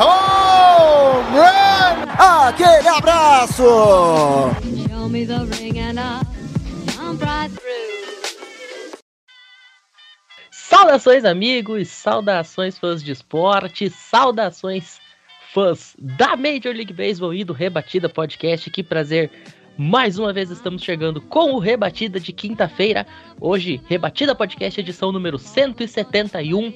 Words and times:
Home 0.00 1.38
run! 1.38 2.46
Aquele 2.46 2.88
abraço. 2.88 3.62
Saudações, 10.50 11.24
amigos, 11.24 11.88
saudações 11.88 12.78
fãs 12.78 13.02
de 13.02 13.12
esporte, 13.12 13.88
saudações 13.90 14.98
fãs 15.52 15.94
da 15.98 16.36
Major 16.36 16.74
League 16.74 16.92
Baseball 16.92 17.32
e 17.32 17.44
do 17.44 17.52
Rebatida 17.52 18.08
Podcast. 18.08 18.70
Que 18.70 18.82
prazer! 18.82 19.30
Mais 19.78 20.18
uma 20.18 20.32
vez 20.32 20.50
estamos 20.50 20.82
chegando 20.82 21.20
com 21.20 21.52
o 21.52 21.58
Rebatida 21.58 22.18
de 22.18 22.32
quinta-feira. 22.32 23.06
Hoje, 23.40 23.80
Rebatida 23.86 24.34
Podcast, 24.34 24.80
edição 24.80 25.12
número 25.12 25.38
171. 25.38 26.72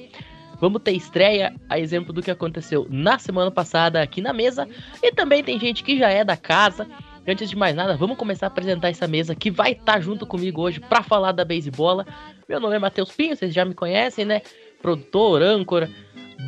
Vamos 0.61 0.83
ter 0.83 0.91
estreia, 0.91 1.55
a 1.67 1.79
exemplo 1.79 2.13
do 2.13 2.21
que 2.21 2.29
aconteceu 2.29 2.85
na 2.87 3.17
semana 3.17 3.49
passada 3.49 3.99
aqui 3.99 4.21
na 4.21 4.31
mesa. 4.31 4.69
E 5.01 5.11
também 5.11 5.43
tem 5.43 5.59
gente 5.59 5.83
que 5.83 5.97
já 5.97 6.09
é 6.09 6.23
da 6.23 6.37
casa. 6.37 6.87
Antes 7.27 7.49
de 7.49 7.55
mais 7.55 7.75
nada, 7.75 7.97
vamos 7.97 8.15
começar 8.15 8.45
a 8.45 8.47
apresentar 8.47 8.89
essa 8.89 9.07
mesa 9.07 9.33
que 9.33 9.49
vai 9.49 9.71
estar 9.71 9.99
junto 9.99 10.25
comigo 10.25 10.61
hoje 10.61 10.79
para 10.79 11.01
falar 11.01 11.31
da 11.31 11.43
beisebola. 11.43 12.05
Meu 12.47 12.59
nome 12.59 12.75
é 12.75 12.79
Matheus 12.79 13.11
Pinho, 13.11 13.35
vocês 13.35 13.51
já 13.51 13.65
me 13.65 13.73
conhecem, 13.73 14.23
né? 14.23 14.43
Produtor, 14.79 15.41
âncora 15.41 15.89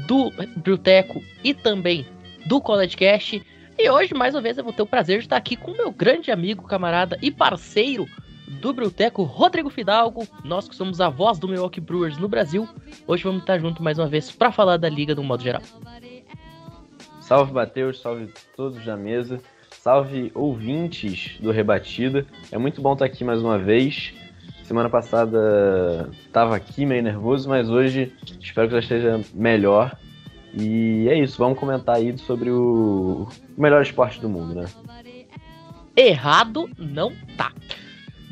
do 0.05 0.31
Bruteco 0.57 1.19
e 1.43 1.55
também 1.55 2.05
do 2.45 2.61
College 2.61 2.95
Cast. 2.95 3.43
E 3.79 3.89
hoje, 3.89 4.13
mais 4.13 4.35
uma 4.35 4.41
vez, 4.41 4.59
eu 4.59 4.63
vou 4.63 4.73
ter 4.73 4.83
o 4.83 4.87
prazer 4.87 5.19
de 5.19 5.25
estar 5.25 5.37
aqui 5.37 5.55
com 5.55 5.71
meu 5.71 5.91
grande 5.91 6.29
amigo, 6.29 6.67
camarada 6.67 7.17
e 7.19 7.31
parceiro 7.31 8.07
do 8.59 8.73
Bruteco, 8.73 9.23
Rodrigo 9.23 9.69
Fidalgo. 9.69 10.27
Nós 10.43 10.67
que 10.67 10.75
somos 10.75 11.01
a 11.01 11.09
voz 11.09 11.39
do 11.39 11.47
Milwaukee 11.47 11.81
Brewers 11.81 12.17
no 12.17 12.27
Brasil. 12.27 12.67
Hoje 13.07 13.23
vamos 13.23 13.41
estar 13.41 13.59
junto 13.59 13.81
mais 13.81 13.97
uma 13.97 14.07
vez 14.07 14.31
para 14.31 14.51
falar 14.51 14.77
da 14.77 14.89
liga 14.89 15.15
no 15.15 15.23
modo 15.23 15.43
geral. 15.43 15.61
Salve 17.19 17.53
Matheus, 17.53 18.01
salve 18.01 18.31
todos 18.55 18.83
da 18.85 18.97
mesa, 18.97 19.39
salve 19.71 20.31
ouvintes 20.35 21.37
do 21.39 21.51
Rebatida. 21.51 22.25
É 22.51 22.57
muito 22.57 22.81
bom 22.81 22.93
estar 22.93 23.05
aqui 23.05 23.23
mais 23.23 23.41
uma 23.41 23.57
vez. 23.57 24.13
Semana 24.63 24.89
passada 24.89 26.09
estava 26.25 26.55
aqui 26.55 26.85
meio 26.85 27.03
nervoso, 27.03 27.49
mas 27.49 27.69
hoje 27.69 28.13
espero 28.39 28.67
que 28.67 28.73
já 28.73 28.79
esteja 28.79 29.21
melhor. 29.33 29.97
E 30.53 31.07
é 31.09 31.17
isso, 31.17 31.37
vamos 31.37 31.57
comentar 31.57 31.95
aí 31.95 32.15
sobre 32.17 32.49
o, 32.51 33.27
o 33.57 33.61
melhor 33.61 33.81
esporte 33.81 34.21
do 34.21 34.29
mundo, 34.29 34.53
né? 34.53 34.65
Errado 35.95 36.69
não 36.77 37.11
tá. 37.37 37.51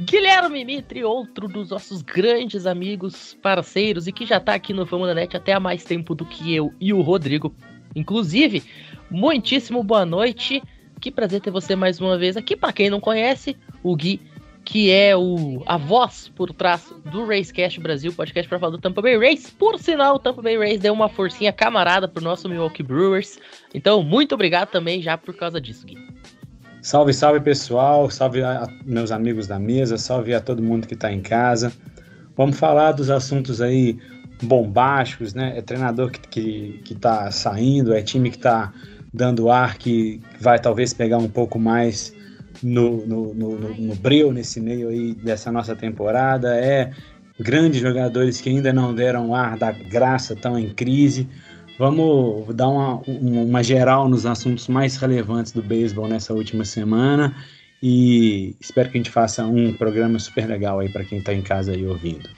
Guilherme 0.03 0.65
Mitri, 0.65 1.03
outro 1.03 1.47
dos 1.47 1.69
nossos 1.69 2.01
grandes 2.01 2.65
amigos, 2.65 3.37
parceiros 3.39 4.07
e 4.07 4.11
que 4.11 4.25
já 4.25 4.39
tá 4.39 4.55
aqui 4.55 4.73
no 4.73 4.85
Fama 4.85 5.05
da 5.05 5.13
Net 5.13 5.37
até 5.37 5.53
há 5.53 5.59
mais 5.59 5.83
tempo 5.83 6.15
do 6.15 6.25
que 6.25 6.55
eu 6.55 6.73
e 6.79 6.91
o 6.91 7.01
Rodrigo. 7.01 7.53
Inclusive, 7.95 8.63
muitíssimo 9.11 9.83
boa 9.83 10.03
noite. 10.03 10.63
Que 10.99 11.11
prazer 11.11 11.39
ter 11.41 11.51
você 11.51 11.75
mais 11.75 12.01
uma 12.01 12.17
vez 12.17 12.35
aqui. 12.35 12.55
Para 12.55 12.73
quem 12.73 12.89
não 12.89 12.99
conhece, 12.99 13.55
o 13.83 13.95
Gui, 13.95 14.19
que 14.65 14.89
é 14.89 15.15
o, 15.15 15.61
a 15.67 15.77
voz 15.77 16.29
por 16.35 16.51
trás 16.51 16.91
do 17.11 17.23
Racecast 17.25 17.79
Brasil, 17.79 18.11
podcast 18.11 18.49
para 18.49 18.57
falar 18.57 18.71
do 18.71 18.81
Tampa 18.81 19.03
Bay 19.03 19.19
Race. 19.19 19.51
Por 19.51 19.77
sinal, 19.77 20.15
o 20.15 20.19
Tampa 20.19 20.41
Bay 20.41 20.57
Race 20.57 20.79
deu 20.79 20.93
uma 20.93 21.09
forcinha 21.09 21.53
camarada 21.53 22.07
pro 22.07 22.23
nosso 22.23 22.49
Milwaukee 22.49 22.81
Brewers. 22.81 23.39
Então, 23.71 24.01
muito 24.01 24.33
obrigado 24.33 24.69
também 24.69 24.99
já 24.99 25.15
por 25.15 25.35
causa 25.35 25.61
disso, 25.61 25.85
Gui. 25.85 25.97
Salve, 26.81 27.13
salve 27.13 27.39
pessoal, 27.39 28.09
salve 28.09 28.41
a, 28.41 28.63
a 28.63 28.67
meus 28.83 29.11
amigos 29.11 29.45
da 29.45 29.59
mesa, 29.59 29.99
salve 29.99 30.33
a 30.33 30.41
todo 30.41 30.63
mundo 30.63 30.87
que 30.87 30.95
está 30.95 31.11
em 31.11 31.21
casa. 31.21 31.71
Vamos 32.35 32.57
falar 32.57 32.93
dos 32.93 33.11
assuntos 33.11 33.61
aí 33.61 33.99
bombásticos, 34.41 35.35
né? 35.35 35.53
É 35.55 35.61
treinador 35.61 36.09
que, 36.09 36.19
que, 36.27 36.81
que 36.83 36.95
tá 36.95 37.29
saindo, 37.29 37.93
é 37.93 38.01
time 38.01 38.31
que 38.31 38.39
tá 38.39 38.73
dando 39.13 39.51
ar, 39.51 39.77
que 39.77 40.19
vai 40.39 40.57
talvez 40.57 40.91
pegar 40.91 41.19
um 41.19 41.29
pouco 41.29 41.59
mais 41.59 42.15
no, 42.63 43.05
no, 43.05 43.33
no, 43.35 43.59
no, 43.59 43.75
no 43.75 43.95
breu 43.95 44.31
nesse 44.31 44.59
meio 44.59 44.89
aí 44.89 45.13
dessa 45.13 45.51
nossa 45.51 45.75
temporada. 45.75 46.55
É 46.57 46.89
grandes 47.39 47.79
jogadores 47.79 48.41
que 48.41 48.49
ainda 48.49 48.73
não 48.73 48.93
deram 48.93 49.35
ar 49.35 49.55
da 49.55 49.71
graça, 49.71 50.33
estão 50.33 50.57
em 50.57 50.69
crise. 50.69 51.29
Vamos 51.81 52.53
dar 52.53 52.67
uma, 52.67 53.01
uma 53.07 53.63
geral 53.63 54.07
nos 54.07 54.27
assuntos 54.27 54.67
mais 54.67 54.97
relevantes 54.97 55.51
do 55.51 55.63
beisebol 55.63 56.07
nessa 56.07 56.31
última 56.31 56.63
semana 56.63 57.35
e 57.81 58.55
espero 58.59 58.91
que 58.91 58.99
a 58.99 58.99
gente 58.99 59.09
faça 59.09 59.43
um 59.43 59.73
programa 59.73 60.19
super 60.19 60.47
legal 60.47 60.79
aí 60.79 60.89
para 60.89 61.03
quem 61.03 61.17
está 61.17 61.33
em 61.33 61.41
casa 61.41 61.71
aí 61.71 61.83
ouvindo. 61.83 62.29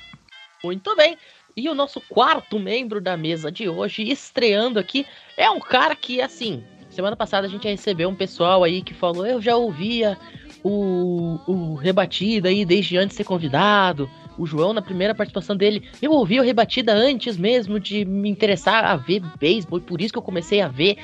Muito 0.64 0.96
bem. 0.96 1.18
E 1.58 1.68
o 1.68 1.76
nosso 1.76 2.00
quarto 2.00 2.58
membro 2.58 3.02
da 3.02 3.18
mesa 3.18 3.52
de 3.52 3.68
hoje, 3.68 4.10
estreando 4.10 4.80
aqui, 4.80 5.06
é 5.36 5.50
um 5.50 5.60
cara 5.60 5.94
que, 5.94 6.22
assim, 6.22 6.64
semana 6.90 7.18
passada 7.18 7.46
a 7.46 7.50
gente 7.50 7.68
recebeu 7.68 8.08
um 8.08 8.16
pessoal 8.16 8.64
aí 8.64 8.82
que 8.82 8.94
falou: 8.94 9.28
eu 9.28 9.42
já 9.42 9.58
ouvia 9.58 10.18
o, 10.64 11.38
o 11.46 11.74
Rebatida 11.76 12.48
aí 12.48 12.64
desde 12.64 12.96
antes 12.96 13.10
de 13.10 13.18
ser 13.18 13.26
convidado. 13.26 14.10
O 14.38 14.46
João, 14.46 14.74
na 14.74 14.82
primeira 14.82 15.14
participação 15.14 15.56
dele, 15.56 15.84
eu 16.02 16.12
ouvi 16.12 16.40
o 16.40 16.44
Rebatida 16.44 16.94
antes 16.94 17.38
mesmo 17.38 17.80
de 17.80 18.04
me 18.04 18.30
interessar 18.30 18.84
a 18.84 18.96
ver 18.96 19.22
beisebol, 19.40 19.80
por 19.80 20.02
isso 20.02 20.12
que 20.12 20.20
eu 20.20 20.24
comecei 20.24 20.62
a 20.62 20.68
ver. 20.68 20.98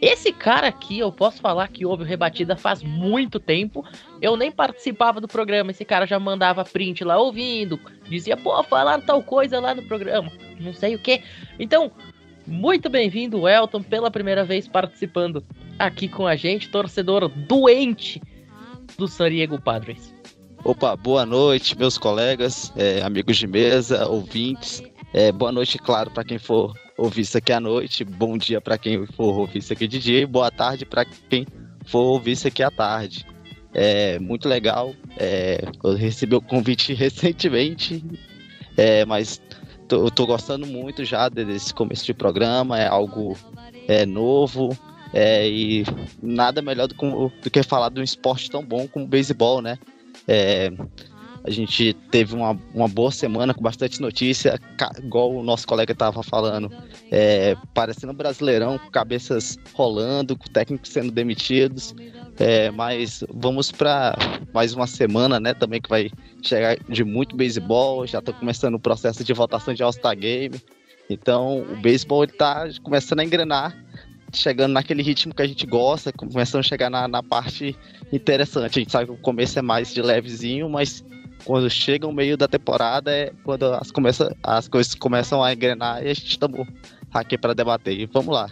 Esse 0.00 0.32
cara 0.32 0.66
aqui, 0.66 0.98
eu 0.98 1.12
posso 1.12 1.40
falar 1.40 1.68
que 1.68 1.86
houve 1.86 2.02
o 2.02 2.06
Rebatida 2.06 2.56
faz 2.56 2.82
muito 2.82 3.38
tempo. 3.38 3.86
Eu 4.20 4.36
nem 4.36 4.50
participava 4.50 5.20
do 5.20 5.28
programa, 5.28 5.70
esse 5.70 5.84
cara 5.84 6.06
já 6.06 6.18
mandava 6.18 6.64
print 6.64 7.04
lá 7.04 7.16
ouvindo, 7.18 7.78
dizia, 8.08 8.36
pô, 8.36 8.60
falaram 8.64 9.00
tal 9.00 9.22
coisa 9.22 9.60
lá 9.60 9.74
no 9.76 9.82
programa, 9.82 10.32
não 10.58 10.74
sei 10.74 10.96
o 10.96 10.98
que. 10.98 11.22
Então, 11.56 11.92
muito 12.44 12.90
bem-vindo, 12.90 13.48
Elton, 13.48 13.80
pela 13.80 14.10
primeira 14.10 14.42
vez 14.42 14.66
participando 14.66 15.44
aqui 15.78 16.08
com 16.08 16.26
a 16.26 16.34
gente, 16.34 16.68
torcedor 16.68 17.28
doente 17.28 18.20
do 18.98 19.06
San 19.06 19.30
Diego 19.30 19.60
Padres. 19.60 20.11
Opa, 20.64 20.94
boa 20.94 21.26
noite, 21.26 21.76
meus 21.76 21.98
colegas, 21.98 22.72
é, 22.76 23.02
amigos 23.02 23.36
de 23.36 23.48
mesa, 23.48 24.06
ouvintes. 24.06 24.80
É, 25.12 25.32
boa 25.32 25.50
noite, 25.50 25.76
claro, 25.76 26.08
para 26.08 26.22
quem 26.22 26.38
for 26.38 26.72
ouvir 26.96 27.22
isso 27.22 27.36
aqui 27.36 27.52
à 27.52 27.58
noite. 27.58 28.04
Bom 28.04 28.38
dia 28.38 28.60
para 28.60 28.78
quem 28.78 29.04
for 29.04 29.40
ouvir 29.40 29.58
isso 29.58 29.72
aqui 29.72 29.88
de 29.88 29.98
dia. 29.98 30.20
E 30.20 30.26
boa 30.26 30.52
tarde 30.52 30.86
para 30.86 31.04
quem 31.04 31.44
for 31.84 32.02
ouvir 32.02 32.32
isso 32.32 32.46
aqui 32.46 32.62
à 32.62 32.70
tarde. 32.70 33.26
É 33.74 34.20
muito 34.20 34.48
legal. 34.48 34.94
É, 35.16 35.64
eu 35.82 35.96
recebi 35.96 36.36
o 36.36 36.40
convite 36.40 36.94
recentemente, 36.94 38.04
é, 38.76 39.04
mas 39.04 39.42
tô, 39.88 40.06
eu 40.06 40.10
tô 40.12 40.26
gostando 40.26 40.64
muito 40.64 41.04
já 41.04 41.28
desse 41.28 41.74
começo 41.74 42.06
de 42.06 42.14
programa. 42.14 42.78
É 42.78 42.86
algo 42.86 43.36
é, 43.88 44.06
novo. 44.06 44.78
É, 45.12 45.46
e 45.48 45.84
nada 46.22 46.62
melhor 46.62 46.86
do, 46.86 46.94
do 47.42 47.50
que 47.50 47.62
falar 47.64 47.90
de 47.90 48.00
um 48.00 48.04
esporte 48.04 48.48
tão 48.48 48.64
bom 48.64 48.86
como 48.86 49.04
o 49.04 49.08
beisebol, 49.08 49.60
né? 49.60 49.76
É, 50.26 50.70
a 51.44 51.50
gente 51.50 51.92
teve 52.10 52.34
uma, 52.34 52.56
uma 52.72 52.86
boa 52.86 53.10
semana 53.10 53.52
com 53.52 53.60
bastante 53.60 54.00
notícia, 54.00 54.60
igual 54.98 55.34
o 55.34 55.42
nosso 55.42 55.66
colega 55.66 55.92
estava 55.92 56.22
falando, 56.22 56.70
é, 57.10 57.56
parecendo 57.74 58.12
um 58.12 58.16
brasileirão, 58.16 58.78
com 58.78 58.90
cabeças 58.90 59.58
rolando, 59.74 60.36
com 60.36 60.46
técnicos 60.52 60.90
sendo 60.90 61.10
demitidos. 61.10 61.94
É, 62.38 62.70
mas 62.70 63.22
vamos 63.28 63.70
para 63.70 64.16
mais 64.54 64.72
uma 64.72 64.86
semana, 64.86 65.38
né? 65.38 65.52
Também 65.52 65.80
que 65.80 65.88
vai 65.88 66.10
chegar 66.42 66.76
de 66.88 67.04
muito 67.04 67.36
beisebol. 67.36 68.06
Já 68.06 68.20
está 68.20 68.32
começando 68.32 68.74
o 68.74 68.80
processo 68.80 69.22
de 69.22 69.32
votação 69.32 69.74
de 69.74 69.82
All-Star 69.82 70.16
Game. 70.16 70.60
Então 71.10 71.60
o 71.60 71.76
beisebol 71.76 72.24
está 72.24 72.68
começando 72.82 73.20
a 73.20 73.24
engrenar 73.24 73.76
chegando 74.32 74.72
naquele 74.72 75.02
ritmo 75.02 75.34
que 75.34 75.42
a 75.42 75.46
gente 75.46 75.66
gosta, 75.66 76.12
começando 76.12 76.60
a 76.60 76.62
chegar 76.62 76.90
na, 76.90 77.06
na 77.06 77.22
parte 77.22 77.76
interessante. 78.12 78.78
A 78.78 78.80
gente 78.80 78.92
sabe 78.92 79.06
que 79.06 79.12
o 79.12 79.18
começo 79.18 79.58
é 79.58 79.62
mais 79.62 79.92
de 79.92 80.00
levezinho, 80.00 80.68
mas 80.68 81.04
quando 81.44 81.68
chega 81.68 82.06
o 82.06 82.12
meio 82.12 82.36
da 82.36 82.48
temporada 82.48 83.10
é 83.10 83.32
quando 83.44 83.64
as, 83.74 83.90
começa, 83.90 84.36
as 84.42 84.68
coisas 84.68 84.94
começam 84.94 85.42
a 85.42 85.52
engrenar 85.52 86.02
e 86.02 86.10
a 86.10 86.14
gente 86.14 86.30
estamos 86.30 86.66
aqui 87.12 87.36
para 87.36 87.54
debater. 87.54 87.98
E 87.98 88.06
vamos 88.06 88.34
lá. 88.34 88.48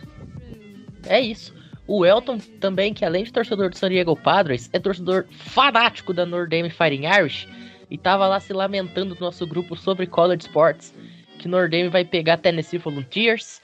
É 1.07 1.21
isso. 1.21 1.55
O 1.87 2.05
Elton 2.07 2.39
também, 2.61 2.95
que 2.95 3.05
além 3.05 3.25
de 3.25 3.33
torcedor 3.33 3.71
do 3.71 3.77
San 3.77 3.89
Diego 3.89 4.15
Padres, 4.15 4.71
é 4.73 4.79
torcedor 4.79 5.27
fanático 5.31 6.13
da 6.13 6.25
Notre 6.25 6.49
Dame 6.49 6.71
Fighting 6.71 7.07
Irish 7.07 7.49
e 7.91 7.99
tava 7.99 8.29
lá 8.29 8.39
se 8.39 8.53
lamentando 8.53 9.15
no 9.15 9.21
nosso 9.21 9.47
grupo 9.47 9.75
sobre 9.75 10.07
college 10.07 10.43
sports, 10.43 10.95
que 11.39 11.49
Notre 11.49 11.71
Dame 11.71 11.89
vai 11.89 12.05
pegar 12.05 12.37
Tennessee 12.37 12.79
Volunteers, 12.79 13.61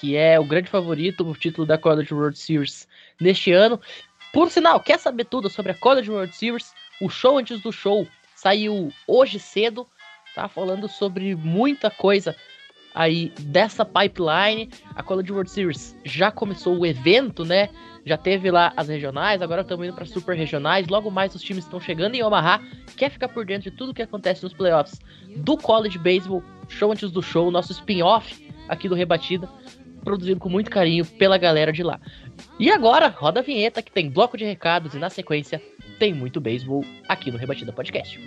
que 0.00 0.16
é 0.16 0.38
o 0.38 0.44
grande 0.44 0.70
favorito 0.70 1.28
o 1.28 1.34
título 1.34 1.66
da 1.66 1.76
College 1.76 2.14
World 2.14 2.38
Series 2.38 2.86
neste 3.20 3.52
ano. 3.52 3.80
Por 4.32 4.50
sinal, 4.50 4.80
quer 4.80 4.98
saber 4.98 5.24
tudo 5.24 5.50
sobre 5.50 5.72
a 5.72 5.74
College 5.74 6.10
World 6.10 6.34
Series? 6.34 6.72
O 7.00 7.08
show 7.08 7.38
antes 7.38 7.60
do 7.60 7.72
show 7.72 8.06
saiu 8.34 8.92
hoje 9.06 9.38
cedo, 9.38 9.86
tá 10.34 10.48
falando 10.48 10.88
sobre 10.88 11.34
muita 11.34 11.90
coisa 11.90 12.36
aí 12.94 13.32
dessa 13.40 13.84
pipeline. 13.84 14.70
A 14.94 15.02
College 15.02 15.32
World 15.32 15.50
Series 15.50 15.96
já 16.04 16.30
começou 16.30 16.78
o 16.78 16.86
evento, 16.86 17.44
né? 17.44 17.68
Já 18.04 18.16
teve 18.16 18.50
lá 18.50 18.72
as 18.76 18.88
regionais, 18.88 19.42
agora 19.42 19.62
estamos 19.62 19.84
indo 19.86 19.94
para 19.94 20.06
super 20.06 20.36
regionais. 20.36 20.86
Logo 20.88 21.10
mais 21.10 21.34
os 21.34 21.42
times 21.42 21.64
estão 21.64 21.80
chegando 21.80 22.14
em 22.14 22.22
Omaha. 22.22 22.62
Quer 22.96 23.10
ficar 23.10 23.28
por 23.28 23.44
dentro 23.44 23.70
de 23.70 23.76
tudo 23.76 23.92
que 23.92 24.02
acontece 24.02 24.42
nos 24.42 24.52
playoffs 24.52 25.00
do 25.36 25.56
College 25.56 25.98
Baseball, 25.98 26.42
show 26.68 26.92
antes 26.92 27.10
do 27.10 27.22
show, 27.22 27.50
nosso 27.50 27.72
spin-off 27.72 28.48
aqui 28.68 28.88
do 28.88 28.94
Rebatida, 28.94 29.48
produzido 30.08 30.40
com 30.40 30.48
muito 30.48 30.70
carinho 30.70 31.04
pela 31.04 31.36
galera 31.36 31.70
de 31.70 31.82
lá. 31.82 32.00
E 32.58 32.70
agora, 32.70 33.08
roda 33.08 33.40
a 33.40 33.42
vinheta 33.42 33.82
que 33.82 33.92
tem 33.92 34.08
bloco 34.08 34.38
de 34.38 34.44
recados 34.44 34.94
e 34.94 34.98
na 34.98 35.10
sequência 35.10 35.60
tem 35.98 36.14
muito 36.14 36.40
beisebol 36.40 36.82
aqui 37.06 37.30
no 37.30 37.36
Rebatida 37.36 37.72
Podcast. 37.72 38.18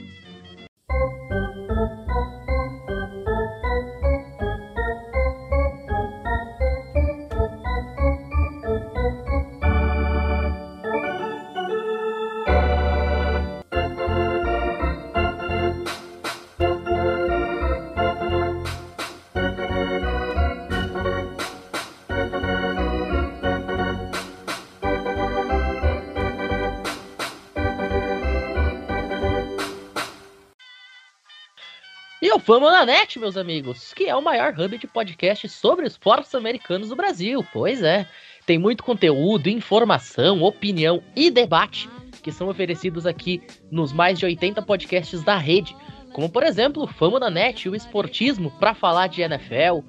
Fama 32.51 32.69
na 32.69 32.86
Net, 32.86 33.18
meus 33.18 33.38
amigos, 33.38 33.94
que 33.94 34.09
é 34.09 34.13
o 34.13 34.21
maior 34.21 34.53
hub 34.59 34.77
de 34.77 34.86
podcast 34.86 35.48
sobre 35.48 35.88
esportes 35.88 36.36
americanos 36.36 36.89
do 36.89 36.98
Brasil. 36.98 37.48
Pois 37.53 37.81
é, 37.81 38.06
tem 38.45 38.57
muito 38.57 38.83
conteúdo, 38.83 39.48
informação, 39.48 40.44
opinião 40.44 41.01
e 41.15 41.31
debate 41.31 41.89
que 42.21 42.30
são 42.30 42.50
oferecidos 42.50 43.06
aqui 43.06 43.42
nos 43.71 43.94
mais 43.94 44.19
de 44.19 44.25
80 44.25 44.62
podcasts 44.63 45.24
da 45.24 45.38
rede, 45.38 45.74
como 46.12 46.30
por 46.30 46.44
exemplo 46.44 46.86
Fama 46.86 47.21
na 47.21 47.30
Net, 47.30 47.69
o 47.69 47.74
Esportismo 47.74 48.51
para 48.59 48.74
falar 48.74 49.07
de 49.07 49.21
NFL, 49.21 49.80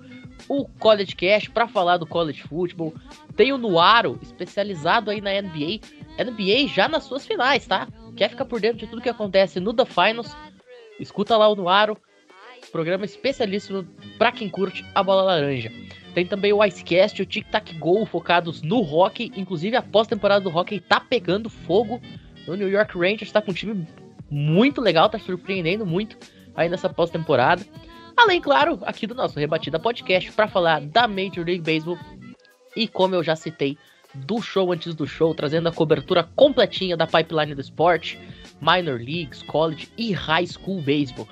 o 0.49 0.65
College 0.79 1.17
Cast 1.17 1.51
para 1.51 1.67
falar 1.67 1.97
do 1.97 2.07
college 2.07 2.45
football, 2.45 2.95
tem 3.35 3.53
o 3.53 3.59
Nuaro, 3.59 4.21
especializado 4.23 5.11
aí 5.11 5.21
na 5.21 5.33
NBA, 5.33 5.81
NBA 6.17 6.69
já 6.69 6.89
nas 6.89 7.03
suas 7.03 7.27
finais, 7.27 7.67
tá? 7.67 7.89
Quer 8.17 8.31
ficar 8.31 8.45
por 8.45 8.61
dentro 8.61 8.79
de 8.79 8.87
tudo 8.87 9.03
que 9.03 9.09
acontece 9.09 9.59
no 9.59 9.75
The 9.75 9.85
Finals? 9.85 10.37
Escuta 11.01 11.37
lá 11.37 11.49
o 11.49 11.57
Nuaro, 11.57 11.99
programa 12.73 13.05
especialíssimo 13.05 13.87
para 14.19 14.33
quem 14.33 14.49
curte 14.49 14.85
a 14.95 15.03
bola 15.03 15.23
laranja. 15.23 15.71
Tem 16.15 16.27
também 16.27 16.53
o 16.53 16.65
Icecast 16.65 17.23
o 17.23 17.27
Tic 17.27 17.47
Tac 17.49 17.73
Go 17.79 18.05
focados 18.05 18.63
no 18.63 18.81
hockey, 18.81 19.31
inclusive 19.37 19.77
a 19.77 19.83
pós-temporada 19.83 20.43
do 20.43 20.51
hockey 20.51 20.81
tá 20.81 20.99
pegando 20.99 21.49
fogo. 21.49 22.01
O 22.47 22.55
New 22.55 22.69
York 22.69 22.99
Rangers 22.99 23.31
tá 23.31 23.41
com 23.41 23.51
um 23.51 23.55
time 23.55 23.87
muito 24.31 24.81
legal, 24.81 25.09
tá 25.09 25.19
surpreendendo 25.19 25.87
muito 25.87 26.17
aí 26.55 26.69
nessa 26.69 26.89
pós-temporada. 26.89 27.65
Além, 28.17 28.41
claro, 28.41 28.79
aqui 28.83 29.07
do 29.07 29.15
nosso 29.15 29.39
Rebatida 29.39 29.79
Podcast 29.79 30.33
para 30.33 30.49
falar 30.49 30.81
da 30.81 31.07
Major 31.07 31.45
League 31.47 31.63
Baseball 31.63 31.99
e 32.75 32.89
como 32.89 33.15
eu 33.15 33.23
já 33.23 33.37
citei, 33.37 33.77
do 34.15 34.41
show 34.43 34.73
antes 34.73 34.95
do 34.95 35.07
show, 35.07 35.35
trazendo 35.35 35.69
a 35.69 35.73
cobertura 35.73 36.23
completinha 36.37 36.97
da 36.97 37.07
pipeline 37.07 37.55
do 37.55 37.61
esporte, 37.61 38.19
minor 38.61 38.99
leagues, 38.99 39.43
college 39.43 39.89
e 39.97 40.13
high 40.13 40.47
school 40.47 40.83
baseball. 40.83 41.27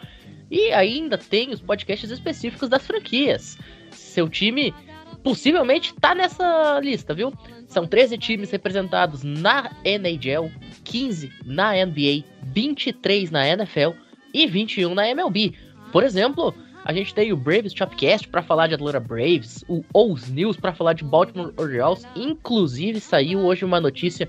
E 0.51 0.73
ainda 0.73 1.17
tem 1.17 1.51
os 1.51 1.61
podcasts 1.61 2.11
específicos 2.11 2.69
das 2.69 2.87
franquias. 2.87 3.57
Seu 3.93 4.29
time 4.29 4.75
possivelmente 5.23 5.95
tá 5.95 6.15
nessa 6.15 6.81
lista, 6.83 7.15
viu? 7.15 7.33
São 7.69 7.87
13 7.87 8.19
times 8.19 8.51
representados 8.51 9.23
na 9.23 9.71
NHL, 9.85 10.51
15 10.83 11.33
na 11.45 11.73
NBA, 11.73 12.25
23 12.43 13.31
na 13.31 13.47
NFL 13.47 13.91
e 14.35 14.47
21 14.47 14.95
na 14.95 15.09
MLB. 15.09 15.55
Por 15.93 16.03
exemplo, 16.03 16.53
a 16.85 16.93
gente 16.93 17.15
tem 17.15 17.33
o 17.33 17.37
Braves 17.37 17.73
Chopcast 17.73 18.27
para 18.27 18.43
falar 18.43 18.67
de 18.67 18.75
Atlanta 18.75 18.99
Braves, 18.99 19.65
o 19.69 19.85
O's 19.95 20.29
News 20.31 20.57
para 20.57 20.73
falar 20.73 20.95
de 20.95 21.05
Baltimore 21.05 21.53
Orioles. 21.57 22.05
Inclusive 22.17 22.99
saiu 22.99 23.41
hoje 23.41 23.65
uma 23.65 23.81
notícia 23.81 24.29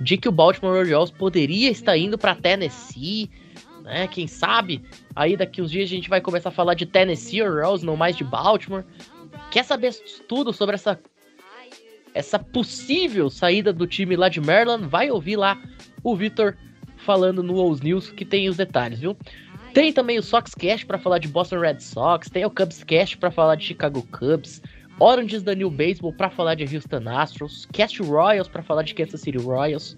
de 0.00 0.16
que 0.16 0.28
o 0.28 0.32
Baltimore 0.32 0.78
Orioles 0.78 1.10
poderia 1.10 1.70
estar 1.70 1.98
indo 1.98 2.16
para 2.16 2.34
Tennessee 2.36 3.28
né? 3.88 4.06
Quem 4.06 4.26
sabe 4.26 4.82
aí 5.18 5.36
daqui 5.36 5.60
uns 5.60 5.72
dias 5.72 5.90
a 5.90 5.94
gente 5.94 6.08
vai 6.08 6.20
começar 6.20 6.50
a 6.50 6.52
falar 6.52 6.74
de 6.74 6.86
Tennessee 6.86 7.42
Orioles, 7.42 7.82
não 7.82 7.96
mais 7.96 8.16
de 8.16 8.22
Baltimore. 8.22 8.84
Quer 9.50 9.64
saber 9.64 9.92
tudo 10.28 10.52
sobre 10.52 10.76
essa 10.76 10.98
essa 12.14 12.38
possível 12.38 13.28
saída 13.28 13.72
do 13.72 13.86
time 13.86 14.14
lá 14.14 14.28
de 14.28 14.40
Maryland? 14.40 14.86
Vai 14.86 15.10
ouvir 15.10 15.36
lá 15.36 15.60
o 16.04 16.14
Vitor 16.14 16.56
falando 16.96 17.42
no 17.42 17.56
Ous 17.56 17.80
News 17.80 18.10
que 18.10 18.24
tem 18.24 18.48
os 18.48 18.56
detalhes, 18.56 19.00
viu? 19.00 19.16
Tem 19.74 19.92
também 19.92 20.18
o 20.18 20.22
Sox 20.22 20.54
Cast 20.54 20.86
para 20.86 20.98
falar 20.98 21.18
de 21.18 21.26
Boston 21.26 21.58
Red 21.58 21.80
Sox, 21.80 22.30
tem 22.30 22.44
o 22.44 22.50
Cubs 22.50 22.84
Cast 22.84 23.18
para 23.18 23.30
falar 23.30 23.56
de 23.56 23.64
Chicago 23.64 24.06
Cubs, 24.16 24.62
Oranges 25.00 25.42
da 25.42 25.54
New 25.54 25.70
Baseball 25.70 26.12
para 26.12 26.30
falar 26.30 26.54
de 26.54 26.74
Houston 26.74 27.08
Astros, 27.08 27.66
Cast 27.72 28.00
Royals 28.02 28.48
para 28.48 28.62
falar 28.62 28.82
de 28.82 28.94
Kansas 28.94 29.20
City 29.20 29.38
Royals, 29.38 29.96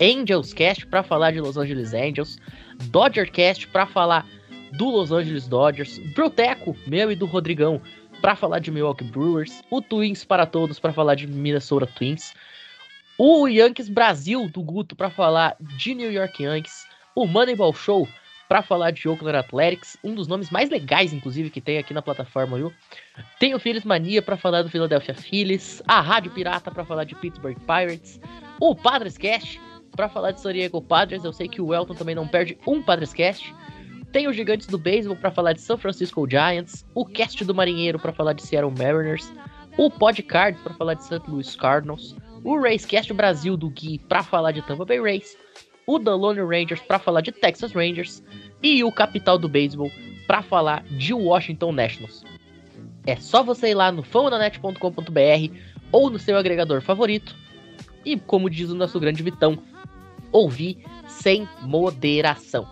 Angels 0.00 0.52
Cast 0.52 0.86
para 0.86 1.02
falar 1.02 1.32
de 1.32 1.40
Los 1.40 1.56
Angeles 1.56 1.92
Angels, 1.94 2.38
Dodger 2.90 3.30
Cast 3.30 3.66
para 3.68 3.86
falar 3.86 4.26
do 4.72 4.88
Los 4.90 5.12
Angeles 5.12 5.46
Dodgers, 5.46 5.98
Broteco, 6.14 6.76
meu 6.86 7.10
e 7.10 7.16
do 7.16 7.26
Rodrigão, 7.26 7.80
para 8.20 8.36
falar 8.36 8.58
de 8.58 8.70
Milwaukee 8.70 9.04
Brewers, 9.04 9.62
o 9.70 9.82
Twins 9.82 10.24
para 10.24 10.46
todos 10.46 10.78
para 10.78 10.92
falar 10.92 11.14
de 11.14 11.26
Minnesota 11.26 11.86
Twins, 11.86 12.32
o 13.18 13.46
Yankees 13.48 13.88
Brasil 13.88 14.48
do 14.48 14.62
Guto 14.62 14.96
para 14.96 15.10
falar 15.10 15.56
de 15.60 15.94
New 15.94 16.10
York 16.10 16.42
Yankees, 16.42 16.86
o 17.14 17.26
Moneyball 17.26 17.74
Show 17.74 18.08
para 18.48 18.62
falar 18.62 18.90
de 18.90 19.08
Oakland 19.08 19.38
Athletics, 19.38 19.96
um 20.04 20.14
dos 20.14 20.28
nomes 20.28 20.50
mais 20.50 20.68
legais, 20.68 21.12
inclusive, 21.12 21.48
que 21.48 21.60
tem 21.60 21.78
aqui 21.78 21.94
na 21.94 22.02
plataforma, 22.02 22.58
viu? 22.58 22.72
Tem 23.38 23.54
o 23.54 23.58
Phillies 23.58 23.84
Mania 23.84 24.20
para 24.20 24.36
falar 24.36 24.62
do 24.62 24.68
Philadelphia 24.68 25.14
Phillies, 25.14 25.82
a 25.88 26.00
Rádio 26.02 26.32
Pirata 26.32 26.70
para 26.70 26.84
falar 26.84 27.04
de 27.04 27.14
Pittsburgh 27.14 27.56
Pirates, 27.60 28.20
o 28.60 28.74
Padres 28.74 29.16
Cast 29.16 29.58
para 29.96 30.08
falar 30.08 30.32
de 30.32 30.40
San 30.40 30.52
Diego 30.52 30.82
Padres. 30.82 31.24
Eu 31.24 31.32
sei 31.32 31.48
que 31.48 31.60
o 31.60 31.74
Elton 31.74 31.94
também 31.94 32.14
não 32.14 32.28
perde 32.28 32.58
um 32.66 32.82
Padres 32.82 33.12
Cast. 33.12 33.54
Tem 34.12 34.28
os 34.28 34.36
Gigantes 34.36 34.66
do 34.66 34.76
Beisebol 34.76 35.16
para 35.16 35.30
falar 35.30 35.54
de 35.54 35.62
São 35.62 35.78
Francisco 35.78 36.28
Giants, 36.28 36.84
o 36.94 37.06
Cast 37.06 37.42
do 37.46 37.54
Marinheiro 37.54 37.98
para 37.98 38.12
falar 38.12 38.34
de 38.34 38.42
Seattle 38.42 38.70
Mariners, 38.70 39.32
o 39.78 39.90
Podcards 39.90 40.60
para 40.60 40.74
falar 40.74 40.94
de 40.94 41.04
St. 41.04 41.22
Louis 41.26 41.56
Cardinals, 41.56 42.14
o 42.44 42.60
Racecast 42.60 43.10
Brasil 43.14 43.56
do 43.56 43.70
Gui 43.70 43.98
para 43.98 44.22
falar 44.22 44.52
de 44.52 44.60
Tampa 44.60 44.84
Bay 44.84 45.00
Rays, 45.00 45.34
o 45.86 45.98
The 45.98 46.10
Lone 46.10 46.40
Rangers 46.40 46.82
para 46.82 46.98
falar 46.98 47.22
de 47.22 47.32
Texas 47.32 47.72
Rangers 47.72 48.22
e 48.62 48.84
o 48.84 48.92
Capital 48.92 49.38
do 49.38 49.48
Beisebol 49.48 49.90
para 50.26 50.42
falar 50.42 50.84
de 50.90 51.14
Washington 51.14 51.72
Nationals. 51.72 52.22
É 53.06 53.16
só 53.16 53.42
você 53.42 53.70
ir 53.70 53.74
lá 53.74 53.90
no 53.90 54.02
famadanet.com.br 54.02 55.56
ou 55.90 56.10
no 56.10 56.18
seu 56.18 56.36
agregador 56.36 56.82
favorito 56.82 57.34
e, 58.04 58.18
como 58.18 58.50
diz 58.50 58.68
o 58.68 58.74
nosso 58.74 59.00
grande 59.00 59.22
Vitão, 59.22 59.58
ouvir 60.30 60.84
sem 61.08 61.48
moderação. 61.62 62.68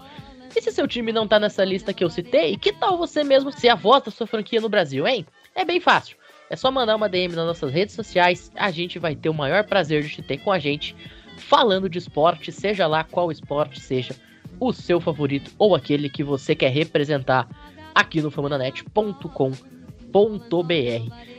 E 0.61 0.63
se 0.63 0.73
seu 0.73 0.87
time 0.87 1.11
não 1.11 1.27
tá 1.27 1.41
nessa 1.41 1.65
lista 1.65 1.95
que 1.95 2.05
eu 2.05 2.11
citei, 2.11 2.55
que 2.55 2.71
tal 2.71 2.99
você 2.99 3.25
mesmo 3.25 3.51
ser 3.51 3.71
a 3.71 3.75
voz 3.75 4.03
da 4.03 4.11
sua 4.11 4.27
franquia 4.27 4.61
no 4.61 4.69
Brasil, 4.69 5.09
hein? 5.09 5.25
É 5.55 5.65
bem 5.65 5.81
fácil. 5.81 6.19
É 6.51 6.55
só 6.55 6.71
mandar 6.71 6.97
uma 6.97 7.09
DM 7.09 7.35
nas 7.35 7.47
nossas 7.47 7.73
redes 7.73 7.95
sociais, 7.95 8.53
a 8.55 8.71
gente 8.71 8.99
vai 8.99 9.17
ter 9.17 9.31
o 9.31 9.35
maior 9.35 9.65
prazer 9.65 10.03
de 10.03 10.11
te 10.11 10.21
ter 10.21 10.37
com 10.37 10.53
a 10.53 10.59
gente, 10.59 10.95
falando 11.39 11.89
de 11.89 11.97
esporte, 11.97 12.53
seja 12.53 12.87
lá 12.87 13.03
qual 13.03 13.33
esporte 13.33 13.81
seja 13.81 14.15
o 14.61 14.71
seu 14.71 15.01
favorito 15.01 15.51
ou 15.57 15.75
aquele 15.75 16.11
que 16.11 16.23
você 16.23 16.55
quer 16.55 16.69
representar 16.69 17.49
aqui 17.95 18.21
no 18.21 18.31
famananet.com.br. 18.31 19.55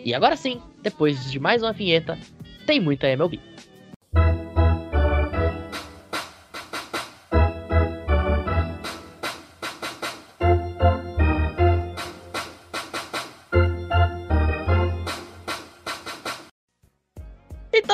E 0.03 0.15
agora 0.15 0.35
sim, 0.35 0.59
depois 0.81 1.29
de 1.29 1.39
mais 1.39 1.61
uma 1.61 1.73
vinheta, 1.73 2.17
tem 2.65 2.79
muita 2.79 3.07
MLB. 3.07 3.39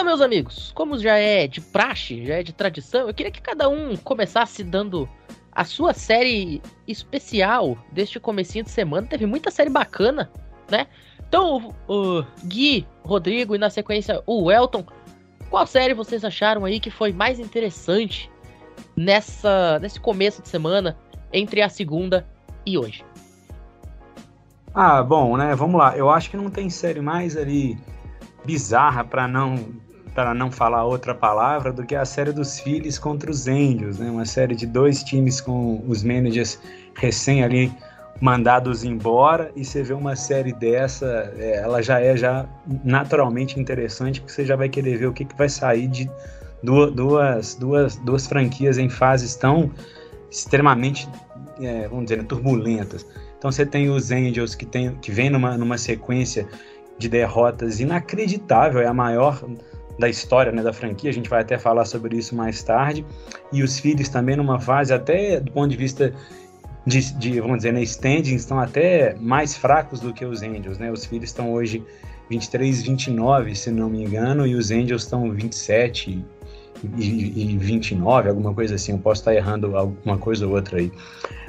Meus 0.07 0.21
amigos, 0.21 0.71
como 0.73 0.97
já 0.97 1.17
é 1.17 1.47
de 1.47 1.61
praxe, 1.61 2.25
já 2.25 2.35
é 2.35 2.43
de 2.43 2.53
tradição, 2.53 3.07
eu 3.07 3.13
queria 3.13 3.31
que 3.31 3.41
cada 3.41 3.69
um 3.69 3.95
começasse 3.95 4.63
dando 4.63 5.07
a 5.51 5.63
sua 5.63 5.93
série 5.93 6.61
especial 6.87 7.77
deste 7.91 8.19
comecinho 8.19 8.63
de 8.63 8.71
semana. 8.71 9.07
Teve 9.07 9.25
muita 9.25 9.51
série 9.51 9.69
bacana 9.69 10.31
né? 10.69 10.87
Então, 11.27 11.73
o, 11.87 12.19
o 12.19 12.25
Gui, 12.45 12.85
Rodrigo 13.03 13.55
e 13.55 13.57
na 13.57 13.69
sequência 13.69 14.21
o 14.25 14.51
Elton, 14.51 14.85
qual 15.49 15.65
série 15.65 15.93
vocês 15.93 16.23
acharam 16.23 16.65
aí 16.65 16.79
que 16.79 16.91
foi 16.91 17.11
mais 17.11 17.39
interessante 17.39 18.29
nessa 18.95 19.79
nesse 19.79 19.99
começo 19.99 20.41
de 20.41 20.49
semana 20.49 20.97
entre 21.31 21.61
a 21.61 21.69
segunda 21.69 22.27
e 22.65 22.77
hoje? 22.77 23.03
Ah, 24.73 25.01
bom, 25.01 25.37
né? 25.37 25.55
Vamos 25.55 25.79
lá. 25.79 25.97
Eu 25.97 26.09
acho 26.09 26.29
que 26.29 26.37
não 26.37 26.49
tem 26.49 26.69
série 26.69 27.01
mais 27.01 27.35
ali 27.35 27.77
bizarra 28.45 29.03
para 29.03 29.27
não 29.27 29.57
para 30.17 30.33
não 30.33 30.51
falar 30.51 30.83
outra 30.83 31.13
palavra 31.13 31.71
do 31.71 31.85
que 31.85 31.93
a 31.93 32.03
série 32.03 32.31
dos 32.31 32.59
Phillies 32.59 32.97
contra 32.97 33.29
os 33.29 33.47
Angels, 33.47 33.99
né? 33.99 34.09
Uma 34.09 34.25
série 34.25 34.55
de 34.55 34.65
dois 34.65 35.03
times 35.03 35.39
com 35.39 35.83
os 35.87 36.01
managers 36.01 36.59
recém 36.95 37.43
ali 37.43 37.71
mandados 38.19 38.83
embora 38.83 39.51
e 39.55 39.63
você 39.63 39.83
vê 39.83 39.93
uma 39.93 40.15
série 40.15 40.51
dessa, 40.51 41.31
é, 41.37 41.57
ela 41.57 41.83
já 41.83 42.01
é 42.01 42.17
já 42.17 42.47
naturalmente 42.83 43.59
interessante 43.59 44.19
porque 44.19 44.33
você 44.33 44.43
já 44.43 44.55
vai 44.55 44.67
querer 44.67 44.97
ver 44.97 45.05
o 45.05 45.13
que, 45.13 45.23
que 45.23 45.37
vai 45.37 45.49
sair 45.49 45.87
de 45.87 46.09
duas, 46.63 47.53
duas, 47.53 47.95
duas 47.97 48.25
franquias 48.25 48.79
em 48.79 48.89
fases 48.89 49.35
tão 49.35 49.69
extremamente, 50.31 51.07
é, 51.61 51.87
vamos 51.87 52.05
dizer, 52.05 52.23
turbulentas. 52.23 53.05
Então 53.37 53.51
você 53.51 53.67
tem 53.67 53.87
os 53.91 54.09
Angels 54.09 54.55
que, 54.55 54.65
tem, 54.65 54.95
que 54.95 55.11
vem 55.11 55.29
numa, 55.29 55.55
numa 55.55 55.77
sequência 55.77 56.47
de 56.97 57.07
derrotas 57.07 57.79
inacreditável, 57.79 58.81
é 58.81 58.87
a 58.87 58.93
maior 58.95 59.43
da 59.97 60.07
história 60.07 60.51
né, 60.51 60.61
da 60.61 60.73
franquia, 60.73 61.09
a 61.09 61.13
gente 61.13 61.29
vai 61.29 61.41
até 61.41 61.57
falar 61.57 61.85
sobre 61.85 62.17
isso 62.17 62.35
mais 62.35 62.61
tarde, 62.63 63.05
e 63.51 63.63
os 63.63 63.79
Phillies 63.79 64.09
também 64.09 64.35
numa 64.35 64.59
fase 64.59 64.93
até 64.93 65.39
do 65.39 65.51
ponto 65.51 65.69
de 65.69 65.77
vista 65.77 66.13
de, 66.85 67.13
de 67.15 67.39
vamos 67.39 67.57
dizer, 67.57 67.73
né, 67.73 67.81
standings 67.83 68.41
estão 68.41 68.59
até 68.59 69.15
mais 69.19 69.57
fracos 69.57 69.99
do 69.99 70.13
que 70.13 70.25
os 70.25 70.41
Angels, 70.41 70.77
né, 70.77 70.91
os 70.91 71.05
Phillies 71.05 71.29
estão 71.29 71.51
hoje 71.51 71.83
23, 72.29 72.83
29, 72.83 73.55
se 73.55 73.71
não 73.71 73.89
me 73.89 74.03
engano, 74.03 74.45
e 74.45 74.55
os 74.55 74.71
Angels 74.71 75.03
estão 75.03 75.31
27 75.31 76.23
e, 76.97 77.51
e 77.53 77.57
29, 77.57 78.29
alguma 78.29 78.53
coisa 78.53 78.75
assim, 78.75 78.91
eu 78.91 78.99
posso 78.99 79.21
estar 79.21 79.33
errando 79.33 79.75
alguma 79.75 80.17
coisa 80.17 80.45
ou 80.45 80.53
outra 80.53 80.77
aí. 80.77 80.91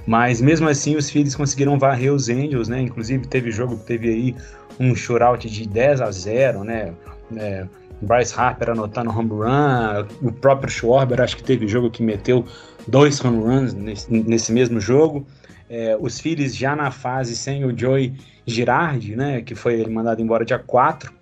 Mas 0.07 0.41
mesmo 0.41 0.67
assim, 0.69 0.97
os 0.97 1.11
Phillies 1.11 1.37
conseguiram 1.37 1.79
varrer 1.79 2.13
os 2.13 2.31
Angels, 2.31 2.67
né? 2.67 2.81
Inclusive 2.81 3.27
teve 3.27 3.51
jogo 3.51 3.77
que 3.77 3.85
teve 3.85 4.09
aí 4.09 4.37
um 4.81 4.95
shootout 4.95 5.47
de 5.51 5.69
10 5.69 6.01
a 6.01 6.11
0, 6.11 6.65
né? 6.65 6.95
É, 7.37 7.67
Bryce 8.01 8.35
Harper 8.39 8.71
anotando 8.71 9.11
home 9.11 9.31
run, 9.31 10.07
o 10.23 10.33
próprio 10.33 10.71
Schwarber 10.71 11.21
acho 11.21 11.37
que 11.37 11.43
teve 11.43 11.67
jogo 11.67 11.91
que 11.91 12.03
meteu 12.03 12.45
dois 12.87 13.23
home 13.25 13.43
runs 13.43 13.75
nesse, 13.75 14.13
nesse 14.13 14.53
mesmo 14.53 14.81
jogo. 14.81 15.27
É, 15.69 15.97
os 16.01 16.19
Phillies 16.19 16.57
já 16.57 16.75
na 16.75 16.91
fase 16.91 17.37
sem 17.37 17.65
o 17.65 17.77
Joey 17.77 18.15
Girardi, 18.47 19.15
né, 19.17 19.43
que 19.43 19.55
foi 19.55 19.85
mandado 19.87 20.23
embora 20.23 20.45
dia 20.45 20.59
4. 20.59 21.13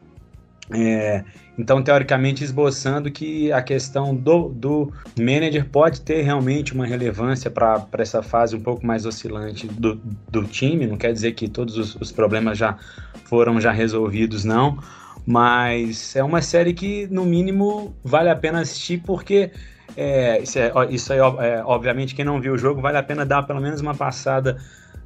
É, 0.71 1.25
então, 1.59 1.83
teoricamente, 1.83 2.45
esboçando 2.45 3.11
que 3.11 3.51
a 3.51 3.63
questão 3.63 4.15
do, 4.15 4.49
do 4.51 4.93
manager 5.19 5.65
pode 5.69 6.01
ter 6.03 6.23
realmente 6.23 6.75
uma 6.75 6.85
relevância 6.85 7.51
para 7.51 7.87
essa 7.99 8.23
fase 8.23 8.55
um 8.55 8.61
pouco 8.61 8.87
mais 8.87 9.07
oscilante 9.07 9.67
do, 9.67 9.95
do 10.29 10.45
time. 10.45 10.87
Não 10.87 10.97
quer 10.97 11.13
dizer 11.13 11.33
que 11.33 11.49
todos 11.49 11.79
os, 11.79 11.97
os 11.97 12.13
problemas 12.13 12.59
já 12.59 12.77
foram 13.25 13.61
já 13.61 13.73
resolvidos, 13.73 14.45
não 14.45 14.79
mas 15.27 16.15
é 16.15 16.23
uma 16.23 16.41
série 16.41 16.73
que, 16.73 17.09
no 17.09 17.25
mínimo, 17.25 17.97
vale 18.05 18.31
a 18.31 18.37
pena 18.37 18.61
assistir 18.61 19.03
porque. 19.05 19.51
É, 19.97 20.41
isso, 20.43 20.59
é, 20.59 20.73
isso 20.91 21.13
aí, 21.13 21.19
é, 21.19 21.63
obviamente, 21.65 22.15
quem 22.15 22.25
não 22.25 22.41
viu 22.41 22.53
o 22.53 22.59
jogo, 22.59 22.81
vale 22.81 22.99
a 22.99 23.03
pena 23.03 23.25
dar 23.25 23.43
pelo 23.45 23.61
menos 23.61 23.81
uma 23.81 23.95
passada 23.95 24.59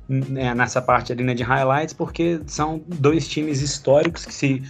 né, 0.08 0.52
nessa 0.54 0.82
parte 0.82 1.12
ali 1.12 1.22
né, 1.22 1.34
de 1.34 1.42
highlights, 1.42 1.94
porque 1.94 2.40
são 2.46 2.82
dois 2.86 3.28
times 3.28 3.62
históricos 3.62 4.26
que 4.26 4.34
se, 4.34 4.62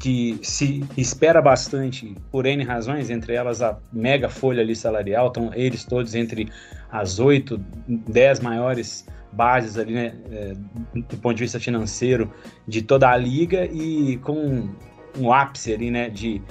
que 0.00 0.38
se 0.42 0.84
espera 0.96 1.42
bastante 1.42 2.16
por 2.32 2.46
N 2.46 2.64
razões, 2.64 3.10
entre 3.10 3.34
elas 3.34 3.60
a 3.60 3.78
mega 3.92 4.28
folha 4.28 4.62
ali 4.62 4.74
salarial, 4.74 5.28
estão 5.28 5.50
eles 5.54 5.84
todos 5.84 6.14
entre 6.14 6.48
as 6.90 7.18
oito, 7.18 7.62
dez 7.86 8.40
maiores 8.40 9.06
bases 9.32 9.78
ali, 9.78 9.94
né, 9.94 10.14
é, 10.30 10.54
do 10.94 11.16
ponto 11.18 11.36
de 11.36 11.42
vista 11.42 11.60
financeiro 11.60 12.32
de 12.66 12.82
toda 12.82 13.08
a 13.08 13.16
liga 13.16 13.64
e 13.66 14.16
com 14.18 14.68
um 15.18 15.32
ápice 15.32 15.72
ali, 15.72 15.90
né, 15.90 16.08
de, 16.08 16.42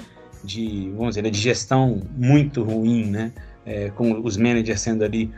de 0.42 0.90
vamos 0.96 1.14
dizer, 1.14 1.30
de 1.30 1.38
gestão 1.38 2.00
muito 2.16 2.62
ruim, 2.62 3.06
né, 3.06 3.32
é, 3.66 3.90
com 3.90 4.20
os 4.24 4.36
managers 4.36 4.80
sendo 4.80 5.04
ali 5.04 5.30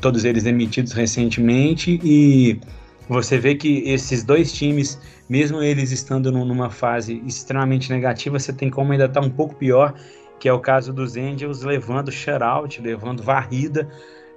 todos 0.00 0.24
eles 0.24 0.42
demitidos 0.42 0.92
recentemente 0.92 1.98
e 2.02 2.60
você 3.08 3.38
vê 3.38 3.54
que 3.54 3.82
esses 3.86 4.22
dois 4.22 4.52
times, 4.52 4.98
mesmo 5.28 5.62
eles 5.62 5.90
estando 5.90 6.30
numa 6.30 6.70
fase 6.70 7.22
extremamente 7.26 7.90
negativa, 7.90 8.38
você 8.38 8.52
tem 8.52 8.70
como 8.70 8.92
ainda 8.92 9.06
estar 9.06 9.20
tá 9.20 9.26
um 9.26 9.30
pouco 9.30 9.54
pior, 9.54 9.94
que 10.38 10.48
é 10.48 10.52
o 10.52 10.60
caso 10.60 10.92
dos 10.92 11.16
Angels 11.16 11.62
levando 11.62 12.10
shutout, 12.10 12.80
levando 12.80 13.22
varrida 13.22 13.88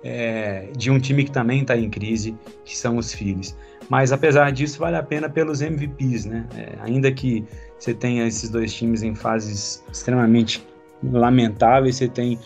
é, 0.05 0.67
de 0.77 0.91
um 0.91 0.99
time 0.99 1.23
que 1.23 1.31
também 1.31 1.61
está 1.61 1.75
em 1.75 1.89
crise, 1.89 2.37
que 2.63 2.77
são 2.77 2.97
os 2.97 3.11
Phillies. 3.11 3.57
Mas 3.89 4.11
apesar 4.11 4.51
disso, 4.51 4.77
vale 4.77 4.95
a 4.95 5.03
pena 5.03 5.27
pelos 5.27 5.61
MVPs, 5.61 6.25
né? 6.25 6.45
É, 6.55 6.75
ainda 6.81 7.11
que 7.11 7.43
você 7.79 7.91
tenha 7.91 8.27
esses 8.27 8.49
dois 8.51 8.71
times 8.71 9.01
em 9.01 9.15
fases 9.15 9.83
extremamente 9.91 10.65
lamentáveis, 11.03 11.95
você 11.95 12.07
tem 12.07 12.39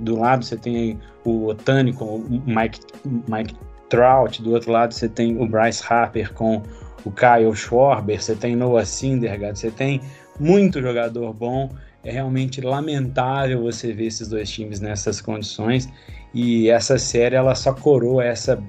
do 0.00 0.18
lado 0.18 0.44
você 0.44 0.56
tem 0.56 0.98
o 1.24 1.46
Otani 1.46 1.92
com 1.92 2.16
o 2.16 2.42
Mike, 2.46 2.80
Mike 3.28 3.54
Trout, 3.88 4.42
do 4.42 4.52
outro 4.52 4.72
lado 4.72 4.94
você 4.94 5.08
tem 5.08 5.40
o 5.40 5.46
Bryce 5.46 5.82
Harper 5.86 6.32
com 6.32 6.62
o 7.04 7.10
Kyle 7.10 7.54
Schwarber, 7.54 8.20
você 8.20 8.34
tem 8.34 8.56
Noah 8.56 8.84
Syndergaard, 8.84 9.58
você 9.58 9.70
tem 9.70 10.00
muito 10.40 10.80
jogador 10.80 11.32
bom. 11.34 11.70
É 12.02 12.10
realmente 12.10 12.60
lamentável 12.60 13.62
você 13.62 13.92
ver 13.92 14.06
esses 14.06 14.28
dois 14.28 14.50
times 14.50 14.80
nessas 14.80 15.22
condições 15.22 15.88
e 16.34 16.68
essa 16.68 16.98
série 16.98 17.36
ela 17.36 17.54
só 17.54 17.72
coroa 17.72 18.24
essa 18.24 18.62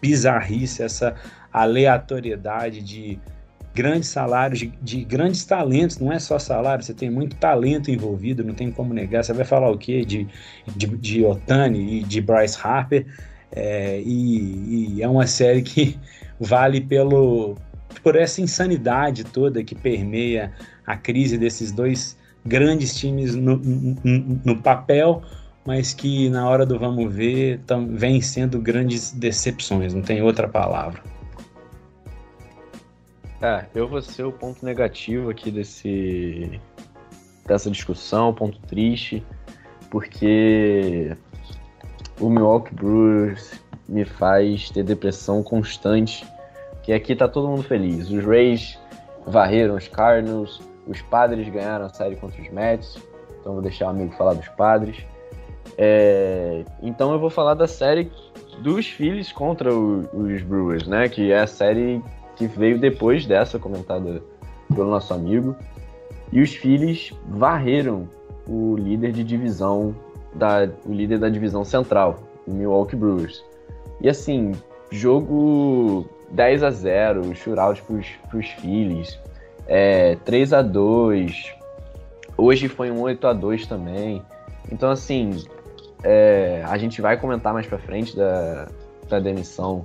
bizarrice, 0.00 0.82
essa 0.82 1.14
aleatoriedade 1.52 2.80
de 2.80 3.18
grandes 3.74 4.08
salários, 4.08 4.60
de, 4.60 4.72
de, 4.82 5.04
grandes 5.04 5.44
talentos, 5.44 5.98
não 5.98 6.12
é 6.12 6.18
só 6.18 6.38
salário, 6.38 6.84
você 6.84 6.94
tem 6.94 7.10
muito 7.10 7.36
talento 7.36 7.90
envolvido, 7.90 8.44
não 8.44 8.54
tem 8.54 8.70
como 8.70 8.92
negar. 8.92 9.24
Você 9.24 9.32
vai 9.32 9.44
falar 9.44 9.70
o 9.70 9.78
quê 9.78 10.04
de, 10.04 10.26
de, 10.76 10.86
de 10.86 11.24
Otani 11.24 12.00
e 12.00 12.02
de 12.02 12.20
Bryce 12.20 12.58
Harper, 12.62 13.06
é, 13.54 14.00
e, 14.00 14.96
e, 14.96 15.02
é 15.02 15.08
uma 15.08 15.26
série 15.26 15.62
que 15.62 15.98
vale 16.40 16.80
pelo, 16.80 17.56
por 18.02 18.16
essa 18.16 18.40
insanidade 18.40 19.24
toda 19.24 19.62
que 19.62 19.74
permeia 19.74 20.52
a 20.86 20.96
crise 20.96 21.36
desses 21.36 21.70
dois 21.70 22.16
grandes 22.44 22.94
times 22.94 23.34
no, 23.34 23.56
no, 23.56 24.40
no 24.44 24.62
papel, 24.62 25.22
mas 25.64 25.94
que 25.94 26.28
na 26.28 26.48
hora 26.48 26.66
do 26.66 26.78
vamos 26.78 27.12
ver 27.12 27.60
vem 27.90 28.20
sendo 28.20 28.60
grandes 28.60 29.12
decepções, 29.12 29.94
não 29.94 30.02
tem 30.02 30.22
outra 30.22 30.48
palavra. 30.48 31.02
É, 33.40 33.66
eu 33.74 33.88
vou 33.88 34.00
ser 34.00 34.24
o 34.24 34.32
ponto 34.32 34.64
negativo 34.64 35.30
aqui 35.30 35.50
desse 35.50 36.60
dessa 37.44 37.68
discussão, 37.68 38.32
ponto 38.32 38.60
triste, 38.60 39.24
porque 39.90 41.16
o 42.20 42.30
Milwaukee 42.30 42.72
Brewers 42.72 43.60
me 43.88 44.04
faz 44.04 44.70
ter 44.70 44.84
depressão 44.84 45.42
constante, 45.42 46.24
que 46.84 46.92
aqui 46.92 47.16
tá 47.16 47.26
todo 47.26 47.48
mundo 47.48 47.64
feliz. 47.64 48.08
Os 48.10 48.24
Rays 48.24 48.78
varreram 49.26 49.74
os 49.74 49.88
Cardinals, 49.88 50.60
os 50.86 51.02
Padres 51.02 51.48
ganharam 51.48 51.86
a 51.86 51.88
série 51.88 52.14
contra 52.16 52.40
os 52.40 52.48
Mets, 52.48 52.96
então 53.40 53.54
vou 53.54 53.62
deixar 53.62 53.86
o 53.86 53.90
amigo 53.90 54.12
falar 54.12 54.34
dos 54.34 54.48
Padres. 54.48 55.04
É, 55.76 56.64
então 56.82 57.12
eu 57.12 57.18
vou 57.18 57.30
falar 57.30 57.54
da 57.54 57.66
série 57.66 58.10
dos 58.60 58.86
Phillies 58.86 59.32
contra 59.32 59.72
o, 59.74 60.00
os 60.12 60.42
Brewers, 60.42 60.86
né? 60.86 61.08
Que 61.08 61.32
é 61.32 61.40
a 61.40 61.46
série 61.46 62.02
que 62.36 62.46
veio 62.46 62.78
depois 62.78 63.26
dessa, 63.26 63.58
comentada 63.58 64.22
pelo 64.74 64.90
nosso 64.90 65.12
amigo. 65.14 65.56
E 66.30 66.40
os 66.40 66.54
Phillies 66.54 67.12
varreram 67.28 68.08
o 68.46 68.76
líder 68.76 69.12
de 69.12 69.22
divisão, 69.22 69.94
da, 70.34 70.68
o 70.86 70.92
líder 70.92 71.18
da 71.18 71.28
divisão 71.28 71.64
central, 71.64 72.18
o 72.46 72.52
Milwaukee 72.52 72.96
Brewers. 72.96 73.44
E 74.00 74.08
assim, 74.08 74.52
jogo 74.90 76.06
10 76.30 76.62
a 76.62 76.70
0 76.70 77.34
shootout 77.34 77.82
pros, 77.82 78.06
pros 78.30 78.48
Phillies, 78.48 79.18
é, 79.66 80.16
3 80.24 80.52
a 80.54 80.62
2 80.62 81.62
Hoje 82.36 82.66
foi 82.68 82.90
um 82.90 83.00
8 83.00 83.26
a 83.26 83.32
2 83.32 83.66
também. 83.66 84.22
Então, 84.70 84.90
assim, 84.90 85.44
é, 86.02 86.62
a 86.66 86.76
gente 86.78 87.00
vai 87.00 87.16
comentar 87.16 87.52
mais 87.52 87.66
pra 87.66 87.78
frente 87.78 88.16
da, 88.16 88.68
da 89.08 89.20
demissão 89.20 89.84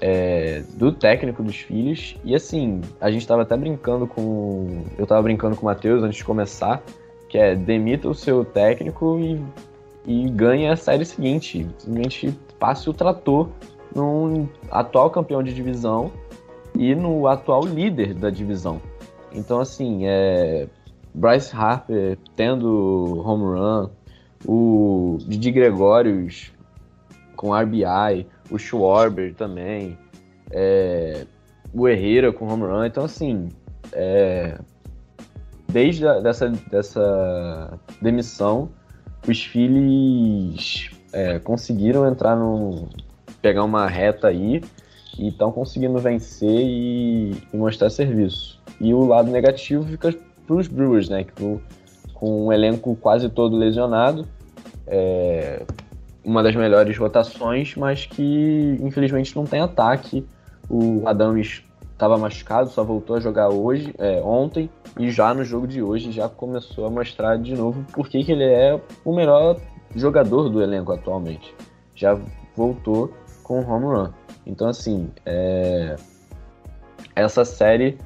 é, 0.00 0.62
do 0.74 0.92
técnico 0.92 1.42
dos 1.42 1.56
filhos. 1.56 2.16
E 2.24 2.34
assim, 2.34 2.80
a 3.00 3.10
gente 3.10 3.26
tava 3.26 3.42
até 3.42 3.56
brincando 3.56 4.06
com. 4.06 4.84
Eu 4.98 5.06
tava 5.06 5.22
brincando 5.22 5.56
com 5.56 5.62
o 5.62 5.64
Matheus 5.66 6.02
antes 6.02 6.16
de 6.16 6.24
começar, 6.24 6.82
que 7.28 7.38
é 7.38 7.54
demita 7.54 8.08
o 8.08 8.14
seu 8.14 8.44
técnico 8.44 9.18
e, 9.18 9.42
e 10.06 10.28
ganha 10.30 10.72
a 10.72 10.76
série 10.76 11.04
seguinte. 11.04 11.66
Simplesmente 11.78 12.38
passe 12.58 12.88
o 12.88 12.92
trator 12.92 13.48
num 13.94 14.48
atual 14.70 15.10
campeão 15.10 15.42
de 15.42 15.54
divisão 15.54 16.10
e 16.76 16.94
no 16.94 17.26
atual 17.26 17.64
líder 17.64 18.14
da 18.14 18.30
divisão. 18.30 18.80
Então, 19.32 19.60
assim, 19.60 20.06
é, 20.06 20.68
Bryce 21.14 21.54
Harper 21.54 22.18
tendo 22.36 23.22
home 23.24 23.58
run, 23.58 23.90
o 24.46 25.18
Didi 25.26 25.50
Gregórios 25.50 26.52
com 27.36 27.54
RBI, 27.54 28.26
o 28.50 28.58
Schwarber 28.58 29.34
também, 29.34 29.98
é, 30.50 31.26
o 31.72 31.88
Herrera 31.88 32.32
com 32.32 32.46
home 32.46 32.62
run. 32.62 32.84
Então, 32.84 33.04
assim, 33.04 33.48
é, 33.92 34.58
desde 35.68 36.06
a, 36.06 36.20
dessa, 36.20 36.48
dessa 36.70 37.78
demissão, 38.00 38.70
os 39.26 39.42
Phillies 39.42 40.90
é, 41.12 41.38
conseguiram 41.38 42.06
entrar 42.06 42.36
no. 42.36 42.88
pegar 43.40 43.64
uma 43.64 43.86
reta 43.86 44.28
aí 44.28 44.62
e 45.18 45.28
estão 45.28 45.52
conseguindo 45.52 45.98
vencer 45.98 46.60
e, 46.60 47.32
e, 47.52 47.56
mostrar 47.56 47.90
serviço. 47.90 48.60
E 48.80 48.92
o 48.92 49.04
lado 49.04 49.30
negativo 49.30 49.84
fica 49.84 50.14
para 50.46 50.56
os 50.56 50.68
Brewers, 50.68 51.08
né? 51.08 51.24
Que 51.24 51.32
com 52.14 52.46
um 52.46 52.52
elenco 52.52 52.96
quase 52.96 53.28
todo 53.28 53.56
lesionado, 53.56 54.26
é, 54.86 55.62
uma 56.24 56.42
das 56.42 56.54
melhores 56.54 56.96
rotações, 56.96 57.74
mas 57.76 58.06
que 58.06 58.78
infelizmente 58.80 59.36
não 59.36 59.44
tem 59.44 59.60
ataque. 59.60 60.26
O 60.70 61.06
Adams 61.06 61.62
estava 61.92 62.16
machucado, 62.16 62.70
só 62.70 62.82
voltou 62.82 63.16
a 63.16 63.20
jogar 63.20 63.50
hoje, 63.50 63.94
é, 63.98 64.20
ontem, 64.22 64.70
e 64.98 65.10
já 65.10 65.34
no 65.34 65.44
jogo 65.44 65.66
de 65.66 65.82
hoje 65.82 66.10
já 66.10 66.28
começou 66.28 66.86
a 66.86 66.90
mostrar 66.90 67.36
de 67.36 67.54
novo 67.54 67.84
por 67.92 68.08
que 68.08 68.18
ele 68.18 68.44
é 68.44 68.80
o 69.04 69.14
melhor 69.14 69.58
jogador 69.94 70.48
do 70.48 70.62
elenco 70.62 70.92
atualmente. 70.92 71.54
Já 71.94 72.18
voltou 72.56 73.12
com 73.42 73.60
home 73.60 73.86
run. 73.86 74.10
Então, 74.46 74.68
assim, 74.68 75.10
é... 75.24 75.96
essa 77.14 77.44
série, 77.44 77.98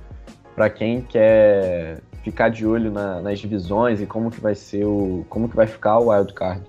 para 0.55 0.69
quem 0.69 1.01
quer 1.01 2.03
ficar 2.23 2.49
de 2.49 2.67
olho 2.67 2.91
na, 2.91 3.21
nas 3.21 3.39
divisões 3.39 4.01
e 4.01 4.07
como 4.07 4.31
que 4.31 4.41
vai 4.41 4.55
ser 4.55 4.85
o, 4.85 5.25
como 5.29 5.49
que 5.49 5.57
vai 5.57 5.67
ficar 5.67 5.99
o 5.99 6.11
wild 6.11 6.33
card 6.33 6.63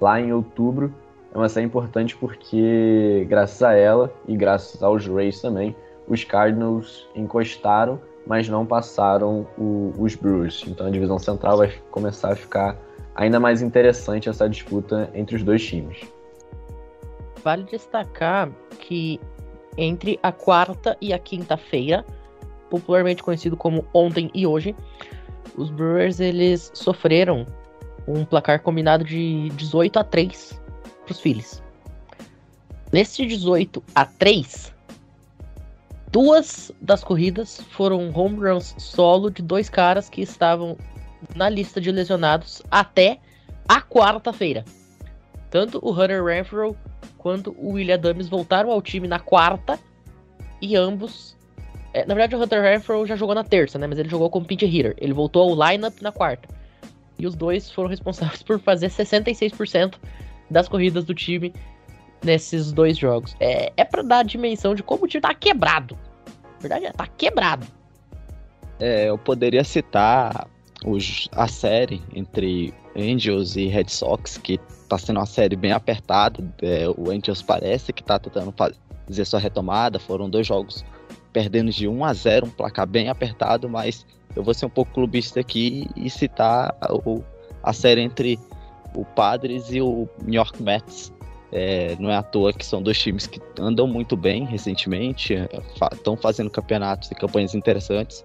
lá 0.00 0.20
em 0.20 0.32
outubro, 0.32 0.92
é 1.32 1.38
uma 1.38 1.48
série 1.48 1.66
importante 1.66 2.16
porque 2.16 3.26
graças 3.28 3.62
a 3.62 3.72
ela 3.74 4.12
e 4.26 4.36
graças 4.36 4.82
aos 4.82 5.06
Rays 5.06 5.40
também, 5.40 5.76
os 6.08 6.24
Cardinals 6.24 7.08
encostaram, 7.14 8.00
mas 8.26 8.48
não 8.48 8.66
passaram 8.66 9.46
o, 9.56 9.92
os 9.96 10.16
Brewers. 10.16 10.64
Então 10.66 10.86
a 10.86 10.90
divisão 10.90 11.18
central 11.18 11.58
vai 11.58 11.72
começar 11.90 12.32
a 12.32 12.36
ficar 12.36 12.76
ainda 13.14 13.38
mais 13.38 13.62
interessante 13.62 14.28
essa 14.28 14.48
disputa 14.48 15.08
entre 15.14 15.36
os 15.36 15.42
dois 15.42 15.64
times. 15.64 16.00
Vale 17.44 17.64
destacar 17.64 18.50
que 18.78 19.20
entre 19.76 20.18
a 20.22 20.32
quarta 20.32 20.96
e 21.00 21.12
a 21.12 21.18
quinta-feira, 21.18 22.04
popularmente 22.70 23.22
conhecido 23.22 23.56
como 23.56 23.84
ontem 23.92 24.30
e 24.32 24.46
hoje, 24.46 24.74
os 25.56 25.70
Brewers 25.70 26.20
eles 26.20 26.70
sofreram 26.74 27.44
um 28.06 28.24
placar 28.24 28.62
combinado 28.62 29.04
de 29.04 29.50
18 29.50 29.98
a 29.98 30.04
3 30.04 30.60
para 31.04 31.12
os 31.12 31.20
Phillies. 31.20 31.62
Nesse 32.92 33.26
18 33.26 33.82
a 33.94 34.04
3, 34.04 34.72
Duas 36.12 36.72
das 36.80 37.04
corridas 37.04 37.60
foram 37.70 38.10
home 38.12 38.36
runs 38.36 38.74
solo 38.78 39.30
de 39.30 39.42
dois 39.42 39.70
caras 39.70 40.08
que 40.08 40.20
estavam 40.20 40.76
na 41.36 41.48
lista 41.48 41.80
de 41.80 41.92
lesionados 41.92 42.62
até 42.68 43.20
a 43.68 43.80
quarta-feira. 43.80 44.64
Tanto 45.50 45.78
o 45.80 45.92
Hunter 45.92 46.24
Renfro 46.24 46.76
quanto 47.16 47.54
o 47.56 47.74
William 47.74 47.94
Adams 47.94 48.28
voltaram 48.28 48.72
ao 48.72 48.82
time 48.82 49.06
na 49.06 49.20
quarta 49.20 49.78
e 50.60 50.74
ambos. 50.74 51.36
É, 51.92 52.06
na 52.06 52.14
verdade, 52.14 52.36
o 52.36 52.42
Hunter 52.42 52.62
Renfro 52.62 53.04
já 53.06 53.16
jogou 53.16 53.34
na 53.34 53.42
terça, 53.42 53.78
né? 53.78 53.86
Mas 53.86 53.98
ele 53.98 54.08
jogou 54.08 54.30
como 54.30 54.46
pinch 54.46 54.64
hitter. 54.64 54.94
Ele 54.98 55.12
voltou 55.12 55.50
ao 55.50 55.70
lineup 55.70 56.00
na 56.00 56.12
quarta. 56.12 56.48
E 57.18 57.26
os 57.26 57.34
dois 57.34 57.70
foram 57.70 57.88
responsáveis 57.88 58.42
por 58.44 58.60
fazer 58.60 58.88
66% 58.88 59.94
das 60.50 60.68
corridas 60.68 61.04
do 61.04 61.14
time 61.14 61.52
nesses 62.24 62.72
dois 62.72 62.96
jogos. 62.96 63.34
É, 63.40 63.72
é 63.76 63.84
para 63.84 64.02
dar 64.02 64.18
a 64.18 64.22
dimensão 64.22 64.74
de 64.74 64.82
como 64.82 65.04
o 65.04 65.08
time 65.08 65.20
tá 65.20 65.34
quebrado. 65.34 65.98
Na 66.26 66.60
verdade, 66.60 66.86
é, 66.86 66.92
tá 66.92 67.06
quebrado. 67.06 67.66
É, 68.78 69.08
eu 69.08 69.18
poderia 69.18 69.64
citar 69.64 70.48
os, 70.86 71.28
a 71.32 71.48
série 71.48 72.02
entre 72.14 72.72
Angels 72.96 73.56
e 73.56 73.66
Red 73.66 73.88
Sox, 73.88 74.38
que 74.38 74.58
tá 74.88 74.96
sendo 74.96 75.18
uma 75.18 75.26
série 75.26 75.56
bem 75.56 75.72
apertada. 75.72 76.42
É, 76.62 76.88
o 76.88 77.10
Angels 77.10 77.42
parece 77.42 77.92
que 77.92 78.02
tá 78.02 78.18
tentando 78.18 78.52
fazer 78.52 79.24
sua 79.24 79.40
retomada. 79.40 79.98
Foram 79.98 80.30
dois 80.30 80.46
jogos 80.46 80.84
perdendo 81.32 81.70
de 81.70 81.86
1 81.86 82.04
a 82.04 82.12
0 82.12 82.46
um 82.46 82.50
placar 82.50 82.86
bem 82.86 83.08
apertado, 83.08 83.68
mas 83.68 84.06
eu 84.34 84.42
vou 84.42 84.54
ser 84.54 84.66
um 84.66 84.70
pouco 84.70 84.92
clubista 84.92 85.40
aqui 85.40 85.88
e 85.96 86.08
citar 86.08 86.76
o, 87.04 87.22
a 87.62 87.72
série 87.72 88.00
entre 88.00 88.38
o 88.94 89.04
Padres 89.04 89.70
e 89.70 89.80
o 89.80 90.08
New 90.22 90.34
York 90.34 90.62
Mets, 90.62 91.12
é, 91.52 91.96
não 91.98 92.10
é 92.10 92.16
à 92.16 92.22
toa 92.22 92.52
que 92.52 92.64
são 92.64 92.82
dois 92.82 92.98
times 92.98 93.26
que 93.26 93.40
andam 93.58 93.86
muito 93.86 94.16
bem 94.16 94.44
recentemente, 94.44 95.34
estão 95.92 96.16
fa 96.16 96.22
fazendo 96.22 96.50
campeonatos 96.50 97.10
e 97.10 97.14
campanhas 97.14 97.54
interessantes, 97.54 98.24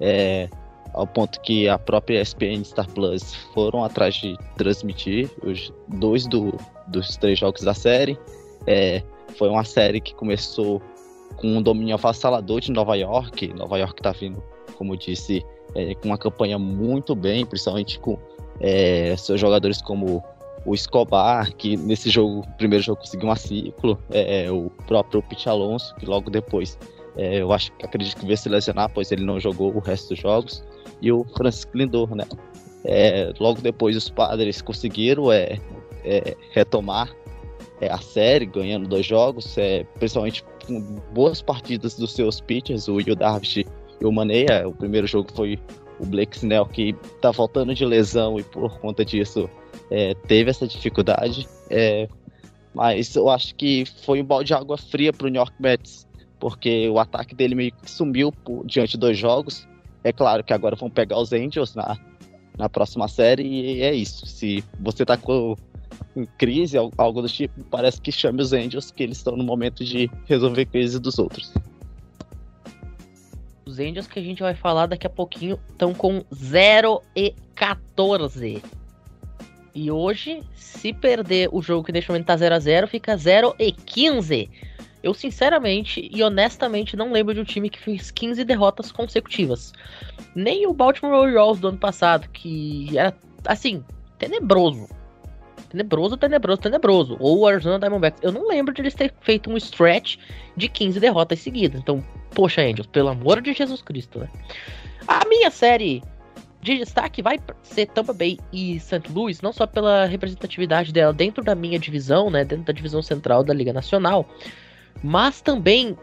é, 0.00 0.48
ao 0.94 1.06
ponto 1.06 1.40
que 1.40 1.68
a 1.68 1.78
própria 1.78 2.20
ESPN 2.20 2.64
Star 2.64 2.88
Plus 2.90 3.34
foram 3.54 3.84
atrás 3.84 4.14
de 4.14 4.36
transmitir 4.56 5.30
os 5.42 5.72
dois 5.88 6.26
do, 6.26 6.54
dos 6.86 7.16
três 7.16 7.38
jogos 7.38 7.62
da 7.62 7.74
série. 7.74 8.18
É, 8.66 9.02
foi 9.38 9.48
uma 9.48 9.64
série 9.64 10.00
que 10.00 10.14
começou 10.14 10.82
com 11.42 11.48
um 11.48 11.60
domínio 11.60 11.94
avassalador 11.94 12.60
de 12.60 12.70
Nova 12.70 12.94
York. 12.94 13.52
Nova 13.52 13.76
York 13.76 13.98
está 13.98 14.12
vindo, 14.12 14.40
como 14.78 14.96
disse, 14.96 15.44
é, 15.74 15.94
com 15.96 16.06
uma 16.06 16.16
campanha 16.16 16.56
muito 16.56 17.16
bem, 17.16 17.44
principalmente 17.44 17.98
com 17.98 18.16
é, 18.60 19.14
seus 19.16 19.40
jogadores 19.40 19.82
como 19.82 20.22
o 20.64 20.72
Escobar, 20.72 21.52
que 21.56 21.76
nesse 21.76 22.08
jogo, 22.08 22.46
primeiro 22.56 22.84
jogo 22.84 23.00
conseguiu 23.00 23.28
um 23.28 23.34
ciclo, 23.34 23.98
é, 24.12 24.44
é, 24.44 24.50
o 24.52 24.70
próprio 24.86 25.20
Pete 25.22 25.48
Alonso, 25.48 25.92
que 25.96 26.06
logo 26.06 26.30
depois 26.30 26.78
é, 27.16 27.42
eu 27.42 27.52
acho 27.52 27.72
acredito 27.82 28.16
que 28.16 28.24
veio 28.24 28.38
se 28.38 28.48
lesionar, 28.48 28.88
pois 28.94 29.10
ele 29.10 29.24
não 29.24 29.40
jogou 29.40 29.74
o 29.74 29.80
resto 29.80 30.10
dos 30.10 30.20
jogos, 30.20 30.64
e 31.00 31.10
o 31.10 31.24
Francisco 31.36 31.76
Lindor, 31.76 32.14
né? 32.14 32.24
É, 32.84 33.32
logo 33.40 33.60
depois 33.60 33.96
os 33.96 34.08
padres 34.08 34.62
conseguiram 34.62 35.32
é, 35.32 35.58
é 36.04 36.36
retomar 36.52 37.12
a 37.90 37.98
série, 37.98 38.46
ganhando 38.46 38.88
dois 38.88 39.04
jogos, 39.04 39.56
principalmente 39.98 40.44
boas 41.12 41.42
partidas 41.42 41.96
dos 41.96 42.12
seus 42.12 42.40
pitchers, 42.40 42.88
o 42.88 43.00
Yu 43.00 43.14
Darvish 43.14 43.64
e 44.00 44.04
o 44.04 44.12
Maneia. 44.12 44.68
O 44.68 44.72
primeiro 44.72 45.06
jogo 45.06 45.30
foi 45.32 45.58
o 45.98 46.06
Blake 46.06 46.36
Snell, 46.36 46.66
que 46.66 46.94
tá 47.20 47.30
voltando 47.30 47.74
de 47.74 47.84
lesão 47.84 48.38
e 48.38 48.42
por 48.42 48.78
conta 48.80 49.04
disso 49.04 49.48
é, 49.90 50.14
teve 50.26 50.50
essa 50.50 50.66
dificuldade. 50.66 51.46
É, 51.70 52.08
mas 52.74 53.14
eu 53.14 53.28
acho 53.28 53.54
que 53.54 53.84
foi 54.04 54.22
um 54.22 54.24
balde 54.24 54.48
de 54.48 54.54
água 54.54 54.78
fria 54.78 55.12
para 55.12 55.26
o 55.26 55.30
New 55.30 55.40
York 55.40 55.54
Mets, 55.60 56.06
porque 56.40 56.88
o 56.88 56.98
ataque 56.98 57.34
dele 57.34 57.54
meio 57.54 57.72
que 57.72 57.90
sumiu 57.90 58.32
por, 58.32 58.64
diante 58.66 58.96
dos 58.96 59.16
jogos. 59.16 59.68
É 60.02 60.12
claro 60.12 60.42
que 60.42 60.52
agora 60.52 60.74
vão 60.74 60.90
pegar 60.90 61.18
os 61.18 61.32
Angels 61.32 61.74
na, 61.74 61.96
na 62.58 62.68
próxima 62.68 63.06
série 63.06 63.44
e 63.44 63.82
é 63.82 63.94
isso. 63.94 64.26
Se 64.26 64.64
você 64.80 65.04
tá 65.04 65.16
com 65.16 65.54
em 66.16 66.24
crise, 66.38 66.76
algo 66.76 67.22
do 67.22 67.28
tipo, 67.28 67.62
parece 67.64 68.00
que 68.00 68.12
chame 68.12 68.42
os 68.42 68.52
Angels, 68.52 68.90
que 68.90 69.02
eles 69.02 69.18
estão 69.18 69.36
no 69.36 69.44
momento 69.44 69.84
de 69.84 70.10
resolver 70.26 70.66
crise 70.66 70.98
dos 70.98 71.18
outros. 71.18 71.52
Os 73.64 73.78
Angels 73.78 74.06
que 74.06 74.18
a 74.18 74.22
gente 74.22 74.42
vai 74.42 74.54
falar 74.54 74.86
daqui 74.86 75.06
a 75.06 75.10
pouquinho 75.10 75.58
estão 75.70 75.94
com 75.94 76.24
0 76.34 77.00
e 77.16 77.34
14. 77.54 78.62
E 79.74 79.90
hoje, 79.90 80.42
se 80.54 80.92
perder 80.92 81.48
o 81.50 81.62
jogo 81.62 81.84
que 81.84 81.92
neste 81.92 82.10
momento 82.10 82.26
tá 82.26 82.36
0 82.36 82.54
a 82.54 82.58
0 82.58 82.86
fica 82.88 83.16
0 83.16 83.54
e 83.58 83.72
15. 83.72 84.50
Eu 85.02 85.14
sinceramente 85.14 86.08
e 86.12 86.22
honestamente 86.22 86.96
não 86.96 87.10
lembro 87.10 87.34
de 87.34 87.40
um 87.40 87.44
time 87.44 87.70
que 87.70 87.80
fez 87.80 88.10
15 88.10 88.44
derrotas 88.44 88.92
consecutivas. 88.92 89.72
Nem 90.34 90.66
o 90.66 90.72
Baltimore 90.72 91.14
Orioles 91.14 91.58
do 91.58 91.68
ano 91.68 91.78
passado, 91.78 92.28
que 92.28 92.96
era 92.96 93.16
assim, 93.46 93.82
tenebroso. 94.18 94.86
Tenebroso, 95.72 96.18
tenebroso, 96.18 96.60
tenebroso. 96.60 97.16
Ou 97.18 97.46
Arizona 97.46 97.78
Diamondbacks. 97.78 98.22
Eu 98.22 98.30
não 98.30 98.46
lembro 98.46 98.74
de 98.74 98.82
eles 98.82 98.94
terem 98.94 99.12
feito 99.22 99.50
um 99.50 99.56
stretch 99.56 100.18
de 100.54 100.68
15 100.68 101.00
derrotas 101.00 101.40
seguidas. 101.40 101.80
Então, 101.80 102.04
poxa, 102.34 102.60
Angels, 102.60 102.86
pelo 102.86 103.08
amor 103.08 103.40
de 103.40 103.54
Jesus 103.54 103.80
Cristo, 103.80 104.18
né? 104.18 104.28
A 105.08 105.26
minha 105.26 105.50
série 105.50 106.02
de 106.60 106.76
destaque 106.76 107.22
vai 107.22 107.40
ser 107.62 107.86
Tampa 107.86 108.12
Bay 108.12 108.38
e 108.52 108.78
St. 108.78 109.02
Louis, 109.10 109.40
não 109.40 109.52
só 109.52 109.66
pela 109.66 110.04
representatividade 110.04 110.92
dela 110.92 111.12
dentro 111.12 111.42
da 111.42 111.54
minha 111.54 111.78
divisão, 111.78 112.30
né, 112.30 112.44
dentro 112.44 112.66
da 112.66 112.72
divisão 112.72 113.02
central 113.02 113.42
da 113.42 113.52
Liga 113.52 113.72
Nacional, 113.72 114.28
mas 115.02 115.40
também 115.40 115.96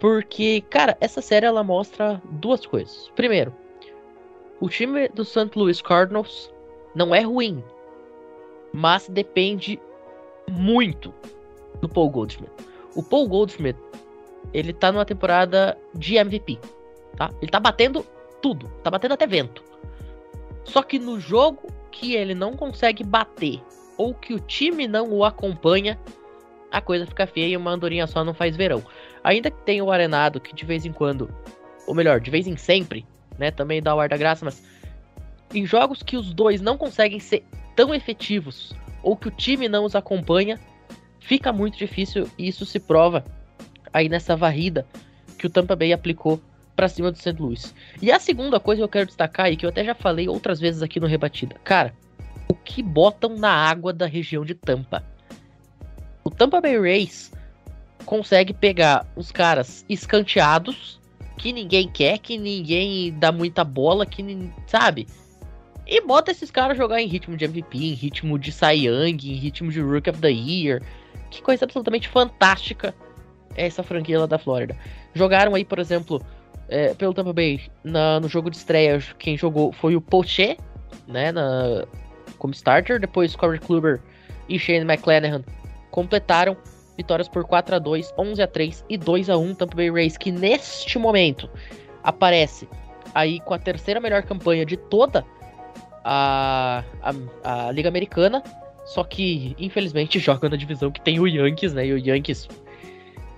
porque, 0.00 0.62
cara, 0.70 0.96
essa 0.98 1.20
série 1.20 1.44
ela 1.44 1.62
mostra 1.62 2.20
duas 2.30 2.64
coisas. 2.64 3.10
Primeiro, 3.14 3.54
o 4.60 4.68
time 4.68 5.08
do 5.08 5.24
St. 5.24 5.50
Louis 5.54 5.82
Cardinals 5.82 6.50
não 6.94 7.14
é 7.14 7.20
ruim, 7.20 7.62
mas 8.72 9.08
depende 9.08 9.78
muito 10.50 11.12
do 11.80 11.88
Paul 11.88 12.10
Goldschmidt. 12.10 12.52
O 12.94 13.02
Paul 13.02 13.28
Goldschmidt 13.28 13.78
ele 14.52 14.72
tá 14.72 14.90
numa 14.90 15.04
temporada 15.04 15.76
de 15.94 16.16
MVP, 16.16 16.58
tá? 17.16 17.30
Ele 17.40 17.50
tá 17.50 17.60
batendo 17.60 18.04
tudo, 18.40 18.68
tá 18.82 18.90
batendo 18.90 19.14
até 19.14 19.26
vento. 19.26 19.62
Só 20.64 20.82
que 20.82 20.98
no 20.98 21.18
jogo 21.18 21.68
que 21.90 22.14
ele 22.14 22.34
não 22.34 22.54
consegue 22.54 23.04
bater 23.04 23.60
ou 23.96 24.14
que 24.14 24.34
o 24.34 24.40
time 24.40 24.88
não 24.88 25.10
o 25.10 25.24
acompanha, 25.24 25.98
a 26.70 26.80
coisa 26.80 27.06
fica 27.06 27.26
feia 27.26 27.48
e 27.52 27.56
uma 27.56 27.70
andorinha 27.70 28.06
só 28.06 28.24
não 28.24 28.34
faz 28.34 28.56
verão. 28.56 28.82
Ainda 29.22 29.50
que 29.50 29.62
tenha 29.62 29.84
o 29.84 29.90
Arenado 29.90 30.40
que 30.40 30.54
de 30.54 30.64
vez 30.64 30.84
em 30.84 30.92
quando, 30.92 31.32
ou 31.86 31.94
melhor, 31.94 32.20
de 32.20 32.30
vez 32.30 32.46
em 32.46 32.56
sempre, 32.56 33.06
né, 33.38 33.50
também 33.50 33.82
dá 33.82 33.94
o 33.94 34.00
ar 34.00 34.08
da 34.08 34.16
graça, 34.16 34.44
mas 34.44 34.62
em 35.54 35.66
jogos 35.66 36.02
que 36.02 36.16
os 36.16 36.32
dois 36.32 36.60
não 36.60 36.76
conseguem 36.76 37.20
ser 37.20 37.44
tão 37.76 37.94
efetivos 37.94 38.72
ou 39.02 39.16
que 39.16 39.28
o 39.28 39.30
time 39.30 39.68
não 39.68 39.84
os 39.84 39.94
acompanha, 39.94 40.58
fica 41.20 41.52
muito 41.52 41.76
difícil 41.76 42.28
e 42.38 42.48
isso 42.48 42.64
se 42.64 42.78
prova 42.78 43.24
aí 43.92 44.08
nessa 44.08 44.36
varrida 44.36 44.86
que 45.38 45.46
o 45.46 45.50
Tampa 45.50 45.74
Bay 45.74 45.92
aplicou 45.92 46.40
para 46.74 46.88
cima 46.88 47.10
do 47.10 47.18
St. 47.18 47.32
Louis. 47.38 47.74
E 48.00 48.10
a 48.10 48.18
segunda 48.18 48.58
coisa 48.58 48.80
que 48.80 48.84
eu 48.84 48.88
quero 48.88 49.06
destacar 49.06 49.50
e 49.50 49.56
que 49.56 49.66
eu 49.66 49.70
até 49.70 49.84
já 49.84 49.94
falei 49.94 50.28
outras 50.28 50.58
vezes 50.58 50.82
aqui 50.82 50.98
no 50.98 51.06
Rebatida. 51.06 51.56
Cara, 51.64 51.92
o 52.48 52.54
que 52.54 52.82
botam 52.82 53.36
na 53.36 53.50
água 53.50 53.92
da 53.92 54.06
região 54.06 54.44
de 54.44 54.54
Tampa? 54.54 55.04
O 56.24 56.30
Tampa 56.30 56.60
Bay 56.60 56.78
Rays 56.78 57.32
consegue 58.06 58.52
pegar 58.52 59.06
os 59.16 59.30
caras 59.30 59.84
escanteados 59.88 61.00
que 61.36 61.52
ninguém 61.52 61.88
quer, 61.88 62.18
que 62.18 62.38
ninguém 62.38 63.12
dá 63.18 63.32
muita 63.32 63.64
bola, 63.64 64.06
que 64.06 64.24
sabe? 64.66 65.06
E 65.86 66.00
bota 66.00 66.30
esses 66.30 66.50
caras 66.50 66.76
jogar 66.76 67.00
em 67.00 67.06
ritmo 67.06 67.36
de 67.36 67.44
MVP, 67.44 67.78
em 67.78 67.94
ritmo 67.94 68.38
de 68.38 68.52
Cy 68.52 68.86
Young, 68.86 69.18
em 69.24 69.34
ritmo 69.34 69.70
de 69.70 69.80
Rookie 69.80 70.10
of 70.10 70.20
the 70.20 70.30
Year. 70.30 70.82
Que 71.30 71.42
coisa 71.42 71.64
absolutamente 71.64 72.08
fantástica 72.08 72.94
essa 73.56 73.82
franquia 73.82 74.20
lá 74.20 74.26
da 74.26 74.38
Flórida. 74.38 74.76
Jogaram 75.14 75.54
aí, 75.54 75.64
por 75.64 75.78
exemplo, 75.78 76.22
é, 76.68 76.94
pelo 76.94 77.12
Tampa 77.12 77.32
Bay 77.32 77.60
na, 77.84 78.20
no 78.20 78.28
jogo 78.28 78.50
de 78.50 78.56
estreia, 78.56 78.98
quem 79.18 79.36
jogou 79.36 79.72
foi 79.72 79.96
o 79.96 80.00
Poche, 80.00 80.56
né, 81.06 81.32
na, 81.32 81.84
como 82.38 82.54
starter. 82.54 83.00
Depois 83.00 83.36
Corey 83.36 83.58
Kluber 83.58 84.00
e 84.48 84.58
Shane 84.58 84.80
McClanahan 84.80 85.44
completaram 85.90 86.56
vitórias 86.96 87.28
por 87.28 87.44
4 87.44 87.76
a 87.76 87.78
2 87.78 88.14
11 88.16 88.42
a 88.42 88.46
3 88.46 88.84
e 88.88 88.96
2 88.96 89.30
a 89.30 89.36
1 89.36 89.54
Tampa 89.54 89.76
Bay 89.76 89.90
Rays, 89.90 90.16
que 90.16 90.30
neste 90.30 90.98
momento 90.98 91.48
aparece 92.02 92.68
aí 93.14 93.40
com 93.40 93.54
a 93.54 93.58
terceira 93.58 94.00
melhor 94.00 94.22
campanha 94.22 94.64
de 94.64 94.76
toda 94.76 95.20
a, 95.20 95.24
a, 96.04 96.84
a 97.44 97.72
Liga 97.72 97.88
Americana, 97.88 98.42
só 98.84 99.04
que 99.04 99.54
infelizmente 99.58 100.18
joga 100.20 100.48
na 100.48 100.56
divisão 100.56 100.90
que 100.90 101.00
tem 101.00 101.20
o 101.20 101.26
Yankees, 101.26 101.72
né? 101.72 101.86
E 101.86 101.92
o 101.92 101.98
Yankees 101.98 102.48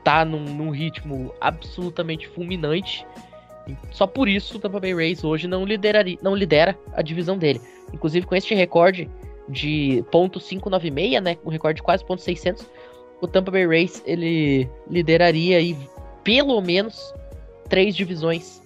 tá 0.02 0.24
num, 0.24 0.44
num 0.44 0.70
ritmo 0.70 1.32
absolutamente 1.40 2.28
fulminante. 2.28 3.06
Só 3.90 4.06
por 4.06 4.28
isso 4.28 4.56
o 4.56 4.60
Tampa 4.60 4.78
Bay 4.78 4.94
Rays 4.94 5.24
hoje 5.24 5.48
não, 5.48 5.64
lideraria, 5.64 6.18
não 6.22 6.36
lidera 6.36 6.78
a 6.92 7.00
divisão 7.00 7.38
dele. 7.38 7.60
Inclusive 7.92 8.26
com 8.26 8.34
este 8.34 8.54
recorde 8.54 9.08
de 9.48 10.04
ponto 10.10 10.38
.596, 10.38 11.20
né, 11.20 11.36
um 11.44 11.48
recorde 11.48 11.76
de 11.76 11.82
quase 11.82 12.04
ponto 12.04 12.22
.600, 12.22 12.66
o 13.20 13.26
Tampa 13.26 13.50
Bay 13.50 13.66
Rays 13.66 14.02
ele 14.04 14.68
lideraria 14.88 15.56
aí 15.56 15.76
pelo 16.22 16.60
menos 16.60 17.14
três 17.68 17.96
divisões 17.96 18.62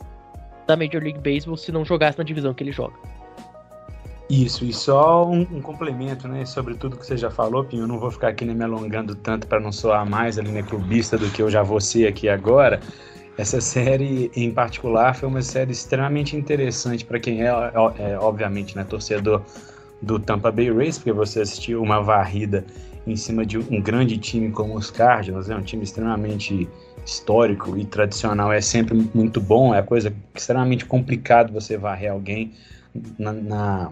da 0.67 0.77
Major 0.77 1.03
League 1.03 1.21
Baseball 1.21 1.57
se 1.57 1.71
não 1.71 1.85
jogasse 1.85 2.19
na 2.19 2.25
divisão 2.25 2.53
que 2.53 2.63
ele 2.63 2.73
joga. 2.73 2.95
Isso, 4.29 4.63
e 4.67 4.75
só 4.75 5.27
um, 5.27 5.41
um, 5.41 5.61
complemento, 5.63 6.29
né, 6.29 6.45
sobre 6.45 6.75
tudo 6.75 6.99
que 6.99 7.07
você 7.07 7.17
já 7.17 7.31
falou, 7.31 7.65
Pinho, 7.65 7.85
eu 7.85 7.87
não 7.87 7.99
vou 7.99 8.11
ficar 8.11 8.29
aqui 8.29 8.45
né, 8.45 8.53
me 8.53 8.63
alongando 8.63 9.15
tanto 9.15 9.47
para 9.47 9.59
não 9.59 9.73
soar 9.73 10.09
mais 10.09 10.39
ali, 10.39 10.51
né, 10.51 10.63
clubista 10.63 11.17
do 11.17 11.31
que 11.31 11.41
eu 11.41 11.49
já 11.49 11.63
vou 11.63 11.81
ser 11.81 12.07
aqui 12.07 12.29
agora. 12.29 12.79
Essa 13.39 13.59
série 13.59 14.31
em 14.37 14.51
particular 14.51 15.15
foi 15.15 15.29
uma 15.29 15.41
série 15.41 15.73
extremamente 15.73 16.37
interessante 16.37 17.07
para 17.07 17.19
quem 17.19 17.43
é, 17.43 17.47
é, 17.47 18.19
obviamente, 18.19 18.77
né, 18.77 18.85
torcedor 18.85 19.43
do 20.03 20.19
Tampa 20.19 20.53
Bay 20.53 20.71
Rays, 20.71 20.99
porque 20.99 21.13
você 21.13 21.41
assistiu 21.41 21.83
uma 21.83 22.03
varrida 22.03 22.67
em 23.07 23.17
cima 23.17 23.47
de 23.47 23.57
um 23.57 23.81
grande 23.81 24.19
time 24.19 24.51
como 24.51 24.77
os 24.77 24.91
Cardinals, 24.91 25.49
é 25.49 25.55
né, 25.55 25.61
um 25.61 25.63
time 25.63 25.85
extremamente 25.85 26.69
histórico 27.03 27.79
e 27.79 27.85
tradicional, 27.87 28.53
é 28.53 28.61
sempre 28.61 28.95
muito 29.15 29.41
bom, 29.41 29.75
é 29.75 29.81
coisa 29.81 30.13
extremamente 30.35 30.85
complicado 30.85 31.51
você 31.51 31.79
varrer 31.79 32.13
alguém 32.13 32.53
na, 33.19 33.33
na 33.33 33.91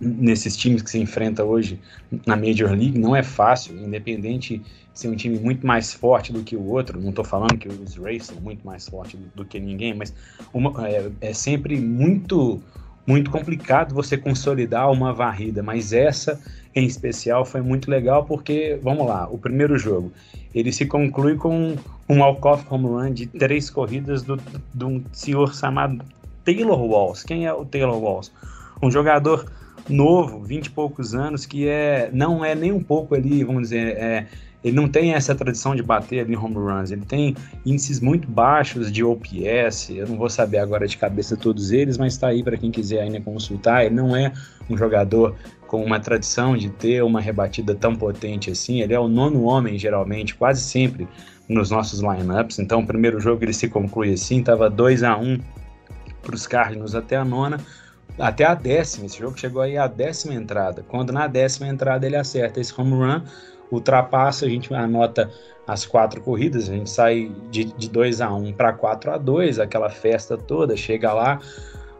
nesses 0.00 0.56
times 0.56 0.82
que 0.82 0.90
se 0.90 0.98
enfrenta 0.98 1.44
hoje 1.44 1.78
na 2.26 2.34
Major 2.36 2.70
League 2.70 2.98
não 2.98 3.14
é 3.14 3.22
fácil, 3.22 3.76
independente 3.76 4.58
de 4.58 4.98
ser 4.98 5.08
um 5.08 5.16
time 5.16 5.38
muito 5.38 5.66
mais 5.66 5.92
forte 5.92 6.32
do 6.32 6.42
que 6.42 6.56
o 6.56 6.64
outro. 6.64 7.00
Não 7.00 7.10
estou 7.10 7.24
falando 7.24 7.56
que 7.58 7.68
os 7.68 7.96
Rays 7.96 8.26
são 8.26 8.40
muito 8.40 8.66
mais 8.66 8.88
fortes 8.88 9.18
do, 9.34 9.44
que 9.44 9.60
ninguém, 9.60 9.94
mas 9.94 10.14
uma, 10.52 10.88
é, 10.88 11.10
é, 11.20 11.32
sempre 11.32 11.78
muito 11.78 12.60
muito 13.06 13.30
complicado 13.30 13.94
você 13.94 14.16
consolidar 14.16 14.90
uma 14.90 15.12
varrida. 15.12 15.62
Mas 15.62 15.92
essa 15.92 16.40
em 16.74 16.86
especial 16.86 17.44
foi 17.44 17.60
muito 17.60 17.90
legal 17.90 18.24
porque 18.24 18.78
vamos 18.82 19.06
lá, 19.06 19.28
o 19.28 19.36
primeiro 19.36 19.76
jogo 19.78 20.12
ele 20.54 20.72
se 20.72 20.86
conclui 20.86 21.36
com 21.36 21.76
um 22.08 22.18
walk-off 22.20 22.64
home 22.68 22.86
run 22.86 23.12
de 23.12 23.26
três 23.26 23.70
corridas 23.70 24.22
do, 24.22 24.36
de 24.74 24.84
um 24.84 25.02
senhor 25.12 25.54
chamado 25.54 26.04
Taylor 26.44 26.80
Walls. 26.80 27.22
Quem 27.22 27.46
é 27.46 27.52
o 27.52 27.64
Taylor 27.64 27.98
Walls? 27.98 28.32
Um 28.82 28.90
jogador 28.90 29.46
novo, 29.88 30.40
20 30.42 30.66
e 30.66 30.70
poucos 30.70 31.14
anos, 31.14 31.46
que 31.46 31.68
é 31.68 32.10
não 32.12 32.44
é 32.44 32.54
nem 32.54 32.72
um 32.72 32.82
pouco 32.82 33.14
ali, 33.14 33.42
vamos 33.44 33.62
dizer, 33.62 33.96
é, 33.96 34.26
ele 34.62 34.76
não 34.76 34.88
tem 34.88 35.14
essa 35.14 35.34
tradição 35.34 35.74
de 35.74 35.82
bater 35.82 36.20
ali 36.20 36.36
home 36.36 36.54
runs, 36.54 36.90
ele 36.90 37.04
tem 37.04 37.34
índices 37.64 38.00
muito 38.00 38.28
baixos 38.28 38.92
de 38.92 39.02
OPS, 39.02 39.90
eu 39.90 40.06
não 40.06 40.16
vou 40.16 40.28
saber 40.28 40.58
agora 40.58 40.86
de 40.86 40.96
cabeça 40.96 41.36
todos 41.36 41.70
eles, 41.70 41.96
mas 41.96 42.12
está 42.12 42.28
aí 42.28 42.42
para 42.42 42.56
quem 42.56 42.70
quiser 42.70 43.00
ainda 43.00 43.20
consultar, 43.20 43.86
ele 43.86 43.94
não 43.94 44.14
é 44.14 44.32
um 44.68 44.76
jogador 44.76 45.34
com 45.66 45.82
uma 45.82 45.98
tradição 45.98 46.56
de 46.56 46.68
ter 46.68 47.02
uma 47.02 47.20
rebatida 47.20 47.74
tão 47.74 47.94
potente 47.94 48.50
assim, 48.50 48.82
ele 48.82 48.92
é 48.92 49.00
o 49.00 49.08
nono 49.08 49.44
homem 49.44 49.78
geralmente, 49.78 50.34
quase 50.34 50.60
sempre 50.60 51.08
nos 51.48 51.70
nossos 51.70 52.00
lineups, 52.00 52.58
então 52.58 52.80
o 52.80 52.86
primeiro 52.86 53.18
jogo 53.18 53.42
ele 53.44 53.52
se 53.52 53.68
conclui 53.68 54.12
assim, 54.12 54.40
estava 54.40 54.68
2 54.68 55.02
a 55.02 55.16
1 55.16 55.22
um 55.22 55.40
para 56.22 56.34
os 56.34 56.46
Cardinals 56.46 56.94
até 56.94 57.16
a 57.16 57.24
nona, 57.24 57.58
até 58.20 58.44
a 58.44 58.54
décima. 58.54 59.06
Esse 59.06 59.18
jogo 59.18 59.38
chegou 59.38 59.62
aí 59.62 59.76
à 59.76 59.86
décima 59.86 60.34
entrada. 60.34 60.84
Quando 60.86 61.12
na 61.12 61.26
décima 61.26 61.68
entrada 61.68 62.06
ele 62.06 62.16
acerta 62.16 62.60
esse 62.60 62.78
home 62.78 62.92
run, 62.92 63.22
ultrapassa, 63.70 64.46
a 64.46 64.48
gente 64.48 64.72
anota 64.74 65.30
as 65.66 65.86
quatro 65.86 66.20
corridas, 66.20 66.68
a 66.68 66.72
gente 66.72 66.90
sai 66.90 67.30
de, 67.50 67.64
de 67.64 67.88
2 67.88 68.20
a 68.20 68.32
1 68.32 68.48
um 68.48 68.52
para 68.52 68.72
4 68.72 69.12
a 69.12 69.18
2 69.18 69.60
aquela 69.60 69.88
festa 69.88 70.36
toda, 70.36 70.76
chega 70.76 71.12
lá 71.12 71.38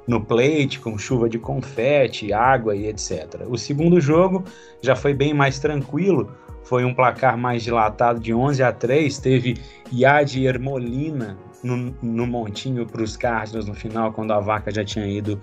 no 0.07 0.21
plate 0.21 0.81
com 0.81 0.99
chuva 0.99 1.29
de 1.29 1.39
confete, 1.39 2.33
água 2.33 2.75
e 2.75 2.89
etc. 2.89 3.47
O 3.49 3.57
segundo 3.57 4.01
jogo 4.01 4.45
já 4.83 4.97
foi 4.97 5.15
bem 5.15 5.33
mais 5.33 5.61
tranquilo, 5.61 6.33
foi 6.65 6.85
um 6.85 6.93
placar 6.93 7.39
mais 7.39 7.63
dilatado 7.63 8.19
de 8.19 8.35
11 8.35 8.63
a 8.63 8.73
3, 8.73 9.19
teve 9.19 9.57
Yadier 9.93 10.61
Molina 10.61 11.39
no, 11.63 11.95
no 12.03 12.27
montinho 12.27 12.85
para 12.87 13.03
os 13.03 13.17
Cardinals 13.17 13.67
no 13.67 13.75
final, 13.75 14.13
quando 14.13 14.33
a 14.33 14.41
vaca 14.41 14.73
já 14.73 14.85
tinha 14.85 15.07
ido 15.07 15.41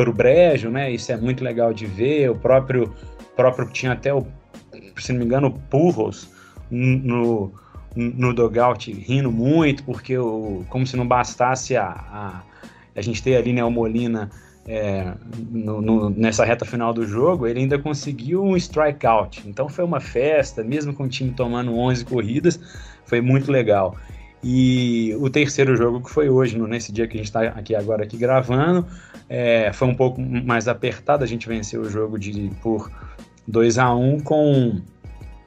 para 0.00 0.08
o 0.08 0.14
brejo, 0.14 0.70
né? 0.70 0.90
Isso 0.90 1.12
é 1.12 1.16
muito 1.18 1.44
legal 1.44 1.74
de 1.74 1.84
ver. 1.84 2.30
O 2.30 2.34
próprio, 2.34 2.94
próprio 3.36 3.68
tinha 3.68 3.92
até 3.92 4.14
o, 4.14 4.26
se 4.96 5.12
não 5.12 5.18
me 5.18 5.26
engano, 5.26 5.48
o 5.48 5.52
Purros 5.52 6.30
no, 6.70 7.52
no 7.94 8.32
dogout 8.32 8.90
rindo 8.90 9.30
muito, 9.30 9.84
porque 9.84 10.16
o, 10.16 10.64
como 10.70 10.86
se 10.86 10.96
não 10.96 11.06
bastasse 11.06 11.76
a, 11.76 11.86
a, 11.86 12.42
a 12.96 13.02
gente 13.02 13.22
ter 13.22 13.36
ali 13.36 13.52
né, 13.52 13.62
o 13.62 13.70
Molina 13.70 14.30
é, 14.66 15.12
no, 15.50 15.82
no, 15.82 16.08
nessa 16.08 16.46
reta 16.46 16.64
final 16.64 16.94
do 16.94 17.06
jogo, 17.06 17.46
ele 17.46 17.60
ainda 17.60 17.78
conseguiu 17.78 18.42
um 18.42 18.56
strikeout. 18.56 19.46
Então 19.46 19.68
foi 19.68 19.84
uma 19.84 20.00
festa, 20.00 20.64
mesmo 20.64 20.94
com 20.94 21.04
o 21.04 21.08
time 21.08 21.32
tomando 21.32 21.76
11 21.76 22.06
corridas, 22.06 22.58
foi 23.04 23.20
muito 23.20 23.52
legal. 23.52 23.94
E 24.42 25.14
o 25.20 25.28
terceiro 25.28 25.76
jogo 25.76 26.00
que 26.00 26.10
foi 26.10 26.30
hoje, 26.30 26.58
nesse 26.58 26.90
dia 26.90 27.06
que 27.06 27.14
a 27.14 27.18
gente 27.18 27.26
está 27.26 27.42
aqui 27.42 27.74
agora 27.74 28.04
aqui 28.04 28.16
gravando, 28.16 28.86
é, 29.30 29.72
foi 29.72 29.86
um 29.86 29.94
pouco 29.94 30.20
mais 30.20 30.66
apertado. 30.66 31.22
A 31.22 31.26
gente 31.26 31.46
venceu 31.46 31.82
o 31.82 31.88
jogo 31.88 32.18
de 32.18 32.50
por 32.60 32.90
2 33.46 33.78
a 33.78 33.94
1 33.94 34.14
um, 34.14 34.20
com 34.20 34.80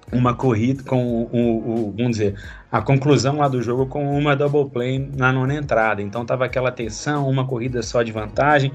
uma 0.10 0.34
corrida, 0.34 0.82
com 0.84 1.24
o, 1.24 1.88
o, 1.89 1.93
vamos 1.98 2.12
dizer, 2.12 2.36
a 2.72 2.82
conclusão 2.82 3.38
lá 3.38 3.48
do 3.50 3.62
jogo 3.62 3.86
com 3.88 4.17
uma 4.17 4.36
double 4.36 4.69
play 4.69 5.00
na 5.17 5.34
nona 5.34 5.56
entrada. 5.56 6.02
Então 6.02 6.26
tava 6.26 6.46
aquela 6.46 6.72
tensão, 6.72 7.30
uma 7.30 7.46
corrida 7.46 7.84
só 7.84 8.02
de 8.02 8.12
vantagem. 8.12 8.72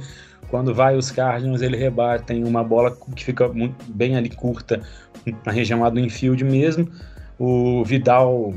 Quando 0.51 0.75
vai 0.75 0.97
os 0.97 1.11
Cardinals, 1.11 1.63
ele 1.63 1.77
rebatem 1.77 2.45
uma 2.45 2.63
bola 2.63 2.95
que 3.17 3.25
fica 3.25 3.49
muito, 3.49 3.77
bem 3.89 4.17
ali 4.17 4.29
curta 4.29 4.83
na 5.45 5.53
região 5.53 5.81
lá 5.81 5.89
do 5.89 6.01
infield 6.01 6.45
mesmo. 6.45 6.89
O 7.39 7.83
Vidal 7.85 8.53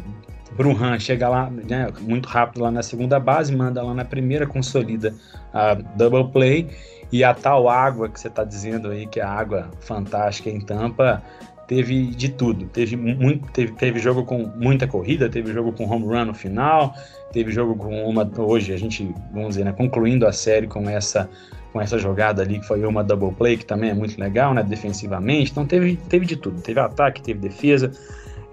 Bruhan 0.56 1.00
chega 1.00 1.30
lá 1.30 1.50
né, 1.50 1.88
muito 2.02 2.28
rápido 2.28 2.62
lá 2.62 2.72
na 2.72 2.84
segunda 2.84 3.20
base, 3.20 3.56
manda 3.56 3.82
lá 3.82 3.94
na 3.94 4.06
primeira, 4.06 4.46
consolida 4.46 5.14
a 5.54 5.74
double 5.74 6.32
play 6.32 6.68
e 7.12 7.24
a 7.24 7.34
tal 7.34 7.68
água 7.68 8.10
que 8.10 8.20
você 8.20 8.28
está 8.28 8.44
dizendo 8.44 8.90
aí, 8.90 9.06
que 9.06 9.20
é 9.20 9.24
a 9.24 9.30
água 9.30 9.70
fantástica 9.82 10.50
em 10.50 10.60
Tampa, 10.60 11.22
teve 11.68 12.08
de 12.08 12.30
tudo. 12.30 12.66
Teve, 12.68 12.96
muito, 12.96 13.50
teve, 13.52 13.72
teve 13.74 14.00
jogo 14.00 14.24
com 14.24 14.52
muita 14.56 14.88
corrida, 14.88 15.30
teve 15.30 15.54
jogo 15.54 15.72
com 15.72 15.86
home 15.86 16.06
run 16.06 16.26
no 16.26 16.34
final, 16.34 16.94
teve 17.32 17.52
jogo 17.52 17.76
com 17.76 18.04
uma. 18.10 18.30
Hoje 18.38 18.74
a 18.74 18.78
gente, 18.78 19.10
vamos 19.32 19.50
dizer, 19.50 19.66
né, 19.66 19.72
concluindo 19.72 20.28
a 20.28 20.32
série 20.32 20.68
com 20.68 20.90
essa 20.90 21.30
com 21.72 21.80
essa 21.80 21.98
jogada 21.98 22.42
ali 22.42 22.60
que 22.60 22.68
foi 22.68 22.86
uma 22.86 23.02
double 23.02 23.32
play, 23.32 23.56
que 23.56 23.66
também 23.66 23.90
é 23.90 23.94
muito 23.94 24.20
legal, 24.20 24.54
né, 24.54 24.62
defensivamente. 24.62 25.52
Então 25.52 25.66
teve, 25.66 25.96
teve 26.10 26.26
de 26.26 26.36
tudo, 26.36 26.62
teve 26.62 26.80
ataque, 26.82 27.22
teve 27.22 27.40
defesa. 27.40 27.92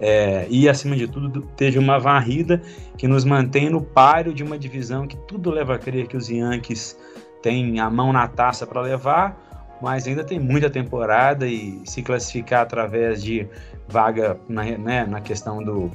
É, 0.01 0.47
e 0.49 0.69
acima 0.69 0.95
de 0.95 1.07
tudo 1.07 1.41
teve 1.57 1.77
uma 1.77 1.99
varrida 1.99 2.61
que 2.97 3.07
nos 3.07 3.25
mantém 3.25 3.69
no 3.69 3.81
páreo 3.81 4.33
de 4.33 4.43
uma 4.43 4.57
divisão 4.57 5.05
que 5.05 5.17
tudo 5.27 5.49
leva 5.49 5.75
a 5.75 5.77
crer 5.77 6.07
que 6.07 6.15
os 6.15 6.29
Yankees 6.29 6.97
têm 7.41 7.79
a 7.79 7.89
mão 7.89 8.13
na 8.13 8.27
taça 8.27 8.65
para 8.65 8.81
levar, 8.81 9.37
mas 9.81 10.07
ainda 10.07 10.23
tem 10.23 10.39
muita 10.39 10.69
temporada 10.69 11.45
e 11.45 11.81
se 11.85 12.01
classificar 12.01 12.61
através 12.61 13.21
de 13.21 13.45
vaga 13.89 14.39
na, 14.47 14.63
né, 14.63 15.05
na 15.05 15.19
questão 15.19 15.61
do 15.63 15.91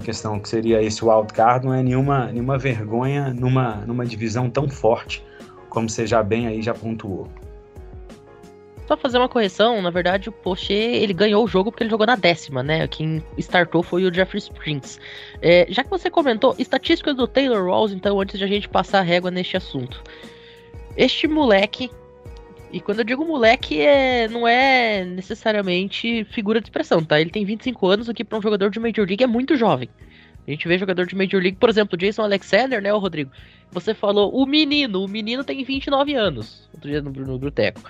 questão 0.00 0.40
que 0.40 0.48
seria 0.48 0.82
esse 0.82 1.04
wildcard 1.04 1.66
não 1.66 1.74
é 1.74 1.82
nenhuma, 1.82 2.26
nenhuma 2.32 2.56
vergonha 2.56 3.34
numa, 3.34 3.76
numa 3.86 4.06
divisão 4.06 4.48
tão 4.48 4.68
forte 4.68 5.22
como 5.68 5.88
você 5.88 6.06
já 6.06 6.22
bem 6.22 6.46
aí 6.46 6.62
já 6.62 6.74
pontuou. 6.74 7.28
Só 8.90 8.96
fazer 8.96 9.18
uma 9.18 9.28
correção, 9.28 9.80
na 9.80 9.88
verdade 9.88 10.28
o 10.28 10.32
Poche 10.32 10.72
ele 10.72 11.12
ganhou 11.12 11.44
o 11.44 11.46
jogo 11.46 11.70
porque 11.70 11.84
ele 11.84 11.90
jogou 11.90 12.04
na 12.04 12.16
décima, 12.16 12.60
né? 12.60 12.88
Quem 12.88 13.22
startou 13.38 13.84
foi 13.84 14.02
o 14.02 14.12
Jeffrey 14.12 14.40
Springs. 14.40 14.98
É, 15.40 15.64
já 15.68 15.84
que 15.84 15.90
você 15.90 16.10
comentou, 16.10 16.56
estatísticas 16.58 17.14
do 17.14 17.28
Taylor 17.28 17.64
Rawls, 17.64 17.92
então 17.92 18.20
antes 18.20 18.36
de 18.36 18.44
a 18.44 18.48
gente 18.48 18.68
passar 18.68 18.98
a 18.98 19.02
régua 19.02 19.30
neste 19.30 19.56
assunto. 19.56 20.02
Este 20.96 21.28
moleque, 21.28 21.88
e 22.72 22.80
quando 22.80 22.98
eu 22.98 23.04
digo 23.04 23.24
moleque, 23.24 23.80
é, 23.80 24.26
não 24.26 24.48
é 24.48 25.04
necessariamente 25.04 26.24
figura 26.24 26.60
de 26.60 26.66
expressão, 26.66 27.04
tá? 27.04 27.20
Ele 27.20 27.30
tem 27.30 27.44
25 27.44 27.86
anos, 27.86 28.08
o 28.08 28.12
que 28.12 28.24
para 28.24 28.38
um 28.38 28.42
jogador 28.42 28.70
de 28.70 28.80
Major 28.80 29.06
League 29.06 29.22
é 29.22 29.26
muito 29.28 29.56
jovem. 29.56 29.88
A 30.48 30.50
gente 30.50 30.66
vê 30.66 30.76
jogador 30.76 31.06
de 31.06 31.14
Major 31.14 31.40
League, 31.40 31.58
por 31.60 31.68
exemplo, 31.68 31.96
Jason 31.96 32.22
Alexander, 32.22 32.82
né, 32.82 32.92
o 32.92 32.98
Rodrigo? 32.98 33.30
Você 33.70 33.94
falou 33.94 34.34
o 34.34 34.44
menino, 34.44 35.04
o 35.04 35.06
menino 35.06 35.44
tem 35.44 35.62
29 35.62 36.12
anos, 36.14 36.68
outro 36.74 36.90
dia 36.90 37.00
no, 37.00 37.12
no 37.12 37.38
Bruteco. 37.38 37.80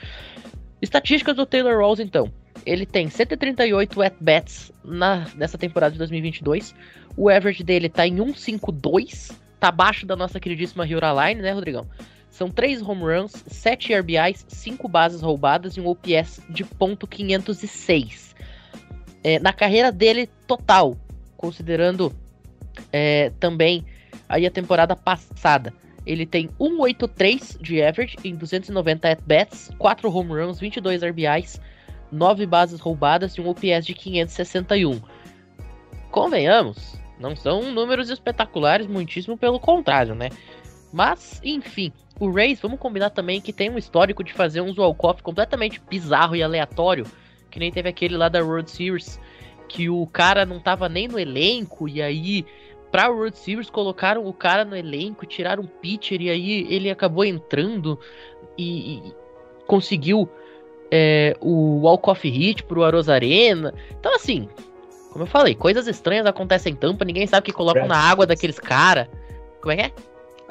Estatísticas 0.81 1.37
do 1.37 1.47
Taylor 1.47 1.79
Rawls, 1.79 2.01
então. 2.01 2.33
Ele 2.67 2.85
tem 2.85 3.09
138 3.09 4.03
at-bats 4.03 4.73
nessa 5.37 5.57
temporada 5.57 5.93
de 5.93 5.99
2022. 5.99 6.75
O 7.17 7.29
average 7.29 7.63
dele 7.63 7.89
tá 7.89 8.07
em 8.07 8.17
152, 8.17 9.31
tá 9.59 9.69
abaixo 9.69 10.07
da 10.07 10.15
nossa 10.15 10.39
queridíssima 10.39 10.85
Hura 10.85 11.13
Line, 11.13 11.43
né, 11.43 11.53
Rodrigão? 11.53 11.87
São 12.31 12.51
3 12.51 12.81
home 12.83 13.03
runs, 13.03 13.33
7 13.47 13.95
RBIs, 13.95 14.47
5 14.49 14.89
bases 14.89 15.21
roubadas 15.21 15.77
e 15.77 15.81
um 15.81 15.89
OPS 15.89 16.41
de 16.49 16.65
ponto 16.65 17.07
.506. 17.07 18.35
É, 19.23 19.39
na 19.39 19.53
carreira 19.53 19.91
dele 19.91 20.29
total, 20.47 20.97
considerando 21.37 22.15
é, 22.93 23.31
também 23.41 23.85
aí 24.29 24.47
a 24.47 24.51
temporada 24.51 24.95
passada. 24.95 25.75
Ele 26.07 26.25
tem 26.25 26.49
183 26.59 27.59
de 27.61 27.83
average 27.83 28.17
em 28.25 28.35
290 28.35 29.09
at-bats, 29.09 29.71
4 29.79 30.15
home 30.15 30.33
runs, 30.33 30.59
22 30.59 31.03
RBIs, 31.03 31.61
9 32.11 32.47
bases 32.47 32.81
roubadas 32.81 33.35
e 33.35 33.41
um 33.41 33.49
OPS 33.49 33.87
de 33.87 33.95
561. 33.95 35.01
Convenhamos, 36.11 36.99
não 37.19 37.37
são 37.37 37.71
números 37.71 38.11
espetaculares, 38.11 38.87
muitíssimo 38.87 39.37
pelo 39.37 39.61
contrário, 39.61 40.15
né? 40.15 40.31
Mas, 40.93 41.41
enfim, 41.45 41.93
o 42.19 42.31
Rays, 42.31 42.61
vamos 42.61 42.81
combinar 42.81 43.11
também 43.11 43.41
que 43.41 43.53
tem 43.53 43.71
um 43.71 43.79
histórico 43.79 44.25
de 44.25 44.33
fazer 44.33 44.61
uns 44.61 44.77
walk-off 44.77 45.23
completamente 45.23 45.81
bizarro 45.89 46.35
e 46.35 46.43
aleatório, 46.43 47.07
que 47.51 47.61
nem 47.61 47.71
teve 47.71 47.89
aquele 47.89 48.17
lá 48.17 48.29
da 48.29 48.43
World 48.43 48.71
Series, 48.71 49.21
que 49.69 49.89
o 49.89 50.07
cara 50.07 50.45
não 50.45 50.59
tava 50.59 50.89
nem 50.89 51.07
no 51.07 51.19
elenco 51.19 51.89
e 51.89 52.03
aí 52.03 52.45
pra 52.91 53.09
World 53.09 53.37
Series 53.39 53.71
colocaram 53.71 54.27
o 54.27 54.33
cara 54.33 54.65
no 54.65 54.77
elenco, 54.77 55.27
tiraram 55.27 55.63
o 55.63 55.69
pitcher 55.69 56.21
e 56.21 56.31
aí 56.31 56.67
ele 56.69 56.91
acabou 56.91 57.25
entrando 57.25 57.99
e, 58.57 58.97
e 58.97 59.15
conseguiu 59.67 60.29
é, 60.91 61.37
o 61.41 61.81
walk-off 61.83 62.29
hit 62.29 62.63
pro 62.65 62.83
Arena. 62.85 63.73
Então 63.99 64.15
assim, 64.15 64.49
como 65.11 65.25
eu 65.25 65.29
falei, 65.29 65.55
coisas 65.55 65.87
estranhas 65.87 66.27
acontecem 66.27 66.73
em 66.73 66.77
Tampa, 66.77 67.05
ninguém 67.05 67.27
sabe 67.27 67.47
que 67.47 67.53
colocam 67.53 67.87
na 67.87 67.97
água 67.97 68.27
daqueles 68.27 68.59
cara. 68.59 69.09
Como 69.61 69.73
é 69.73 69.77
que 69.77 69.83
é? 69.83 69.93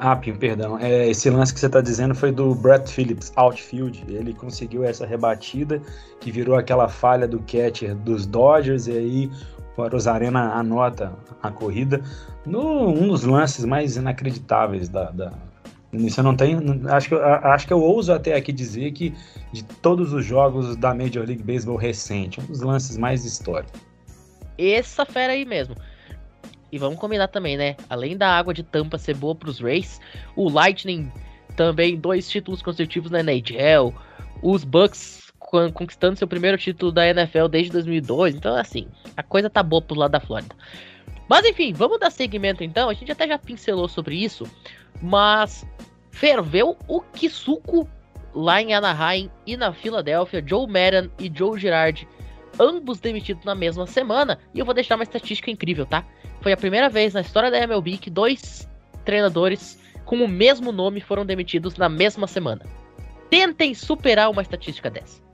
Ah, 0.02 0.16
Pim, 0.16 0.34
perdão. 0.34 0.78
É, 0.78 1.08
esse 1.08 1.28
lance 1.28 1.52
que 1.52 1.60
você 1.60 1.66
está 1.66 1.82
dizendo 1.82 2.14
foi 2.14 2.32
do 2.32 2.54
Brett 2.54 2.90
Phillips, 2.90 3.30
outfield. 3.36 4.02
Ele 4.08 4.32
conseguiu 4.32 4.82
essa 4.82 5.04
rebatida 5.04 5.82
que 6.18 6.32
virou 6.32 6.56
aquela 6.56 6.88
falha 6.88 7.28
do 7.28 7.38
catcher 7.40 7.94
dos 7.94 8.24
Dodgers 8.24 8.86
e 8.86 8.92
aí 8.92 9.30
o 9.80 9.88
Rosarena 9.88 10.52
anota 10.52 11.12
a 11.42 11.50
corrida 11.50 12.02
no 12.46 12.88
um 12.88 13.08
dos 13.08 13.24
lances 13.24 13.64
mais 13.64 13.96
inacreditáveis 13.96 14.88
da, 14.88 15.10
da 15.10 15.32
não 15.92 16.36
tenho. 16.36 16.88
Acho 16.88 17.08
que, 17.08 17.14
acho 17.16 17.66
que 17.66 17.72
eu 17.72 17.80
ouso 17.80 18.12
até 18.12 18.34
aqui 18.34 18.52
dizer 18.52 18.92
que 18.92 19.12
de 19.52 19.64
todos 19.64 20.12
os 20.12 20.24
jogos 20.24 20.76
da 20.76 20.94
Major 20.94 21.26
League 21.26 21.42
Baseball 21.42 21.76
recente, 21.76 22.40
um 22.40 22.44
dos 22.44 22.60
lances 22.60 22.96
mais 22.96 23.24
históricos. 23.24 23.80
Essa 24.56 25.04
fera 25.04 25.32
aí 25.32 25.44
mesmo. 25.44 25.74
E 26.70 26.78
vamos 26.78 27.00
combinar 27.00 27.28
também, 27.28 27.56
né? 27.56 27.76
Além 27.88 28.16
da 28.16 28.28
água 28.28 28.54
de 28.54 28.62
tampa 28.62 28.98
ser 28.98 29.16
boa 29.16 29.34
para 29.34 29.50
os 29.50 29.58
Rays, 29.58 30.00
o 30.36 30.48
Lightning 30.48 31.10
também 31.56 31.96
dois 31.98 32.28
títulos 32.28 32.62
consecutivos 32.62 33.10
na 33.10 33.20
NHL, 33.20 33.92
os 34.42 34.62
Bucks 34.62 35.19
conquistando 35.72 36.16
seu 36.16 36.28
primeiro 36.28 36.56
título 36.56 36.92
da 36.92 37.06
NFL 37.08 37.48
desde 37.48 37.72
2002. 37.72 38.36
Então, 38.36 38.54
assim, 38.56 38.86
a 39.16 39.22
coisa 39.22 39.50
tá 39.50 39.62
boa 39.62 39.82
pro 39.82 39.98
lado 39.98 40.12
da 40.12 40.20
Flórida. 40.20 40.54
Mas 41.28 41.44
enfim, 41.44 41.72
vamos 41.72 41.98
dar 41.98 42.10
seguimento 42.10 42.62
então. 42.62 42.88
A 42.88 42.94
gente 42.94 43.10
até 43.10 43.26
já 43.26 43.38
pincelou 43.38 43.88
sobre 43.88 44.16
isso, 44.16 44.44
mas 45.02 45.66
ferveu 46.10 46.76
o 46.88 47.00
Kisuko 47.00 47.88
lá 48.34 48.60
em 48.62 48.74
Anaheim 48.74 49.30
e 49.46 49.56
na 49.56 49.72
Filadélfia. 49.72 50.42
Joe 50.44 50.66
Madden 50.66 51.10
e 51.18 51.30
Joe 51.32 51.58
Girardi, 51.58 52.08
ambos 52.58 53.00
demitidos 53.00 53.44
na 53.44 53.54
mesma 53.54 53.86
semana. 53.86 54.38
E 54.54 54.58
eu 54.58 54.64
vou 54.64 54.74
deixar 54.74 54.96
uma 54.96 55.04
estatística 55.04 55.50
incrível, 55.50 55.86
tá? 55.86 56.04
Foi 56.40 56.52
a 56.52 56.56
primeira 56.56 56.88
vez 56.88 57.14
na 57.14 57.20
história 57.20 57.50
da 57.50 57.58
MLB 57.58 57.98
que 57.98 58.10
dois 58.10 58.68
treinadores 59.04 59.78
com 60.04 60.16
o 60.16 60.28
mesmo 60.28 60.72
nome 60.72 61.00
foram 61.00 61.24
demitidos 61.24 61.76
na 61.76 61.88
mesma 61.88 62.26
semana. 62.26 62.64
Tentem 63.28 63.74
superar 63.74 64.28
uma 64.30 64.42
estatística 64.42 64.90
dessa. 64.90 65.29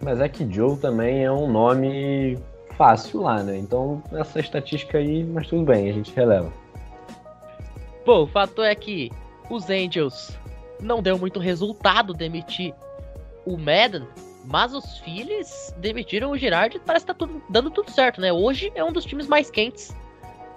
Mas 0.00 0.20
é 0.20 0.28
que 0.28 0.50
Joe 0.50 0.76
também 0.76 1.24
é 1.24 1.32
um 1.32 1.50
nome 1.50 2.38
fácil 2.76 3.22
lá, 3.22 3.42
né? 3.42 3.56
Então 3.56 4.02
essa 4.12 4.38
estatística 4.38 4.98
aí, 4.98 5.24
mas 5.24 5.48
tudo 5.48 5.64
bem, 5.64 5.90
a 5.90 5.92
gente 5.92 6.14
releva. 6.14 6.52
Bom, 8.06 8.22
o 8.22 8.26
fato 8.26 8.62
é 8.62 8.74
que 8.74 9.10
os 9.50 9.68
Angels 9.68 10.38
não 10.80 11.02
deu 11.02 11.18
muito 11.18 11.40
resultado 11.40 12.14
demitir 12.14 12.72
o 13.44 13.56
Madden 13.56 14.06
mas 14.50 14.72
os 14.72 14.98
Phillies 14.98 15.74
demitiram 15.76 16.30
o 16.30 16.36
Girardi 16.36 16.78
e 16.78 16.80
parece 16.80 17.04
que 17.04 17.12
tá 17.12 17.14
tudo, 17.14 17.42
dando 17.50 17.70
tudo 17.70 17.90
certo, 17.90 18.20
né? 18.20 18.32
Hoje 18.32 18.72
é 18.74 18.82
um 18.82 18.92
dos 18.92 19.04
times 19.04 19.26
mais 19.28 19.50
quentes 19.50 19.94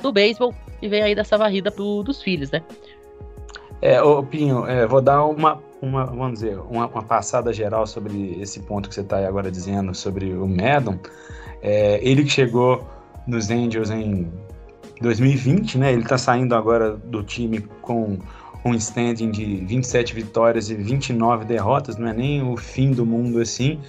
do 0.01 0.11
beisebol 0.11 0.55
e 0.81 0.87
vem 0.87 1.03
aí 1.03 1.13
dessa 1.13 1.37
varrida 1.37 1.69
pro, 1.69 2.01
dos 2.01 2.21
Phillies, 2.21 2.49
né? 2.51 2.63
É, 3.81 4.01
ô 4.01 4.23
Pinho, 4.23 4.65
é, 4.65 4.85
vou 4.87 5.01
dar 5.01 5.25
uma, 5.25 5.61
uma, 5.81 6.05
vamos 6.05 6.39
dizer, 6.39 6.59
uma, 6.69 6.87
uma, 6.87 7.03
passada 7.03 7.51
geral 7.51 7.87
sobre 7.87 8.39
esse 8.39 8.59
ponto 8.61 8.87
que 8.87 8.95
você 8.95 9.01
está 9.01 9.25
agora 9.27 9.51
dizendo 9.51 9.93
sobre 9.95 10.33
o 10.33 10.47
Madden. 10.47 10.99
É, 11.61 11.99
ele 12.07 12.23
que 12.23 12.29
chegou 12.29 12.87
nos 13.25 13.49
Angels 13.49 13.89
em 13.89 14.31
2020, 15.01 15.77
né? 15.77 15.91
Ele 15.91 16.03
está 16.03 16.17
saindo 16.17 16.55
agora 16.55 16.95
do 16.95 17.23
time 17.23 17.61
com 17.81 18.17
um 18.63 18.75
standing 18.75 19.31
de 19.31 19.57
27 19.65 20.13
vitórias 20.13 20.69
e 20.69 20.75
29 20.75 21.45
derrotas, 21.45 21.97
não 21.97 22.07
é 22.07 22.13
nem 22.13 22.43
o 22.43 22.55
fim 22.55 22.91
do 22.91 23.05
mundo 23.05 23.39
assim, 23.39 23.79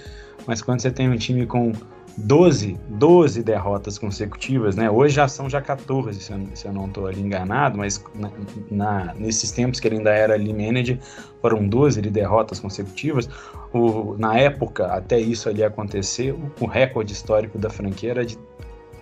mas 0.47 0.61
quando 0.63 0.81
você 0.81 0.89
tem 0.89 1.09
um 1.09 1.15
time 1.15 1.45
com 1.45 1.71
12, 2.17 2.77
12 2.89 3.43
derrotas 3.43 3.97
consecutivas, 3.97 4.75
né? 4.75 4.89
Hoje 4.89 5.15
já 5.15 5.27
são 5.27 5.49
já 5.49 5.61
14, 5.61 6.19
se 6.19 6.31
eu, 6.31 6.47
se 6.53 6.67
eu 6.67 6.73
não 6.73 6.85
estou 6.85 7.07
ali 7.07 7.21
enganado, 7.21 7.77
mas 7.77 8.03
na, 8.13 8.31
na, 8.69 9.13
nesses 9.15 9.51
tempos 9.51 9.79
que 9.79 9.87
ele 9.87 9.97
ainda 9.97 10.11
era 10.11 10.35
ali 10.35 10.53
manager, 10.53 10.99
foram 11.41 11.67
12 11.67 12.01
de 12.01 12.09
derrotas 12.11 12.59
consecutivas. 12.59 13.27
O, 13.73 14.15
na 14.17 14.37
época, 14.37 14.87
até 14.87 15.19
isso 15.19 15.49
ali 15.49 15.63
acontecer, 15.63 16.31
o, 16.33 16.51
o 16.59 16.65
recorde 16.67 17.13
histórico 17.13 17.57
da 17.57 17.69
franquia 17.69 18.11
era 18.11 18.25
de 18.25 18.37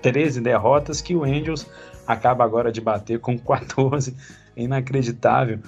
13 0.02 0.40
derrotas 0.40 1.02
que 1.02 1.14
o 1.14 1.24
Angels 1.24 1.68
acaba 2.08 2.44
agora 2.44 2.72
de 2.72 2.80
bater 2.80 3.20
com 3.20 3.38
14 3.38 4.16
inacreditável. 4.56 5.60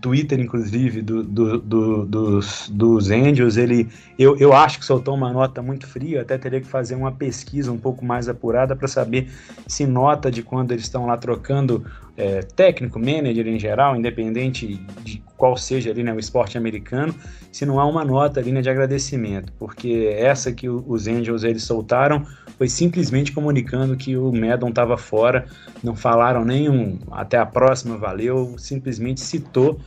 Twitter, 0.00 0.40
inclusive, 0.40 1.02
do, 1.02 1.22
do, 1.22 1.58
do, 1.58 2.06
dos, 2.06 2.68
dos 2.68 3.10
Angels, 3.10 3.56
ele, 3.56 3.88
eu, 4.18 4.36
eu 4.38 4.52
acho 4.52 4.78
que 4.78 4.84
soltou 4.84 5.14
uma 5.14 5.32
nota 5.32 5.62
muito 5.62 5.86
fria, 5.86 6.22
até 6.22 6.38
teria 6.38 6.60
que 6.60 6.66
fazer 6.66 6.94
uma 6.94 7.12
pesquisa 7.12 7.70
um 7.70 7.78
pouco 7.78 8.04
mais 8.04 8.28
apurada 8.28 8.74
para 8.74 8.88
saber 8.88 9.30
se 9.66 9.86
nota 9.86 10.30
de 10.30 10.42
quando 10.42 10.72
eles 10.72 10.84
estão 10.84 11.06
lá 11.06 11.16
trocando 11.16 11.84
é, 12.16 12.40
técnico, 12.42 12.98
manager 12.98 13.46
em 13.46 13.58
geral, 13.58 13.96
independente 13.96 14.66
de 15.02 15.22
qual 15.36 15.56
seja 15.56 15.90
ali 15.90 16.02
né, 16.02 16.12
o 16.12 16.18
esporte 16.18 16.56
americano, 16.56 17.14
se 17.50 17.66
não 17.66 17.80
há 17.80 17.86
uma 17.86 18.04
nota 18.04 18.38
ali 18.38 18.52
né, 18.52 18.60
de 18.60 18.70
agradecimento, 18.70 19.52
porque 19.58 20.14
essa 20.16 20.52
que 20.52 20.68
os 20.68 21.06
Angels 21.06 21.42
eles 21.42 21.64
soltaram 21.64 22.24
foi 22.56 22.68
simplesmente 22.68 23.32
comunicando 23.32 23.96
que 23.96 24.16
o 24.16 24.30
Medon 24.30 24.68
estava 24.68 24.96
fora, 24.96 25.46
não 25.82 25.96
falaram 25.96 26.44
nenhum 26.44 26.98
até 27.10 27.38
a 27.38 27.46
próxima, 27.46 27.96
valeu, 27.96 28.54
simplesmente 28.58 29.20
citou 29.20 29.80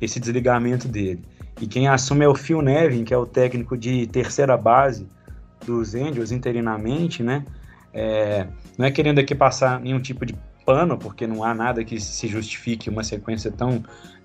esse 0.00 0.20
desligamento 0.20 0.88
dele. 0.88 1.22
E 1.60 1.66
quem 1.66 1.88
assume 1.88 2.24
é 2.24 2.28
o 2.28 2.34
Phil 2.34 2.62
Nevin, 2.62 3.04
que 3.04 3.12
é 3.12 3.16
o 3.16 3.26
técnico 3.26 3.76
de 3.76 4.06
terceira 4.06 4.56
base 4.56 5.06
dos 5.66 5.94
Angels 5.94 6.30
interinamente, 6.30 7.22
né? 7.22 7.44
É, 7.92 8.46
não 8.76 8.86
é 8.86 8.90
querendo 8.90 9.18
aqui 9.18 9.34
passar 9.34 9.80
nenhum 9.80 10.00
tipo 10.00 10.24
de 10.24 10.36
pano, 10.64 10.96
porque 10.96 11.26
não 11.26 11.42
há 11.42 11.54
nada 11.54 11.82
que 11.82 11.98
se 11.98 12.28
justifique 12.28 12.88
uma 12.88 13.02
sequência 13.02 13.50
tão, 13.50 13.82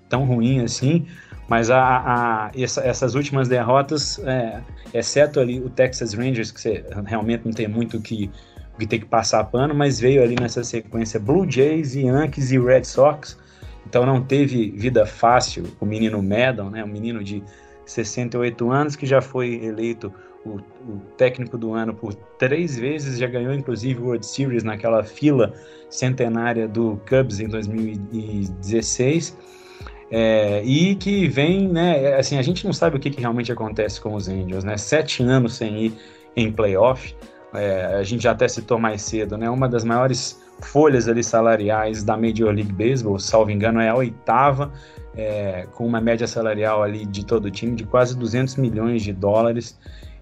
tão 0.08 0.24
ruim 0.24 0.60
assim, 0.60 1.06
mas 1.48 1.70
a, 1.70 1.80
a 1.80 2.50
essa, 2.54 2.82
essas 2.82 3.14
últimas 3.14 3.48
derrotas, 3.48 4.18
é, 4.20 4.60
exceto 4.92 5.40
ali 5.40 5.60
o 5.60 5.68
Texas 5.68 6.14
Rangers, 6.14 6.52
que 6.52 6.60
você 6.60 6.84
realmente 7.06 7.44
não 7.44 7.52
tem 7.52 7.66
muito 7.66 8.00
que 8.00 8.30
que 8.78 8.86
ter 8.86 8.98
que 8.98 9.06
passar 9.06 9.44
pano, 9.44 9.74
mas 9.74 10.00
veio 10.00 10.22
ali 10.22 10.34
nessa 10.34 10.64
sequência 10.64 11.20
Blue 11.20 11.48
Jays, 11.48 11.94
Yankees 11.94 12.50
e 12.50 12.58
Red 12.58 12.84
Sox, 12.84 13.38
então 13.86 14.04
não 14.04 14.22
teve 14.22 14.70
vida 14.70 15.06
fácil 15.06 15.64
o 15.80 15.86
menino 15.86 16.22
Madden, 16.22 16.70
né, 16.70 16.84
um 16.84 16.88
menino 16.88 17.22
de 17.22 17.42
68 17.86 18.70
anos 18.70 18.96
que 18.96 19.06
já 19.06 19.20
foi 19.20 19.64
eleito 19.64 20.12
o, 20.44 20.56
o, 20.58 21.00
técnico 21.16 21.56
do 21.56 21.72
ano 21.72 21.94
por 21.94 22.14
três 22.38 22.78
vezes, 22.78 23.18
já 23.18 23.26
ganhou 23.26 23.54
inclusive 23.54 24.00
o 24.00 24.06
World 24.06 24.26
Series 24.26 24.62
naquela 24.62 25.02
fila 25.02 25.54
centenária 25.88 26.68
do 26.68 27.00
Cubs 27.08 27.40
em 27.40 27.48
2016 27.48 29.36
é, 30.10 30.62
e 30.64 30.94
que 30.94 31.28
vem, 31.28 31.68
né? 31.68 32.14
Assim, 32.14 32.38
a 32.38 32.42
gente 32.42 32.64
não 32.64 32.72
sabe 32.72 32.96
o 32.96 33.00
que, 33.00 33.10
que, 33.10 33.20
realmente 33.20 33.50
acontece 33.50 34.00
com 34.00 34.14
os 34.14 34.28
Angels, 34.28 34.64
né? 34.64 34.76
Sete 34.76 35.22
anos 35.22 35.54
sem 35.56 35.86
ir 35.86 35.98
em 36.36 36.52
playoff. 36.52 37.16
É, 37.52 37.86
a 37.96 38.02
gente 38.02 38.22
já 38.22 38.32
até 38.32 38.46
citou 38.46 38.78
mais 38.78 39.02
cedo, 39.02 39.36
né? 39.36 39.48
Uma 39.48 39.68
das 39.68 39.82
maiores 39.82 40.43
folhas 40.64 41.08
ali 41.08 41.22
salariais 41.22 42.02
da 42.02 42.16
Major 42.16 42.52
League 42.52 42.72
Baseball, 42.72 43.18
salvo 43.18 43.50
engano, 43.50 43.80
é 43.80 43.88
a 43.88 43.94
oitava, 43.94 44.72
é, 45.16 45.66
com 45.72 45.86
uma 45.86 46.00
média 46.00 46.26
salarial 46.26 46.82
ali 46.82 47.06
de 47.06 47.24
todo 47.24 47.46
o 47.46 47.50
time 47.50 47.76
de 47.76 47.84
quase 47.84 48.16
200 48.16 48.56
milhões 48.56 49.02
de 49.02 49.12
dólares. 49.12 49.78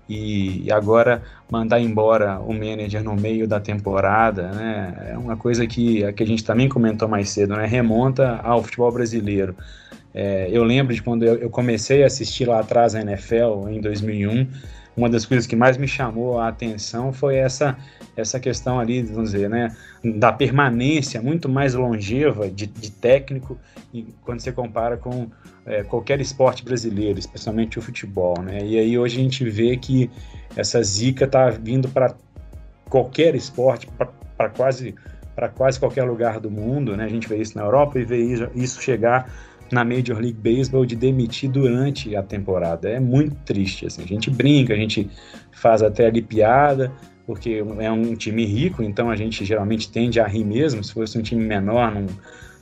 E, 0.09 0.65
e 0.67 0.73
agora 0.73 1.23
mandar 1.51 1.81
embora 1.81 2.39
o 2.41 2.53
manager 2.53 3.03
no 3.03 3.15
meio 3.15 3.47
da 3.47 3.61
temporada, 3.61 4.51
né? 4.51 5.11
É 5.13 5.17
uma 5.17 5.37
coisa 5.37 5.67
que, 5.67 6.13
que 6.13 6.23
a 6.23 6.27
gente 6.27 6.45
também 6.45 6.69
comentou 6.69 7.09
mais 7.09 7.31
cedo, 7.31 7.57
né? 7.57 7.67
Remonta 7.67 8.41
ao 8.43 8.63
futebol 8.63 8.93
brasileiro. 8.93 9.55
É, 10.15 10.49
eu 10.51 10.63
lembro 10.63 10.95
de 10.95 11.03
quando 11.03 11.25
eu, 11.25 11.49
comecei 11.49 12.03
a 12.03 12.07
assistir 12.07 12.47
lá 12.47 12.61
atrás 12.61 12.95
a 12.95 13.01
NFL, 13.01 13.69
em 13.71 13.81
2001, 13.81 14.47
uma 14.97 15.09
das 15.09 15.25
coisas 15.25 15.47
que 15.47 15.57
mais 15.57 15.79
me 15.79 15.89
chamou 15.89 16.39
a 16.39 16.49
atenção 16.49 17.13
foi 17.13 17.37
essa, 17.37 17.77
essa 18.17 18.39
questão 18.39 18.79
ali, 18.79 19.03
vamos 19.03 19.33
dizer, 19.33 19.49
né, 19.49 19.75
da 20.05 20.33
permanência 20.33 21.21
muito 21.23 21.49
mais 21.49 21.75
longeva 21.75 22.51
de, 22.51 22.67
de 22.67 22.91
técnico 22.91 23.59
quando 24.23 24.41
você 24.41 24.53
compara 24.53 24.97
com 24.97 25.29
é, 25.65 25.83
qualquer 25.83 26.21
esporte 26.21 26.65
brasileiro, 26.65 27.19
especialmente 27.19 27.79
o 27.79 27.83
futebol, 27.83 28.41
né? 28.43 28.65
E 28.65 28.79
aí 28.79 28.99
hoje 28.99 29.19
a 29.19 29.23
gente 29.23 29.49
vê 29.49 29.77
que 29.77 30.11
essa 30.57 30.83
zica 30.83 31.25
está 31.25 31.51
vindo 31.51 31.89
para 31.89 32.15
qualquer 32.89 33.35
esporte, 33.35 33.89
para 34.37 34.49
quase 34.51 34.95
para 35.35 35.49
quase 35.49 35.81
qualquer 35.81 36.05
lugar 36.05 36.39
do 36.39 36.51
mundo, 36.51 36.95
né? 36.95 37.05
A 37.05 37.09
gente 37.09 37.27
vê 37.27 37.39
isso 37.39 37.57
na 37.57 37.65
Europa 37.65 37.99
e 37.99 38.05
vê 38.05 38.19
isso 38.55 38.83
chegar 38.83 39.33
na 39.71 39.83
Major 39.83 40.19
League 40.19 40.35
Baseball 40.35 40.85
de 40.85 40.95
demitir 40.95 41.51
durante 41.51 42.15
a 42.15 42.23
temporada. 42.23 42.89
É 42.89 43.01
muito 43.01 43.35
triste, 43.37 43.87
assim. 43.87 44.03
A 44.03 44.07
gente 44.07 44.31
brinca, 44.31 44.75
a 44.75 44.77
gente 44.77 45.09
faz 45.51 45.83
até 45.83 46.07
ali 46.07 46.21
piada, 46.21 46.93
porque 47.27 47.63
é 47.79 47.91
um 47.91 48.15
time 48.15 48.45
rico, 48.45 48.83
então 48.83 49.11
a 49.11 49.17
gente 49.17 49.45
geralmente 49.45 49.91
tende 49.91 50.21
a 50.21 50.27
rir 50.27 50.45
mesmo. 50.45 50.83
Se 50.83 50.93
fosse 50.93 51.19
um 51.19 51.23
time 51.23 51.45
menor, 51.45 51.95
não, 51.95 52.07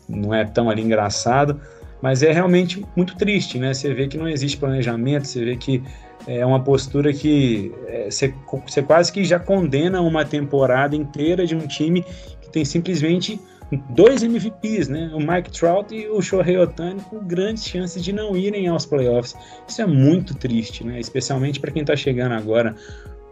não 0.09 0.35
é 0.35 0.45
tão 0.45 0.69
ali 0.69 0.83
engraçado. 0.83 1.61
Mas 2.03 2.23
é 2.23 2.33
realmente 2.33 2.85
muito 2.97 3.17
triste, 3.17 3.59
né? 3.59 3.75
Você 3.75 3.93
vê 3.93 4.09
que 4.09 4.17
não 4.17 4.29
existe 4.29 4.57
planejamento, 4.57 5.27
você 5.27 5.45
vê 5.45 5.57
que 5.57 5.83
é 6.27 6.45
uma 6.45 6.63
postura 6.63 7.13
que 7.13 7.73
é, 7.87 8.11
você, 8.11 8.35
você 8.67 8.83
quase 8.83 9.13
que 9.13 9.25
já 9.25 9.39
condena 9.39 10.01
uma 10.01 10.25
temporada 10.25 10.97
inteira 10.97 11.47
de 11.47 11.55
um 11.55 11.67
time 11.67 12.05
que 12.41 12.51
tem 12.51 12.65
simplesmente 12.65 13.41
dois 13.91 14.23
MVPs, 14.23 14.89
né? 14.89 15.11
O 15.15 15.21
Mike 15.21 15.51
Trout 15.51 15.95
e 15.95 16.09
o 16.09 16.21
Shohei 16.21 16.57
Otani 16.57 17.01
com 17.03 17.19
grandes 17.19 17.65
chances 17.65 18.03
de 18.03 18.13
não 18.13 18.37
irem 18.37 18.67
aos 18.67 18.85
playoffs. 18.85 19.37
Isso 19.69 19.81
é 19.81 19.87
muito 19.87 20.35
triste, 20.35 20.85
né? 20.85 20.99
Especialmente 20.99 21.61
para 21.61 21.71
quem 21.71 21.83
está 21.83 21.95
chegando 21.95 22.33
agora 22.33 22.75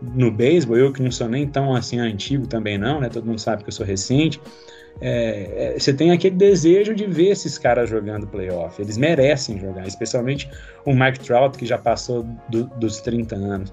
no 0.00 0.30
beisebol, 0.30 0.76
eu 0.76 0.92
que 0.92 1.02
não 1.02 1.10
sou 1.10 1.28
nem 1.28 1.46
tão 1.46 1.74
assim 1.74 1.98
antigo 1.98 2.46
também 2.46 2.78
não, 2.78 3.00
né? 3.00 3.08
Todo 3.08 3.26
mundo 3.26 3.40
sabe 3.40 3.62
que 3.62 3.68
eu 3.68 3.72
sou 3.72 3.84
recente. 3.84 4.40
É, 5.00 5.74
é, 5.74 5.78
você 5.78 5.92
tem 5.92 6.10
aquele 6.10 6.36
desejo 6.36 6.94
de 6.94 7.06
ver 7.06 7.28
esses 7.28 7.56
caras 7.56 7.88
jogando 7.88 8.26
playoff. 8.26 8.80
Eles 8.80 8.96
merecem 8.96 9.58
jogar, 9.58 9.86
especialmente 9.86 10.50
o 10.84 10.92
Mike 10.92 11.20
Trout, 11.20 11.56
que 11.56 11.66
já 11.66 11.78
passou 11.78 12.26
do, 12.48 12.64
dos 12.64 13.00
30 13.00 13.36
anos. 13.36 13.72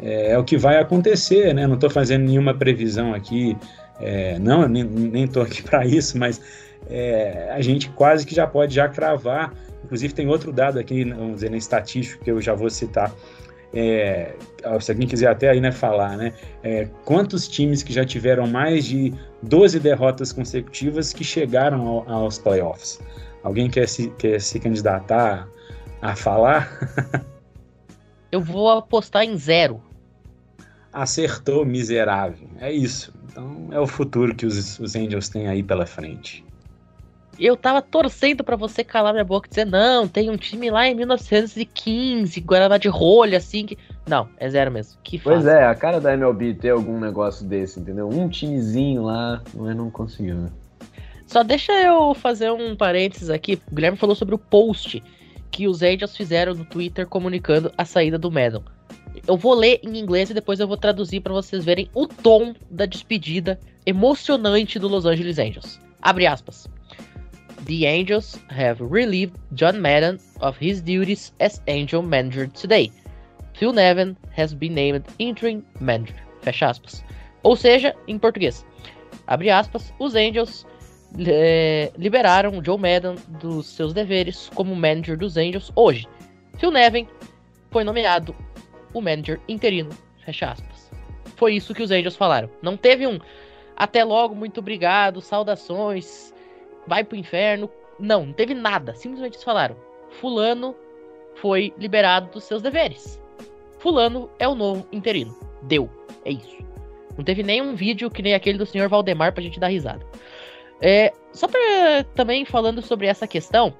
É, 0.00 0.32
é, 0.32 0.38
o 0.38 0.44
que 0.44 0.56
vai 0.56 0.78
acontecer, 0.78 1.54
né? 1.54 1.66
Não 1.66 1.74
estou 1.74 1.90
fazendo 1.90 2.24
nenhuma 2.24 2.52
previsão 2.54 3.14
aqui 3.14 3.56
é, 4.00 4.38
não, 4.38 4.68
nem 4.68 5.24
estou 5.24 5.42
aqui 5.42 5.62
para 5.64 5.86
isso, 5.86 6.18
mas 6.18 6.40
é, 6.88 7.50
a 7.52 7.60
gente 7.60 7.88
quase 7.90 8.26
que 8.26 8.34
já 8.34 8.46
pode 8.46 8.74
já 8.74 8.88
cravar. 8.88 9.52
Inclusive 9.84 10.14
tem 10.14 10.26
outro 10.28 10.52
dado 10.52 10.78
aqui, 10.78 11.04
vamos 11.04 11.36
dizer, 11.36 11.50
na 11.50 11.56
estatística 11.56 12.22
que 12.22 12.30
eu 12.30 12.40
já 12.40 12.54
vou 12.54 12.68
citar. 12.68 13.12
É, 13.74 14.34
se 14.80 14.90
alguém 14.90 15.06
quiser 15.06 15.28
até 15.28 15.50
aí 15.50 15.60
né, 15.60 15.72
falar, 15.72 16.16
né? 16.16 16.32
É, 16.62 16.88
quantos 17.04 17.48
times 17.48 17.82
que 17.82 17.92
já 17.92 18.04
tiveram 18.04 18.46
mais 18.46 18.84
de 18.84 19.12
12 19.42 19.80
derrotas 19.80 20.32
consecutivas 20.32 21.12
que 21.12 21.24
chegaram 21.24 21.86
ao, 21.86 22.08
aos 22.10 22.38
playoffs? 22.38 23.00
Alguém 23.42 23.68
quer 23.68 23.88
se, 23.88 24.08
quer 24.18 24.40
se 24.40 24.58
candidatar 24.58 25.48
a 26.00 26.16
falar? 26.16 26.68
eu 28.32 28.40
vou 28.40 28.70
apostar 28.70 29.24
em 29.24 29.36
zero. 29.36 29.82
Acertou, 30.92 31.64
miserável. 31.64 32.48
É 32.58 32.72
isso. 32.72 33.12
Então 33.30 33.68
é 33.70 33.78
o 33.78 33.86
futuro 33.86 34.34
que 34.34 34.46
os, 34.46 34.78
os 34.78 34.96
Angels 34.96 35.28
têm 35.28 35.48
aí 35.48 35.62
pela 35.62 35.84
frente. 35.84 36.45
Eu 37.38 37.56
tava 37.56 37.82
torcendo 37.82 38.42
para 38.42 38.56
você 38.56 38.82
calar 38.82 39.12
minha 39.12 39.24
boca 39.24 39.46
e 39.46 39.50
dizer, 39.50 39.66
não, 39.66 40.08
tem 40.08 40.30
um 40.30 40.36
time 40.36 40.70
lá 40.70 40.88
em 40.88 40.94
1915, 40.94 42.40
Guaraná 42.40 42.78
de 42.78 42.88
rolha, 42.88 43.38
assim. 43.38 43.66
Que... 43.66 43.78
Não, 44.08 44.28
é 44.38 44.48
zero 44.48 44.70
mesmo. 44.70 44.98
Que 45.02 45.18
pois 45.18 45.46
é, 45.46 45.66
a 45.66 45.74
cara 45.74 46.00
da 46.00 46.14
MLB 46.14 46.54
ter 46.54 46.70
algum 46.70 46.98
negócio 46.98 47.46
desse, 47.46 47.78
entendeu? 47.78 48.08
Um 48.08 48.28
timezinho 48.28 49.02
lá, 49.02 49.42
mas 49.54 49.76
não 49.76 49.90
conseguiu, 49.90 50.36
né? 50.36 50.48
Só 51.26 51.42
deixa 51.42 51.72
eu 51.72 52.14
fazer 52.14 52.50
um 52.52 52.76
parênteses 52.76 53.28
aqui. 53.28 53.60
O 53.70 53.74
Guilherme 53.74 53.98
falou 53.98 54.14
sobre 54.14 54.34
o 54.34 54.38
post 54.38 55.02
que 55.50 55.66
os 55.66 55.82
Angels 55.82 56.16
fizeram 56.16 56.54
no 56.54 56.64
Twitter 56.64 57.06
comunicando 57.06 57.72
a 57.76 57.84
saída 57.84 58.18
do 58.18 58.30
Madden. 58.30 58.62
Eu 59.26 59.36
vou 59.36 59.54
ler 59.54 59.80
em 59.82 59.98
inglês 59.98 60.30
e 60.30 60.34
depois 60.34 60.60
eu 60.60 60.68
vou 60.68 60.76
traduzir 60.76 61.20
para 61.20 61.32
vocês 61.32 61.64
verem 61.64 61.90
o 61.94 62.06
tom 62.06 62.54
da 62.70 62.86
despedida 62.86 63.58
emocionante 63.84 64.78
do 64.78 64.88
Los 64.88 65.06
Angeles 65.06 65.38
Angels. 65.38 65.80
Abre 66.00 66.26
aspas. 66.26 66.68
The 67.66 67.84
Angels 67.84 68.38
have 68.48 68.80
relieved 68.80 69.38
John 69.54 69.82
Madden 69.82 70.20
of 70.40 70.56
his 70.56 70.80
duties 70.80 71.32
as 71.40 71.60
Angel 71.66 72.00
manager 72.00 72.46
today. 72.46 72.92
Phil 73.54 73.72
Nevin 73.72 74.16
has 74.36 74.54
been 74.54 74.72
named 74.72 75.04
interim 75.18 75.66
manager. 75.80 76.14
Fecha 76.42 76.66
aspas. 76.70 77.02
Ou 77.42 77.56
seja, 77.56 77.92
em 78.06 78.20
português, 78.20 78.64
abre 79.26 79.50
aspas, 79.50 79.92
os 79.98 80.14
Angels 80.14 80.64
é, 81.18 81.90
liberaram 81.98 82.62
Joe 82.64 82.78
Madden 82.78 83.16
dos 83.40 83.66
seus 83.66 83.92
deveres 83.92 84.48
como 84.54 84.76
manager 84.76 85.16
dos 85.18 85.36
Angels 85.36 85.72
hoje. 85.74 86.06
Phil 86.58 86.70
Nevin 86.70 87.08
foi 87.72 87.82
nomeado 87.82 88.32
o 88.94 89.00
manager 89.00 89.40
interino. 89.48 89.90
Fecha 90.24 90.52
aspas. 90.52 90.88
Foi 91.34 91.56
isso 91.56 91.74
que 91.74 91.82
os 91.82 91.90
Angels 91.90 92.14
falaram. 92.14 92.48
Não 92.62 92.76
teve 92.76 93.08
um 93.08 93.18
até 93.76 94.04
logo, 94.04 94.36
muito 94.36 94.60
obrigado, 94.60 95.20
saudações, 95.20 96.32
vai 96.86 97.04
pro 97.04 97.16
inferno. 97.16 97.70
Não, 97.98 98.26
não 98.26 98.32
teve 98.32 98.54
nada. 98.54 98.94
Simplesmente 98.94 99.34
eles 99.34 99.44
falaram: 99.44 99.76
Fulano 100.10 100.74
foi 101.36 101.72
liberado 101.78 102.30
dos 102.30 102.44
seus 102.44 102.62
deveres. 102.62 103.20
Fulano 103.78 104.30
é 104.38 104.48
o 104.48 104.54
novo 104.54 104.86
interino. 104.92 105.36
Deu. 105.62 105.90
É 106.24 106.30
isso. 106.30 106.56
Não 107.16 107.24
teve 107.24 107.42
nenhum 107.42 107.74
vídeo 107.74 108.10
que 108.10 108.22
nem 108.22 108.34
aquele 108.34 108.58
do 108.58 108.66
senhor 108.66 108.88
Valdemar 108.88 109.32
pra 109.32 109.42
gente 109.42 109.60
dar 109.60 109.68
risada. 109.68 110.04
É, 110.80 111.12
só 111.32 111.48
pra 111.48 112.04
também 112.14 112.44
falando 112.44 112.82
sobre 112.82 113.06
essa 113.06 113.26
questão, 113.26 113.74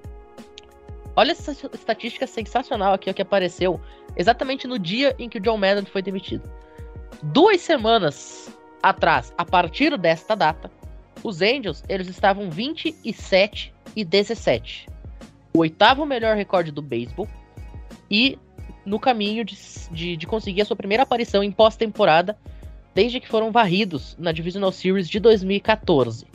olha 1.15 1.33
essa 1.33 1.53
estatística 1.75 2.27
sensacional 2.27 2.95
aqui 2.95 3.11
ó, 3.11 3.13
que 3.13 3.21
apareceu 3.21 3.79
exatamente 4.17 4.67
no 4.67 4.79
dia 4.79 5.15
em 5.19 5.29
que 5.29 5.37
o 5.37 5.41
John 5.41 5.59
Madden 5.59 5.85
foi 5.85 6.01
demitido. 6.01 6.51
Duas 7.23 7.61
semanas 7.61 8.51
atrás, 8.83 9.35
a 9.37 9.45
partir 9.45 9.97
desta 9.99 10.35
data, 10.35 10.71
os 11.23 11.43
Angels 11.43 11.83
eles 11.89 12.09
estavam 12.09 12.51
27 12.51 13.73
e 13.95 14.05
17. 14.05 14.89
O 15.55 15.61
oitavo 15.61 16.05
melhor 16.05 16.37
recorde 16.37 16.71
do 16.71 16.83
beisebol 16.83 17.29
e 18.11 18.39
no 18.85 19.01
caminho 19.01 19.45
de, 19.45 19.57
de, 19.91 20.17
de 20.17 20.27
conseguir 20.27 20.62
a 20.62 20.64
sua 20.64 20.77
primeira 20.77 21.03
aparição 21.03 21.43
em 21.43 21.51
pós-temporada 21.51 22.39
desde 22.95 23.21
que 23.21 23.29
foram 23.29 23.51
varridos 23.51 24.17
na 24.19 24.33
Divisional 24.33 24.73
Series 24.73 25.09
de 25.09 25.21
2014. 25.21 26.27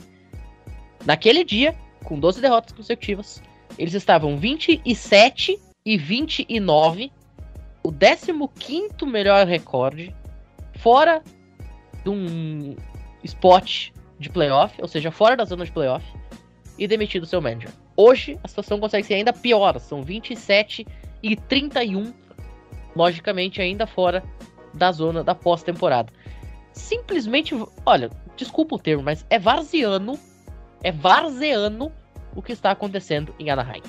Naquele 1.04 1.42
dia, 1.42 1.74
com 2.04 2.18
12 2.18 2.40
derrotas 2.40 2.72
consecutivas, 2.72 3.42
eles 3.78 3.94
estavam 3.94 4.36
27 4.36 5.58
e 5.84 5.96
29, 5.96 7.10
o 7.82 7.92
15 7.92 9.06
melhor 9.06 9.46
recorde, 9.46 10.14
fora 10.74 11.22
de 12.04 12.10
um 12.10 12.76
spot 13.24 13.90
de 14.22 14.30
playoff, 14.30 14.80
ou 14.80 14.88
seja, 14.88 15.10
fora 15.10 15.36
da 15.36 15.44
zona 15.44 15.64
de 15.64 15.72
playoff, 15.72 16.04
e 16.78 16.86
demitido 16.86 17.26
seu 17.26 17.40
manager. 17.40 17.70
Hoje 17.96 18.38
a 18.42 18.48
situação 18.48 18.80
consegue 18.80 19.06
ser 19.06 19.14
ainda 19.14 19.32
pior, 19.32 19.78
são 19.78 20.02
27 20.02 20.86
e 21.22 21.36
31, 21.36 22.12
logicamente 22.96 23.60
ainda 23.60 23.86
fora 23.86 24.22
da 24.72 24.90
zona 24.90 25.22
da 25.22 25.34
pós-temporada. 25.34 26.12
Simplesmente, 26.72 27.54
olha, 27.84 28.10
desculpa 28.36 28.76
o 28.76 28.78
termo, 28.78 29.02
mas 29.02 29.26
é 29.28 29.38
varziano, 29.38 30.18
é 30.82 30.90
varzeano 30.90 31.92
o 32.34 32.40
que 32.40 32.52
está 32.52 32.70
acontecendo 32.70 33.34
em 33.38 33.50
Anaheim. 33.50 33.82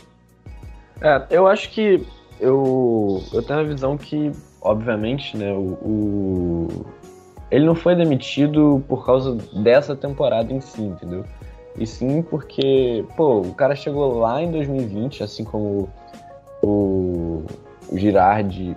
É, 1.02 1.26
eu 1.30 1.48
acho 1.48 1.70
que 1.70 2.06
eu, 2.40 3.24
eu 3.32 3.42
tenho 3.42 3.60
a 3.60 3.64
visão 3.64 3.98
que, 3.98 4.32
obviamente, 4.62 5.38
né, 5.38 5.54
o, 5.54 5.74
o, 5.82 6.86
ele 7.54 7.66
não 7.66 7.76
foi 7.76 7.96
demitido 7.96 8.84
por 8.88 9.06
causa 9.06 9.38
dessa 9.62 9.96
temporada 9.96 10.52
em 10.52 10.60
si, 10.60 10.82
entendeu? 10.82 11.24
E 11.78 11.86
sim 11.86 12.24
porque, 12.24 13.06
pô, 13.16 13.42
o 13.42 13.54
cara 13.54 13.76
chegou 13.76 14.18
lá 14.18 14.42
em 14.42 14.50
2020, 14.50 15.22
assim 15.22 15.44
como 15.44 15.88
o, 16.64 17.44
o 17.92 17.96
Girardi 17.98 18.76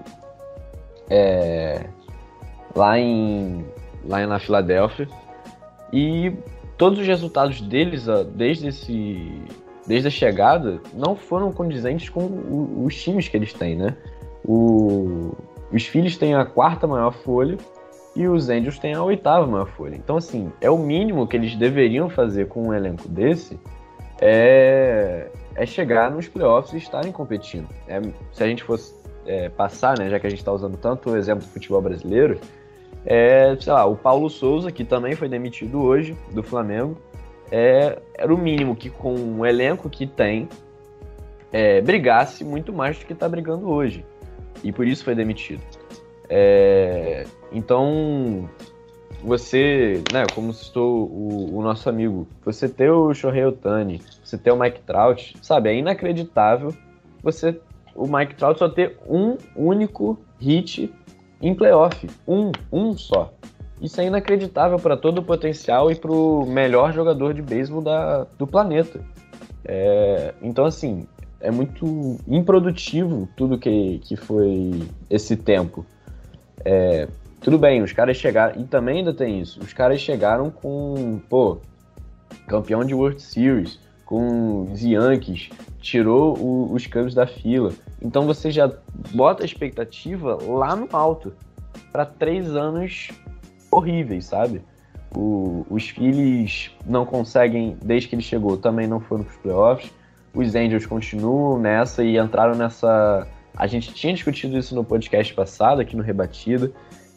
é, 1.09 1.87
lá 2.75 2.99
em 2.99 3.65
lá 4.05 4.27
na 4.27 4.39
Filadélfia 4.39 5.09
e 5.91 6.35
todos 6.77 6.99
os 6.99 7.07
resultados 7.07 7.63
deles 7.63 8.05
desde 8.35 8.69
esse 8.69 9.43
desde 9.87 10.09
a 10.09 10.11
chegada 10.11 10.83
não 10.93 11.17
foram 11.17 11.51
condizentes 11.51 12.11
com 12.11 12.85
os 12.85 12.95
times 13.03 13.27
que 13.27 13.39
eles 13.39 13.55
têm, 13.55 13.75
né? 13.75 13.97
O, 14.45 15.35
os 15.73 15.87
Phillies 15.87 16.19
têm 16.19 16.35
a 16.35 16.45
quarta 16.45 16.87
maior 16.87 17.13
folha 17.13 17.57
e 18.17 18.27
os 18.27 18.49
Angels 18.49 18.79
têm 18.79 18.95
a 18.95 19.03
oitava 19.03 19.47
maior 19.47 19.69
folha. 19.69 19.95
Então, 19.95 20.17
assim, 20.17 20.51
é 20.61 20.71
o 20.71 20.79
mínimo 20.79 21.27
que 21.27 21.37
eles 21.37 21.55
deveriam 21.55 22.09
fazer 22.09 22.49
com 22.49 22.69
um 22.69 22.75
elenco 22.75 23.07
desse 23.07 23.61
é, 24.21 25.29
é 25.55 25.67
chegar 25.67 26.11
nos 26.11 26.27
playoffs 26.27 26.73
e 26.73 26.79
estarem 26.79 27.13
competindo. 27.13 27.69
É, 27.87 28.01
se 28.33 28.43
a 28.43 28.47
gente 28.47 28.65
fosse 28.65 28.95
é, 29.27 29.51
passar, 29.51 29.99
né, 29.99 30.09
já 30.09 30.19
que 30.19 30.27
a 30.27 30.31
gente 30.31 30.39
está 30.39 30.51
usando 30.51 30.79
tanto 30.79 31.11
o 31.11 31.17
exemplo 31.17 31.45
do 31.45 31.51
futebol 31.51 31.83
brasileiro, 31.83 32.41
é, 33.05 33.55
sei 33.61 33.73
lá, 33.73 33.85
o 33.85 33.95
Paulo 33.95 34.31
Souza, 34.31 34.73
que 34.73 34.85
também 34.85 35.15
foi 35.15 35.29
demitido 35.29 35.83
hoje 35.83 36.17
do 36.33 36.43
Flamengo, 36.43 36.97
é, 37.51 37.99
era 38.15 38.35
o 38.35 38.39
mínimo 38.39 38.75
que 38.75 38.91
com 38.91 39.15
o 39.39 39.47
elenco 39.47 39.89
que 39.91 40.07
tem 40.07 40.49
é, 41.53 41.81
brigasse 41.81 42.45
muito 42.45 42.73
mais 42.73 42.99
do 42.99 43.05
que 43.05 43.13
está 43.13 43.29
brigando 43.29 43.69
hoje. 43.69 44.05
E 44.65 44.73
por 44.73 44.87
isso 44.87 45.05
foi 45.05 45.15
demitido. 45.15 45.63
É, 46.29 47.25
então, 47.53 48.49
você, 49.23 50.03
né, 50.13 50.25
como 50.35 50.53
citou 50.53 51.07
o, 51.07 51.57
o, 51.57 51.63
nosso 51.63 51.89
amigo, 51.89 52.27
você 52.45 52.69
ter 52.69 52.91
o 52.91 53.13
Shohei 53.15 53.45
Otani, 53.45 54.03
você 54.23 54.37
ter 54.37 54.51
o 54.51 54.59
Mike 54.59 54.81
Trout, 54.83 55.37
sabe, 55.43 55.71
é 55.71 55.77
inacreditável 55.77 56.75
você, 57.27 57.61
o 57.93 58.07
Mike 58.07 58.37
Trout 58.37 58.57
só 58.57 58.69
ter 58.69 58.99
um 59.05 59.37
único 59.57 60.17
hit 60.39 60.95
em 61.43 61.53
playoff. 61.53 62.09
Um, 62.27 62.53
um 62.73 62.97
só. 62.97 63.33
Isso 63.81 64.01
é 64.01 64.07
inacreditável 64.07 64.79
para 64.79 64.97
todo 64.97 65.19
o 65.19 65.25
potencial 65.25 65.91
e 65.91 65.97
para 65.97 66.13
o 66.13 66.47
melhor 66.47 66.93
jogador 66.93 67.35
de 67.35 67.43
beisebol 67.43 67.83
da, 67.83 68.25
do 68.39 68.47
planeta. 68.47 69.01
É, 69.65 70.35
então, 70.41 70.65
assim, 70.65 71.05
é 71.41 71.51
muito 71.51 72.17
improdutivo 72.29 73.29
tudo 73.37 73.59
que, 73.59 73.99
que 74.05 74.15
foi 74.15 74.83
esse 75.11 75.37
tempo. 75.37 75.85
É, 76.65 77.09
tudo 77.47 77.59
bem, 77.61 77.81
os 77.81 77.93
caras 77.93 78.17
chegaram. 78.17 78.61
E 78.61 78.65
também 78.65 78.99
ainda 78.99 79.15
tem 79.15 79.41
isso. 79.41 79.61
Os 79.61 79.73
caras 79.73 80.01
chegaram 80.01 80.51
com, 80.51 81.21
pô, 81.29 81.59
campeão 82.49 82.85
de 82.85 82.93
World 82.93 83.23
Series, 83.23 83.79
com 84.05 84.65
os 84.65 84.83
Yankees, 84.83 85.51
tirou 85.81 86.37
o, 86.37 86.73
os 86.73 86.89
Cubs 86.89 87.15
da 87.15 87.25
fila. 87.25 87.73
Então 88.03 88.27
você 88.27 88.51
já 88.51 88.69
bota 89.15 89.45
a 89.45 89.47
expectativa 89.47 90.37
lá 90.43 90.75
no 90.75 90.89
alto 90.91 91.35
para 91.93 92.05
três 92.05 92.49
anos 92.57 93.13
horríveis, 93.71 94.25
sabe? 94.25 94.61
O, 95.15 95.65
os 95.71 95.89
Phillies 95.91 96.73
não 96.85 97.07
conseguem, 97.07 97.77
desde 97.81 98.09
que 98.09 98.17
ele 98.17 98.23
chegou, 98.23 98.57
também 98.57 98.89
não 98.89 98.99
foram 98.99 99.23
para 99.23 99.33
os 99.33 99.39
playoffs. 99.39 99.93
Os 100.35 100.57
Angels 100.57 100.85
continuam 100.85 101.61
nessa 101.61 102.03
e 102.03 102.19
entraram 102.19 102.57
nessa 102.57 103.25
a 103.57 103.67
gente 103.67 103.95
tinha 103.95 104.13
discutido 104.13 104.59
isso 104.59 104.75
no 104.75 104.85
podcast 104.85 105.33
passado, 105.33 105.81
aqui 105.81 105.97
no 105.97 106.03
Rebatida. 106.03 106.71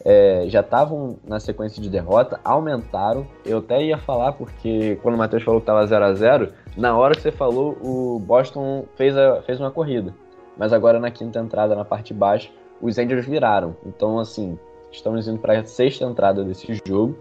É, 0.04 0.44
já 0.48 0.60
estavam 0.60 1.18
na 1.26 1.38
sequência 1.38 1.82
de 1.82 1.90
derrota, 1.90 2.40
aumentaram. 2.42 3.26
Eu 3.44 3.58
até 3.58 3.82
ia 3.82 3.98
falar, 3.98 4.32
porque 4.32 4.98
quando 5.02 5.14
o 5.14 5.18
Matheus 5.18 5.42
falou 5.42 5.60
que 5.60 5.64
estava 5.64 5.86
0 5.86 6.04
a 6.04 6.14
0 6.14 6.52
na 6.76 6.96
hora 6.96 7.14
que 7.14 7.20
você 7.20 7.30
falou, 7.30 7.76
o 7.82 8.18
Boston 8.18 8.86
fez, 8.96 9.16
a, 9.16 9.42
fez 9.42 9.60
uma 9.60 9.70
corrida. 9.70 10.14
Mas 10.56 10.72
agora 10.72 10.98
na 10.98 11.10
quinta 11.10 11.38
entrada, 11.38 11.74
na 11.74 11.84
parte 11.84 12.08
de 12.08 12.14
baixo, 12.14 12.50
os 12.80 12.98
Angels 12.98 13.26
viraram. 13.26 13.76
Então, 13.84 14.18
assim, 14.18 14.58
estamos 14.90 15.28
indo 15.28 15.38
para 15.38 15.58
a 15.58 15.64
sexta 15.64 16.04
entrada 16.04 16.42
desse 16.44 16.80
jogo. 16.86 17.16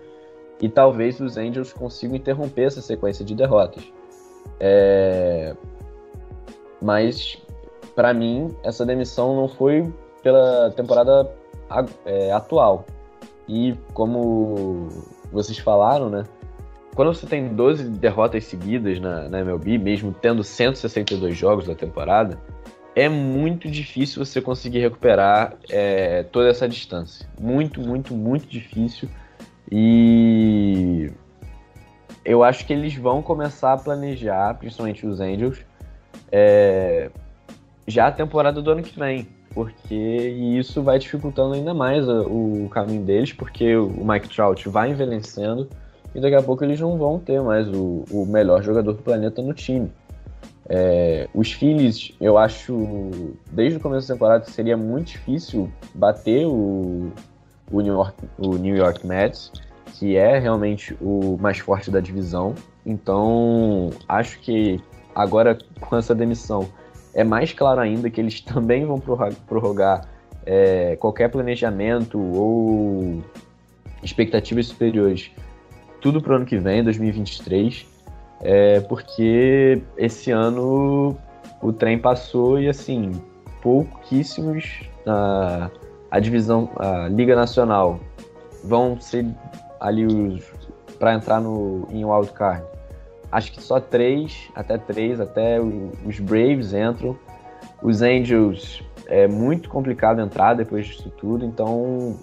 E 0.61 0.67
talvez 0.67 1.19
os 1.19 1.37
Angels 1.37 1.71
consigam 1.71 2.15
interromper 2.15 2.63
essa 2.63 2.81
sequência 2.81 3.23
de 3.23 3.33
derrotas. 3.33 3.83
É... 4.59 5.55
Mas 6.81 7.41
para 7.99 8.13
mim, 8.13 8.55
essa 8.63 8.85
demissão 8.85 9.35
não 9.35 9.49
foi 9.49 9.91
pela 10.23 10.71
temporada 10.71 11.29
é, 12.05 12.31
atual. 12.31 12.85
E 13.47 13.75
como 13.93 14.89
vocês 15.31 15.57
falaram, 15.57 16.09
né? 16.09 16.23
Quando 16.95 17.13
você 17.13 17.25
tem 17.25 17.47
12 17.47 17.89
derrotas 17.91 18.45
seguidas 18.45 18.99
na, 18.99 19.29
na 19.29 19.39
MLB, 19.39 19.77
mesmo 19.77 20.13
tendo 20.13 20.43
162 20.43 21.37
jogos 21.37 21.67
na 21.67 21.75
temporada, 21.75 22.39
é 22.95 23.07
muito 23.07 23.69
difícil 23.69 24.23
você 24.23 24.41
conseguir 24.41 24.79
recuperar 24.79 25.55
é, 25.69 26.23
toda 26.23 26.49
essa 26.49 26.67
distância. 26.67 27.27
Muito, 27.39 27.79
muito, 27.79 28.13
muito 28.13 28.47
difícil. 28.47 29.09
E 29.71 31.11
eu 32.25 32.43
acho 32.43 32.65
que 32.65 32.73
eles 32.73 32.95
vão 32.95 33.21
começar 33.21 33.73
a 33.73 33.77
planejar, 33.77 34.55
principalmente 34.55 35.05
os 35.05 35.19
Angels, 35.19 35.59
é, 36.31 37.09
já 37.87 38.07
a 38.07 38.11
temporada 38.11 38.61
do 38.61 38.71
ano 38.71 38.83
que 38.83 38.99
vem, 38.99 39.27
porque 39.53 39.95
isso 39.95 40.81
vai 40.81 40.99
dificultando 40.99 41.55
ainda 41.55 41.73
mais 41.73 42.07
o, 42.07 42.65
o 42.65 42.69
caminho 42.69 43.03
deles, 43.03 43.33
porque 43.33 43.75
o 43.75 44.05
Mike 44.05 44.29
Trout 44.29 44.67
vai 44.69 44.91
envelhecendo 44.91 45.67
e 46.13 46.19
daqui 46.19 46.35
a 46.35 46.41
pouco 46.41 46.63
eles 46.63 46.79
não 46.79 46.97
vão 46.97 47.19
ter 47.19 47.41
mais 47.41 47.67
o, 47.67 48.03
o 48.11 48.25
melhor 48.25 48.63
jogador 48.63 48.93
do 48.93 49.01
planeta 49.01 49.41
no 49.41 49.53
time. 49.53 49.91
É, 50.67 51.27
os 51.33 51.51
Phillies, 51.51 52.11
eu 52.21 52.37
acho, 52.37 53.09
desde 53.51 53.77
o 53.77 53.79
começo 53.79 54.07
da 54.07 54.13
temporada, 54.13 54.45
seria 54.45 54.77
muito 54.77 55.07
difícil 55.07 55.71
bater 55.95 56.45
o, 56.45 57.11
o, 57.71 57.81
New, 57.81 57.93
York, 57.93 58.13
o 58.37 58.55
New 58.55 58.75
York 58.75 59.05
Mets, 59.05 59.51
que 59.95 60.15
é 60.15 60.37
realmente 60.37 60.95
o 61.01 61.37
mais 61.39 61.57
forte 61.57 61.89
da 61.89 61.99
divisão. 61.99 62.53
Então, 62.85 63.89
acho 64.07 64.39
que 64.41 64.79
agora 65.15 65.57
com 65.79 65.97
essa 65.97 66.13
demissão 66.13 66.69
é 67.13 67.23
mais 67.23 67.53
claro 67.53 67.81
ainda 67.81 68.09
que 68.09 68.19
eles 68.19 68.41
também 68.41 68.85
vão 68.85 68.99
prorrogar 69.47 70.07
é, 70.45 70.95
qualquer 70.97 71.29
planejamento 71.29 72.19
ou 72.19 73.23
expectativas 74.01 74.67
superiores, 74.67 75.31
tudo 76.01 76.21
para 76.21 76.33
o 76.33 76.35
ano 76.37 76.45
que 76.45 76.57
vem, 76.57 76.83
2023, 76.83 77.85
é, 78.41 78.79
porque 78.81 79.81
esse 79.97 80.31
ano 80.31 81.17
o 81.61 81.73
trem 81.73 81.99
passou 81.99 82.59
e 82.59 82.69
assim 82.69 83.11
pouquíssimos 83.61 84.81
a, 85.05 85.69
a 86.09 86.19
divisão, 86.19 86.69
a 86.77 87.09
Liga 87.09 87.35
Nacional 87.35 87.99
vão 88.63 88.99
ser 88.99 89.25
ali 89.79 90.41
para 90.97 91.13
entrar 91.13 91.41
no 91.41 91.87
em 91.91 92.05
wildcard 92.05 92.63
acho 93.31 93.51
que 93.51 93.61
só 93.61 93.79
três, 93.79 94.49
até 94.55 94.77
três, 94.77 95.19
até 95.19 95.59
os 95.59 96.19
Braves 96.19 96.73
entram. 96.73 97.17
Os 97.81 98.01
Angels 98.01 98.83
é 99.07 99.27
muito 99.27 99.69
complicado 99.69 100.21
entrar 100.21 100.53
depois 100.53 100.87
disso 100.87 101.09
tudo, 101.17 101.45
então 101.45 102.17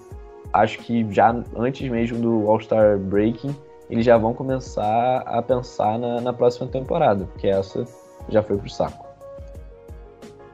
acho 0.52 0.78
que 0.78 1.06
já 1.12 1.34
antes 1.56 1.88
mesmo 1.88 2.18
do 2.18 2.50
All-Star 2.50 2.98
Breaking, 2.98 3.54
eles 3.88 4.04
já 4.04 4.16
vão 4.16 4.34
começar 4.34 5.18
a 5.26 5.40
pensar 5.42 5.98
na, 5.98 6.20
na 6.20 6.32
próxima 6.32 6.66
temporada, 6.66 7.24
porque 7.26 7.48
essa 7.48 7.84
já 8.28 8.42
foi 8.42 8.56
pro 8.56 8.68
saco. 8.68 9.06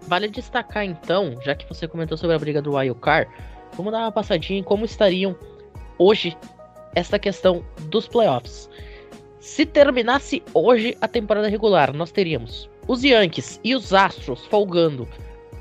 Vale 0.02 0.28
destacar 0.28 0.84
então, 0.84 1.34
já 1.42 1.54
que 1.54 1.66
você 1.66 1.88
comentou 1.88 2.16
sobre 2.18 2.36
a 2.36 2.38
briga 2.38 2.60
do 2.60 2.76
Wild 2.76 2.98
Card, 3.00 3.30
vamos 3.74 3.92
dar 3.92 4.00
uma 4.00 4.12
passadinha 4.12 4.60
em 4.60 4.62
como 4.62 4.84
estariam 4.84 5.34
hoje 5.98 6.36
essa 6.94 7.18
questão 7.18 7.64
dos 7.82 8.06
playoffs. 8.06 8.68
Se 9.42 9.66
terminasse 9.66 10.40
hoje 10.54 10.96
a 11.00 11.08
temporada 11.08 11.48
regular, 11.48 11.92
nós 11.92 12.12
teríamos 12.12 12.70
os 12.86 13.02
Yankees 13.02 13.58
e 13.64 13.74
os 13.74 13.92
Astros 13.92 14.46
folgando 14.46 15.08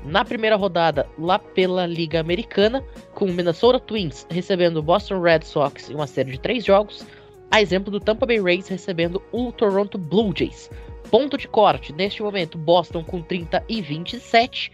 na 0.04 0.24
primeira 0.24 0.54
rodada 0.54 1.04
lá 1.18 1.36
pela 1.36 1.84
Liga 1.84 2.20
Americana, 2.20 2.80
com 3.12 3.24
o 3.24 3.32
Minnesota 3.32 3.80
Twins 3.80 4.24
recebendo 4.30 4.76
o 4.76 4.82
Boston 4.84 5.20
Red 5.20 5.40
Sox 5.42 5.90
em 5.90 5.96
uma 5.96 6.06
série 6.06 6.30
de 6.30 6.38
três 6.38 6.64
jogos, 6.64 7.04
a 7.50 7.60
exemplo 7.60 7.90
do 7.90 7.98
Tampa 7.98 8.24
Bay 8.24 8.40
Rays 8.40 8.68
recebendo 8.68 9.20
o 9.32 9.50
Toronto 9.50 9.98
Blue 9.98 10.32
Jays. 10.32 10.70
Ponto 11.10 11.36
de 11.36 11.48
corte, 11.48 11.92
neste 11.92 12.22
momento, 12.22 12.56
Boston 12.56 13.02
com 13.02 13.20
30 13.20 13.64
e 13.68 13.82
27, 13.82 14.70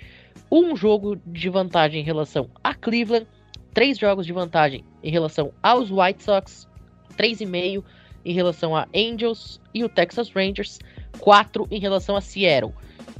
um 0.53 0.77
jogo 0.77 1.17
de 1.27 1.49
vantagem 1.49 2.03
em 2.03 2.05
relação 2.05 2.51
a 2.63 2.75
Cleveland, 2.75 3.27
três 3.73 3.97
jogos 3.99 4.27
de 4.27 4.35
vantagem 4.35 4.85
em 5.03 5.11
relação 5.11 5.51
aos 5.63 5.91
White 5.91 6.23
Sox, 6.23 6.69
3,5 7.17 7.83
em 8.29 8.35
relação 8.35 8.77
a 8.77 8.87
Angels 8.95 9.59
e 9.73 9.83
o 9.83 9.89
Texas 9.89 10.31
Rangers, 10.31 10.79
4 11.19 11.67
em 11.71 11.81
relação 11.81 12.15
a 12.15 12.21
Seattle. 12.21 12.75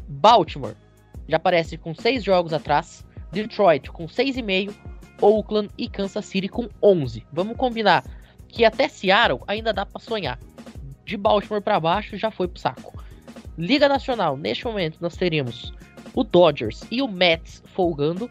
Baltimore 0.07 0.77
já 1.27 1.39
aparece 1.39 1.79
com 1.79 1.95
6 1.95 2.23
jogos 2.23 2.53
atrás, 2.53 3.07
Detroit 3.33 3.91
com 3.91 4.07
6,5, 4.07 4.75
Oakland 5.23 5.71
e 5.79 5.89
Kansas 5.89 6.27
City 6.27 6.49
com 6.49 6.69
11. 6.83 7.27
Vamos 7.33 7.57
combinar 7.57 8.05
que 8.49 8.67
até 8.67 8.87
Seattle 8.87 9.41
ainda 9.47 9.73
dá 9.73 9.87
para 9.87 10.01
sonhar. 10.01 10.39
De 11.07 11.17
Baltimore 11.17 11.63
para 11.63 11.81
baixo 11.81 12.19
já 12.19 12.31
foi 12.31 12.47
pro 12.47 12.61
saco. 12.61 13.03
Liga 13.57 13.89
Nacional, 13.89 14.37
neste 14.37 14.67
momento 14.67 14.99
nós 15.01 15.17
teríamos 15.17 15.73
o 16.15 16.23
Dodgers 16.23 16.83
e 16.91 17.01
o 17.01 17.09
Mets 17.09 17.63
folgando. 17.75 18.31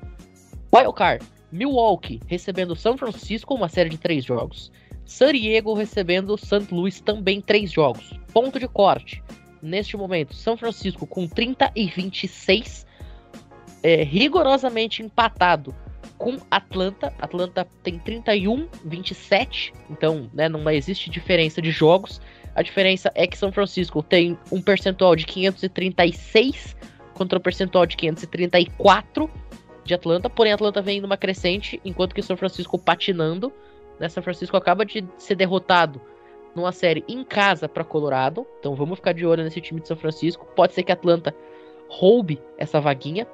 Wildcard, 0.73 1.25
Milwaukee 1.51 2.21
recebendo 2.27 2.75
São 2.75 2.95
Francisco 2.95 3.55
uma 3.55 3.67
série 3.67 3.89
de 3.89 3.97
três 3.97 4.23
jogos. 4.23 4.71
San 5.07 5.31
Diego 5.31 5.73
recebendo 5.73 6.37
St. 6.37 6.67
Louis 6.69 6.99
também 6.99 7.39
três 7.39 7.71
jogos. 7.71 8.13
Ponto 8.33 8.59
de 8.59 8.67
corte. 8.67 9.23
Neste 9.61 9.95
momento, 9.95 10.35
São 10.35 10.57
Francisco 10.57 11.07
com 11.07 11.27
30 11.27 11.71
e 11.75 11.87
26, 11.87 12.85
é, 13.81 14.03
rigorosamente 14.03 15.01
empatado 15.01 15.73
com 16.17 16.37
Atlanta. 16.51 17.13
Atlanta 17.19 17.65
tem 17.81 17.97
31, 17.97 18.67
27, 18.83 19.73
então 19.89 20.29
né, 20.33 20.49
não 20.49 20.69
existe 20.69 21.09
diferença 21.09 21.61
de 21.61 21.71
jogos. 21.71 22.21
A 22.53 22.61
diferença 22.61 23.09
é 23.15 23.25
que 23.25 23.37
São 23.37 23.51
Francisco 23.51 24.03
tem 24.03 24.37
um 24.51 24.61
percentual 24.61 25.15
de 25.15 25.25
536 25.25 26.75
contra 27.13 27.37
o 27.37 27.39
um 27.39 27.43
percentual 27.43 27.85
de 27.85 27.95
534 27.95 29.31
de 29.85 29.93
Atlanta, 29.93 30.29
porém 30.29 30.51
Atlanta 30.51 30.81
vem 30.81 30.99
numa 30.99 31.15
crescente, 31.15 31.79
enquanto 31.85 32.13
que 32.13 32.21
São 32.21 32.35
Francisco 32.35 32.77
patinando. 32.77 33.53
Né? 33.99 34.09
São 34.09 34.23
Francisco 34.23 34.57
acaba 34.57 34.85
de 34.85 35.05
ser 35.17 35.35
derrotado 35.35 36.01
numa 36.55 36.71
série 36.71 37.03
em 37.07 37.23
casa 37.23 37.69
para 37.69 37.83
Colorado, 37.83 38.45
então 38.59 38.73
vamos 38.73 38.97
ficar 38.97 39.13
de 39.13 39.25
olho 39.25 39.43
nesse 39.43 39.61
time 39.61 39.79
de 39.79 39.87
São 39.87 39.97
Francisco. 39.97 40.47
Pode 40.55 40.73
ser 40.73 40.83
que 40.83 40.91
Atlanta 40.91 41.35
roube 41.87 42.41
essa 42.57 42.81
vaguinha. 42.81 43.27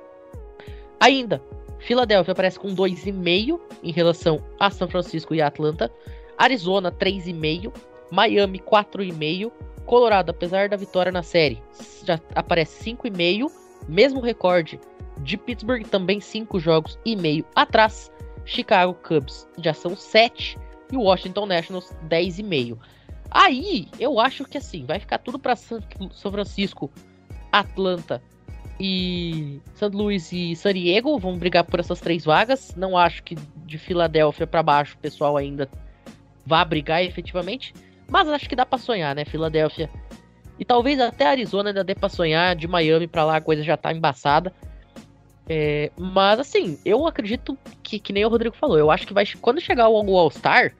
Ainda, 1.00 1.42
Filadélfia 1.80 2.32
aparece 2.32 2.60
com 2.60 2.74
2,5 2.74 3.60
em 3.82 3.92
relação 3.92 4.44
a 4.60 4.70
São 4.70 4.88
Francisco 4.88 5.34
e 5.34 5.42
Atlanta. 5.42 5.92
Arizona 6.38 6.92
3,5, 6.92 7.74
Miami 8.12 8.60
4,5, 8.60 9.52
Colorado, 9.86 10.30
apesar 10.30 10.70
da 10.70 10.78
vitória 10.78 11.12
na 11.12 11.24
série, 11.24 11.62
já 12.06 12.20
aparece 12.34 12.92
5,5, 12.92 13.52
mesmo 13.88 14.22
recorde 14.22 14.80
de 15.18 15.38
Pittsburgh, 15.38 15.86
também 15.86 16.20
5 16.20 16.60
jogos 16.60 16.98
e 17.06 17.16
meio 17.16 17.46
atrás. 17.56 18.12
Chicago 18.46 18.94
Cubs 18.94 19.48
já 19.58 19.74
são 19.74 19.96
7 19.96 20.58
e 20.92 20.98
o 20.98 21.02
Washington 21.02 21.46
Nationals 21.46 21.94
10,5. 22.08 22.78
Aí 23.32 23.88
eu 24.00 24.20
acho 24.20 24.46
que 24.46 24.58
assim, 24.58 24.86
vai 24.86 25.00
ficar 25.00 25.18
tudo 25.18 25.40
para 25.40 25.56
São 25.56 26.32
Francisco, 26.32 26.92
Atlanta 27.52 28.22
e 28.80 29.60
St. 29.76 29.90
Louis 29.92 30.32
e 30.32 30.56
San 30.56 30.74
Diego 30.74 31.18
vão 31.18 31.38
brigar 31.38 31.64
por 31.64 31.80
essas 31.80 32.00
três 32.00 32.26
vagas. 32.26 32.76
Não 32.76 32.98
acho 32.98 33.24
que 33.24 33.36
de 33.66 33.78
Filadélfia 33.78 34.46
para 34.46 34.62
baixo 34.62 34.96
o 34.96 35.00
pessoal 35.00 35.38
ainda 35.38 35.70
vá 36.46 36.64
brigar 36.64 37.04
efetivamente, 37.04 37.74
mas 38.08 38.28
acho 38.28 38.48
que 38.48 38.56
dá 38.56 38.66
para 38.66 38.78
sonhar, 38.78 39.16
né? 39.16 39.26
Filadélfia 39.26 39.90
e 40.60 40.66
talvez 40.66 41.00
até 41.00 41.26
Arizona 41.26 41.70
ainda 41.70 41.84
dê 41.84 41.96
para 41.96 42.10
sonhar. 42.10 42.56
De 42.56 42.68
Miami 42.68 43.08
para 43.08 43.26
lá 43.26 43.38
a 43.38 43.42
coisa 43.42 43.64
já 43.64 43.76
tá 43.76 43.92
embaçada. 43.92 44.54
É, 45.48 45.92
mas 45.98 46.40
assim, 46.40 46.80
eu 46.86 47.06
acredito 47.06 47.58
que, 47.82 48.00
que 48.00 48.14
nem 48.14 48.26
o 48.26 48.30
Rodrigo 48.30 48.56
falou, 48.56 48.78
eu 48.78 48.90
acho 48.90 49.06
que 49.06 49.14
vai 49.14 49.26
quando 49.42 49.60
chegar 49.60 49.90
o 49.90 50.18
All-Star, 50.18 50.74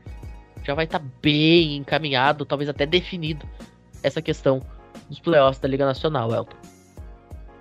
já 0.64 0.74
vai 0.74 0.86
estar 0.86 1.00
tá 1.00 1.06
bem 1.22 1.78
encaminhado, 1.78 2.46
talvez 2.46 2.70
até 2.70 2.86
definido 2.86 3.46
essa 4.02 4.22
questão 4.22 4.62
dos 5.10 5.20
playoffs 5.20 5.60
da 5.60 5.68
Liga 5.68 5.86
Nacional, 5.86 6.34
Elton. 6.34 6.56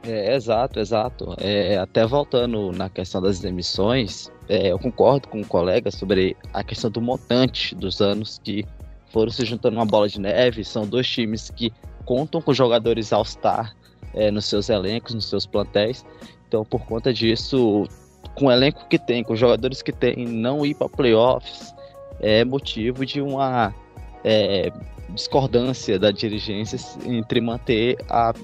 É, 0.05 0.34
exato, 0.34 0.80
exato. 0.80 1.34
É, 1.38 1.76
até 1.78 2.05
voltando 2.05 2.72
na 2.72 2.88
questão 2.88 3.22
das 3.22 3.38
demissões, 3.38 4.30
é, 4.48 4.72
eu 4.72 4.78
concordo 4.78 5.28
com 5.28 5.40
o 5.40 5.46
colega 5.46 5.90
sobre 5.90 6.36
a 6.53 6.64
questão 6.64 6.90
do 6.90 7.00
montante 7.00 7.74
dos 7.74 8.00
anos 8.00 8.40
que 8.42 8.64
foram 9.07 9.30
se 9.30 9.44
juntando 9.44 9.76
uma 9.76 9.86
bola 9.86 10.09
de 10.09 10.20
neve. 10.20 10.64
São 10.64 10.86
dois 10.86 11.07
times 11.07 11.50
que 11.50 11.72
contam 12.05 12.42
com 12.42 12.53
jogadores 12.53 13.12
All-Star 13.12 13.76
é, 14.12 14.30
nos 14.30 14.46
seus 14.46 14.68
elencos, 14.68 15.14
nos 15.14 15.26
seus 15.26 15.46
plantéis. 15.46 16.05
Então, 16.53 16.66
por 16.66 16.84
conta 16.84 17.14
disso, 17.14 17.88
com 18.34 18.44
o 18.44 18.53
elenco 18.53 18.86
que 18.86 18.98
tem, 18.98 19.24
com 19.24 19.32
os 19.32 19.38
jogadores 19.38 19.80
que 19.80 19.90
tem, 19.90 20.26
não 20.26 20.66
ir 20.66 20.74
para 20.74 20.86
playoffs 20.86 21.74
é 22.20 22.44
motivo 22.44 23.07
de 23.07 23.22
uma 23.22 23.74
é, 24.22 24.70
discordância 25.09 25.98
da 25.98 26.11
dirigência 26.11 26.78
entre 27.07 27.40
manter 27.40 27.96
a, 28.07 28.34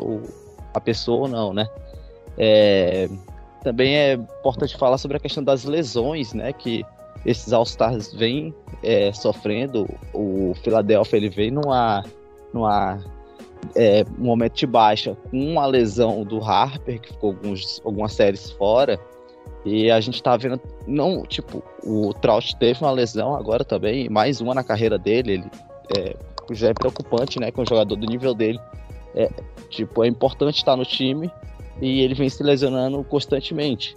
a 0.72 0.80
pessoa 0.80 1.20
ou 1.20 1.28
não, 1.28 1.52
né? 1.52 1.68
É, 2.38 3.11
também 3.62 3.94
é 3.94 4.14
importante 4.14 4.74
falar 4.78 4.96
sobre 4.96 5.18
a 5.18 5.20
questão 5.20 5.44
das 5.44 5.64
lesões, 5.64 6.32
né? 6.32 6.50
Que 6.54 6.82
esses 7.26 7.52
All-Stars 7.52 8.14
vêm 8.14 8.54
é, 8.82 9.12
sofrendo. 9.12 9.86
O 10.14 10.54
Philadelphia 10.64 11.18
ele 11.18 11.28
vem 11.28 11.50
numa, 11.50 12.02
numa 12.54 12.98
é, 13.74 14.04
um 14.18 14.24
momento 14.24 14.54
de 14.54 14.66
baixa 14.66 15.16
com 15.30 15.61
a 15.61 15.66
lesão 15.66 16.24
do 16.24 16.42
Harper, 16.42 17.00
que 17.00 17.12
ficou 17.12 17.30
alguns, 17.30 17.80
algumas 17.84 18.12
séries 18.12 18.50
fora. 18.50 18.98
E 19.64 19.90
a 19.90 20.00
gente 20.00 20.22
tá 20.22 20.36
vendo, 20.36 20.61
não, 20.86 21.22
tipo, 21.24 21.62
o 21.84 22.12
Trout 22.14 22.56
teve 22.56 22.80
uma 22.82 22.90
lesão 22.90 23.34
agora 23.34 23.64
também, 23.64 24.09
mais 24.09 24.40
uma 24.40 24.54
na 24.54 24.64
carreira 24.64 24.98
dele. 24.98 25.32
Ele 25.32 25.50
é, 25.96 26.16
já 26.52 26.68
é 26.68 26.74
preocupante, 26.74 27.38
né? 27.38 27.50
Com 27.50 27.62
o 27.62 27.66
jogador 27.68 27.96
do 27.96 28.06
nível 28.06 28.34
dele. 28.34 28.59
É, 29.14 29.30
tipo, 29.68 30.04
é 30.04 30.09
importante 30.09 30.56
estar 30.56 30.76
no 30.76 30.84
time 30.84 31.30
e 31.80 32.00
ele 32.00 32.14
vem 32.14 32.28
se 32.28 32.42
lesionando 32.42 33.02
constantemente. 33.04 33.96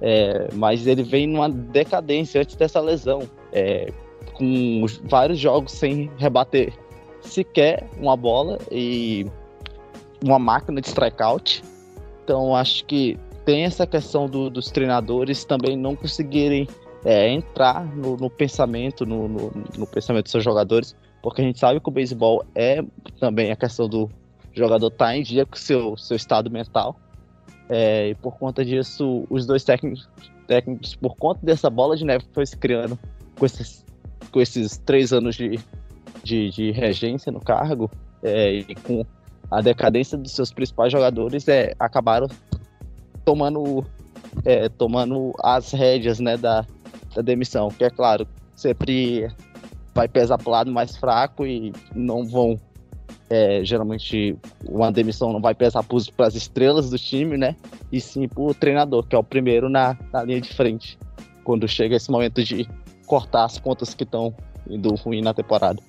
É, 0.00 0.48
mas 0.54 0.86
ele 0.86 1.02
vem 1.02 1.26
numa 1.26 1.48
decadência 1.48 2.40
antes 2.40 2.56
dessa 2.56 2.80
lesão, 2.80 3.22
é, 3.52 3.92
com 4.34 4.84
vários 5.04 5.38
jogos 5.38 5.72
sem 5.72 6.10
rebater 6.18 6.72
sequer 7.22 7.88
uma 7.98 8.16
bola 8.16 8.58
e 8.70 9.26
uma 10.24 10.38
máquina 10.38 10.80
de 10.80 10.88
strikeout. 10.88 11.62
Então 12.24 12.54
acho 12.54 12.84
que 12.84 13.18
tem 13.44 13.64
essa 13.64 13.86
questão 13.86 14.26
do, 14.28 14.48
dos 14.48 14.70
treinadores 14.70 15.44
também 15.44 15.76
não 15.76 15.96
conseguirem 15.96 16.68
é, 17.04 17.28
entrar 17.28 17.84
no, 17.84 18.16
no 18.16 18.30
pensamento, 18.30 19.04
no, 19.04 19.28
no, 19.28 19.52
no, 19.76 19.86
pensamento 19.86 20.24
dos 20.24 20.32
seus 20.32 20.44
jogadores, 20.44 20.96
porque 21.20 21.42
a 21.42 21.44
gente 21.44 21.58
sabe 21.58 21.80
que 21.80 21.88
o 21.88 21.92
beisebol 21.92 22.44
é 22.54 22.82
também 23.18 23.50
a 23.50 23.56
questão 23.56 23.88
do 23.88 24.08
jogador 24.52 24.88
estar 24.88 25.06
tá 25.06 25.16
em 25.16 25.22
dia 25.22 25.44
com 25.44 25.56
o 25.56 25.58
seu, 25.58 25.96
seu 25.96 26.16
estado 26.16 26.50
mental. 26.50 26.96
É, 27.68 28.10
e 28.10 28.14
por 28.16 28.36
conta 28.38 28.64
disso, 28.64 29.24
os 29.30 29.46
dois 29.46 29.64
técnicos, 29.64 30.08
técnicos, 30.46 30.94
por 30.94 31.16
conta 31.16 31.40
dessa 31.42 31.70
bola 31.70 31.96
de 31.96 32.04
neve 32.04 32.24
que 32.24 32.34
foi 32.34 32.46
se 32.46 32.56
criando 32.56 32.98
com 33.38 33.46
esses, 33.46 33.84
com 34.30 34.40
esses 34.40 34.76
três 34.78 35.12
anos 35.12 35.36
de, 35.36 35.58
de, 36.22 36.50
de 36.50 36.70
regência 36.70 37.30
no 37.32 37.40
cargo, 37.40 37.90
é, 38.22 38.52
e 38.54 38.74
com 38.74 39.04
a 39.50 39.60
decadência 39.60 40.16
dos 40.16 40.32
seus 40.32 40.52
principais 40.52 40.92
jogadores, 40.92 41.46
é, 41.48 41.74
acabaram 41.78 42.28
tomando, 43.24 43.84
é, 44.44 44.68
tomando 44.68 45.32
as 45.42 45.72
rédeas 45.72 46.20
né, 46.20 46.36
da, 46.36 46.64
da 47.14 47.22
demissão. 47.22 47.68
Que 47.68 47.84
é 47.84 47.90
claro, 47.90 48.26
sempre 48.54 49.28
vai 49.94 50.08
pesar 50.08 50.38
para 50.38 50.48
o 50.48 50.52
lado 50.52 50.72
mais 50.72 50.96
fraco 50.96 51.46
e 51.46 51.72
não 51.94 52.24
vão 52.24 52.58
é, 53.28 53.64
geralmente 53.64 54.36
uma 54.68 54.92
demissão 54.92 55.32
não 55.32 55.40
vai 55.40 55.54
pesar 55.54 55.82
para 55.82 56.26
as 56.26 56.34
estrelas 56.34 56.90
do 56.90 56.98
time, 56.98 57.38
né? 57.38 57.56
E 57.90 57.98
sim 57.98 58.28
para 58.28 58.42
o 58.42 58.52
treinador, 58.52 59.06
que 59.06 59.16
é 59.16 59.18
o 59.18 59.24
primeiro 59.24 59.70
na, 59.70 59.96
na 60.12 60.22
linha 60.22 60.40
de 60.40 60.52
frente, 60.52 60.98
quando 61.42 61.66
chega 61.66 61.96
esse 61.96 62.10
momento 62.10 62.44
de 62.44 62.68
cortar 63.06 63.44
as 63.44 63.58
pontas 63.58 63.94
que 63.94 64.04
estão 64.04 64.34
indo 64.68 64.94
ruim 64.94 65.20
na 65.20 65.34
temporada. 65.34 65.82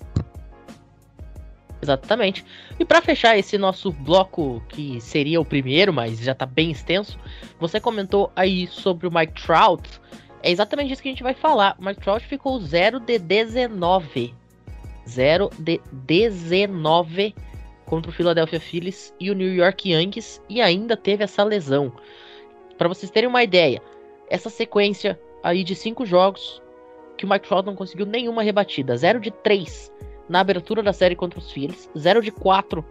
Exatamente. 1.81 2.45
E 2.79 2.85
para 2.85 3.01
fechar 3.01 3.37
esse 3.37 3.57
nosso 3.57 3.91
bloco, 3.91 4.63
que 4.69 5.01
seria 5.01 5.41
o 5.41 5.45
primeiro, 5.45 5.91
mas 5.91 6.19
já 6.19 6.33
tá 6.33 6.45
bem 6.45 6.71
extenso, 6.71 7.19
você 7.59 7.79
comentou 7.79 8.31
aí 8.35 8.67
sobre 8.67 9.05
o 9.05 9.11
Mike 9.13 9.43
Trout. 9.43 9.89
É 10.41 10.49
exatamente 10.49 10.93
isso 10.93 11.01
que 11.01 11.09
a 11.09 11.11
gente 11.11 11.23
vai 11.23 11.33
falar. 11.33 11.75
O 11.77 11.85
Mike 11.85 11.99
Trout 11.99 12.25
ficou 12.25 12.59
0 12.59 13.01
de 13.01 13.19
19 13.19 14.33
0 15.07 15.49
de 15.59 15.81
19 15.91 17.35
contra 17.85 18.09
o 18.09 18.13
Philadelphia 18.13 18.59
Phillies 18.59 19.13
e 19.19 19.29
o 19.29 19.35
New 19.35 19.53
York 19.53 19.91
Yankees 19.91 20.41
e 20.49 20.61
ainda 20.61 20.95
teve 20.95 21.23
essa 21.23 21.43
lesão. 21.43 21.91
Para 22.77 22.87
vocês 22.87 23.11
terem 23.11 23.29
uma 23.29 23.43
ideia, 23.43 23.81
essa 24.29 24.49
sequência 24.49 25.19
aí 25.43 25.63
de 25.63 25.75
cinco 25.75 26.05
jogos 26.05 26.61
que 27.23 27.25
o 27.25 27.29
Mike 27.29 27.47
Trout 27.47 27.65
não 27.65 27.73
conseguiu 27.73 28.05
nenhuma 28.05 28.43
rebatida, 28.43 28.97
0 28.97 29.21
de 29.21 29.31
3 29.31 29.89
na 30.27 30.41
abertura 30.41 30.83
da 30.83 30.91
série 30.91 31.15
contra 31.15 31.39
os 31.39 31.51
Phillies, 31.53 31.89
0 31.97 32.21
de 32.21 32.31
4 32.31 32.83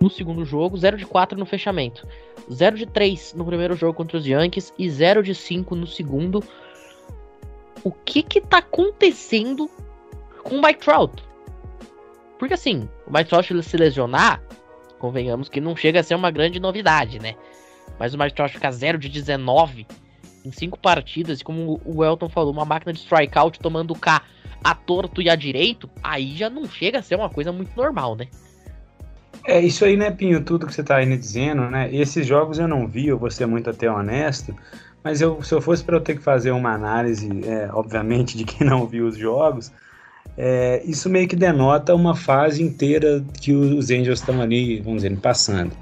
no 0.00 0.10
segundo 0.10 0.44
jogo, 0.44 0.76
0 0.76 0.96
de 0.96 1.06
4 1.06 1.38
no 1.38 1.46
fechamento, 1.46 2.06
0 2.52 2.76
de 2.76 2.86
3 2.86 3.34
no 3.34 3.44
primeiro 3.44 3.76
jogo 3.76 3.94
contra 3.94 4.18
os 4.18 4.26
Yankees 4.26 4.72
e 4.76 4.90
0 4.90 5.22
de 5.22 5.36
5 5.36 5.76
no 5.76 5.86
segundo. 5.86 6.42
O 7.84 7.92
que 7.92 8.24
que 8.24 8.40
tá 8.40 8.58
acontecendo 8.58 9.70
com 10.42 10.56
o 10.56 10.62
Mike 10.62 10.80
Trout? 10.80 11.22
Porque 12.40 12.54
assim, 12.54 12.88
o 13.06 13.12
Mike 13.12 13.30
Trout 13.30 13.62
se 13.62 13.76
lesionar, 13.76 14.42
convenhamos 14.98 15.48
que 15.48 15.60
não 15.60 15.76
chega 15.76 16.00
a 16.00 16.02
ser 16.02 16.16
uma 16.16 16.32
grande 16.32 16.58
novidade, 16.58 17.20
né? 17.20 17.36
Mas 18.00 18.14
o 18.14 18.18
Mike 18.18 18.34
Trout 18.34 18.52
ficar 18.52 18.72
0 18.72 18.98
de 18.98 19.08
19 19.08 19.86
em 20.46 20.52
5 20.52 20.78
partidas, 20.78 21.40
e 21.40 21.44
como 21.44 21.80
o 21.84 22.04
Elton 22.04 22.28
falou, 22.28 22.52
uma 22.52 22.64
máquina 22.64 22.92
de 22.92 23.00
strikeout 23.00 23.58
tomando 23.58 23.94
K 23.94 24.22
a 24.62 24.74
torto 24.74 25.20
e 25.20 25.28
a 25.28 25.36
direito, 25.36 25.88
aí 26.02 26.36
já 26.36 26.48
não 26.48 26.66
chega 26.66 26.98
a 26.98 27.02
ser 27.02 27.16
uma 27.16 27.30
coisa 27.30 27.52
muito 27.52 27.76
normal, 27.76 28.16
né? 28.16 28.26
É 29.44 29.60
isso 29.60 29.84
aí, 29.84 29.96
né, 29.96 30.10
Pinho? 30.10 30.42
Tudo 30.42 30.66
que 30.66 30.74
você 30.74 30.82
tá 30.82 30.96
aí 30.96 31.16
dizendo, 31.16 31.70
né? 31.70 31.88
Esses 31.94 32.26
jogos 32.26 32.58
eu 32.58 32.66
não 32.66 32.86
vi, 32.88 33.06
eu 33.06 33.18
vou 33.18 33.30
ser 33.30 33.46
muito 33.46 33.70
até 33.70 33.88
honesto, 33.90 34.56
mas 35.04 35.20
eu, 35.20 35.40
se 35.42 35.54
eu 35.54 35.60
fosse 35.60 35.84
para 35.84 35.96
eu 35.96 36.00
ter 36.00 36.16
que 36.16 36.22
fazer 36.22 36.50
uma 36.50 36.72
análise, 36.72 37.28
é, 37.44 37.68
obviamente, 37.72 38.36
de 38.36 38.44
quem 38.44 38.66
não 38.66 38.86
viu 38.86 39.06
os 39.06 39.16
jogos, 39.16 39.70
é, 40.36 40.82
isso 40.84 41.08
meio 41.08 41.28
que 41.28 41.36
denota 41.36 41.94
uma 41.94 42.16
fase 42.16 42.62
inteira 42.62 43.24
que 43.40 43.52
os 43.52 43.90
Angels 43.90 44.18
estão 44.18 44.40
ali, 44.40 44.80
vamos 44.80 45.02
dizer, 45.02 45.16
passando. 45.18 45.72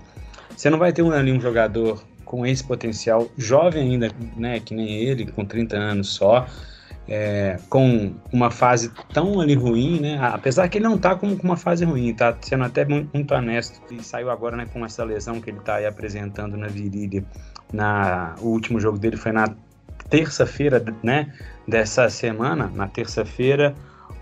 Você 0.55 0.69
não 0.69 0.79
vai 0.79 0.93
ter 0.93 1.03
um, 1.03 1.11
ali 1.11 1.33
um 1.33 1.41
jogador 1.41 2.05
com 2.35 2.45
esse 2.45 2.65
potencial, 2.65 3.29
jovem 3.39 3.93
ainda, 3.93 4.11
né, 4.37 4.59
que 4.59 4.75
nem 4.75 4.93
ele, 4.93 5.31
com 5.31 5.45
30 5.45 5.77
anos 5.77 6.09
só, 6.09 6.45
é, 7.07 7.59
com 7.69 8.13
uma 8.33 8.51
fase 8.51 8.91
tão 9.13 9.41
ali 9.41 9.55
ruim, 9.55 10.01
né? 10.01 10.19
Apesar 10.21 10.69
que 10.69 10.79
ele 10.79 10.87
não 10.87 10.99
tá 10.99 11.15
com, 11.15 11.29
uma 11.45 11.57
fase 11.57 11.85
ruim, 11.85 12.13
tá 12.13 12.37
sendo 12.41 12.65
até 12.65 12.85
muito, 12.85 13.09
muito 13.15 13.33
honesto. 13.33 13.81
E 13.93 14.03
saiu 14.03 14.31
agora, 14.31 14.57
né, 14.57 14.67
com 14.73 14.85
essa 14.85 15.05
lesão 15.05 15.41
que 15.41 15.49
ele 15.49 15.61
tá 15.61 15.77
aí 15.77 15.87
apresentando 15.87 16.57
na 16.57 16.67
virilha. 16.67 17.25
Na, 17.73 18.35
o 18.41 18.49
último 18.49 18.81
jogo 18.81 18.99
dele 18.99 19.17
foi 19.17 19.31
na 19.31 19.55
terça-feira, 20.11 20.85
né, 21.05 21.33
dessa 21.69 22.09
semana, 22.09 22.69
na 22.75 22.89
terça-feira, 22.89 23.77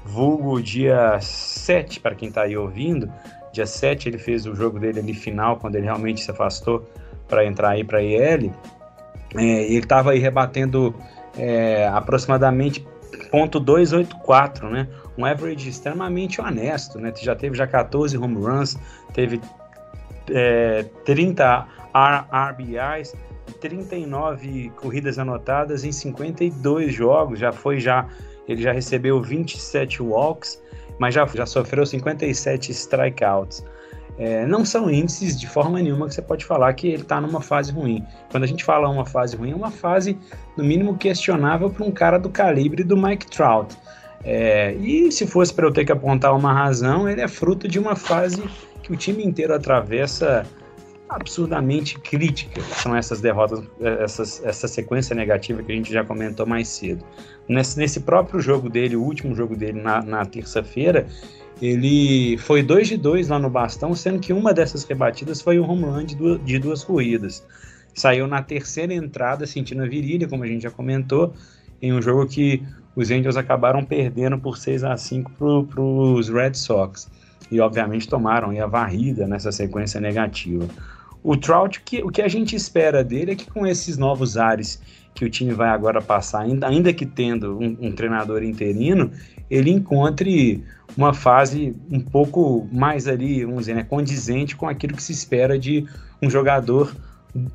vulgo 0.04 0.60
dia 0.60 1.18
7, 1.18 2.00
para 2.00 2.14
quem 2.14 2.28
está 2.28 2.42
aí 2.42 2.56
ouvindo, 2.56 3.10
dia 3.54 3.66
7 3.66 4.10
ele 4.10 4.18
fez 4.18 4.44
o 4.44 4.54
jogo 4.54 4.78
dele 4.78 4.98
ali 5.00 5.14
final, 5.14 5.56
quando 5.56 5.76
ele 5.76 5.84
realmente 5.84 6.20
se 6.20 6.30
afastou 6.30 6.86
para 7.32 7.46
entrar 7.46 7.70
aí 7.70 7.82
para 7.82 7.96
a 7.96 8.02
IL, 8.02 8.52
é, 9.34 9.42
ele 9.42 9.78
estava 9.78 10.10
aí 10.10 10.18
rebatendo 10.18 10.94
é, 11.38 11.88
aproximadamente 11.88 12.86
.284, 13.32 14.68
né? 14.68 14.86
Um 15.16 15.24
average 15.24 15.66
extremamente 15.66 16.42
honesto, 16.42 16.98
né? 16.98 17.10
Já 17.22 17.34
teve 17.34 17.56
já 17.56 17.66
14 17.66 18.18
home 18.18 18.36
runs, 18.36 18.76
teve 19.14 19.40
é, 20.30 20.84
30 21.06 21.66
RBIs, 22.50 23.14
39 23.62 24.70
corridas 24.76 25.18
anotadas 25.18 25.84
em 25.84 25.92
52 25.92 26.92
jogos, 26.92 27.38
já 27.38 27.50
foi 27.50 27.80
já 27.80 28.06
ele 28.46 28.60
já 28.60 28.72
recebeu 28.72 29.22
27 29.22 30.02
walks, 30.02 30.62
mas 30.98 31.14
já, 31.14 31.24
já 31.24 31.46
sofreu 31.46 31.86
57 31.86 32.72
strikeouts. 32.72 33.64
É, 34.22 34.46
não 34.46 34.64
são 34.64 34.88
índices 34.88 35.36
de 35.36 35.48
forma 35.48 35.82
nenhuma 35.82 36.06
que 36.06 36.14
você 36.14 36.22
pode 36.22 36.44
falar 36.44 36.72
que 36.74 36.86
ele 36.86 37.02
está 37.02 37.20
numa 37.20 37.40
fase 37.40 37.72
ruim. 37.72 38.06
Quando 38.30 38.44
a 38.44 38.46
gente 38.46 38.62
fala 38.62 38.88
uma 38.88 39.04
fase 39.04 39.36
ruim, 39.36 39.50
é 39.50 39.54
uma 39.54 39.72
fase, 39.72 40.16
no 40.56 40.62
mínimo, 40.62 40.96
questionável 40.96 41.68
para 41.68 41.84
um 41.84 41.90
cara 41.90 42.18
do 42.20 42.30
calibre 42.30 42.84
do 42.84 42.96
Mike 42.96 43.26
Trout. 43.26 43.76
É, 44.22 44.74
e 44.74 45.10
se 45.10 45.26
fosse 45.26 45.52
para 45.52 45.66
eu 45.66 45.72
ter 45.72 45.84
que 45.84 45.90
apontar 45.90 46.36
uma 46.36 46.52
razão, 46.52 47.08
ele 47.08 47.20
é 47.20 47.26
fruto 47.26 47.66
de 47.66 47.80
uma 47.80 47.96
fase 47.96 48.44
que 48.80 48.92
o 48.92 48.96
time 48.96 49.24
inteiro 49.24 49.52
atravessa 49.52 50.46
absurdamente 51.08 51.98
crítica. 51.98 52.60
São 52.76 52.94
essas 52.94 53.20
derrotas, 53.20 53.64
essas, 53.80 54.40
essa 54.44 54.68
sequência 54.68 55.16
negativa 55.16 55.64
que 55.64 55.72
a 55.72 55.74
gente 55.74 55.92
já 55.92 56.04
comentou 56.04 56.46
mais 56.46 56.68
cedo. 56.68 57.04
Nesse, 57.48 57.76
nesse 57.76 57.98
próprio 57.98 58.40
jogo 58.40 58.70
dele, 58.70 58.94
o 58.94 59.02
último 59.02 59.34
jogo 59.34 59.56
dele 59.56 59.82
na, 59.82 60.00
na 60.00 60.24
terça-feira, 60.24 61.08
ele 61.60 62.36
foi 62.38 62.62
2 62.62 62.88
de 62.88 62.96
2 62.96 63.28
lá 63.28 63.38
no 63.38 63.50
bastão, 63.50 63.94
sendo 63.94 64.18
que 64.18 64.32
uma 64.32 64.52
dessas 64.52 64.84
rebatidas 64.84 65.40
foi 65.40 65.60
um 65.60 65.68
home 65.68 65.84
run 65.84 66.04
de 66.04 66.16
duas, 66.16 66.44
de 66.44 66.58
duas 66.58 66.82
corridas. 66.84 67.44
Saiu 67.94 68.26
na 68.26 68.42
terceira 68.42 68.94
entrada, 68.94 69.46
sentindo 69.46 69.82
a 69.82 69.86
virilha, 69.86 70.26
como 70.26 70.44
a 70.44 70.46
gente 70.46 70.62
já 70.62 70.70
comentou, 70.70 71.34
em 71.80 71.92
um 71.92 72.00
jogo 72.00 72.26
que 72.26 72.62
os 72.96 73.10
Angels 73.10 73.36
acabaram 73.36 73.84
perdendo 73.84 74.38
por 74.38 74.56
6 74.56 74.84
a 74.84 74.96
5 74.96 75.66
para 75.66 75.82
os 75.82 76.28
Red 76.28 76.54
Sox. 76.54 77.10
E 77.50 77.60
obviamente 77.60 78.08
tomaram 78.08 78.50
a 78.58 78.66
varrida 78.66 79.26
nessa 79.26 79.52
sequência 79.52 80.00
negativa. 80.00 80.66
O 81.22 81.36
Trout, 81.36 81.80
que, 81.82 82.02
o 82.02 82.08
que 82.08 82.22
a 82.22 82.28
gente 82.28 82.56
espera 82.56 83.04
dele 83.04 83.32
é 83.32 83.34
que 83.36 83.48
com 83.48 83.66
esses 83.66 83.96
novos 83.96 84.36
ares 84.36 84.80
que 85.14 85.24
o 85.24 85.30
time 85.30 85.52
vai 85.52 85.68
agora 85.68 86.00
passar, 86.00 86.40
ainda, 86.40 86.66
ainda 86.66 86.92
que 86.92 87.04
tendo 87.04 87.58
um, 87.58 87.76
um 87.80 87.92
treinador 87.92 88.42
interino, 88.42 89.10
ele 89.52 89.70
encontre 89.70 90.64
uma 90.96 91.12
fase 91.12 91.76
um 91.90 92.00
pouco 92.00 92.66
mais 92.72 93.06
ali, 93.06 93.44
vamos 93.44 93.60
dizer, 93.60 93.74
né, 93.74 93.84
condizente 93.84 94.56
com 94.56 94.66
aquilo 94.66 94.96
que 94.96 95.02
se 95.02 95.12
espera 95.12 95.58
de 95.58 95.86
um 96.22 96.30
jogador 96.30 96.96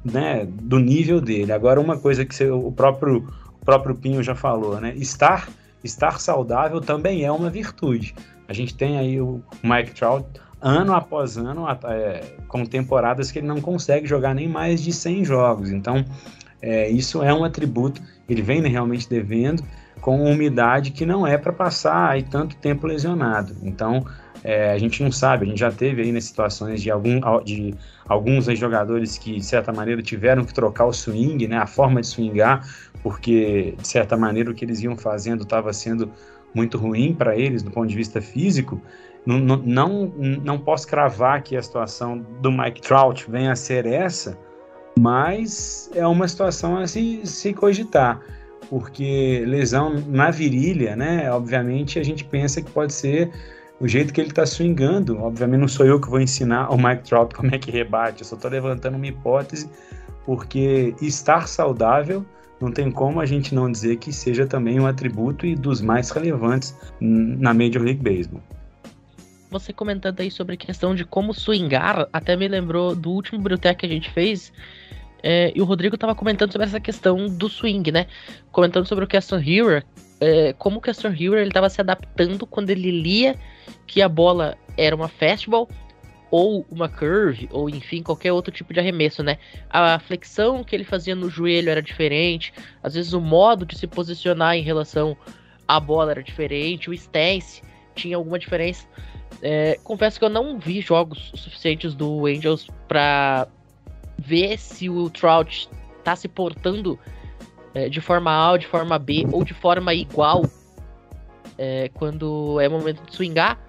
né, 0.05 0.47
do 0.47 0.77
nível 0.77 1.19
dele. 1.19 1.51
Agora, 1.51 1.81
uma 1.81 1.97
coisa 1.97 2.23
que 2.23 2.43
o, 2.43 2.71
próprio, 2.71 3.27
o 3.59 3.65
próprio 3.65 3.95
Pinho 3.95 4.21
já 4.21 4.35
falou, 4.35 4.79
né, 4.79 4.93
estar, 4.95 5.49
estar 5.83 6.19
saudável 6.19 6.79
também 6.79 7.25
é 7.25 7.31
uma 7.31 7.49
virtude. 7.49 8.13
A 8.47 8.53
gente 8.53 8.75
tem 8.75 8.99
aí 8.99 9.19
o 9.19 9.41
Mike 9.63 9.95
Trout 9.95 10.27
ano 10.61 10.93
após 10.93 11.35
ano, 11.35 11.65
é, 11.85 12.21
com 12.47 12.63
temporadas 12.63 13.31
que 13.31 13.39
ele 13.39 13.47
não 13.47 13.59
consegue 13.59 14.05
jogar 14.05 14.35
nem 14.35 14.47
mais 14.47 14.83
de 14.83 14.93
100 14.93 15.25
jogos. 15.25 15.71
Então, 15.71 16.05
é, 16.61 16.89
isso 16.89 17.23
é 17.23 17.33
um 17.33 17.43
atributo, 17.43 18.01
ele 18.29 18.43
vem 18.43 18.61
realmente 18.61 19.09
devendo 19.09 19.63
com 20.01 20.23
umidade 20.23 20.91
que 20.91 21.05
não 21.05 21.25
é 21.25 21.37
para 21.37 21.51
passar 21.51 22.09
aí 22.09 22.23
tanto 22.23 22.55
tempo 22.57 22.87
lesionado. 22.87 23.55
Então, 23.63 24.05
é, 24.43 24.71
a 24.71 24.77
gente 24.77 25.03
não 25.03 25.11
sabe, 25.11 25.45
a 25.45 25.49
gente 25.49 25.59
já 25.59 25.71
teve 25.71 26.01
aí 26.01 26.11
nas 26.11 26.25
situações 26.25 26.81
de, 26.81 26.91
algum, 26.91 27.19
de 27.43 27.73
alguns 28.07 28.45
jogadores 28.57 29.17
que, 29.17 29.37
de 29.37 29.45
certa 29.45 29.73
maneira, 29.73 30.01
tiveram 30.01 30.45
que 30.45 30.53
trocar 30.53 30.85
o 30.85 30.93
swing, 30.93 31.47
né, 31.47 31.57
a 31.57 31.67
forma 31.67 32.01
de 32.01 32.07
swingar, 32.07 32.65
porque, 33.01 33.75
de 33.77 33.87
certa 33.87 34.15
maneira, 34.15 34.51
o 34.51 34.53
que 34.53 34.63
eles 34.63 34.81
iam 34.81 34.95
fazendo 34.95 35.43
estava 35.43 35.73
sendo 35.73 36.11
muito 36.53 36.77
ruim 36.77 37.13
para 37.13 37.35
eles 37.35 37.61
do 37.61 37.71
ponto 37.71 37.87
de 37.87 37.95
vista 37.95 38.21
físico. 38.21 38.81
Não, 39.25 39.39
não, 39.39 40.13
não, 40.15 40.57
posso 40.57 40.87
cravar 40.87 41.43
que 41.43 41.57
a 41.57 41.61
situação 41.61 42.25
do 42.41 42.49
Mike 42.49 42.81
Trout 42.81 43.29
venha 43.29 43.51
a 43.51 43.55
ser 43.55 43.85
essa, 43.85 44.37
mas 44.97 45.91
é 45.93 46.07
uma 46.07 46.27
situação 46.27 46.77
a 46.77 46.87
se, 46.87 47.21
se 47.25 47.53
cogitar, 47.53 48.21
porque 48.69 49.43
lesão 49.45 50.01
na 50.07 50.31
virilha, 50.31 50.95
né? 50.95 51.31
Obviamente 51.31 51.99
a 51.99 52.03
gente 52.03 52.23
pensa 52.23 52.61
que 52.61 52.69
pode 52.71 52.93
ser 52.93 53.31
o 53.79 53.87
jeito 53.87 54.13
que 54.13 54.21
ele 54.21 54.29
está 54.29 54.45
swingando. 54.45 55.19
Obviamente 55.21 55.61
não 55.61 55.67
sou 55.67 55.85
eu 55.85 55.99
que 55.99 56.09
vou 56.09 56.19
ensinar 56.19 56.69
o 56.71 56.77
Mike 56.77 57.03
Trout 57.03 57.33
como 57.35 57.53
é 57.53 57.59
que 57.59 57.71
rebate, 57.71 58.21
eu 58.21 58.27
só 58.27 58.35
estou 58.35 58.51
levantando 58.51 58.95
uma 58.95 59.07
hipótese, 59.07 59.69
porque 60.25 60.95
estar 61.01 61.47
saudável 61.47 62.25
não 62.59 62.71
tem 62.71 62.91
como 62.91 63.21
a 63.21 63.25
gente 63.25 63.53
não 63.53 63.71
dizer 63.71 63.97
que 63.97 64.11
seja 64.11 64.45
também 64.45 64.79
um 64.79 64.87
atributo 64.87 65.45
e 65.45 65.55
dos 65.55 65.79
mais 65.79 66.09
relevantes 66.09 66.75
na 66.99 67.53
Major 67.53 67.83
League 67.83 68.01
Baseball. 68.01 68.41
Você 69.49 69.71
comentando 69.71 70.19
aí 70.19 70.29
sobre 70.29 70.55
a 70.55 70.57
questão 70.57 70.93
de 70.93 71.05
como 71.05 71.33
swingar, 71.33 72.09
até 72.11 72.35
me 72.35 72.47
lembrou 72.47 72.93
do 72.93 73.11
último 73.11 73.39
Brutec 73.39 73.79
que 73.79 73.85
a 73.85 73.89
gente 73.89 74.11
fez, 74.11 74.51
é, 75.29 75.51
e 75.53 75.61
o 75.61 75.65
Rodrigo 75.65 75.95
estava 75.95 76.15
comentando 76.15 76.53
sobre 76.53 76.65
essa 76.67 76.79
questão 76.79 77.27
do 77.27 77.49
swing, 77.49 77.91
né? 77.91 78.07
Comentando 78.49 78.87
sobre 78.87 79.03
o 79.03 79.07
Castor 79.09 79.45
Hero, 79.45 79.83
é, 80.21 80.53
como 80.53 80.77
o 80.77 80.81
Castor 80.81 81.11
Hero 81.11 81.37
ele 81.37 81.49
estava 81.49 81.69
se 81.69 81.81
adaptando 81.81 82.47
quando 82.47 82.69
ele 82.69 82.89
lia 82.89 83.35
que 83.85 84.01
a 84.01 84.07
bola 84.07 84.57
era 84.77 84.95
uma 84.95 85.09
fastball 85.09 85.67
ou 86.31 86.65
uma 86.71 86.87
curve, 86.87 87.49
ou 87.51 87.69
enfim, 87.69 88.01
qualquer 88.01 88.31
outro 88.31 88.53
tipo 88.53 88.73
de 88.73 88.79
arremesso, 88.79 89.21
né? 89.21 89.37
A 89.69 89.99
flexão 89.99 90.63
que 90.63 90.73
ele 90.73 90.85
fazia 90.85 91.13
no 91.13 91.29
joelho 91.29 91.69
era 91.69 91.81
diferente, 91.81 92.53
às 92.81 92.93
vezes 92.93 93.11
o 93.11 93.19
modo 93.19 93.65
de 93.65 93.77
se 93.77 93.85
posicionar 93.85 94.55
em 94.55 94.61
relação 94.61 95.17
à 95.67 95.77
bola 95.77 96.11
era 96.11 96.23
diferente, 96.23 96.89
o 96.89 96.93
stance 96.93 97.61
tinha 97.93 98.15
alguma 98.15 98.39
diferença. 98.39 98.87
É, 99.41 99.77
confesso 99.83 100.17
que 100.17 100.23
eu 100.23 100.29
não 100.29 100.57
vi 100.57 100.79
jogos 100.79 101.33
suficientes 101.35 101.93
do 101.93 102.25
Angels 102.27 102.69
para 102.87 103.49
ver 104.17 104.57
se 104.57 104.89
o 104.89 105.09
Trout 105.09 105.69
tá 106.03 106.15
se 106.15 106.27
portando 106.27 106.99
é, 107.73 107.89
de 107.89 108.01
forma 108.01 108.51
A 108.51 108.57
de 108.57 108.67
forma 108.67 108.97
B 108.97 109.27
ou 109.31 109.43
de 109.43 109.53
forma 109.53 109.93
igual 109.93 110.43
é, 111.57 111.89
quando 111.93 112.59
é 112.59 112.69
momento 112.69 113.03
de 113.03 113.15
swingar. 113.15 113.59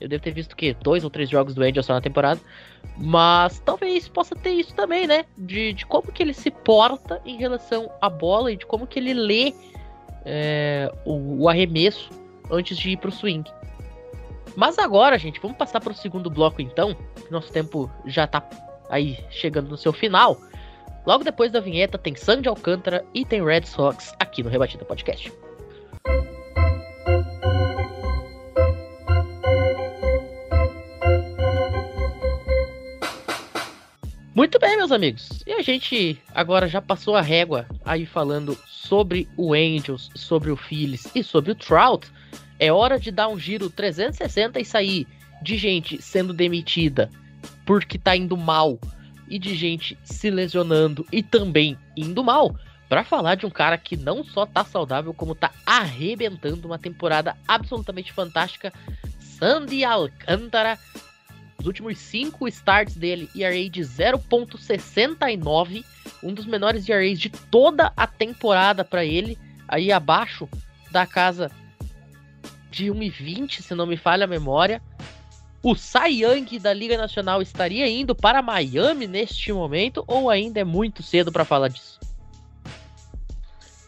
Eu 0.00 0.08
devo 0.08 0.22
ter 0.22 0.32
visto 0.32 0.52
o 0.52 0.56
quê? 0.56 0.76
Dois 0.82 1.04
ou 1.04 1.10
três 1.10 1.30
jogos 1.30 1.54
do 1.54 1.62
Angels 1.62 1.86
na 1.88 2.00
temporada. 2.00 2.40
Mas 2.98 3.60
talvez 3.60 4.08
possa 4.08 4.34
ter 4.34 4.50
isso 4.50 4.74
também, 4.74 5.06
né? 5.06 5.24
De, 5.38 5.72
de 5.72 5.86
como 5.86 6.10
que 6.10 6.22
ele 6.22 6.34
se 6.34 6.50
porta 6.50 7.20
em 7.24 7.36
relação 7.36 7.90
à 8.00 8.08
bola 8.08 8.50
e 8.50 8.56
de 8.56 8.66
como 8.66 8.86
que 8.86 8.98
ele 8.98 9.14
lê 9.14 9.54
é, 10.24 10.92
o, 11.04 11.42
o, 11.42 11.48
arremesso 11.48 12.10
antes 12.50 12.76
de 12.76 12.90
ir 12.90 12.96
pro 12.96 13.12
swing. 13.12 13.48
Mas 14.56 14.78
agora, 14.78 15.18
gente, 15.18 15.40
vamos 15.40 15.56
passar 15.56 15.80
para 15.80 15.92
o 15.92 15.96
segundo 15.96 16.28
bloco 16.28 16.60
então. 16.60 16.96
Nosso 17.30 17.52
tempo 17.52 17.90
já 18.06 18.26
tá 18.26 18.40
aí 18.90 19.18
chegando 19.30 19.68
no 19.68 19.76
seu 19.76 19.92
final. 19.92 20.40
Logo 21.06 21.22
depois 21.22 21.52
da 21.52 21.60
vinheta 21.60 21.96
tem 21.96 22.14
Sandy 22.16 22.48
Alcântara 22.48 23.04
e 23.14 23.24
tem 23.24 23.44
Red 23.44 23.62
Sox 23.62 24.12
aqui 24.18 24.42
no 24.42 24.50
Rebatida 24.50 24.84
Podcast. 24.84 25.32
Muito 34.34 34.58
bem, 34.58 34.76
meus 34.76 34.92
amigos. 34.92 35.42
E 35.46 35.52
a 35.52 35.62
gente 35.62 36.20
agora 36.34 36.68
já 36.68 36.82
passou 36.82 37.16
a 37.16 37.22
régua 37.22 37.66
aí 37.82 38.04
falando 38.04 38.54
sobre 38.66 39.26
o 39.34 39.54
Angels, 39.54 40.10
sobre 40.14 40.50
o 40.50 40.56
Phillies 40.56 41.10
e 41.14 41.24
sobre 41.24 41.52
o 41.52 41.54
Trout. 41.54 42.06
É 42.58 42.70
hora 42.70 42.98
de 42.98 43.10
dar 43.10 43.28
um 43.28 43.38
giro 43.38 43.70
360 43.70 44.60
e 44.60 44.64
sair 44.64 45.06
de 45.40 45.56
gente 45.56 46.02
sendo 46.02 46.34
demitida 46.34 47.10
porque 47.64 47.98
tá 47.98 48.16
indo 48.16 48.36
mal 48.36 48.78
e 49.28 49.38
de 49.38 49.54
gente 49.54 49.98
se 50.04 50.30
lesionando 50.30 51.06
e 51.12 51.22
também 51.22 51.76
indo 51.96 52.22
mal 52.22 52.54
para 52.88 53.02
falar 53.02 53.34
de 53.34 53.44
um 53.44 53.50
cara 53.50 53.76
que 53.76 53.96
não 53.96 54.22
só 54.22 54.46
tá 54.46 54.64
saudável, 54.64 55.12
como 55.12 55.34
tá 55.34 55.50
arrebentando 55.64 56.68
uma 56.68 56.78
temporada 56.78 57.36
absolutamente 57.48 58.12
fantástica. 58.12 58.72
Sandy 59.18 59.84
Alcântara 59.84 60.78
os 61.58 61.66
últimos 61.66 61.98
cinco 61.98 62.46
starts 62.46 62.94
dele, 62.94 63.28
ERA 63.34 63.68
de 63.68 63.80
0.69, 63.80 65.84
um 66.22 66.32
dos 66.32 66.46
menores 66.46 66.88
ERAs 66.88 67.18
de 67.18 67.28
toda 67.28 67.92
a 67.96 68.06
temporada 68.06 68.84
para 68.84 69.04
ele, 69.04 69.36
aí 69.66 69.90
abaixo 69.90 70.48
da 70.92 71.04
casa 71.04 71.50
de 72.70 72.86
1,20, 72.86 73.62
se 73.62 73.74
não 73.74 73.84
me 73.84 73.96
falha 73.96 74.24
a 74.24 74.28
memória. 74.28 74.80
O 75.68 75.74
Cy 75.74 76.22
Young 76.22 76.60
da 76.60 76.72
Liga 76.72 76.96
Nacional 76.96 77.42
estaria 77.42 77.88
indo 77.88 78.14
para 78.14 78.40
Miami 78.40 79.08
neste 79.08 79.52
momento 79.52 80.04
ou 80.06 80.30
ainda 80.30 80.60
é 80.60 80.64
muito 80.64 81.02
cedo 81.02 81.32
para 81.32 81.44
falar 81.44 81.66
disso? 81.66 81.98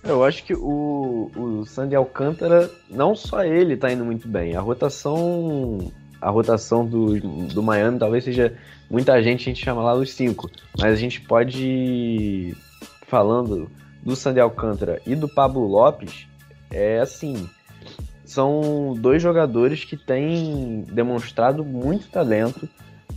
Eu 0.02 0.24
acho 0.24 0.42
que 0.42 0.54
o, 0.54 1.30
o 1.36 1.64
Sandy 1.66 1.94
Alcântara, 1.94 2.68
não 2.90 3.14
só 3.14 3.44
ele 3.44 3.74
está 3.74 3.92
indo 3.92 4.04
muito 4.04 4.26
bem, 4.26 4.56
a 4.56 4.60
rotação 4.60 5.92
a 6.20 6.28
rotação 6.30 6.84
do, 6.84 7.20
do 7.46 7.62
Miami 7.62 7.96
talvez 7.96 8.24
seja 8.24 8.58
muita 8.90 9.22
gente, 9.22 9.42
a 9.42 9.44
gente 9.44 9.64
chama 9.64 9.80
lá 9.80 9.94
os 9.94 10.10
cinco, 10.10 10.50
mas 10.76 10.92
a 10.92 10.96
gente 10.96 11.20
pode 11.20 12.56
falando 13.06 13.70
do 14.02 14.16
Sandy 14.16 14.40
Alcântara 14.40 15.00
e 15.06 15.14
do 15.14 15.28
Pablo 15.28 15.64
Lopes, 15.68 16.26
é 16.72 16.98
assim, 16.98 17.48
são 18.28 18.94
dois 18.98 19.22
jogadores 19.22 19.84
que 19.84 19.96
têm 19.96 20.84
demonstrado 20.92 21.64
muito 21.64 22.10
talento 22.10 22.68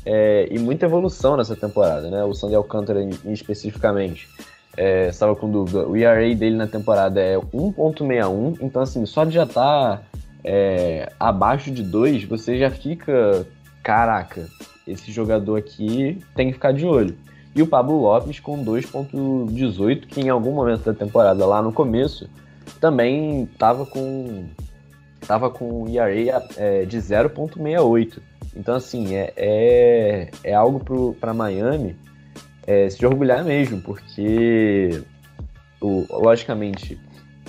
é, 0.06 0.48
e 0.50 0.58
muita 0.58 0.86
evolução 0.86 1.36
nessa 1.36 1.54
temporada, 1.54 2.10
né? 2.10 2.24
O 2.24 2.34
Sandy 2.34 2.56
Alcântara 2.56 3.04
em, 3.04 3.10
especificamente. 3.26 4.30
É, 4.78 5.10
estava 5.10 5.36
com 5.36 5.52
dúvida. 5.52 5.86
O 5.86 5.98
ERA 5.98 6.34
dele 6.34 6.56
na 6.56 6.66
temporada 6.66 7.20
é 7.20 7.36
1.61, 7.36 8.58
então 8.62 8.82
assim, 8.82 9.06
só 9.06 9.26
de 9.26 9.32
já 9.32 9.44
estar 9.44 9.98
tá 9.98 10.02
é, 10.46 11.12
abaixo 11.20 11.72
de 11.72 11.84
2, 11.84 12.24
você 12.24 12.58
já 12.58 12.72
fica, 12.72 13.46
caraca, 13.84 14.48
esse 14.88 15.12
jogador 15.12 15.58
aqui 15.58 16.20
tem 16.34 16.48
que 16.48 16.54
ficar 16.54 16.72
de 16.72 16.86
olho. 16.86 17.18
E 17.54 17.62
o 17.62 17.68
Pablo 17.68 18.00
Lopes 18.00 18.40
com 18.40 18.64
2.18, 18.64 20.08
que 20.08 20.22
em 20.22 20.30
algum 20.30 20.54
momento 20.54 20.86
da 20.86 20.94
temporada, 20.94 21.46
lá 21.46 21.62
no 21.62 21.74
começo, 21.74 22.30
também 22.80 23.44
estava 23.44 23.86
com 23.86 24.46
tava 25.28 25.50
com 25.50 25.88
ERA 25.88 26.44
é, 26.58 26.86
de 26.86 26.98
0.68. 26.98 28.20
Então, 28.56 28.76
assim, 28.76 29.16
é, 29.16 29.34
é, 29.36 30.32
é 30.44 30.54
algo 30.54 31.16
para 31.20 31.34
Miami 31.34 31.96
é, 32.68 32.90
se 32.90 33.06
orgulhar 33.06 33.44
mesmo, 33.44 33.82
porque, 33.82 35.02
o, 35.82 36.06
logicamente, 36.10 37.00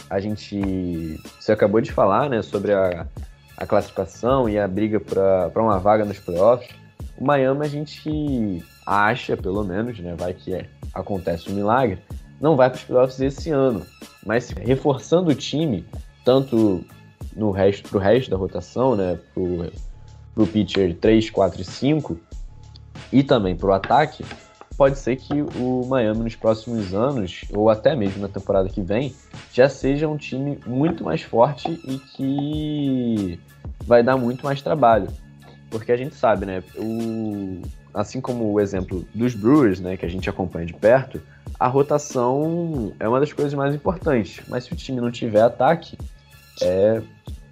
a 0.08 0.20
gente. 0.20 1.18
Você 1.38 1.52
acabou 1.52 1.80
de 1.80 1.92
falar 1.92 2.28
né, 2.28 2.42
sobre 2.42 2.72
a, 2.72 3.06
a 3.56 3.66
classificação 3.66 4.48
e 4.48 4.58
a 4.58 4.66
briga 4.68 5.00
para 5.00 5.62
uma 5.62 5.78
vaga 5.78 6.04
nos 6.04 6.18
playoffs. 6.18 6.70
O 7.18 7.24
Miami 7.24 7.64
a 7.64 7.68
gente 7.68 8.64
acha, 8.86 9.36
pelo 9.36 9.64
menos, 9.64 9.98
né, 9.98 10.14
vai 10.16 10.32
que 10.34 10.54
é, 10.54 10.66
acontece 10.94 11.50
um 11.50 11.54
milagre, 11.54 11.98
não 12.40 12.56
vai 12.56 12.70
para 12.70 12.76
os 12.76 12.84
playoffs 12.84 13.20
esse 13.20 13.50
ano. 13.50 13.84
Mas 14.24 14.50
reforçando 14.50 15.30
o 15.30 15.34
time, 15.34 15.84
tanto 16.24 16.84
no 17.34 17.50
resto, 17.50 17.88
pro 17.88 17.98
resto 17.98 18.30
da 18.30 18.36
rotação, 18.36 18.96
né, 18.96 19.18
pro, 19.32 19.70
pro 20.34 20.46
pitcher 20.46 20.94
3, 20.96 21.30
4 21.30 21.60
e 21.60 21.64
5, 21.64 22.18
e 23.12 23.22
também 23.22 23.56
pro 23.56 23.72
ataque, 23.72 24.24
pode 24.76 24.98
ser 24.98 25.16
que 25.16 25.42
o 25.56 25.86
Miami 25.86 26.24
nos 26.24 26.34
próximos 26.34 26.94
anos, 26.94 27.44
ou 27.54 27.70
até 27.70 27.94
mesmo 27.94 28.22
na 28.22 28.28
temporada 28.28 28.68
que 28.68 28.80
vem, 28.80 29.14
já 29.52 29.68
seja 29.68 30.08
um 30.08 30.16
time 30.16 30.58
muito 30.66 31.04
mais 31.04 31.22
forte 31.22 31.68
e 31.84 31.98
que 31.98 33.40
vai 33.84 34.02
dar 34.02 34.16
muito 34.16 34.44
mais 34.44 34.62
trabalho. 34.62 35.08
Porque 35.70 35.92
a 35.92 35.96
gente 35.96 36.14
sabe, 36.14 36.46
né? 36.46 36.62
O, 36.76 37.62
assim 37.94 38.20
como 38.20 38.50
o 38.52 38.60
exemplo 38.60 39.06
dos 39.14 39.34
Brewers, 39.34 39.80
né, 39.80 39.96
que 39.96 40.04
a 40.04 40.08
gente 40.08 40.28
acompanha 40.28 40.66
de 40.66 40.74
perto, 40.74 41.20
a 41.58 41.66
rotação 41.68 42.92
é 42.98 43.08
uma 43.08 43.20
das 43.20 43.32
coisas 43.32 43.54
mais 43.54 43.74
importantes. 43.74 44.42
Mas 44.48 44.64
se 44.64 44.72
o 44.72 44.76
time 44.76 45.00
não 45.00 45.10
tiver 45.10 45.42
ataque, 45.42 45.96
é, 46.60 47.02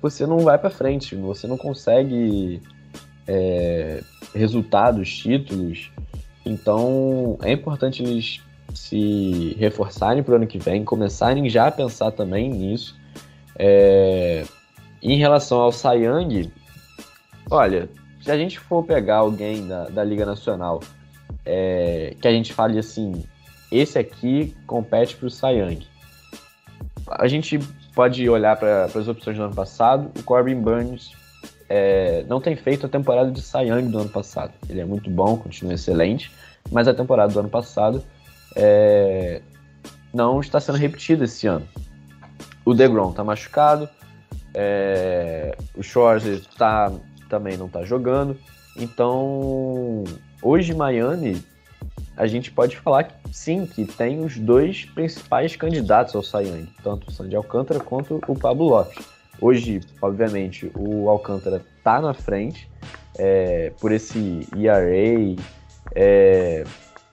você 0.02 0.26
não 0.26 0.40
vai 0.40 0.58
para 0.58 0.70
frente, 0.70 1.14
você 1.16 1.46
não 1.46 1.56
consegue 1.56 2.60
é, 3.26 4.02
resultados, 4.34 5.16
títulos. 5.16 5.90
Então 6.44 7.38
é 7.42 7.52
importante 7.52 8.02
eles 8.02 8.40
se 8.74 9.56
reforçarem 9.58 10.22
para 10.22 10.32
o 10.32 10.36
ano 10.36 10.46
que 10.46 10.58
vem, 10.58 10.84
começarem 10.84 11.48
já 11.48 11.66
a 11.66 11.70
pensar 11.70 12.10
também 12.12 12.50
nisso. 12.50 12.96
É... 13.58 14.44
Em 15.02 15.16
relação 15.16 15.60
ao 15.60 15.72
Sayang, 15.72 16.52
olha, 17.50 17.88
se 18.20 18.30
a 18.30 18.36
gente 18.36 18.58
for 18.58 18.84
pegar 18.84 19.16
alguém 19.16 19.66
da, 19.66 19.88
da 19.88 20.04
Liga 20.04 20.24
Nacional 20.26 20.80
é... 21.44 22.14
que 22.20 22.28
a 22.28 22.32
gente 22.32 22.52
fale 22.52 22.78
assim, 22.78 23.24
esse 23.72 23.98
aqui 23.98 24.54
compete 24.66 25.16
para 25.16 25.26
o 25.26 25.30
Sayang, 25.30 25.86
a 27.08 27.26
gente 27.26 27.58
pode 27.94 28.28
olhar 28.28 28.56
para 28.56 28.84
as 28.84 29.08
opções 29.08 29.36
do 29.36 29.44
ano 29.44 29.54
passado. 29.54 30.10
O 30.18 30.22
Corbin 30.22 30.56
Burns 30.56 31.12
é, 31.68 32.24
não 32.28 32.40
tem 32.40 32.56
feito 32.56 32.86
a 32.86 32.88
temporada 32.88 33.30
de 33.30 33.40
Young 33.40 33.90
do 33.90 34.00
ano 34.00 34.10
passado. 34.10 34.52
Ele 34.68 34.80
é 34.80 34.84
muito 34.84 35.08
bom, 35.08 35.36
continua 35.36 35.74
excelente, 35.74 36.30
mas 36.70 36.88
a 36.88 36.94
temporada 36.94 37.32
do 37.32 37.40
ano 37.40 37.48
passado 37.48 38.02
é, 38.56 39.40
não 40.12 40.40
está 40.40 40.58
sendo 40.60 40.78
repetida 40.78 41.24
esse 41.24 41.46
ano. 41.46 41.66
O 42.64 42.74
DeGrom 42.74 43.10
está 43.10 43.24
machucado, 43.24 43.88
é, 44.52 45.56
o 45.76 45.82
Schwarzer 45.82 46.42
tá, 46.58 46.92
também 47.28 47.56
não 47.56 47.66
está 47.66 47.84
jogando, 47.84 48.36
então 48.76 50.04
hoje 50.42 50.74
Miami 50.74 51.42
a 52.20 52.26
gente 52.26 52.50
pode 52.50 52.76
falar 52.76 53.04
que 53.04 53.14
sim, 53.32 53.64
que 53.64 53.86
tem 53.86 54.22
os 54.22 54.36
dois 54.36 54.84
principais 54.84 55.56
candidatos 55.56 56.14
ao 56.14 56.22
Cy 56.22 56.68
tanto 56.84 57.08
o 57.08 57.10
Sandy 57.10 57.34
Alcântara 57.34 57.80
quanto 57.80 58.20
o 58.28 58.38
Pablo 58.38 58.68
Lopes. 58.68 59.02
Hoje, 59.40 59.80
obviamente, 60.02 60.70
o 60.76 61.08
Alcântara 61.08 61.64
tá 61.82 61.98
na 61.98 62.12
frente 62.12 62.68
é, 63.18 63.72
por 63.80 63.90
esse 63.90 64.46
ERA, 64.54 65.34
é, 65.94 66.64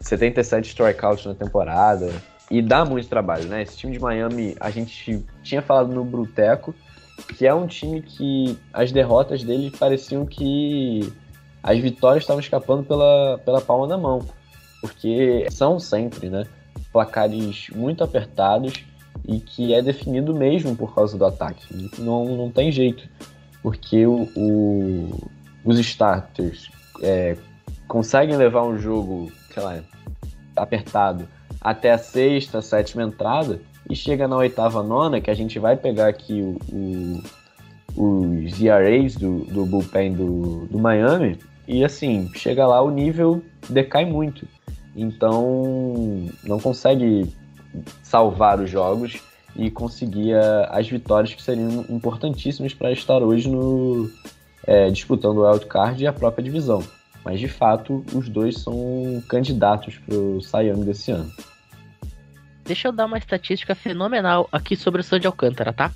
77 0.01 0.67
strikeouts 0.67 1.25
na 1.25 1.33
temporada 1.33 2.11
e 2.51 2.61
dá 2.61 2.83
muito 2.83 3.07
trabalho, 3.07 3.45
né? 3.45 3.61
Esse 3.61 3.77
time 3.77 3.93
de 3.93 3.99
Miami, 4.01 4.57
a 4.59 4.69
gente 4.69 5.25
tinha 5.41 5.61
falado 5.61 5.87
no 5.87 6.03
Bruteco, 6.03 6.75
que 7.37 7.47
é 7.47 7.53
um 7.53 7.65
time 7.65 8.01
que 8.01 8.59
as 8.73 8.91
derrotas 8.91 9.41
dele 9.41 9.71
pareciam 9.71 10.25
que 10.25 11.13
as 11.63 11.79
vitórias 11.79 12.23
estavam 12.23 12.41
escapando 12.41 12.83
pela, 12.83 13.39
pela 13.45 13.61
palma 13.61 13.87
da 13.87 13.97
mão, 13.97 14.25
porque 14.81 15.47
são 15.49 15.79
sempre, 15.79 16.29
né? 16.29 16.45
Placares 16.91 17.69
muito 17.75 18.03
apertados 18.03 18.85
e 19.27 19.39
que 19.39 19.73
é 19.73 19.81
definido 19.81 20.33
mesmo 20.33 20.75
por 20.75 20.93
causa 20.93 21.17
do 21.17 21.25
ataque. 21.25 21.91
Não, 21.99 22.25
não 22.25 22.51
tem 22.51 22.71
jeito, 22.71 23.07
porque 23.61 24.05
o, 24.05 24.29
o 24.35 25.29
os 25.65 25.79
starters 25.79 26.69
é, 27.01 27.35
conseguem 27.87 28.37
levar 28.37 28.63
um 28.63 28.77
jogo, 28.77 29.31
sei 29.53 29.63
lá, 29.63 29.79
apertado 30.55 31.27
até 31.59 31.91
a 31.91 31.97
sexta, 31.97 32.61
sétima 32.61 33.03
entrada 33.03 33.59
e 33.89 33.95
chega 33.95 34.27
na 34.27 34.37
oitava, 34.37 34.81
nona, 34.81 35.19
que 35.19 35.29
a 35.29 35.33
gente 35.33 35.59
vai 35.59 35.75
pegar 35.75 36.07
aqui 36.07 36.41
o, 36.41 36.57
o 36.73 37.21
os 37.97 38.61
ERAs 38.61 39.15
do, 39.15 39.39
do 39.45 39.65
bullpen 39.65 40.13
do, 40.13 40.67
do 40.67 40.77
Miami 40.77 41.39
e 41.67 41.83
assim, 41.83 42.31
chega 42.33 42.65
lá 42.65 42.81
o 42.81 42.89
nível 42.89 43.43
decai 43.69 44.05
muito. 44.05 44.47
Então 44.95 46.25
não 46.43 46.59
consegue 46.59 47.31
salvar 48.01 48.59
os 48.59 48.69
jogos 48.69 49.21
e 49.55 49.69
conseguir 49.69 50.35
as 50.69 50.87
vitórias 50.87 51.33
que 51.33 51.41
seriam 51.41 51.85
importantíssimas 51.89 52.73
para 52.73 52.91
estar 52.91 53.21
hoje 53.21 53.49
no 53.49 54.09
é, 54.65 54.89
disputando 54.89 55.37
o 55.37 55.49
wildcard 55.49 56.03
e 56.03 56.07
a 56.07 56.13
própria 56.13 56.43
divisão. 56.43 56.83
Mas 57.23 57.39
de 57.39 57.47
fato, 57.47 58.05
os 58.13 58.29
dois 58.29 58.59
são 58.59 59.21
candidatos 59.27 59.97
para 59.97 60.15
o 60.15 60.39
Young 60.61 60.85
desse 60.85 61.11
ano. 61.11 61.31
Deixa 62.63 62.87
eu 62.87 62.91
dar 62.91 63.05
uma 63.05 63.17
estatística 63.17 63.73
fenomenal 63.75 64.47
aqui 64.51 64.75
sobre 64.75 65.01
o 65.01 65.03
Sandy 65.03 65.27
Alcântara, 65.27 65.73
tá? 65.73 65.91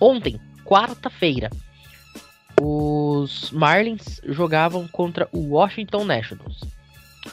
Ontem, 0.00 0.40
quarta-feira, 0.64 1.50
os 2.62 3.50
Marlins 3.50 4.20
jogavam 4.24 4.86
contra 4.88 5.28
o 5.32 5.54
Washington 5.54 6.04
Nationals. 6.04 6.60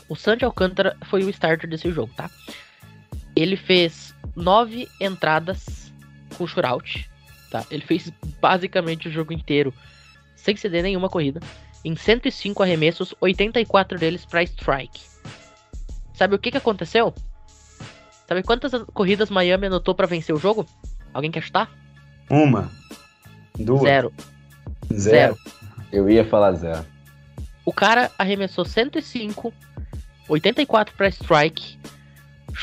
O 0.09 0.15
Sandy 0.15 0.45
Alcântara 0.45 0.95
foi 1.05 1.23
o 1.23 1.29
starter 1.29 1.69
desse 1.69 1.91
jogo, 1.91 2.11
tá? 2.15 2.29
Ele 3.35 3.55
fez 3.55 4.13
nove 4.35 4.87
entradas 4.99 5.91
com 6.37 6.47
shootout, 6.47 7.09
tá? 7.49 7.65
Ele 7.71 7.83
fez 7.83 8.11
basicamente 8.39 9.07
o 9.07 9.11
jogo 9.11 9.33
inteiro 9.33 9.73
sem 10.35 10.55
ceder 10.55 10.83
nenhuma 10.83 11.09
corrida. 11.09 11.39
Em 11.83 11.95
105 11.95 12.61
arremessos, 12.61 13.13
84 13.21 13.97
deles 13.97 14.25
para 14.25 14.43
strike. 14.43 15.01
Sabe 16.13 16.35
o 16.35 16.39
que, 16.39 16.51
que 16.51 16.57
aconteceu? 16.57 17.13
Sabe 18.27 18.41
quantas 18.41 18.71
corridas 18.93 19.29
Miami 19.29 19.67
anotou 19.67 19.93
para 19.93 20.07
vencer 20.07 20.33
o 20.33 20.39
jogo? 20.39 20.65
Alguém 21.13 21.31
quer 21.31 21.43
chutar? 21.43 21.69
Uma. 22.29 22.71
Duas. 23.57 23.83
Zero. 23.83 24.11
Zero. 24.93 25.35
Zero. 25.35 25.37
Eu 25.91 26.09
ia 26.09 26.25
falar 26.25 26.53
zero. 26.53 26.85
O 27.63 27.71
cara 27.73 28.11
arremessou 28.17 28.65
105, 28.65 29.53
84 30.29 30.95
para 30.95 31.07
strike, 31.07 31.79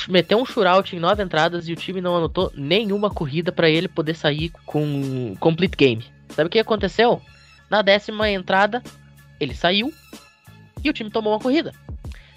meteu 0.08 0.38
um 0.38 0.44
shootout 0.44 0.94
em 0.94 1.00
nove 1.00 1.22
entradas 1.22 1.68
e 1.68 1.72
o 1.72 1.76
time 1.76 2.00
não 2.00 2.16
anotou 2.16 2.52
nenhuma 2.54 3.10
corrida 3.10 3.50
para 3.50 3.68
ele 3.68 3.88
poder 3.88 4.14
sair 4.14 4.50
com 4.64 5.34
complete 5.40 5.76
game. 5.76 6.04
Sabe 6.30 6.46
o 6.46 6.50
que 6.50 6.58
aconteceu? 6.58 7.20
Na 7.68 7.82
décima 7.82 8.30
entrada, 8.30 8.82
ele 9.40 9.54
saiu 9.54 9.92
e 10.82 10.88
o 10.88 10.92
time 10.92 11.10
tomou 11.10 11.32
uma 11.32 11.40
corrida. 11.40 11.72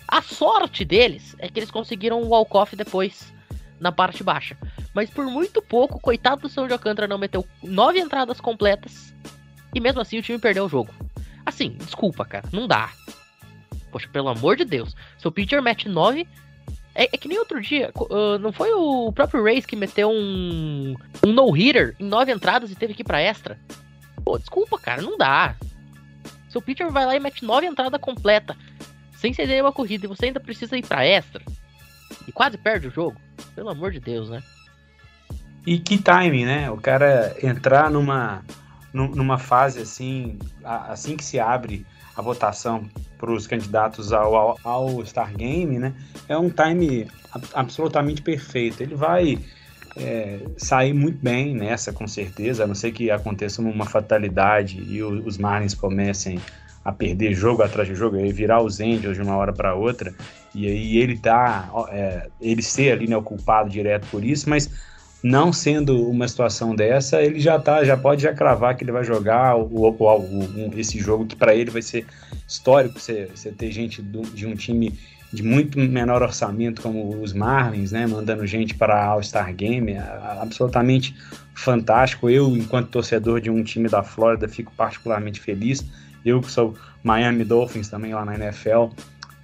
A 0.08 0.22
sorte 0.22 0.86
deles 0.86 1.36
é 1.40 1.48
que 1.48 1.60
eles 1.60 1.72
conseguiram 1.72 2.22
um 2.22 2.28
walk-off 2.28 2.76
depois, 2.76 3.34
na 3.80 3.92
parte 3.92 4.24
baixa. 4.24 4.58
Mas 4.94 5.10
por 5.10 5.26
muito 5.26 5.62
pouco, 5.62 6.00
coitado 6.00 6.44
do 6.44 6.50
São 6.50 6.68
de 6.68 6.74
Alcântara 6.74 7.08
não 7.08 7.18
meteu 7.18 7.46
nove 7.64 8.00
entradas 8.00 8.40
completas. 8.40 9.14
E 9.76 9.80
mesmo 9.82 10.00
assim 10.02 10.18
o 10.18 10.22
time 10.22 10.40
perdeu 10.40 10.66
o 10.66 10.70
jogo. 10.70 10.92
Assim, 11.46 11.72
desculpa, 11.72 12.26
cara, 12.26 12.48
não 12.52 12.68
dá. 12.68 12.90
Poxa, 13.92 14.08
pelo 14.12 14.30
amor 14.30 14.56
de 14.56 14.66
Deus. 14.66 14.96
Seu 15.18 15.32
pitcher 15.32 15.62
mete 15.62 15.88
nove. 15.88 16.28
É, 16.96 17.04
é 17.04 17.18
que 17.18 17.28
nem 17.28 17.38
outro 17.38 17.62
dia, 17.62 17.92
uh, 17.94 18.40
não 18.40 18.54
foi 18.54 18.72
o 18.72 19.12
próprio 19.12 19.44
Rays 19.44 19.66
que 19.66 19.76
meteu 19.76 20.10
um, 20.10 20.96
um 21.26 21.34
no-hitter 21.34 21.94
em 22.00 22.06
nove 22.06 22.32
entradas 22.32 22.72
e 22.72 22.76
teve 22.76 22.94
que 22.94 23.02
ir 23.02 23.06
pra 23.06 23.22
extra? 23.22 23.60
Pô, 24.24 24.40
desculpa, 24.40 24.80
cara, 24.80 25.02
não 25.02 25.18
dá. 25.18 25.56
Seu 26.48 26.62
pitcher 26.62 26.90
vai 26.90 27.06
lá 27.06 27.16
e 27.16 27.20
mete 27.20 27.44
nove 27.44 27.68
entradas 27.68 28.00
completa 28.00 28.56
sem 29.18 29.34
ceder 29.34 29.62
uma 29.62 29.74
corrida 29.74 30.06
e 30.06 30.08
você 30.08 30.28
ainda 30.28 30.40
precisa 30.40 30.78
ir 30.78 30.86
para 30.86 31.06
extra 31.06 31.44
e 32.26 32.32
quase 32.32 32.58
perde 32.58 32.88
o 32.88 32.92
jogo. 32.92 33.20
Pelo 33.54 33.70
amor 33.70 33.92
de 33.92 34.00
Deus, 34.00 34.30
né? 34.30 34.42
E 35.66 35.80
que 35.80 35.98
timing, 35.98 36.46
né? 36.46 36.72
O 36.72 36.78
cara 36.78 37.36
entrar 37.42 37.90
numa, 37.90 38.44
numa 38.96 39.38
fase 39.38 39.82
assim, 39.82 40.40
assim 40.64 41.18
que 41.18 41.24
se 41.24 41.40
abre 41.40 41.86
a 42.16 42.22
votação 42.22 42.86
para 43.18 43.32
os 43.32 43.46
candidatos 43.46 44.14
ao, 44.14 44.36
ao, 44.36 44.60
ao, 44.64 45.06
Star 45.06 45.36
Game, 45.36 45.78
né? 45.78 45.94
É 46.30 46.38
um 46.38 46.50
time 46.50 47.08
absolutamente 47.54 48.22
perfeito. 48.22 48.82
Ele 48.82 48.96
vai 48.96 49.38
é, 49.98 50.40
sair 50.58 50.94
muito 50.94 51.20
bem 51.22 51.54
nessa, 51.54 51.92
com 51.92 52.08
certeza, 52.08 52.64
a 52.64 52.68
não 52.68 52.76
ser 52.76 52.94
que 52.94 53.12
aconteça 53.12 53.62
uma 53.62 53.86
fatalidade 53.86 54.82
e 54.82 55.04
o, 55.04 55.26
os 55.26 55.38
Marlins 55.38 55.74
comecem 55.74 56.40
a 56.86 56.92
perder 56.92 57.34
jogo 57.34 57.64
atrás 57.64 57.88
de 57.88 57.96
jogo, 57.96 58.16
aí 58.16 58.32
virar 58.32 58.62
os 58.62 58.80
Angels 58.80 59.18
de 59.18 59.22
uma 59.24 59.36
hora 59.36 59.52
para 59.52 59.74
outra, 59.74 60.14
e 60.54 60.68
aí 60.68 60.98
ele 60.98 61.18
tá, 61.18 61.68
é, 61.90 62.28
ele 62.40 62.62
ser 62.62 62.92
ali 62.92 63.08
né, 63.08 63.18
o 63.18 63.24
culpado 63.24 63.72
direto 63.72 64.06
por 64.12 64.24
isso, 64.24 64.48
mas 64.48 64.70
não 65.26 65.52
sendo 65.52 66.08
uma 66.08 66.28
situação 66.28 66.76
dessa, 66.76 67.20
ele 67.22 67.40
já 67.40 67.58
tá, 67.58 67.84
já 67.84 67.98
pode 67.98 68.22
já 68.22 68.32
cravar 68.32 68.76
que 68.76 68.84
ele 68.84 68.92
vai 68.92 69.04
jogar 69.04 69.56
o, 69.56 69.64
o, 69.64 69.90
o 69.90 70.74
esse 70.78 71.00
jogo 71.00 71.26
que 71.26 71.36
para 71.36 71.56
ele 71.56 71.72
vai 71.72 71.82
ser 71.82 72.06
histórico, 72.48 73.00
você, 73.00 73.28
você 73.34 73.52
ter 73.52 73.72
gente 73.72 74.04
do, 74.04 74.22
de 74.22 74.46
um 74.46 74.54
time 74.54 74.94
de 75.34 75.42
muito 75.42 75.80
menor 75.80 76.22
orçamento 76.22 76.82
como 76.82 77.20
os 77.22 77.34
Marlins, 77.34 77.92
né, 77.92 78.06
mandando 78.06 78.46
gente 78.46 78.76
para 78.76 78.96
a 78.96 79.06
All-Star 79.06 79.54
Game, 79.54 79.94
é 79.94 80.00
absolutamente 80.40 81.16
fantástico. 81.56 82.30
Eu, 82.30 82.56
enquanto 82.56 82.90
torcedor 82.90 83.42
de 83.42 83.50
um 83.50 83.64
time 83.64 83.90
da 83.90 84.04
Flórida, 84.04 84.48
fico 84.48 84.72
particularmente 84.78 85.42
feliz 85.42 85.84
eu 86.26 86.42
que 86.42 86.52
sou 86.52 86.76
Miami 87.04 87.46
Dolphins 87.46 87.88
também 87.88 88.14
lá 88.14 88.26
na 88.26 88.36
NFL, 88.36 88.88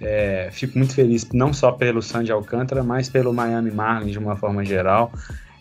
é, 0.00 0.48
fico 0.50 0.76
muito 0.76 0.94
feliz 0.94 1.28
não 1.32 1.52
só 1.52 1.70
pelo 1.70 2.02
Sandy 2.02 2.32
Alcântara, 2.32 2.82
mas 2.82 3.08
pelo 3.08 3.32
Miami 3.32 3.70
Marlins 3.70 4.12
de 4.12 4.18
uma 4.18 4.34
forma 4.34 4.64
geral. 4.64 5.12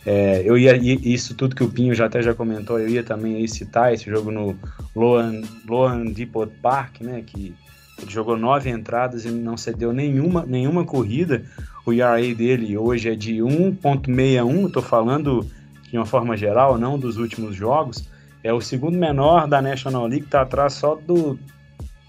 É, 0.05 0.41
eu 0.43 0.57
ia 0.57 0.75
isso 0.75 1.35
tudo 1.35 1.55
que 1.55 1.63
o 1.63 1.69
Pinho 1.69 1.93
já 1.93 2.07
até 2.07 2.23
já 2.23 2.33
comentou, 2.33 2.79
eu 2.79 2.89
ia 2.89 3.03
também 3.03 3.45
citar 3.47 3.93
esse 3.93 4.09
jogo 4.09 4.31
no 4.31 4.57
Loan, 4.95 5.41
Loan 5.67 6.05
Depot 6.05 6.47
Park, 6.61 7.01
né, 7.01 7.23
que 7.25 7.53
ele 8.01 8.11
jogou 8.11 8.35
nove 8.35 8.69
entradas 8.69 9.25
e 9.25 9.29
não 9.29 9.55
cedeu 9.55 9.93
nenhuma, 9.93 10.43
nenhuma 10.45 10.83
corrida. 10.83 11.43
O 11.85 11.93
ERA 11.93 12.21
dele 12.33 12.77
hoje 12.77 13.09
é 13.09 13.15
de 13.15 13.35
1.61, 13.35 14.67
estou 14.67 14.81
falando 14.81 15.45
de 15.89 15.97
uma 15.97 16.05
forma 16.05 16.35
geral, 16.35 16.77
não 16.77 16.97
dos 16.97 17.17
últimos 17.17 17.55
jogos. 17.55 18.09
É 18.43 18.51
o 18.51 18.61
segundo 18.61 18.97
menor 18.97 19.47
da 19.47 19.61
National 19.61 20.07
League, 20.07 20.25
tá 20.25 20.41
atrás 20.41 20.73
só 20.73 20.95
do, 20.95 21.37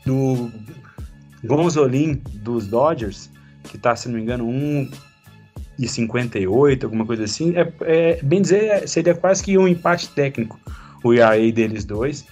do 0.07 0.51
Gonzolin 1.45 2.23
dos 2.33 2.67
Dodgers, 2.67 3.29
que 3.65 3.77
tá, 3.77 3.95
se 3.95 4.09
não 4.09 4.17
me 4.17 4.23
engano, 4.23 4.49
1,58, 5.83 6.85
alguma 6.85 7.05
coisa 7.07 7.25
assim. 7.25 7.55
É, 7.57 7.73
é, 7.83 8.23
bem 8.23 8.41
dizer, 8.41 8.89
seria 8.89 9.15
quase 9.15 9.43
que 9.43 9.57
um 9.59 9.69
empate 9.69 10.09
técnico 10.09 10.59
o 11.03 11.13
ERA 11.13 11.53
deles 11.53 11.85
dois. 11.85 12.25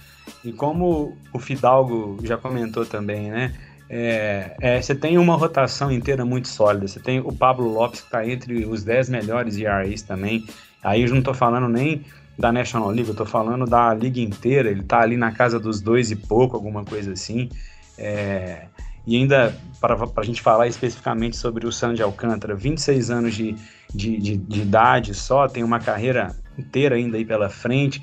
E 0.43 0.51
como 0.51 1.17
o 1.33 1.39
Fidalgo 1.39 2.17
já 2.23 2.37
comentou 2.37 2.85
também, 2.85 3.29
né? 3.29 3.53
É, 3.89 4.55
é, 4.61 4.81
você 4.81 4.95
tem 4.95 5.17
uma 5.17 5.35
rotação 5.35 5.91
inteira 5.91 6.23
muito 6.23 6.47
sólida. 6.47 6.87
Você 6.87 6.99
tem 6.99 7.19
o 7.19 7.33
Pablo 7.33 7.67
Lopes, 7.67 7.99
que 7.99 8.07
está 8.07 8.25
entre 8.25 8.65
os 8.65 8.83
10 8.83 9.09
melhores 9.09 9.57
ERAs 9.57 10.01
também. 10.01 10.45
Aí 10.81 11.01
eu 11.01 11.09
não 11.09 11.19
estou 11.19 11.33
falando 11.33 11.67
nem 11.67 12.05
da 12.39 12.51
National 12.51 12.89
League, 12.89 13.09
eu 13.09 13.15
tô 13.15 13.25
falando 13.25 13.65
da 13.65 13.93
liga 13.93 14.19
inteira, 14.19 14.71
ele 14.71 14.81
tá 14.81 15.01
ali 15.01 15.17
na 15.17 15.31
casa 15.31 15.59
dos 15.59 15.81
dois 15.81 16.09
e 16.09 16.15
pouco, 16.15 16.55
alguma 16.55 16.83
coisa 16.83 17.11
assim. 17.11 17.49
É, 17.97 18.63
e 19.05 19.15
ainda, 19.15 19.55
para 19.79 19.97
a 20.15 20.23
gente 20.23 20.41
falar 20.41 20.67
especificamente 20.67 21.35
sobre 21.35 21.65
o 21.65 21.71
Sandy 21.71 22.01
Alcântara, 22.01 22.55
26 22.55 23.09
anos 23.09 23.35
de, 23.35 23.55
de, 23.93 24.17
de, 24.17 24.37
de, 24.37 24.61
idade 24.61 25.13
só, 25.13 25.47
tem 25.47 25.63
uma 25.63 25.79
carreira 25.79 26.35
inteira 26.57 26.95
ainda 26.95 27.17
aí 27.17 27.25
pela 27.25 27.49
frente, 27.49 28.01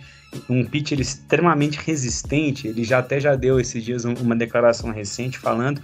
um 0.49 0.65
pitcher 0.65 1.01
extremamente 1.01 1.79
resistente, 1.79 2.67
ele 2.67 2.85
já 2.85 2.99
até 2.99 3.21
já 3.21 3.37
deu 3.37 3.61
esses 3.61 3.83
dias 3.83 4.05
uma 4.05 4.35
declaração 4.35 4.91
recente 4.91 5.39
falando 5.39 5.81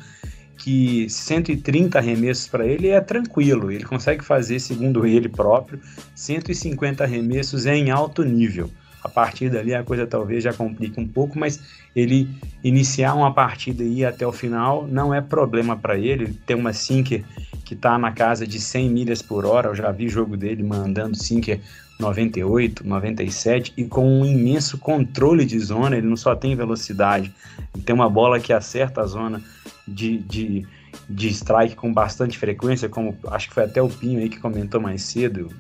que 0.57 1.09
130 1.09 1.99
arremessos 1.99 2.49
para 2.49 2.67
ele 2.67 2.89
é 2.89 3.01
tranquilo, 3.01 3.71
ele 3.71 3.85
consegue 3.85 4.25
fazer, 4.25 4.59
segundo 4.59 5.07
ele 5.07 5.29
próprio, 5.29 5.81
150 6.15 7.05
arremessos 7.05 7.67
em 7.67 7.91
alto 7.91 8.25
nível. 8.25 8.71
A 9.05 9.09
partir 9.09 9.51
dali 9.51 9.75
a 9.75 9.85
coisa 9.85 10.07
talvez 10.07 10.43
já 10.43 10.53
complique 10.55 10.99
um 10.99 11.07
pouco, 11.07 11.39
mas 11.39 11.61
ele 11.95 12.27
iniciar 12.63 13.15
uma 13.15 13.33
partida 13.33 13.85
e 13.85 13.99
ir 13.99 14.07
até 14.07 14.27
o 14.27 14.33
final 14.33 14.87
não 14.87 15.13
é 15.13 15.21
problema 15.21 15.77
para 15.77 15.99
ele. 15.99 16.25
Ele 16.25 16.41
tem 16.47 16.57
uma 16.57 16.73
sinker 16.73 17.23
que 17.65 17.75
está 17.75 17.99
na 17.99 18.13
casa 18.13 18.47
de 18.47 18.59
100 18.59 18.91
milhas 18.91 19.21
por 19.21 19.45
hora, 19.45 19.69
eu 19.69 19.75
já 19.75 19.93
vi 19.93 20.09
jogo 20.09 20.37
dele 20.37 20.63
mandando 20.63 21.17
sinker 21.17 21.61
98, 22.01 22.87
97 22.87 23.75
e 23.77 23.85
com 23.85 24.21
um 24.21 24.25
imenso 24.25 24.79
controle 24.79 25.45
de 25.45 25.59
zona, 25.59 25.97
ele 25.97 26.07
não 26.07 26.17
só 26.17 26.35
tem 26.35 26.57
velocidade, 26.57 27.33
ele 27.75 27.85
tem 27.85 27.95
uma 27.95 28.09
bola 28.09 28.41
que 28.41 28.53
acerta 28.53 29.03
a 29.03 29.07
zona 29.07 29.41
de, 29.87 30.19
de, 30.19 30.67
de 31.09 31.29
strike 31.29 31.77
com 31.77 31.93
bastante 31.93 32.39
frequência, 32.39 32.89
como 32.89 33.17
acho 33.29 33.49
que 33.49 33.55
foi 33.55 33.65
até 33.65 33.81
o 33.83 33.89
Pinho 33.89 34.21
aí 34.21 34.29
que 34.29 34.39
comentou 34.39 34.81
mais 34.81 35.03
cedo, 35.03 35.51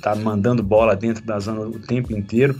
tá 0.00 0.14
mandando 0.14 0.62
bola 0.62 0.96
dentro 0.96 1.24
da 1.24 1.38
zona 1.38 1.62
o 1.62 1.78
tempo 1.78 2.12
inteiro. 2.12 2.58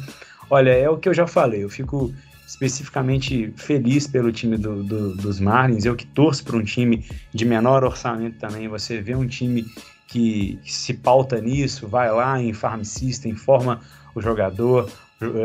Olha, 0.50 0.70
é 0.70 0.88
o 0.88 0.98
que 0.98 1.08
eu 1.08 1.14
já 1.14 1.26
falei, 1.26 1.64
eu 1.64 1.70
fico 1.70 2.12
especificamente 2.46 3.52
feliz 3.56 4.06
pelo 4.06 4.30
time 4.30 4.58
do, 4.58 4.82
do, 4.82 5.16
dos 5.16 5.40
Marlins, 5.40 5.84
eu 5.84 5.96
que 5.96 6.06
torço 6.06 6.44
para 6.44 6.56
um 6.56 6.62
time 6.62 7.04
de 7.32 7.44
menor 7.44 7.82
orçamento 7.82 8.38
também, 8.38 8.68
você 8.68 9.00
vê 9.00 9.14
um 9.14 9.26
time 9.26 9.64
que 10.06 10.58
se 10.62 10.92
pauta 10.92 11.40
nisso, 11.40 11.88
vai 11.88 12.12
lá 12.12 12.38
em 12.38 12.52
Farm 12.52 12.82
System, 12.82 13.34
forma 13.34 13.80
o 14.14 14.20
jogador, 14.20 14.90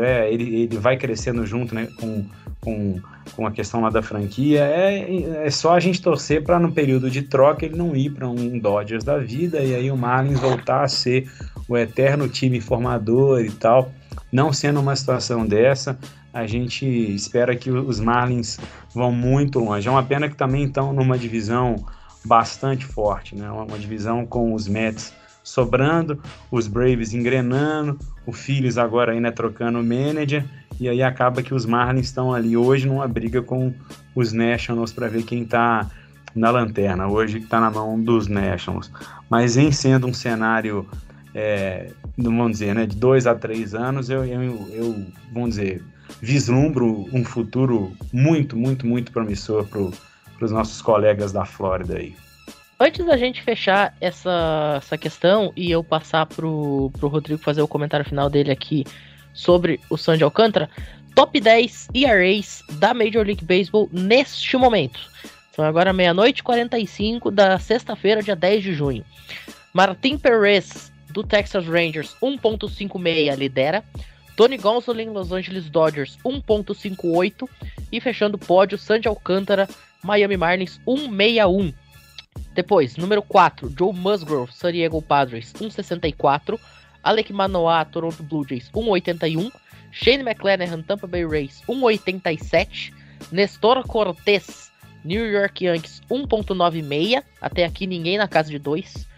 é, 0.02 0.32
ele, 0.32 0.62
ele 0.62 0.76
vai 0.76 0.96
crescendo 0.96 1.46
junto 1.46 1.74
né, 1.74 1.88
com, 1.98 2.26
com, 2.60 3.00
com 3.34 3.46
a 3.46 3.50
questão 3.50 3.80
lá 3.80 3.90
da 3.90 4.02
franquia. 4.02 4.64
É, 4.64 5.46
é 5.46 5.50
só 5.50 5.74
a 5.74 5.80
gente 5.80 6.00
torcer 6.00 6.42
para 6.42 6.58
no 6.58 6.72
período 6.72 7.10
de 7.10 7.22
troca 7.22 7.64
ele 7.64 7.76
não 7.76 7.94
ir 7.94 8.10
para 8.10 8.28
um 8.28 8.58
Dodgers 8.58 9.04
da 9.04 9.18
vida 9.18 9.60
e 9.60 9.74
aí 9.74 9.90
o 9.90 9.96
Marlins 9.96 10.40
voltar 10.40 10.82
a 10.82 10.88
ser 10.88 11.30
o 11.68 11.76
eterno 11.76 12.28
time 12.28 12.60
formador 12.60 13.40
e 13.40 13.50
tal. 13.50 13.92
Não 14.32 14.52
sendo 14.52 14.80
uma 14.80 14.94
situação 14.94 15.46
dessa, 15.46 15.98
a 16.32 16.46
gente 16.46 16.86
espera 16.86 17.56
que 17.56 17.70
os 17.70 17.98
Marlins 18.00 18.58
vão 18.94 19.10
muito 19.10 19.58
longe. 19.58 19.88
É 19.88 19.90
uma 19.90 20.02
pena 20.02 20.28
que 20.28 20.36
também 20.36 20.64
estão 20.64 20.92
numa 20.92 21.16
divisão 21.18 21.76
bastante 22.24 22.84
forte, 22.84 23.34
né? 23.34 23.50
Uma, 23.50 23.78
divisão 23.78 24.26
com 24.26 24.52
os 24.52 24.68
Mets 24.68 25.12
sobrando, 25.42 26.22
os 26.50 26.66
Braves 26.66 27.14
engrenando, 27.14 27.98
o 28.26 28.32
Phillies 28.32 28.76
agora 28.76 29.12
ainda 29.12 29.32
trocando 29.32 29.80
o 29.80 29.84
manager, 29.84 30.44
e 30.80 30.88
aí 30.88 31.02
acaba 31.02 31.42
que 31.42 31.52
os 31.52 31.66
Marlins 31.66 32.06
estão 32.06 32.32
ali 32.32 32.56
hoje 32.56 32.86
numa 32.86 33.08
briga 33.08 33.42
com 33.42 33.74
os 34.14 34.32
Nationals 34.32 34.92
para 34.92 35.08
ver 35.08 35.24
quem 35.24 35.42
está 35.42 35.90
na 36.34 36.50
lanterna, 36.50 37.08
hoje 37.08 37.38
está 37.38 37.60
na 37.60 37.70
mão 37.70 38.00
dos 38.00 38.28
Nationals. 38.28 38.90
Mas 39.28 39.56
em 39.56 39.72
sendo 39.72 40.06
um 40.06 40.14
cenário, 40.14 40.88
é, 41.34 41.90
vamos 42.16 42.52
dizer, 42.52 42.74
né, 42.74 42.86
de 42.86 42.96
dois 42.96 43.26
a 43.26 43.34
três 43.34 43.74
anos, 43.74 44.08
eu, 44.08 44.24
eu, 44.24 44.68
eu 44.70 45.06
vamos 45.32 45.50
dizer, 45.50 45.82
vislumbro 46.20 47.06
um 47.12 47.24
futuro 47.24 47.92
muito, 48.12 48.56
muito, 48.56 48.86
muito 48.86 49.12
promissor 49.12 49.66
para 49.66 49.80
os 50.44 50.52
nossos 50.52 50.80
colegas 50.80 51.32
da 51.32 51.44
Flórida 51.44 51.96
aí. 51.96 52.14
Antes 52.80 53.04
da 53.04 53.16
gente 53.16 53.42
fechar 53.42 53.92
essa, 54.00 54.74
essa 54.76 54.96
questão 54.96 55.52
e 55.56 55.68
eu 55.68 55.82
passar 55.82 56.26
pro, 56.26 56.92
pro 56.96 57.08
Rodrigo 57.08 57.42
fazer 57.42 57.60
o 57.60 57.66
comentário 57.66 58.06
final 58.06 58.30
dele 58.30 58.52
aqui 58.52 58.84
sobre 59.38 59.80
o 59.88 59.96
Sandy 59.96 60.24
Alcântara, 60.24 60.68
top 61.14 61.40
10 61.40 61.88
ERAs 61.94 62.64
da 62.72 62.92
Major 62.92 63.24
League 63.24 63.44
Baseball 63.44 63.88
neste 63.92 64.56
momento. 64.56 64.98
São 65.54 65.64
agora 65.64 65.92
meia-noite 65.92 66.40
e 66.40 66.42
45 66.42 67.30
da 67.30 67.56
sexta-feira, 67.58 68.22
dia 68.22 68.34
10 68.34 68.62
de 68.64 68.72
junho. 68.74 69.04
Martin 69.72 70.18
Perez, 70.18 70.92
do 71.10 71.22
Texas 71.22 71.66
Rangers, 71.66 72.16
1.56 72.20 73.36
lidera. 73.36 73.84
Tony 74.36 74.56
Gonsolin, 74.56 75.10
Los 75.10 75.32
Angeles 75.32 75.70
Dodgers, 75.70 76.18
1.58. 76.24 77.48
E 77.92 78.00
fechando 78.00 78.36
o 78.36 78.40
pódio, 78.40 78.76
Sandy 78.76 79.08
Alcântara, 79.08 79.68
Miami 80.02 80.36
Marlins, 80.36 80.80
161. 80.84 81.72
Depois, 82.54 82.96
número 82.96 83.22
4, 83.22 83.72
Joe 83.76 83.92
Musgrove, 83.92 84.52
San 84.52 84.72
Diego 84.72 85.00
Padres, 85.00 85.52
1,64. 85.54 86.58
Alec 87.02 87.32
Manoa, 87.32 87.84
Toronto 87.84 88.22
Blue 88.22 88.46
Jays, 88.48 88.70
1,81. 88.70 89.52
Shane 89.90 90.22
McClanahan, 90.22 90.82
Tampa 90.82 91.06
Bay 91.06 91.24
Rays, 91.24 91.62
1,87. 91.68 92.92
Nestor 93.32 93.82
Cortez, 93.84 94.70
New 95.04 95.24
York 95.30 95.64
Yankees, 95.64 96.02
1,96. 96.10 97.22
Até 97.40 97.64
aqui 97.64 97.86
ninguém 97.86 98.18
na 98.18 98.28
casa 98.28 98.50
de 98.50 98.58
2. 98.58 99.08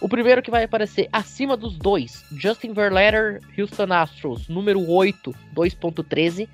O 0.00 0.08
primeiro 0.08 0.42
que 0.42 0.50
vai 0.50 0.64
aparecer 0.64 1.08
acima 1.12 1.56
dos 1.56 1.76
dois, 1.76 2.24
Justin 2.32 2.72
Verlander, 2.72 3.40
Houston 3.58 3.92
Astros, 3.92 4.46
número 4.48 4.88
8, 4.88 5.34
2.13. 5.54 6.48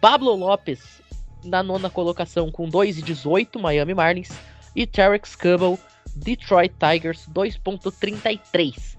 Pablo 0.00 0.34
Lopes, 0.34 1.02
na 1.44 1.62
nona 1.62 1.90
colocação 1.90 2.50
com 2.50 2.68
2,18, 2.68 3.60
Miami 3.60 3.94
Marlins 3.94 4.30
e 4.74 4.86
Tarek 4.86 5.28
Scubble, 5.28 5.78
Detroit 6.16 6.72
Tigers 6.78 7.28
2.33. 7.28 8.96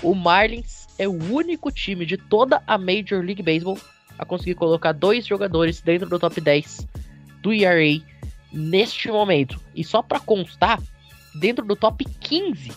O 0.00 0.14
Marlins 0.14 0.86
é 0.98 1.08
o 1.08 1.12
único 1.32 1.70
time 1.70 2.06
de 2.06 2.16
toda 2.16 2.62
a 2.66 2.78
Major 2.78 3.24
League 3.24 3.42
Baseball 3.42 3.78
a 4.18 4.24
conseguir 4.24 4.54
colocar 4.54 4.92
dois 4.92 5.26
jogadores 5.26 5.80
dentro 5.80 6.08
do 6.08 6.18
top 6.18 6.40
10 6.40 6.86
do 7.40 7.52
ERA 7.52 8.00
neste 8.52 9.10
momento. 9.10 9.60
E 9.74 9.82
só 9.82 10.02
para 10.02 10.20
constar, 10.20 10.80
dentro 11.34 11.64
do 11.64 11.74
top 11.74 12.04
15, 12.04 12.72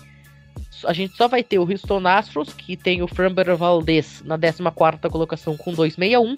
a 0.86 0.94
gente 0.94 1.16
só 1.16 1.28
vai 1.28 1.44
ter 1.44 1.60
o 1.60 1.70
Houston 1.70 2.08
Astros, 2.08 2.54
que 2.54 2.76
tem 2.76 3.02
o 3.02 3.08
Framber 3.08 3.56
Valdez 3.56 4.22
na 4.24 4.38
14ª 4.38 5.10
colocação 5.10 5.56
com 5.58 5.74
2.61, 5.74 6.36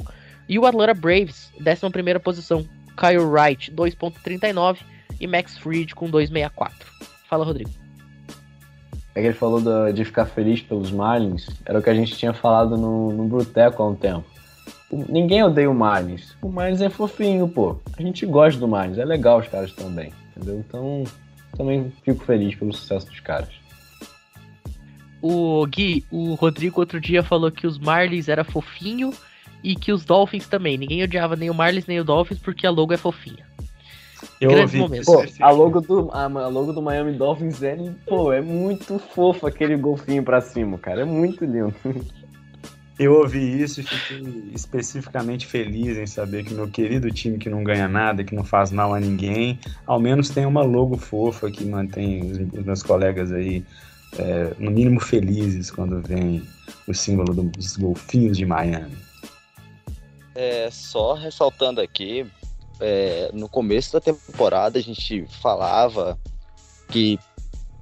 e 0.49 0.57
o 0.57 0.65
Atlanta 0.65 0.93
Braves, 0.93 1.51
11ª 1.59 2.19
posição, 2.19 2.67
Kyle 2.97 3.17
Wright, 3.17 3.71
2.39, 3.71 4.79
e 5.19 5.27
Max 5.27 5.57
Fried 5.57 5.93
com 5.95 6.09
264. 6.09 6.87
Fala, 7.29 7.45
Rodrigo. 7.45 7.86
É 9.17 9.19
que 9.19 9.25
ele 9.25 9.33
falou 9.33 9.91
de 9.91 10.05
ficar 10.05 10.25
feliz 10.27 10.61
pelos 10.61 10.91
Marlins, 10.91 11.49
era 11.65 11.79
o 11.79 11.81
que 11.81 11.89
a 11.89 11.93
gente 11.95 12.15
tinha 12.15 12.33
falado 12.33 12.77
no, 12.77 13.11
no 13.11 13.23
Bruteco 13.23 13.81
há 13.81 13.87
um 13.87 13.95
tempo. 13.95 14.23
Ninguém 14.91 15.41
odeia 15.41 15.67
o 15.67 15.73
Marlins. 15.73 16.35
O 16.39 16.49
Marlins 16.49 16.81
é 16.81 16.89
fofinho, 16.89 17.47
pô. 17.47 17.79
A 17.97 18.01
gente 18.03 18.27
gosta 18.27 18.59
do 18.59 18.67
Marlins, 18.67 18.99
é 18.99 19.03
legal 19.03 19.39
os 19.39 19.47
caras 19.47 19.73
também, 19.73 20.13
entendeu? 20.35 20.59
Então, 20.59 21.03
também 21.57 21.91
fico 22.03 22.23
feliz 22.25 22.53
pelo 22.53 22.71
sucesso 22.71 23.07
dos 23.07 23.19
caras. 23.19 23.49
O 25.19 25.65
Gui, 25.65 26.05
o 26.11 26.35
Rodrigo 26.35 26.79
outro 26.79 27.01
dia 27.01 27.23
falou 27.23 27.49
que 27.49 27.65
os 27.65 27.79
Marlins 27.79 28.29
era 28.29 28.43
fofinho 28.43 29.11
e 29.63 29.75
que 29.75 29.91
os 29.91 30.05
Dolphins 30.05 30.45
também. 30.45 30.77
Ninguém 30.77 31.01
odiava 31.01 31.35
nem 31.35 31.49
o 31.49 31.55
Marlins 31.55 31.87
nem 31.87 31.99
o 31.99 32.03
Dolphins 32.03 32.37
porque 32.37 32.67
a 32.67 32.69
logo 32.69 32.93
é 32.93 32.97
fofinha. 32.97 33.47
Eu 34.39 34.51
ouvi 34.51 34.79
pô, 35.03 35.23
a 35.39 35.51
logo 35.51 35.81
do 35.81 36.09
a, 36.13 36.27
logo 36.27 36.73
do 36.73 36.81
Miami 36.81 37.13
Dolphins 37.13 37.61
é, 37.63 37.77
pô, 38.05 38.31
é 38.31 38.41
muito 38.41 38.99
fofo 38.99 39.47
aquele 39.47 39.75
golfinho 39.75 40.23
para 40.23 40.41
cima, 40.41 40.77
cara, 40.77 41.01
é 41.01 41.05
muito 41.05 41.45
lindo. 41.45 41.73
Eu 42.99 43.13
ouvi 43.13 43.61
isso 43.61 43.79
e 43.79 43.83
fiquei 43.83 44.51
especificamente 44.55 45.45
feliz 45.45 45.99
em 45.99 46.07
saber 46.07 46.43
que 46.43 46.51
meu 46.51 46.67
querido 46.67 47.11
time 47.11 47.37
que 47.37 47.47
não 47.47 47.63
ganha 47.63 47.87
nada, 47.87 48.23
que 48.23 48.33
não 48.33 48.43
faz 48.43 48.71
mal 48.71 48.91
a 48.91 48.99
ninguém, 48.99 49.59
ao 49.85 49.99
menos 49.99 50.29
tem 50.29 50.47
uma 50.47 50.63
logo 50.63 50.97
fofa 50.97 51.51
que 51.51 51.63
mantém 51.63 52.23
os, 52.23 52.39
os 52.39 52.65
meus 52.65 52.81
colegas 52.81 53.31
aí 53.31 53.63
é, 54.17 54.51
no 54.57 54.71
mínimo 54.71 54.99
felizes 54.99 55.69
quando 55.69 56.01
vem 56.01 56.41
o 56.87 56.93
símbolo 56.93 57.33
dos 57.33 57.77
golfinhos 57.77 58.35
de 58.35 58.47
Miami. 58.47 58.97
É, 60.33 60.69
só 60.71 61.13
ressaltando 61.13 61.81
aqui, 61.81 62.25
é, 62.79 63.29
no 63.33 63.49
começo 63.49 63.93
da 63.93 63.99
temporada 63.99 64.77
a 64.77 64.81
gente 64.81 65.25
falava 65.41 66.17
que 66.89 67.19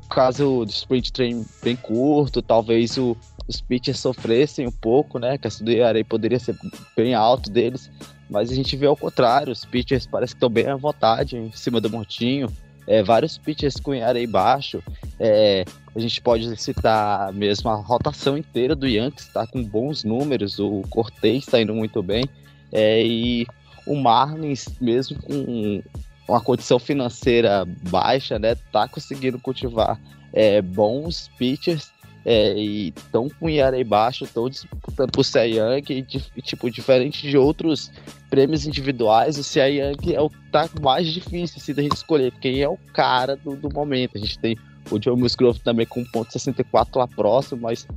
caso 0.10 0.60
o 0.60 0.64
sprint 0.66 1.12
train 1.12 1.46
bem 1.64 1.76
curto, 1.76 2.42
talvez 2.42 2.98
o, 2.98 3.18
os 3.48 3.62
pitchers 3.62 4.00
sofressem 4.00 4.68
um 4.68 4.72
pouco, 4.72 5.20
né? 5.20 5.38
Que 5.38 5.48
a 5.48 5.88
areia 5.88 6.06
poderia 6.06 6.40
ser 6.40 6.56
bem 6.96 7.14
alto 7.14 7.50
deles, 7.50 7.90
mas 8.30 8.52
a 8.52 8.56
gente 8.56 8.76
vê 8.76 8.86
ao 8.86 8.96
contrário, 8.96 9.52
os 9.52 9.66
pitchers 9.66 10.08
parece 10.08 10.34
que 10.34 10.38
estão 10.38 10.50
bem 10.50 10.68
à 10.68 10.76
vontade 10.76 11.38
em 11.38 11.52
cima 11.52 11.80
do 11.80 11.90
montinho. 11.90 12.48
É, 12.88 13.02
vários 13.02 13.38
pitchers 13.38 13.78
com 13.78 13.92
areia 13.94 14.28
baixo. 14.28 14.82
É, 15.20 15.66
a 15.96 16.00
gente 16.00 16.22
pode 16.22 16.56
citar 16.62 17.34
mesmo 17.34 17.70
a 17.70 17.76
rotação 17.76 18.38
inteira 18.38 18.76
do 18.76 18.88
Yankees, 18.88 19.26
está 19.26 19.48
com 19.48 19.64
bons 19.64 20.04
números. 20.04 20.60
O 20.60 20.82
Cortez 20.90 21.46
está 21.46 21.60
indo 21.60 21.74
muito 21.74 22.04
bem. 22.04 22.26
É, 22.72 23.04
e 23.04 23.48
o 23.86 23.96
Marlins, 23.96 24.68
mesmo 24.80 25.22
com 25.22 25.82
uma 26.28 26.42
condição 26.42 26.80
financeira 26.80 27.66
baixa, 27.90 28.40
né, 28.40 28.56
tá 28.72 28.88
conseguindo 28.88 29.40
cultivar 29.40 30.00
é, 30.34 30.62
bons 30.62 31.30
pitchers 31.38 31.92
é, 32.26 32.58
e 32.58 32.92
tão 33.12 33.30
com 33.30 33.48
IRA 33.48 33.84
baixo, 33.86 34.24
estão 34.24 34.50
disputando 34.50 35.12
pro 35.12 35.24
Cy 35.24 35.58
Young, 35.58 35.84
e, 35.90 36.42
tipo, 36.42 36.72
diferente 36.72 37.30
de 37.30 37.38
outros 37.38 37.92
prêmios 38.30 38.66
individuais, 38.66 39.38
o 39.38 39.44
Cy 39.44 39.80
Young 39.80 40.14
é 40.14 40.20
o 40.20 40.32
tá 40.52 40.68
mais 40.82 41.08
difícil 41.08 41.58
assim, 41.62 41.74
da 41.74 41.84
gente 41.84 41.96
escolher, 41.96 42.34
quem 42.42 42.62
é 42.62 42.68
o 42.68 42.78
cara 42.94 43.36
do, 43.36 43.56
do 43.56 43.72
momento. 43.72 44.18
A 44.18 44.20
gente 44.20 44.40
tem 44.40 44.58
o 44.90 45.02
Joe 45.02 45.16
Musgrove 45.16 45.60
também 45.60 45.86
com 45.86 46.04
1.64 46.04 46.88
lá 46.96 47.08
próximo, 47.08 47.62
mas 47.62 47.88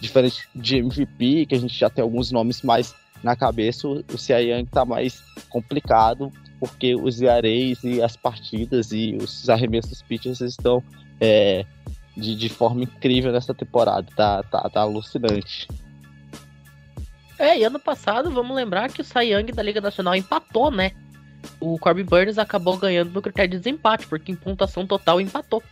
diferente 0.00 0.48
de 0.54 0.78
MVP, 0.78 1.46
que 1.46 1.54
a 1.54 1.58
gente 1.58 1.76
já 1.76 1.90
tem 1.90 2.02
alguns 2.02 2.30
nomes 2.30 2.62
mais 2.62 2.94
na 3.22 3.36
cabeça, 3.36 3.86
o, 3.86 3.98
o 3.98 4.32
Young 4.32 4.66
tá 4.66 4.84
mais 4.84 5.22
complicado, 5.48 6.32
porque 6.58 6.94
os 6.94 7.22
areis 7.22 7.82
e 7.84 8.02
as 8.02 8.16
partidas 8.16 8.92
e 8.92 9.16
os 9.20 9.48
arremessos 9.48 10.02
pitchers 10.02 10.40
estão 10.40 10.82
é, 11.20 11.64
de, 12.16 12.34
de 12.36 12.48
forma 12.48 12.82
incrível 12.82 13.32
nessa 13.32 13.54
temporada, 13.54 14.06
tá, 14.14 14.42
tá, 14.42 14.68
tá 14.68 14.80
alucinante. 14.80 15.68
É, 17.38 17.58
e 17.58 17.64
ano 17.64 17.80
passado, 17.80 18.30
vamos 18.30 18.54
lembrar 18.54 18.90
que 18.90 19.02
o 19.02 19.20
Young 19.20 19.52
da 19.52 19.62
Liga 19.62 19.80
Nacional 19.80 20.14
empatou, 20.14 20.70
né? 20.70 20.92
O 21.58 21.78
Corbin 21.78 22.04
Burns 22.04 22.38
acabou 22.38 22.76
ganhando 22.76 23.10
no 23.10 23.22
critério 23.22 23.50
de 23.50 23.58
desempate, 23.58 24.06
porque 24.06 24.30
em 24.30 24.36
pontuação 24.36 24.86
total 24.86 25.20
empatou. 25.20 25.62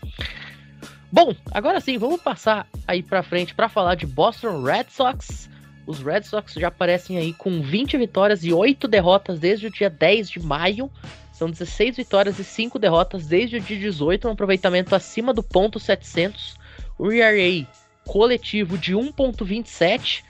Bom, 1.12 1.34
agora 1.50 1.80
sim, 1.80 1.98
vamos 1.98 2.20
passar 2.20 2.66
aí 2.86 3.02
pra 3.02 3.22
frente 3.22 3.54
para 3.54 3.68
falar 3.68 3.96
de 3.96 4.06
Boston 4.06 4.62
Red 4.62 4.86
Sox. 4.90 5.49
Os 5.86 6.00
Red 6.00 6.22
Sox 6.22 6.54
já 6.54 6.68
aparecem 6.68 7.18
aí 7.18 7.32
com 7.32 7.60
20 7.60 7.96
vitórias 7.98 8.44
e 8.44 8.52
8 8.52 8.86
derrotas 8.86 9.38
desde 9.38 9.66
o 9.66 9.70
dia 9.70 9.90
10 9.90 10.30
de 10.30 10.40
maio. 10.40 10.90
São 11.32 11.50
16 11.50 11.96
vitórias 11.96 12.38
e 12.38 12.44
5 12.44 12.78
derrotas 12.78 13.26
desde 13.26 13.56
o 13.56 13.60
dia 13.60 13.78
18, 13.78 14.28
um 14.28 14.32
aproveitamento 14.32 14.94
acima 14.94 15.32
do 15.32 15.42
ponto 15.42 15.80
700. 15.80 16.58
O 16.98 17.10
ERA 17.10 17.66
coletivo 18.06 18.76
de 18.76 18.94
1.27. 18.94 20.22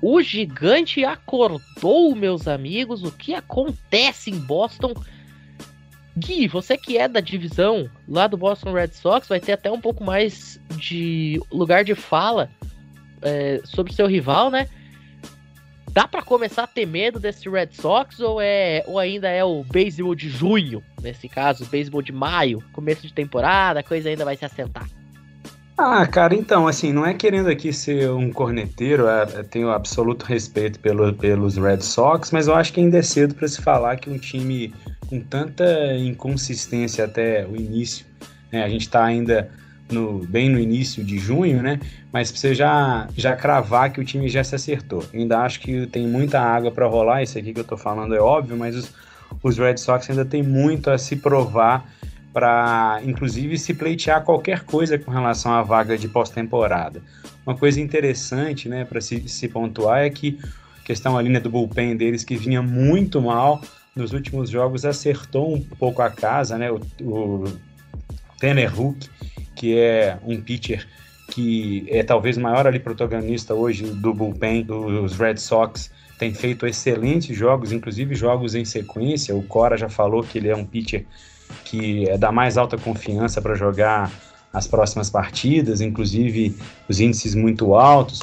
O 0.00 0.20
gigante 0.22 1.04
acordou, 1.04 2.14
meus 2.14 2.48
amigos. 2.48 3.02
O 3.02 3.12
que 3.12 3.34
acontece 3.34 4.30
em 4.30 4.38
Boston? 4.38 4.94
Gui, 6.16 6.46
você 6.46 6.76
que 6.76 6.96
é 6.96 7.08
da 7.08 7.20
divisão 7.20 7.90
lá 8.08 8.26
do 8.26 8.36
Boston 8.36 8.72
Red 8.72 8.92
Sox, 8.92 9.28
vai 9.28 9.40
ter 9.40 9.52
até 9.52 9.70
um 9.70 9.80
pouco 9.80 10.04
mais 10.04 10.60
de 10.76 11.40
lugar 11.50 11.84
de 11.84 11.94
fala 11.94 12.48
é, 13.20 13.60
sobre 13.64 13.92
seu 13.92 14.06
rival, 14.06 14.50
né? 14.50 14.68
Dá 15.94 16.08
para 16.08 16.22
começar 16.22 16.64
a 16.64 16.66
ter 16.66 16.86
medo 16.86 17.20
desse 17.20 17.48
Red 17.48 17.68
Sox 17.70 18.18
ou 18.18 18.40
é 18.40 18.82
ou 18.88 18.98
ainda 18.98 19.28
é 19.28 19.44
o 19.44 19.62
beisebol 19.62 20.12
de 20.12 20.28
junho, 20.28 20.82
nesse 21.00 21.28
caso, 21.28 21.64
beisebol 21.66 22.02
de 22.02 22.10
maio, 22.10 22.60
começo 22.72 23.02
de 23.02 23.12
temporada, 23.12 23.78
a 23.78 23.82
coisa 23.84 24.08
ainda 24.08 24.24
vai 24.24 24.36
se 24.36 24.44
assentar? 24.44 24.88
Ah, 25.78 26.04
cara, 26.04 26.34
então, 26.34 26.66
assim, 26.66 26.92
não 26.92 27.06
é 27.06 27.14
querendo 27.14 27.48
aqui 27.48 27.72
ser 27.72 28.10
um 28.10 28.32
corneteiro, 28.32 29.06
é, 29.06 29.22
é 29.22 29.42
tenho 29.44 29.70
absoluto 29.70 30.24
respeito 30.24 30.80
pelo, 30.80 31.14
pelos 31.14 31.56
Red 31.56 31.82
Sox, 31.82 32.32
mas 32.32 32.48
eu 32.48 32.56
acho 32.56 32.72
que 32.72 32.80
ainda 32.80 32.98
é 32.98 33.02
cedo 33.02 33.36
para 33.36 33.46
se 33.46 33.62
falar 33.62 33.96
que 33.96 34.10
um 34.10 34.18
time 34.18 34.74
com 35.08 35.20
tanta 35.20 35.94
inconsistência 35.96 37.04
até 37.04 37.46
o 37.46 37.54
início, 37.54 38.04
né? 38.50 38.64
A 38.64 38.68
gente 38.68 38.82
está 38.82 39.04
ainda 39.04 39.48
no, 39.94 40.18
bem 40.26 40.50
no 40.50 40.58
início 40.58 41.04
de 41.04 41.18
junho, 41.18 41.62
né? 41.62 41.80
Mas 42.12 42.30
pra 42.30 42.40
você 42.40 42.54
já, 42.54 43.08
já 43.16 43.36
cravar 43.36 43.92
que 43.92 44.00
o 44.00 44.04
time 44.04 44.28
já 44.28 44.42
se 44.42 44.54
acertou. 44.54 45.04
Ainda 45.14 45.40
acho 45.40 45.60
que 45.60 45.86
tem 45.86 46.06
muita 46.06 46.40
água 46.40 46.70
para 46.70 46.86
rolar, 46.86 47.22
isso 47.22 47.38
aqui 47.38 47.54
que 47.54 47.60
eu 47.60 47.64
tô 47.64 47.76
falando 47.76 48.14
é 48.14 48.20
óbvio, 48.20 48.56
mas 48.56 48.76
os, 48.76 48.92
os 49.42 49.58
Red 49.58 49.76
Sox 49.78 50.10
ainda 50.10 50.24
tem 50.24 50.42
muito 50.42 50.90
a 50.90 50.98
se 50.98 51.16
provar 51.16 51.88
para, 52.32 53.00
inclusive, 53.04 53.56
se 53.56 53.72
pleitear 53.72 54.24
qualquer 54.24 54.64
coisa 54.64 54.98
com 54.98 55.10
relação 55.10 55.52
à 55.52 55.62
vaga 55.62 55.96
de 55.96 56.08
pós-temporada. 56.08 57.00
Uma 57.46 57.56
coisa 57.56 57.80
interessante, 57.80 58.68
né, 58.68 58.84
para 58.84 59.00
se, 59.00 59.28
se 59.28 59.48
pontuar 59.48 60.00
é 60.00 60.10
que 60.10 60.38
questão 60.84 61.16
ali 61.16 61.28
né, 61.28 61.40
do 61.40 61.48
bullpen 61.48 61.96
deles 61.96 62.24
que 62.24 62.36
vinha 62.36 62.60
muito 62.60 63.20
mal 63.22 63.62
nos 63.94 64.12
últimos 64.12 64.50
jogos 64.50 64.84
acertou 64.84 65.54
um 65.54 65.60
pouco 65.60 66.02
a 66.02 66.10
casa, 66.10 66.58
né? 66.58 66.70
O, 66.70 66.80
o 67.00 67.44
Tanner 68.38 68.78
Hook, 68.78 69.08
que 69.64 69.78
é 69.78 70.18
um 70.26 70.38
pitcher 70.42 70.86
que 71.30 71.86
é 71.88 72.02
talvez 72.02 72.36
o 72.36 72.40
maior 72.40 72.66
ali 72.66 72.78
protagonista 72.78 73.54
hoje 73.54 73.84
do 73.84 74.12
bullpen 74.12 74.62
dos 74.62 75.16
Red 75.16 75.38
Sox, 75.38 75.90
tem 76.18 76.34
feito 76.34 76.66
excelentes 76.66 77.34
jogos, 77.34 77.72
inclusive 77.72 78.14
jogos 78.14 78.54
em 78.54 78.62
sequência. 78.66 79.34
O 79.34 79.42
Cora 79.42 79.78
já 79.78 79.88
falou 79.88 80.22
que 80.22 80.36
ele 80.36 80.50
é 80.50 80.54
um 80.54 80.66
pitcher 80.66 81.06
que 81.64 82.06
é 82.10 82.18
da 82.18 82.30
mais 82.30 82.58
alta 82.58 82.76
confiança 82.76 83.40
para 83.40 83.54
jogar 83.54 84.12
as 84.52 84.66
próximas 84.66 85.08
partidas, 85.08 85.80
inclusive 85.80 86.54
os 86.86 87.00
índices 87.00 87.34
muito 87.34 87.74
altos. 87.74 88.20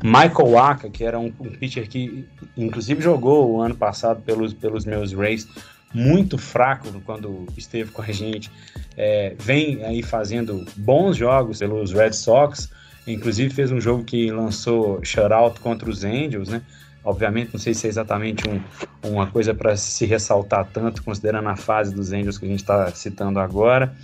Michael 0.00 0.52
Waka, 0.52 0.88
que 0.88 1.02
era 1.02 1.18
um, 1.18 1.32
um 1.40 1.50
pitcher 1.50 1.88
que 1.88 2.24
inclusive 2.56 3.02
jogou 3.02 3.50
o 3.50 3.60
ano 3.60 3.74
passado 3.74 4.22
pelos, 4.22 4.54
pelos 4.54 4.84
meus 4.84 5.12
Rays, 5.12 5.48
muito 5.94 6.36
fraco 6.36 7.00
quando 7.06 7.46
esteve 7.56 7.92
com 7.92 8.02
a 8.02 8.10
gente, 8.10 8.50
é, 8.96 9.34
vem 9.38 9.84
aí 9.84 10.02
fazendo 10.02 10.66
bons 10.76 11.16
jogos 11.16 11.60
pelos 11.60 11.92
Red 11.92 12.12
Sox, 12.12 12.68
inclusive 13.06 13.54
fez 13.54 13.70
um 13.70 13.80
jogo 13.80 14.02
que 14.02 14.30
lançou 14.30 14.98
shutout 15.04 15.60
contra 15.60 15.88
os 15.88 16.04
Angels, 16.04 16.48
né? 16.48 16.60
Obviamente, 17.04 17.50
não 17.52 17.60
sei 17.60 17.74
se 17.74 17.86
é 17.86 17.90
exatamente 17.90 18.48
um, 18.48 18.60
uma 19.08 19.26
coisa 19.26 19.54
para 19.54 19.76
se 19.76 20.06
ressaltar 20.06 20.66
tanto, 20.72 21.02
considerando 21.02 21.48
a 21.48 21.56
fase 21.56 21.94
dos 21.94 22.12
Angels 22.12 22.38
que 22.38 22.46
a 22.46 22.48
gente 22.48 22.60
está 22.60 22.90
citando 22.92 23.38
agora. 23.38 23.94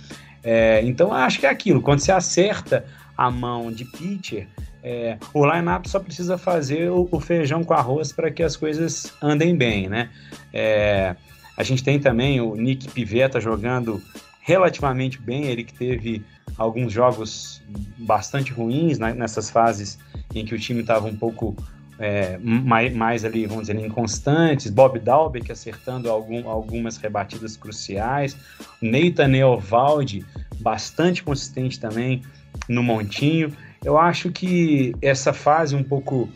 É, 0.43 0.81
então, 0.83 1.11
acho 1.11 1.39
que 1.39 1.47
é 1.47 1.49
aquilo. 1.49 1.81
Quando 1.81 1.99
você 1.99 2.11
acerta 2.11 2.85
a 3.17 3.31
mão 3.31 3.71
de 3.71 3.85
pitcher, 3.85 4.47
é, 4.83 5.17
o 5.33 5.45
line-up 5.45 5.89
só 5.89 5.99
precisa 5.99 6.37
fazer 6.37 6.91
o, 6.91 7.07
o 7.11 7.19
feijão 7.19 7.63
com 7.63 7.73
arroz 7.73 8.11
para 8.11 8.29
que 8.29 8.43
as 8.43 8.55
coisas 8.55 9.11
andem 9.21 9.55
bem, 9.55 9.89
né? 9.89 10.09
É, 10.53 11.15
a 11.57 11.63
gente 11.63 11.83
tem 11.83 11.99
também 11.99 12.39
o 12.41 12.55
Nick 12.55 12.89
Pivetta 12.89 13.39
jogando 13.39 14.01
relativamente 14.41 15.19
bem, 15.19 15.45
ele 15.45 15.63
que 15.63 15.73
teve 15.73 16.23
alguns 16.57 16.91
jogos 16.91 17.61
bastante 17.97 18.51
ruins 18.51 18.97
né, 18.97 19.13
nessas 19.13 19.49
fases 19.49 19.99
em 20.33 20.43
que 20.45 20.55
o 20.55 20.59
time 20.59 20.81
estava 20.81 21.07
um 21.07 21.15
pouco 21.15 21.55
é, 21.99 22.39
mais, 22.39 22.91
mais, 22.95 23.23
ali, 23.23 23.45
vamos 23.45 23.67
dizer, 23.67 23.79
inconstantes, 23.79 24.71
Bob 24.71 24.97
Dalbeck 24.97 25.51
acertando 25.51 26.09
algum, 26.09 26.49
algumas 26.49 26.97
rebatidas 26.97 27.55
cruciais, 27.55 28.35
Nathan 28.81 29.35
Eovaldi 29.35 30.25
bastante 30.59 31.21
consistente 31.21 31.79
também 31.79 32.23
no 32.67 32.81
montinho. 32.81 33.55
Eu 33.85 33.99
acho 33.99 34.31
que 34.31 34.95
essa 34.99 35.31
fase 35.31 35.75
um 35.75 35.83
pouco, 35.83 36.27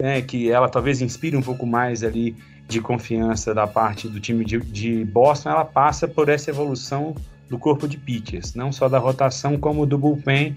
né, 0.00 0.20
que 0.20 0.50
ela 0.50 0.68
talvez 0.68 1.00
inspire 1.00 1.36
um 1.36 1.42
pouco 1.42 1.64
mais 1.64 2.02
ali 2.02 2.36
de 2.68 2.80
confiança 2.80 3.54
da 3.54 3.66
parte 3.66 4.08
do 4.08 4.18
time 4.20 4.44
de, 4.44 4.58
de 4.58 5.04
Boston, 5.04 5.50
ela 5.50 5.64
passa 5.64 6.08
por 6.08 6.28
essa 6.28 6.50
evolução 6.50 7.14
do 7.48 7.58
corpo 7.58 7.86
de 7.86 7.98
pitchers, 7.98 8.54
não 8.54 8.72
só 8.72 8.88
da 8.88 8.98
rotação 8.98 9.58
como 9.58 9.86
do 9.86 9.98
bullpen. 9.98 10.56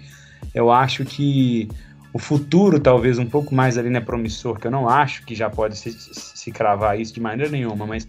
Eu 0.53 0.71
acho 0.71 1.03
que 1.03 1.67
o 2.13 2.19
futuro 2.19 2.79
talvez 2.79 3.19
um 3.19 3.25
pouco 3.25 3.53
mais 3.53 3.77
ali 3.77 3.89
né, 3.89 3.99
promissor, 3.99 4.59
que 4.59 4.67
eu 4.67 4.71
não 4.71 4.87
acho 4.87 5.25
que 5.25 5.35
já 5.35 5.49
pode 5.49 5.77
se, 5.77 5.91
se 5.91 6.51
cravar 6.51 6.99
isso 6.99 7.13
de 7.13 7.19
maneira 7.19 7.51
nenhuma, 7.51 7.85
mas 7.85 8.07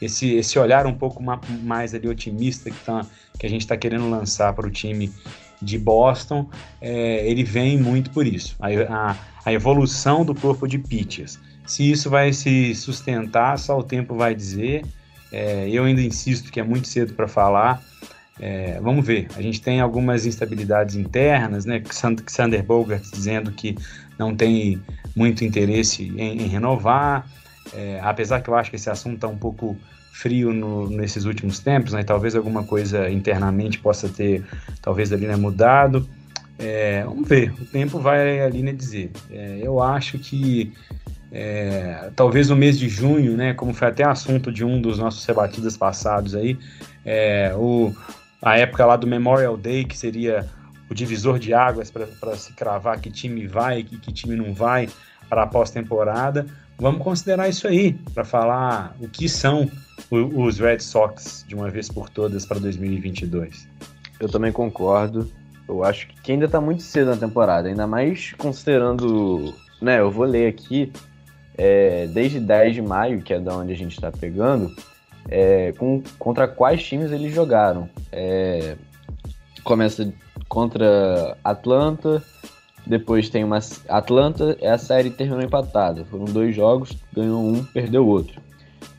esse, 0.00 0.34
esse 0.34 0.58
olhar 0.58 0.86
um 0.86 0.94
pouco 0.94 1.22
mais 1.22 1.94
ali 1.94 2.08
otimista 2.08 2.70
que, 2.70 2.84
tá, 2.84 3.04
que 3.38 3.46
a 3.46 3.50
gente 3.50 3.62
está 3.62 3.76
querendo 3.76 4.08
lançar 4.08 4.52
para 4.54 4.66
o 4.66 4.70
time 4.70 5.12
de 5.60 5.78
Boston, 5.78 6.48
é, 6.80 7.28
ele 7.28 7.44
vem 7.44 7.78
muito 7.78 8.10
por 8.10 8.26
isso. 8.26 8.56
A, 8.58 8.68
a, 8.68 9.16
a, 9.44 9.52
evolução 9.52 10.24
do 10.24 10.34
corpo 10.34 10.66
de 10.66 10.78
pitchers. 10.78 11.38
Se 11.70 11.88
isso 11.88 12.10
vai 12.10 12.32
se 12.32 12.74
sustentar, 12.74 13.56
só 13.56 13.78
o 13.78 13.82
tempo 13.84 14.16
vai 14.16 14.34
dizer. 14.34 14.84
É, 15.30 15.68
eu 15.70 15.84
ainda 15.84 16.02
insisto 16.02 16.50
que 16.50 16.58
é 16.58 16.64
muito 16.64 16.88
cedo 16.88 17.14
para 17.14 17.28
falar. 17.28 17.80
É, 18.40 18.80
vamos 18.80 19.06
ver. 19.06 19.28
A 19.36 19.40
gente 19.40 19.62
tem 19.62 19.80
algumas 19.80 20.26
instabilidades 20.26 20.96
internas, 20.96 21.64
né? 21.64 21.80
Sander 22.26 22.64
Bogart 22.64 23.04
dizendo 23.12 23.52
que 23.52 23.76
não 24.18 24.34
tem 24.34 24.82
muito 25.14 25.44
interesse 25.44 26.02
em, 26.02 26.42
em 26.42 26.48
renovar. 26.48 27.30
É, 27.72 28.00
apesar 28.02 28.40
que 28.40 28.50
eu 28.50 28.56
acho 28.56 28.68
que 28.68 28.74
esse 28.74 28.90
assunto 28.90 29.14
está 29.14 29.28
um 29.28 29.38
pouco 29.38 29.76
frio 30.10 30.52
no, 30.52 30.90
nesses 30.90 31.24
últimos 31.24 31.60
tempos, 31.60 31.92
né? 31.92 32.02
Talvez 32.02 32.34
alguma 32.34 32.64
coisa 32.64 33.08
internamente 33.08 33.78
possa 33.78 34.08
ter, 34.08 34.44
talvez 34.82 35.12
ali 35.12 35.24
né, 35.24 35.36
mudado. 35.36 36.04
É, 36.58 37.04
vamos 37.04 37.28
ver. 37.28 37.52
O 37.60 37.64
tempo 37.64 38.00
vai 38.00 38.40
ali 38.40 38.60
né, 38.60 38.72
dizer. 38.72 39.12
É, 39.30 39.60
eu 39.62 39.80
acho 39.80 40.18
que 40.18 40.72
é, 41.32 42.10
talvez 42.16 42.48
no 42.48 42.56
mês 42.56 42.78
de 42.78 42.88
junho, 42.88 43.36
né? 43.36 43.54
Como 43.54 43.72
foi 43.72 43.88
até 43.88 44.04
assunto 44.04 44.50
de 44.52 44.64
um 44.64 44.80
dos 44.80 44.98
nossos 44.98 45.24
rebatidas 45.24 45.76
passados 45.76 46.34
aí, 46.34 46.58
é, 47.04 47.52
o 47.56 47.94
a 48.42 48.56
época 48.56 48.86
lá 48.86 48.96
do 48.96 49.06
Memorial 49.06 49.56
Day, 49.56 49.84
que 49.84 49.96
seria 49.96 50.48
o 50.88 50.94
divisor 50.94 51.38
de 51.38 51.52
águas 51.52 51.90
para 51.90 52.36
se 52.36 52.52
cravar 52.54 52.98
que 53.00 53.10
time 53.10 53.46
vai 53.46 53.80
e 53.80 53.84
que, 53.84 53.98
que 53.98 54.12
time 54.12 54.34
não 54.34 54.54
vai 54.54 54.88
para 55.28 55.42
a 55.42 55.46
pós-temporada. 55.46 56.46
Vamos 56.78 57.02
considerar 57.02 57.48
isso 57.48 57.68
aí 57.68 57.92
para 58.14 58.24
falar 58.24 58.96
o 58.98 59.06
que 59.06 59.28
são 59.28 59.70
os 60.10 60.58
Red 60.58 60.80
Sox 60.80 61.44
de 61.46 61.54
uma 61.54 61.70
vez 61.70 61.88
por 61.88 62.08
todas 62.08 62.46
para 62.46 62.58
2022. 62.58 63.68
Eu 64.18 64.28
também 64.28 64.50
concordo. 64.50 65.30
Eu 65.68 65.84
acho 65.84 66.08
que 66.08 66.32
ainda 66.32 66.46
está 66.46 66.60
muito 66.60 66.82
cedo 66.82 67.10
na 67.10 67.16
temporada, 67.16 67.68
ainda 67.68 67.86
mais 67.86 68.32
considerando, 68.32 69.54
né, 69.80 70.00
eu 70.00 70.10
vou 70.10 70.24
ler 70.24 70.48
aqui, 70.48 70.92
é, 71.56 72.06
desde 72.06 72.40
10 72.40 72.74
de 72.74 72.82
maio, 72.82 73.22
que 73.22 73.34
é 73.34 73.40
da 73.40 73.56
onde 73.56 73.72
a 73.72 73.76
gente 73.76 73.92
está 73.92 74.10
pegando, 74.10 74.74
é, 75.28 75.72
com, 75.72 76.02
contra 76.18 76.48
quais 76.48 76.82
times 76.82 77.12
eles 77.12 77.34
jogaram. 77.34 77.88
É, 78.10 78.76
começa 79.62 80.12
contra 80.48 81.36
Atlanta, 81.44 82.22
Depois 82.86 83.28
tem 83.28 83.44
uma. 83.44 83.60
Atlanta, 83.88 84.56
é 84.60 84.70
a 84.70 84.78
série 84.78 85.10
terminou 85.10 85.42
empatada. 85.42 86.04
Foram 86.06 86.24
dois 86.24 86.54
jogos, 86.54 86.96
ganhou 87.12 87.40
um, 87.40 87.64
perdeu 87.64 88.06
outro. 88.06 88.40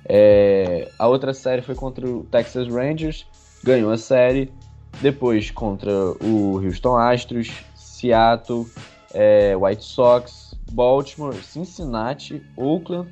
É, 0.06 0.90
a 0.98 1.08
outra 1.08 1.34
série 1.34 1.62
foi 1.62 1.76
contra 1.76 2.08
o 2.08 2.24
Texas 2.24 2.68
Rangers, 2.68 3.26
ganhou 3.64 3.92
a 3.92 3.98
série. 3.98 4.52
Depois 5.02 5.50
contra 5.50 5.92
o 6.22 6.62
Houston 6.64 6.98
Astros, 6.98 7.50
Seattle, 7.76 8.66
é, 9.14 9.56
White 9.56 9.84
Sox, 9.84 10.41
Baltimore, 10.72 11.36
Cincinnati, 11.44 12.42
Oakland 12.56 13.10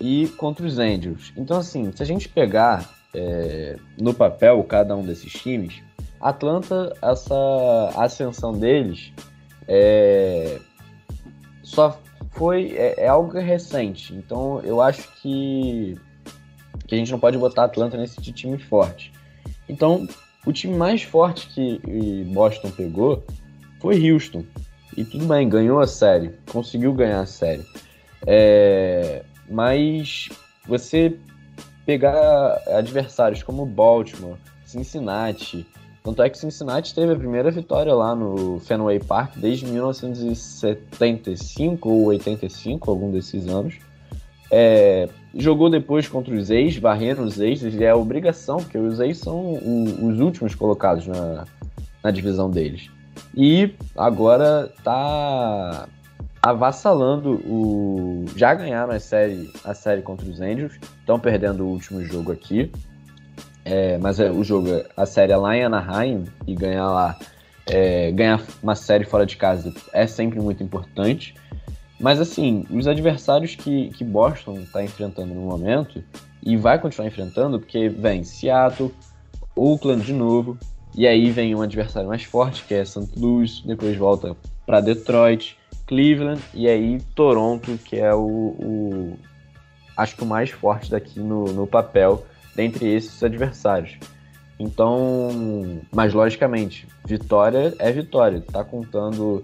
e 0.00 0.28
contra 0.36 0.66
os 0.66 0.78
Angels. 0.78 1.32
Então, 1.36 1.58
assim, 1.58 1.90
se 1.94 2.02
a 2.02 2.06
gente 2.06 2.28
pegar 2.28 2.88
é, 3.14 3.76
no 3.98 4.14
papel 4.14 4.62
cada 4.64 4.94
um 4.94 5.04
desses 5.04 5.32
times, 5.32 5.82
Atlanta, 6.20 6.94
essa 7.00 7.92
ascensão 7.96 8.52
deles 8.52 9.12
é, 9.66 10.58
só 11.62 11.98
foi 12.32 12.72
é, 12.76 13.04
é, 13.04 13.08
algo 13.08 13.38
recente. 13.38 14.14
Então, 14.14 14.60
eu 14.62 14.80
acho 14.80 15.08
que, 15.20 15.96
que 16.86 16.94
a 16.94 16.98
gente 16.98 17.10
não 17.10 17.18
pode 17.18 17.38
botar 17.38 17.64
Atlanta 17.64 17.96
nesse 17.96 18.20
time 18.32 18.58
forte. 18.58 19.12
Então, 19.68 20.06
o 20.46 20.52
time 20.52 20.74
mais 20.74 21.02
forte 21.02 21.48
que 21.48 22.24
Boston 22.32 22.70
pegou 22.70 23.24
foi 23.80 24.10
Houston. 24.10 24.44
E 24.98 25.04
tudo 25.04 25.26
bem, 25.26 25.48
ganhou 25.48 25.78
a 25.78 25.86
série, 25.86 26.32
conseguiu 26.50 26.92
ganhar 26.92 27.20
a 27.20 27.26
série. 27.26 27.64
É, 28.26 29.22
mas 29.48 30.28
você 30.66 31.16
pegar 31.86 32.60
adversários 32.66 33.44
como 33.44 33.64
Baltimore, 33.64 34.34
Cincinnati, 34.66 35.64
tanto 36.02 36.20
é 36.20 36.28
que 36.28 36.36
Cincinnati 36.36 36.92
teve 36.92 37.12
a 37.12 37.16
primeira 37.16 37.48
vitória 37.48 37.94
lá 37.94 38.12
no 38.12 38.58
Fenway 38.58 38.98
Park 38.98 39.36
desde 39.36 39.66
1975 39.66 41.88
ou 41.88 42.06
85, 42.06 42.90
algum 42.90 43.12
desses 43.12 43.46
anos. 43.46 43.76
É, 44.50 45.08
jogou 45.32 45.70
depois 45.70 46.08
contra 46.08 46.34
os 46.34 46.50
ex, 46.50 46.76
varrendo 46.76 47.22
os 47.22 47.38
ex, 47.38 47.62
e 47.62 47.84
é 47.84 47.94
obrigação, 47.94 48.56
porque 48.56 48.76
os 48.76 48.98
ex 48.98 49.18
são 49.18 49.36
o, 49.36 50.08
os 50.08 50.18
últimos 50.18 50.56
colocados 50.56 51.06
na, 51.06 51.44
na 52.02 52.10
divisão 52.10 52.50
deles. 52.50 52.90
E 53.34 53.74
agora 53.96 54.72
tá 54.82 55.88
avassalando 56.42 57.34
o. 57.46 58.24
Já 58.36 58.54
ganharam 58.54 58.92
a 58.92 59.00
série, 59.00 59.50
a 59.64 59.74
série 59.74 60.02
contra 60.02 60.28
os 60.28 60.40
Angels, 60.40 60.78
estão 61.00 61.18
perdendo 61.18 61.64
o 61.64 61.68
último 61.68 62.04
jogo 62.04 62.32
aqui. 62.32 62.70
É, 63.64 63.98
mas 63.98 64.18
é, 64.18 64.30
o 64.30 64.42
jogo, 64.42 64.68
a 64.96 65.04
série 65.04 65.32
é 65.32 65.36
lá 65.36 65.54
em 65.56 65.64
Anaheim 65.64 66.24
e 66.46 66.54
ganhar 66.54 66.86
lá, 66.86 67.18
é, 67.66 68.10
ganhar 68.12 68.42
uma 68.62 68.74
série 68.74 69.04
fora 69.04 69.26
de 69.26 69.36
casa 69.36 69.74
é 69.92 70.06
sempre 70.06 70.40
muito 70.40 70.62
importante. 70.62 71.34
Mas 72.00 72.20
assim, 72.20 72.64
os 72.70 72.86
adversários 72.86 73.54
que, 73.56 73.90
que 73.90 74.04
Boston 74.04 74.60
está 74.60 74.82
enfrentando 74.82 75.34
no 75.34 75.42
momento 75.42 76.02
e 76.42 76.56
vai 76.56 76.78
continuar 76.78 77.08
enfrentando, 77.08 77.58
porque 77.58 77.88
vem 77.88 78.24
Seattle, 78.24 78.94
Oakland 79.54 80.04
de 80.04 80.12
novo, 80.12 80.56
e 80.94 81.06
aí 81.06 81.30
vem 81.30 81.54
um 81.54 81.62
adversário 81.62 82.08
mais 82.08 82.24
forte, 82.24 82.64
que 82.64 82.74
é 82.74 82.84
St. 82.84 83.08
Louis, 83.16 83.60
depois 83.60 83.96
volta 83.96 84.36
para 84.66 84.80
Detroit, 84.80 85.56
Cleveland 85.86 86.40
e 86.52 86.68
aí 86.68 87.00
Toronto, 87.14 87.78
que 87.84 87.96
é 87.96 88.14
o, 88.14 88.20
o, 88.20 89.18
acho 89.96 90.16
que 90.16 90.22
o 90.22 90.26
mais 90.26 90.50
forte 90.50 90.90
daqui 90.90 91.20
no, 91.20 91.44
no 91.46 91.66
papel 91.66 92.24
dentre 92.54 92.86
esses 92.86 93.22
adversários. 93.22 93.96
Então, 94.58 95.80
mas 95.92 96.12
logicamente, 96.12 96.86
vitória 97.04 97.72
é 97.78 97.92
vitória. 97.92 98.40
Tá 98.40 98.64
contando 98.64 99.42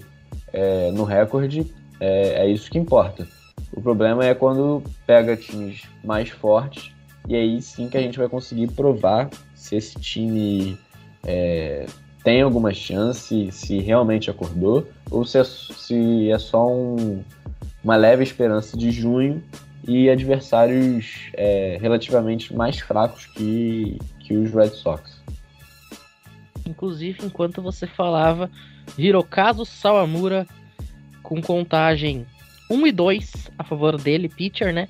é, 0.53 0.91
no 0.91 1.05
recorde, 1.05 1.73
é, 2.01 2.45
é 2.45 2.49
isso 2.49 2.71
que 2.71 2.79
importa. 2.79 3.27
O 3.73 3.81
problema 3.81 4.25
é 4.25 4.35
quando 4.35 4.83
pega 5.07 5.37
times 5.37 5.83
mais 6.03 6.29
fortes 6.29 6.93
e 7.29 7.35
aí 7.35 7.63
sim 7.63 7.89
que 7.89 7.97
a 7.97 8.01
gente 8.01 8.19
vai 8.19 8.29
conseguir 8.29 8.69
provar 8.73 9.31
se 9.55 9.77
esse 9.77 9.99
time 9.99 10.79
é, 11.25 11.87
tem 12.23 12.41
alguma 12.41 12.73
chance, 12.73 13.51
se 13.53 13.79
realmente 13.81 14.31
acordou, 14.31 14.89
ou 15.11 15.25
se 15.25 15.39
é, 15.39 15.45
se 15.45 16.31
é 16.31 16.39
só 16.39 16.67
um, 16.71 17.23
uma 17.83 17.97
leve 17.97 18.23
esperança 18.23 18.77
de 18.77 18.91
junho 18.91 19.43
e 19.87 20.09
adversários 20.09 21.31
é, 21.35 21.79
relativamente 21.81 22.55
mais 22.55 22.81
fracos 22.81 23.27
que, 23.27 23.99
que 24.21 24.35
os 24.35 24.51
Red 24.53 24.71
Sox. 24.71 25.23
Inclusive, 26.67 27.27
enquanto 27.27 27.61
você 27.61 27.87
falava, 27.87 28.51
Hirokazu 28.97 29.67
Sawamura 29.67 30.47
com 31.23 31.43
contagem 31.43 32.27
1 32.71 32.87
e 32.87 32.93
2 32.93 33.33
a 33.59 33.65
favor 33.65 34.01
dele, 34.01 34.29
pitcher, 34.29 34.73
né? 34.73 34.89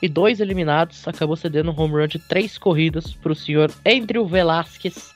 E 0.00 0.08
dois 0.08 0.40
eliminados, 0.40 1.06
acabou 1.06 1.36
cedendo 1.36 1.70
um 1.70 1.78
home 1.78 1.94
run 1.94 2.06
de 2.06 2.18
três 2.18 2.56
corridas 2.56 3.12
para 3.12 3.32
o 3.32 3.36
senhor 3.36 3.70
Andrew 3.86 4.26
Velasquez 4.26 5.13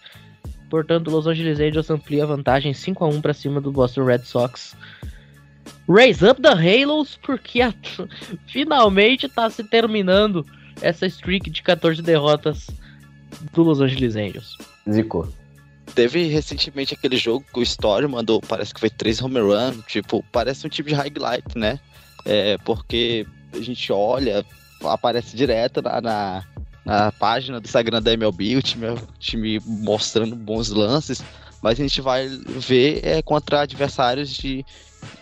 Portanto, 0.69 1.11
Los 1.11 1.27
Angeles 1.27 1.61
Angels 1.61 1.91
amplia 1.91 2.25
a 2.25 2.27
vantagem 2.27 2.75
5 2.75 3.05
a 3.05 3.09
1 3.09 3.21
para 3.21 3.35
cima 3.35 3.61
do 3.61 3.73
Boston 3.73 4.05
Red 4.05 4.23
Sox. 4.25 4.77
Raise 5.89 6.25
up 6.25 6.41
the 6.41 6.49
Halos, 6.49 7.19
porque 7.25 7.63
a... 7.63 7.73
finalmente 8.47 9.27
está 9.27 9.49
se 9.49 9.65
terminando 9.65 10.45
essa 10.83 11.07
streak 11.07 11.51
de 11.51 11.63
14 11.63 12.03
derrotas 12.03 12.69
do 13.53 13.63
Los 13.63 13.81
Angeles 13.81 14.17
Angels. 14.17 14.57
Zicou. 14.91 15.29
Teve 15.95 16.29
recentemente 16.29 16.95
aquele 16.95 17.17
jogo 17.17 17.45
que 17.53 17.61
o 17.61 17.63
Story 17.63 18.07
mandou, 18.07 18.41
parece 18.41 18.75
que 18.75 18.81
foi 18.81 18.91
3 18.91 19.23
home 19.23 19.41
run, 19.41 19.81
tipo, 19.87 20.23
parece 20.31 20.67
um 20.67 20.71
tipo 20.71 20.91
de 20.91 20.95
highlight, 20.95 21.57
né? 21.57 21.81
É, 22.27 22.59
porque 22.59 23.27
a 23.55 23.61
gente 23.61 23.91
olha, 23.91 24.45
aparece 24.85 25.35
direto 25.35 25.81
na, 25.81 26.01
na 26.01 26.45
na 26.89 27.13
página 27.13 27.61
do 27.61 27.67
Instagram 27.67 28.01
da 28.01 28.15
MLB, 28.15 28.57
o 28.57 28.63
time, 28.63 28.87
o 28.89 28.99
time 29.19 29.61
mostrando 29.67 30.35
bons 30.35 30.71
lances, 30.71 31.23
mas 31.61 31.79
a 31.79 31.83
gente 31.83 32.01
vai 32.01 32.27
ver 32.27 33.05
é, 33.05 33.21
contra 33.21 33.61
adversários 33.61 34.31
de 34.31 34.65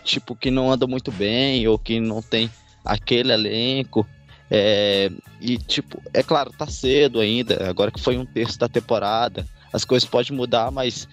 tipo 0.01 0.33
que 0.33 0.49
não 0.49 0.71
andam 0.71 0.87
muito 0.87 1.11
bem 1.11 1.67
ou 1.67 1.77
que 1.77 1.99
não 1.99 2.21
tem 2.21 2.49
aquele 2.85 3.33
elenco. 3.33 4.07
É, 4.49 5.11
e 5.41 5.57
tipo, 5.57 6.01
é 6.13 6.23
claro, 6.23 6.53
tá 6.57 6.67
cedo 6.67 7.19
ainda, 7.19 7.69
agora 7.69 7.91
que 7.91 7.99
foi 7.99 8.17
um 8.17 8.25
terço 8.25 8.57
da 8.57 8.69
temporada, 8.69 9.45
as 9.73 9.83
coisas 9.83 10.07
podem 10.07 10.37
mudar, 10.37 10.71
mas 10.71 11.05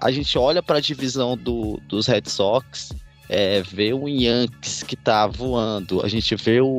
a 0.00 0.10
gente 0.10 0.38
olha 0.38 0.62
para 0.62 0.78
a 0.78 0.80
divisão 0.80 1.36
do, 1.36 1.78
dos 1.86 2.06
Red 2.06 2.22
Sox, 2.28 2.94
é, 3.28 3.60
vê 3.60 3.92
o 3.92 4.08
Yankees 4.08 4.82
que 4.82 4.96
tá 4.96 5.26
voando, 5.26 6.02
a 6.02 6.08
gente 6.08 6.34
vê 6.34 6.62
o, 6.62 6.78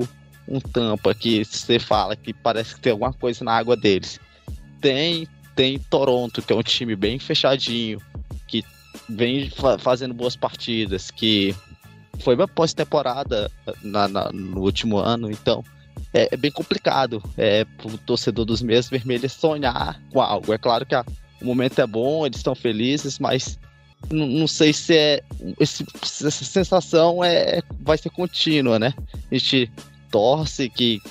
um 0.49 0.59
tampa 0.59 1.13
que 1.13 1.45
você 1.45 1.80
fala 1.80 2.15
que 2.15 2.34
parece 2.34 2.76
que 2.76 2.81
tem 2.81 2.91
alguma 2.91 3.13
coisa 3.13 3.43
na 3.45 3.53
água 3.53 3.77
deles. 3.77 4.19
Tem, 4.81 5.27
tem 5.55 5.77
Toronto, 5.77 6.41
que 6.41 6.51
é 6.51 6.55
um 6.55 6.63
time 6.63 6.95
bem 6.95 7.19
fechadinho, 7.19 8.01
que 8.47 8.63
vem 9.07 9.49
fa 9.49 9.77
fazendo 9.77 10.13
boas 10.13 10.35
partidas, 10.35 11.11
que 11.11 11.55
foi 12.19 12.35
uma 12.35 12.47
pós-temporada 12.47 13.49
na, 13.84 14.07
no 14.31 14.61
último 14.61 14.97
ano, 14.97 15.30
então 15.30 15.63
é, 16.13 16.30
é 16.31 16.38
bem 16.38 16.51
complicado 16.51 17.21
é, 17.38 17.65
para 17.65 17.88
o 17.88 17.97
torcedor 17.97 18.45
dos 18.45 18.61
meias 18.61 18.89
vermelhos 18.89 19.34
sonhar 19.34 20.01
com 20.11 20.21
algo. 20.21 20.53
É 20.53 20.57
claro 20.57 20.85
que 20.85 20.95
a, 20.95 21.05
o 21.41 21.45
momento 21.45 21.80
é 21.80 21.88
bom, 21.88 22.26
eles 22.26 22.39
estão 22.39 22.55
felizes, 22.55 23.19
mas 23.19 23.59
não 24.09 24.47
sei 24.47 24.71
se 24.71 24.95
é 24.95 25.21
esse, 25.59 25.85
essa 26.01 26.31
sensação 26.31 27.23
é 27.23 27.61
vai 27.81 27.97
ser 27.97 28.09
contínua, 28.09 28.80
né? 28.80 28.93
A 29.30 29.35
gente 29.35 29.69
torce 30.11 30.69
que 30.69 31.02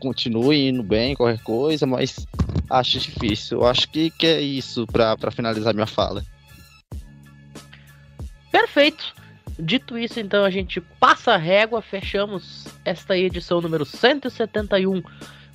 continue 0.00 0.68
indo 0.68 0.82
bem, 0.82 1.14
qualquer 1.14 1.42
coisa, 1.42 1.86
mas 1.86 2.26
acho 2.70 2.98
difícil. 2.98 3.58
Eu 3.58 3.66
acho 3.66 3.88
que, 3.88 4.10
que 4.10 4.26
é 4.26 4.40
isso 4.40 4.86
para 4.86 5.30
finalizar 5.30 5.74
minha 5.74 5.86
fala. 5.86 6.24
Perfeito. 8.50 9.14
Dito 9.58 9.98
isso, 9.98 10.20
então 10.20 10.44
a 10.44 10.50
gente 10.50 10.80
passa 10.80 11.32
a 11.32 11.36
régua, 11.36 11.82
fechamos 11.82 12.66
esta 12.84 13.18
edição 13.18 13.60
número 13.60 13.84
171 13.84 15.02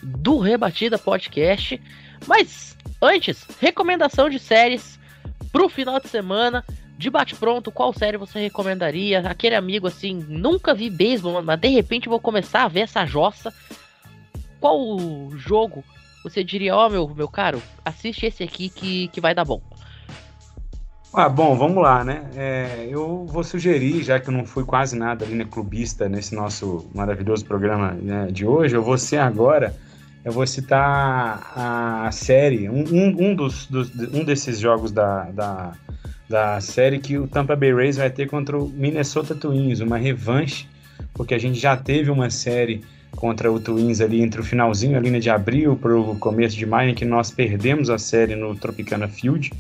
do 0.02 0.40
Rebatida 0.40 0.98
Podcast. 0.98 1.81
Mas 2.27 2.77
antes, 3.02 3.48
recomendação 3.61 4.30
de 4.30 4.40
séries 4.40 4.99
pro 5.53 5.69
final 5.69 6.02
de 6.02 6.10
semana 6.10 6.65
de 6.97 7.09
bate-pronto, 7.09 7.71
qual 7.71 7.91
série 7.93 8.17
você 8.17 8.39
recomendaria? 8.39 9.19
Aquele 9.19 9.55
amigo 9.55 9.87
assim, 9.87 10.23
nunca 10.27 10.73
vi 10.73 10.89
beisebol, 10.89 11.41
mas 11.41 11.59
de 11.59 11.67
repente 11.67 12.09
vou 12.09 12.19
começar 12.19 12.63
a 12.63 12.67
ver 12.67 12.81
essa 12.81 13.05
jossa. 13.05 13.53
Qual 14.59 14.97
jogo 15.35 15.83
você 16.23 16.43
diria, 16.43 16.75
ó, 16.75 16.87
oh, 16.87 16.89
meu, 16.89 17.07
meu 17.09 17.27
caro, 17.27 17.61
assiste 17.83 18.25
esse 18.25 18.43
aqui 18.43 18.69
que, 18.69 19.09
que 19.09 19.19
vai 19.19 19.35
dar 19.35 19.43
bom? 19.43 19.61
Ah, 21.13 21.29
bom, 21.29 21.55
vamos 21.55 21.83
lá, 21.83 22.03
né? 22.03 22.23
É, 22.35 22.87
eu 22.89 23.25
vou 23.25 23.43
sugerir, 23.43 24.01
já 24.01 24.19
que 24.19 24.29
eu 24.29 24.33
não 24.33 24.45
fui 24.45 24.63
quase 24.63 24.97
nada 24.97 25.25
ali, 25.25 25.35
né, 25.35 25.45
clubista 25.45 26.09
nesse 26.09 26.33
nosso 26.33 26.89
maravilhoso 26.93 27.45
programa 27.45 27.91
né, 27.91 28.27
de 28.31 28.47
hoje, 28.47 28.75
eu 28.75 28.81
vou 28.81 28.97
ser 28.97 29.17
agora 29.17 29.75
eu 30.23 30.31
vou 30.31 30.47
citar 30.47 31.51
a 31.55 32.09
série, 32.11 32.69
um, 32.69 32.83
um, 33.29 33.35
dos, 33.35 33.65
dos, 33.65 33.91
um 34.13 34.23
desses 34.23 34.59
jogos 34.59 34.91
da, 34.91 35.23
da, 35.31 35.73
da 36.29 36.61
série 36.61 36.99
que 36.99 37.17
o 37.17 37.27
Tampa 37.27 37.55
Bay 37.55 37.73
Rays 37.73 37.97
vai 37.97 38.09
ter 38.09 38.27
contra 38.27 38.57
o 38.57 38.69
Minnesota 38.69 39.35
Twins, 39.35 39.81
uma 39.81 39.97
revanche, 39.97 40.67
porque 41.13 41.33
a 41.33 41.37
gente 41.37 41.59
já 41.59 41.75
teve 41.75 42.09
uma 42.09 42.29
série 42.29 42.81
contra 43.15 43.51
o 43.51 43.59
Twins 43.59 44.01
ali 44.01 44.21
entre 44.21 44.39
o 44.41 44.43
finalzinho 44.43 44.97
ali 44.97 45.19
de 45.19 45.29
abril 45.29 45.75
para 45.75 45.95
o 45.95 46.17
começo 46.17 46.55
de 46.55 46.65
maio, 46.65 46.91
em 46.91 46.95
que 46.95 47.05
nós 47.05 47.29
perdemos 47.29 47.89
a 47.89 47.97
série 47.97 48.35
no 48.35 48.55
Tropicana 48.55 49.07
Field. 49.07 49.51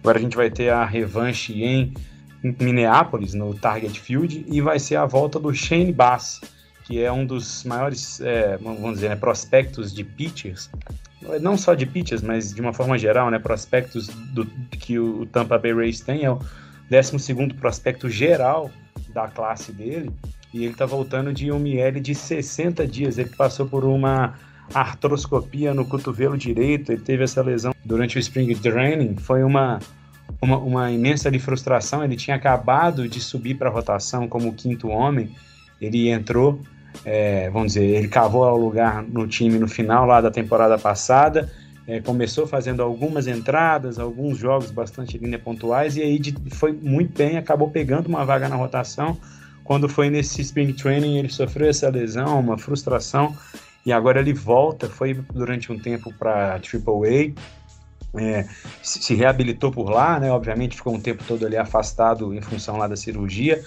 Agora 0.00 0.18
a 0.18 0.20
gente 0.20 0.36
vai 0.36 0.50
ter 0.50 0.68
a 0.68 0.84
revanche 0.84 1.62
em 1.64 1.94
Minneapolis, 2.42 3.34
no 3.34 3.54
Target 3.54 3.98
Field, 3.98 4.44
e 4.46 4.60
vai 4.60 4.78
ser 4.78 4.96
a 4.96 5.06
volta 5.06 5.38
do 5.38 5.54
Shane 5.54 5.92
Bass, 5.92 6.40
que 6.84 7.02
é 7.02 7.10
um 7.10 7.24
dos 7.24 7.64
maiores, 7.64 8.20
é, 8.20 8.56
vamos 8.56 8.94
dizer, 8.94 9.10
né, 9.10 9.16
prospectos 9.16 9.92
de 9.94 10.04
pitchers, 10.04 10.70
não 11.40 11.56
só 11.56 11.74
de 11.74 11.86
pitchers, 11.86 12.22
mas 12.22 12.52
de 12.52 12.60
uma 12.60 12.72
forma 12.72 12.98
geral, 12.98 13.30
né, 13.30 13.38
prospectos 13.38 14.08
do, 14.08 14.44
que 14.70 14.98
o 14.98 15.26
Tampa 15.26 15.58
Bay 15.58 15.72
Rays 15.72 16.00
tem, 16.00 16.24
é 16.24 16.30
o 16.30 16.38
12º 16.90 17.54
prospecto 17.54 18.08
geral 18.08 18.70
da 19.14 19.28
classe 19.28 19.72
dele, 19.72 20.10
e 20.52 20.64
ele 20.64 20.72
está 20.72 20.84
voltando 20.84 21.32
de 21.32 21.50
um 21.50 21.66
IL 21.66 22.00
de 22.00 22.14
60 22.14 22.86
dias, 22.86 23.18
ele 23.18 23.30
passou 23.30 23.66
por 23.66 23.84
uma 23.84 24.34
artroscopia 24.74 25.72
no 25.72 25.84
cotovelo 25.84 26.36
direito, 26.36 26.92
ele 26.92 27.02
teve 27.02 27.24
essa 27.24 27.42
lesão 27.42 27.74
durante 27.84 28.16
o 28.16 28.20
Spring 28.20 28.54
Training, 28.54 29.16
foi 29.16 29.44
uma, 29.44 29.78
uma, 30.40 30.58
uma 30.58 30.90
imensa 30.90 31.30
frustração, 31.38 32.02
ele 32.02 32.16
tinha 32.16 32.36
acabado 32.36 33.08
de 33.08 33.20
subir 33.20 33.54
para 33.54 33.68
a 33.68 33.72
rotação 33.72 34.28
como 34.28 34.52
quinto 34.52 34.88
homem, 34.88 35.34
ele 35.80 36.08
entrou 36.08 36.60
é, 37.04 37.50
vamos 37.50 37.74
dizer, 37.74 37.84
ele 37.84 38.08
cavou 38.08 38.44
o 38.44 38.56
lugar 38.56 39.02
no 39.02 39.26
time 39.26 39.58
no 39.58 39.68
final 39.68 40.06
lá 40.06 40.20
da 40.20 40.30
temporada 40.30 40.78
passada, 40.78 41.50
é, 41.86 42.00
começou 42.00 42.46
fazendo 42.46 42.82
algumas 42.82 43.26
entradas, 43.26 43.98
alguns 43.98 44.38
jogos 44.38 44.70
bastante 44.70 45.18
linha 45.18 45.38
pontuais, 45.38 45.96
e 45.96 46.02
aí 46.02 46.18
de, 46.18 46.34
foi 46.50 46.72
muito 46.72 47.16
bem, 47.16 47.36
acabou 47.36 47.70
pegando 47.70 48.06
uma 48.06 48.24
vaga 48.24 48.48
na 48.48 48.56
rotação. 48.56 49.16
Quando 49.64 49.88
foi 49.88 50.10
nesse 50.10 50.42
Spring 50.42 50.72
Training, 50.72 51.18
ele 51.18 51.28
sofreu 51.28 51.68
essa 51.68 51.88
lesão, 51.88 52.38
uma 52.38 52.58
frustração, 52.58 53.36
e 53.84 53.92
agora 53.92 54.20
ele 54.20 54.32
volta, 54.32 54.88
foi 54.88 55.14
durante 55.32 55.72
um 55.72 55.78
tempo 55.78 56.12
para 56.18 56.54
AAA, 56.54 57.32
é, 58.14 58.46
se 58.82 59.14
reabilitou 59.14 59.72
por 59.72 59.88
lá, 59.88 60.20
né? 60.20 60.30
Obviamente 60.30 60.76
ficou 60.76 60.94
um 60.94 61.00
tempo 61.00 61.24
todo 61.26 61.46
ali 61.46 61.56
afastado 61.56 62.34
em 62.34 62.40
função 62.42 62.76
lá 62.76 62.86
da 62.86 62.96
cirurgia, 62.96 63.62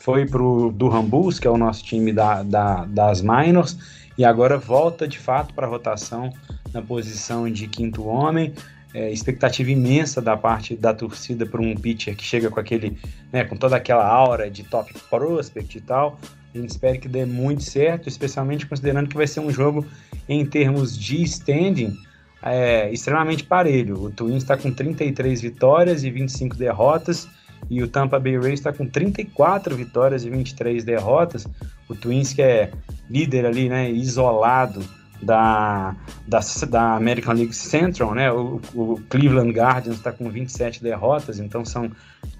foi 0.00 0.26
pro 0.26 0.72
Durham 0.72 1.04
Bulls, 1.04 1.38
que 1.38 1.46
é 1.46 1.50
o 1.50 1.58
nosso 1.58 1.84
time 1.84 2.12
da, 2.12 2.42
da, 2.42 2.86
das 2.86 3.20
minors, 3.20 3.76
e 4.16 4.24
agora 4.24 4.58
volta 4.58 5.06
de 5.06 5.18
fato 5.18 5.54
para 5.54 5.66
a 5.66 5.70
rotação 5.70 6.32
na 6.72 6.82
posição 6.82 7.50
de 7.50 7.68
quinto 7.68 8.06
homem. 8.06 8.52
É, 8.92 9.12
expectativa 9.12 9.70
imensa 9.70 10.20
da 10.20 10.36
parte 10.36 10.74
da 10.74 10.92
torcida 10.92 11.46
para 11.46 11.60
um 11.60 11.76
pitcher 11.76 12.16
que 12.16 12.24
chega 12.24 12.50
com 12.50 12.58
aquele, 12.58 12.98
né, 13.32 13.44
com 13.44 13.56
toda 13.56 13.76
aquela 13.76 14.04
aura 14.04 14.50
de 14.50 14.64
top 14.64 14.92
prospect 15.08 15.78
e 15.78 15.80
tal. 15.80 16.18
A 16.52 16.58
gente 16.58 16.70
espera 16.70 16.98
que 16.98 17.06
dê 17.06 17.24
muito 17.24 17.62
certo, 17.62 18.08
especialmente 18.08 18.66
considerando 18.66 19.08
que 19.08 19.16
vai 19.16 19.28
ser 19.28 19.38
um 19.38 19.50
jogo 19.50 19.86
em 20.28 20.44
termos 20.44 20.98
de 20.98 21.22
standing 21.22 21.96
é, 22.42 22.90
extremamente 22.90 23.44
parelho. 23.44 24.02
O 24.02 24.10
Twins 24.10 24.38
está 24.38 24.56
com 24.56 24.72
33 24.72 25.40
vitórias 25.40 26.02
e 26.02 26.10
25 26.10 26.56
derrotas 26.56 27.28
e 27.68 27.82
o 27.82 27.88
Tampa 27.88 28.18
Bay 28.18 28.38
Rays 28.38 28.60
está 28.60 28.72
com 28.72 28.86
34 28.86 29.76
vitórias 29.76 30.24
e 30.24 30.30
23 30.30 30.82
derrotas. 30.84 31.46
O 31.88 31.94
Twins 31.94 32.32
que 32.32 32.42
é 32.42 32.70
líder 33.08 33.46
ali, 33.46 33.68
né, 33.68 33.90
isolado 33.90 34.82
da, 35.22 35.94
da, 36.26 36.40
da 36.68 36.96
American 36.96 37.34
League 37.34 37.54
Central, 37.54 38.14
né? 38.14 38.32
O, 38.32 38.60
o 38.74 39.00
Cleveland 39.08 39.52
Guardians 39.52 39.96
está 39.96 40.12
com 40.12 40.30
27 40.30 40.82
derrotas, 40.82 41.38
então 41.38 41.64
são 41.64 41.90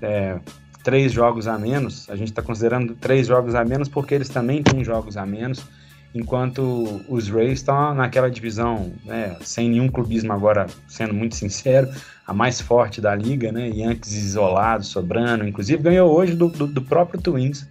é, 0.00 0.38
três 0.82 1.12
jogos 1.12 1.46
a 1.46 1.58
menos. 1.58 2.08
A 2.08 2.16
gente 2.16 2.28
está 2.28 2.42
considerando 2.42 2.94
três 2.94 3.26
jogos 3.26 3.54
a 3.54 3.64
menos 3.64 3.88
porque 3.88 4.14
eles 4.14 4.28
também 4.28 4.62
têm 4.62 4.82
jogos 4.82 5.16
a 5.16 5.26
menos 5.26 5.64
enquanto 6.14 7.02
os 7.08 7.28
Rays 7.28 7.60
estão 7.60 7.94
naquela 7.94 8.30
divisão, 8.30 8.92
né, 9.04 9.36
sem 9.42 9.68
nenhum 9.68 9.88
clubismo 9.88 10.32
agora, 10.32 10.66
sendo 10.88 11.14
muito 11.14 11.36
sincero, 11.36 11.88
a 12.26 12.34
mais 12.34 12.60
forte 12.60 13.00
da 13.00 13.14
liga, 13.14 13.52
né, 13.52 13.68
Yankees 13.68 14.14
isolado, 14.14 14.84
sobrando, 14.84 15.46
inclusive 15.46 15.82
ganhou 15.82 16.12
hoje 16.12 16.34
do, 16.34 16.48
do, 16.48 16.66
do 16.66 16.82
próprio 16.82 17.20
Twins. 17.20 17.66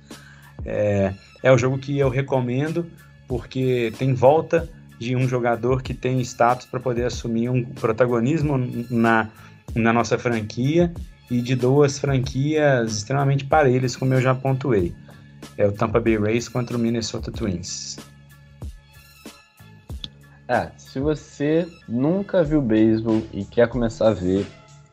É, 0.66 1.14
é 1.44 1.52
o 1.52 1.58
jogo 1.58 1.78
que 1.78 1.98
eu 1.98 2.10
recomendo, 2.10 2.86
porque 3.28 3.94
tem 3.98 4.14
volta 4.14 4.70
de 4.98 5.16
um 5.16 5.28
jogador 5.28 5.82
que 5.82 5.94
tem 5.94 6.20
status 6.22 6.66
para 6.66 6.80
poder 6.80 7.06
assumir 7.06 7.50
um 7.50 7.64
protagonismo 7.64 8.58
na, 8.90 9.30
na 9.74 9.94
nossa 9.94 10.18
franquia 10.18 10.92
e 11.32 11.42
de 11.42 11.56
duas 11.56 12.00
franquias 12.00 12.98
extremamente 12.98 13.46
parelhas, 13.46 13.96
como 13.96 14.14
eu 14.14 14.22
já 14.22 14.36
pontuei. 14.36 14.94
É 15.58 15.66
o 15.66 15.72
Tampa 15.72 16.00
Bay 16.02 16.18
Rays 16.18 16.50
contra 16.50 16.76
o 16.76 16.80
Minnesota 16.80 17.32
Twins. 17.32 17.98
É, 20.50 20.72
se 20.78 21.00
você 21.00 21.68
nunca 21.88 22.44
viu 22.44 22.60
beisebol 22.60 23.22
e 23.32 23.46
quer 23.46 23.68
começar 23.68 24.08
a 24.08 24.14
ver, 24.14 24.48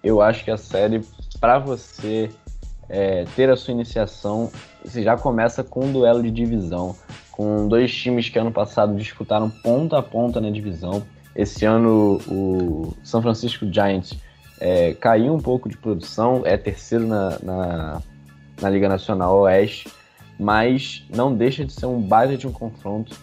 eu 0.05 0.21
acho 0.21 0.45
que 0.45 0.51
a 0.51 0.59
série, 0.59 1.01
para 1.41 1.59
você 1.59 2.31
é, 2.91 3.25
ter 3.35 3.49
a 3.49 3.57
sua 3.57 3.73
iniciação, 3.73 4.53
você 4.85 5.03
já 5.03 5.17
começa 5.17 5.65
com 5.65 5.87
um 5.87 5.93
duelo 5.93 6.23
de 6.23 6.31
divisão, 6.31 6.95
com 7.33 7.67
dois 7.69 7.91
times 7.91 8.29
que 8.29 8.39
ano 8.39 8.53
passado 8.53 8.95
disputaram 8.97 9.49
ponta 9.49 9.97
a 9.97 10.03
ponta 10.03 10.43
na 10.43 10.51
divisão. 10.51 11.03
Esse 11.35 11.65
ano 11.65 12.21
o 12.29 12.93
São 13.03 13.23
Francisco 13.23 13.65
Giants 13.73 14.13
é, 14.61 14.93
caiu 14.93 15.33
um 15.33 15.41
pouco 15.41 15.71
de 15.71 15.77
produção, 15.79 16.43
é 16.45 16.59
terceiro 16.59 17.07
na, 17.07 17.39
na, 17.43 18.03
na 18.61 18.69
Liga 18.69 18.91
Nacional 18.91 19.35
Oeste, 19.39 19.91
mas 20.39 21.03
não 21.09 21.35
deixa 21.35 21.65
de 21.65 21.73
ser 21.73 21.87
um 21.87 21.99
baile 21.99 22.37
de 22.37 22.47
um 22.47 22.53
confronto. 22.53 23.17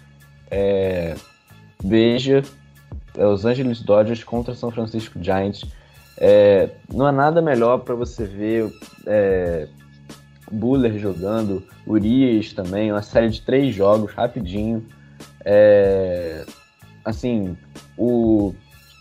É, 0.50 1.16
veja 1.84 2.44
é, 3.18 3.26
Los 3.26 3.46
Angeles 3.46 3.82
Dodgers 3.82 4.24
contra 4.24 4.56
São 4.56 4.72
Francisco 4.72 5.20
Giants. 5.22 5.64
É, 6.18 6.70
não 6.92 7.06
há 7.06 7.12
nada 7.12 7.42
melhor 7.42 7.80
para 7.80 7.96
você 7.96 8.26
ver 8.26 8.72
é, 9.06 9.68
Buller 10.52 10.98
jogando, 10.98 11.64
Urias 11.86 12.54
também, 12.54 12.92
uma 12.92 13.02
série 13.02 13.30
de 13.30 13.42
três 13.42 13.76
jogos 13.76 14.14
rapidinho. 14.14 14.86
É, 15.44 16.46
assim, 17.04 17.58
o 17.98 18.54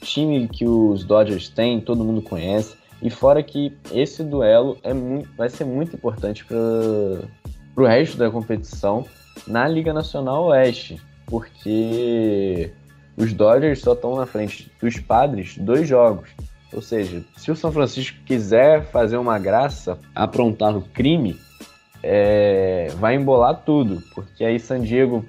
time 0.03 0.49
que 0.49 0.67
os 0.67 1.05
Dodgers 1.05 1.49
têm, 1.49 1.81
todo 1.81 2.05
mundo 2.05 2.23
conhece. 2.23 2.77
E 3.01 3.11
fora 3.11 3.43
que 3.43 3.77
esse 3.91 4.23
duelo 4.23 4.79
é 4.83 4.95
muito, 4.95 5.29
vai 5.37 5.49
ser 5.49 5.65
muito 5.65 5.97
importante 5.97 6.45
para 6.45 6.57
o 6.57 7.87
resto 7.87 8.17
da 8.17 8.31
competição 8.31 9.05
na 9.47 9.67
Liga 9.67 9.93
Nacional 9.93 10.45
Oeste 10.47 11.01
porque 11.33 12.71
os 13.17 13.33
Dodgers 13.33 13.81
só 13.81 13.95
estão 13.95 14.15
na 14.17 14.27
frente 14.27 14.71
dos 14.79 15.01
Padres 15.01 15.57
dois 15.57 15.89
jogos. 15.89 16.29
Ou 16.71 16.83
seja, 16.83 17.25
se 17.39 17.51
o 17.51 17.57
São 17.57 17.73
Francisco 17.73 18.19
quiser 18.27 18.85
fazer 18.91 19.17
uma 19.17 19.39
graça, 19.39 19.99
aprontar 20.15 20.77
o 20.77 20.83
crime, 20.83 21.41
é, 22.03 22.89
vai 22.97 23.15
embolar 23.15 23.63
tudo, 23.65 24.03
porque 24.15 24.45
aí 24.45 24.61
San 24.61 24.83
Diego 24.83 25.25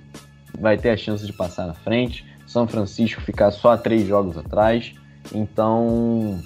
vai 0.59 0.77
ter 0.77 0.89
a 0.89 0.97
chance 0.97 1.25
de 1.25 1.31
passar 1.31 1.67
na 1.67 1.73
frente, 1.73 2.25
São 2.45 2.67
Francisco 2.67 3.21
ficar 3.21 3.51
só 3.51 3.77
três 3.77 4.05
jogos 4.05 4.37
atrás. 4.37 4.93
Então, 5.33 6.37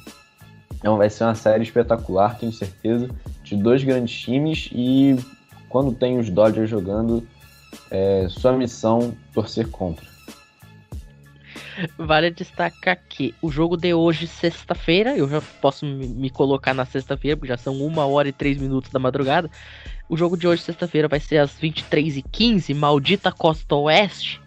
então 0.75 0.97
vai 0.97 1.09
ser 1.09 1.23
uma 1.23 1.33
série 1.33 1.63
espetacular, 1.63 2.37
tenho 2.37 2.51
certeza, 2.53 3.09
de 3.43 3.55
dois 3.55 3.83
grandes 3.83 4.19
times 4.19 4.69
e 4.71 5.15
quando 5.67 5.93
tem 5.93 6.19
os 6.19 6.29
Dodgers 6.29 6.69
jogando, 6.69 7.27
é 7.89 8.27
sua 8.29 8.53
missão 8.53 9.15
torcer 9.33 9.67
contra. 9.69 10.05
Vale 11.97 12.31
destacar 12.31 12.97
que 13.07 13.35
o 13.41 13.51
jogo 13.51 13.77
de 13.77 13.93
hoje, 13.93 14.25
sexta-feira, 14.25 15.15
eu 15.15 15.29
já 15.29 15.41
posso 15.61 15.85
me 15.85 16.29
colocar 16.29 16.73
na 16.73 16.85
sexta-feira, 16.85 17.37
porque 17.37 17.49
já 17.49 17.57
são 17.57 17.75
uma 17.81 18.05
hora 18.05 18.27
e 18.27 18.31
três 18.31 18.57
minutos 18.57 18.89
da 18.91 18.99
madrugada. 18.99 19.49
O 20.09 20.17
jogo 20.17 20.35
de 20.35 20.47
hoje, 20.47 20.63
sexta-feira, 20.63 21.07
vai 21.07 21.19
ser 21.19 21.37
às 21.37 21.51
23h15, 21.59 22.73
maldita 22.73 23.31
Costa 23.31 23.75
Oeste. 23.75 24.41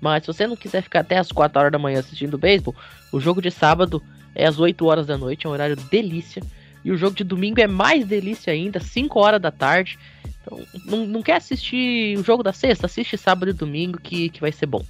Mas 0.00 0.24
se 0.24 0.26
você 0.26 0.46
não 0.46 0.56
quiser 0.56 0.82
ficar 0.82 1.00
até 1.00 1.16
às 1.16 1.32
4 1.32 1.58
horas 1.58 1.72
da 1.72 1.78
manhã 1.78 2.00
assistindo 2.00 2.36
beisebol, 2.36 2.74
o 3.10 3.18
jogo 3.18 3.40
de 3.40 3.50
sábado 3.50 4.02
é 4.34 4.46
às 4.46 4.58
8 4.58 4.84
horas 4.84 5.06
da 5.06 5.16
noite, 5.16 5.46
é 5.46 5.48
um 5.48 5.52
horário 5.52 5.76
delícia. 5.76 6.42
E 6.84 6.92
o 6.92 6.96
jogo 6.96 7.16
de 7.16 7.24
domingo 7.24 7.60
é 7.60 7.66
mais 7.66 8.06
delícia 8.06 8.52
ainda, 8.52 8.78
5 8.78 9.18
horas 9.18 9.40
da 9.40 9.50
tarde. 9.50 9.98
Então, 10.42 10.60
não, 10.84 11.06
não 11.06 11.22
quer 11.22 11.36
assistir 11.36 12.18
o 12.18 12.22
jogo 12.22 12.42
da 12.42 12.52
sexta? 12.52 12.86
Assiste 12.86 13.16
sábado 13.16 13.50
e 13.50 13.54
domingo 13.54 13.98
que, 13.98 14.28
que 14.28 14.40
vai 14.40 14.52
ser 14.52 14.66
bom. 14.66 14.84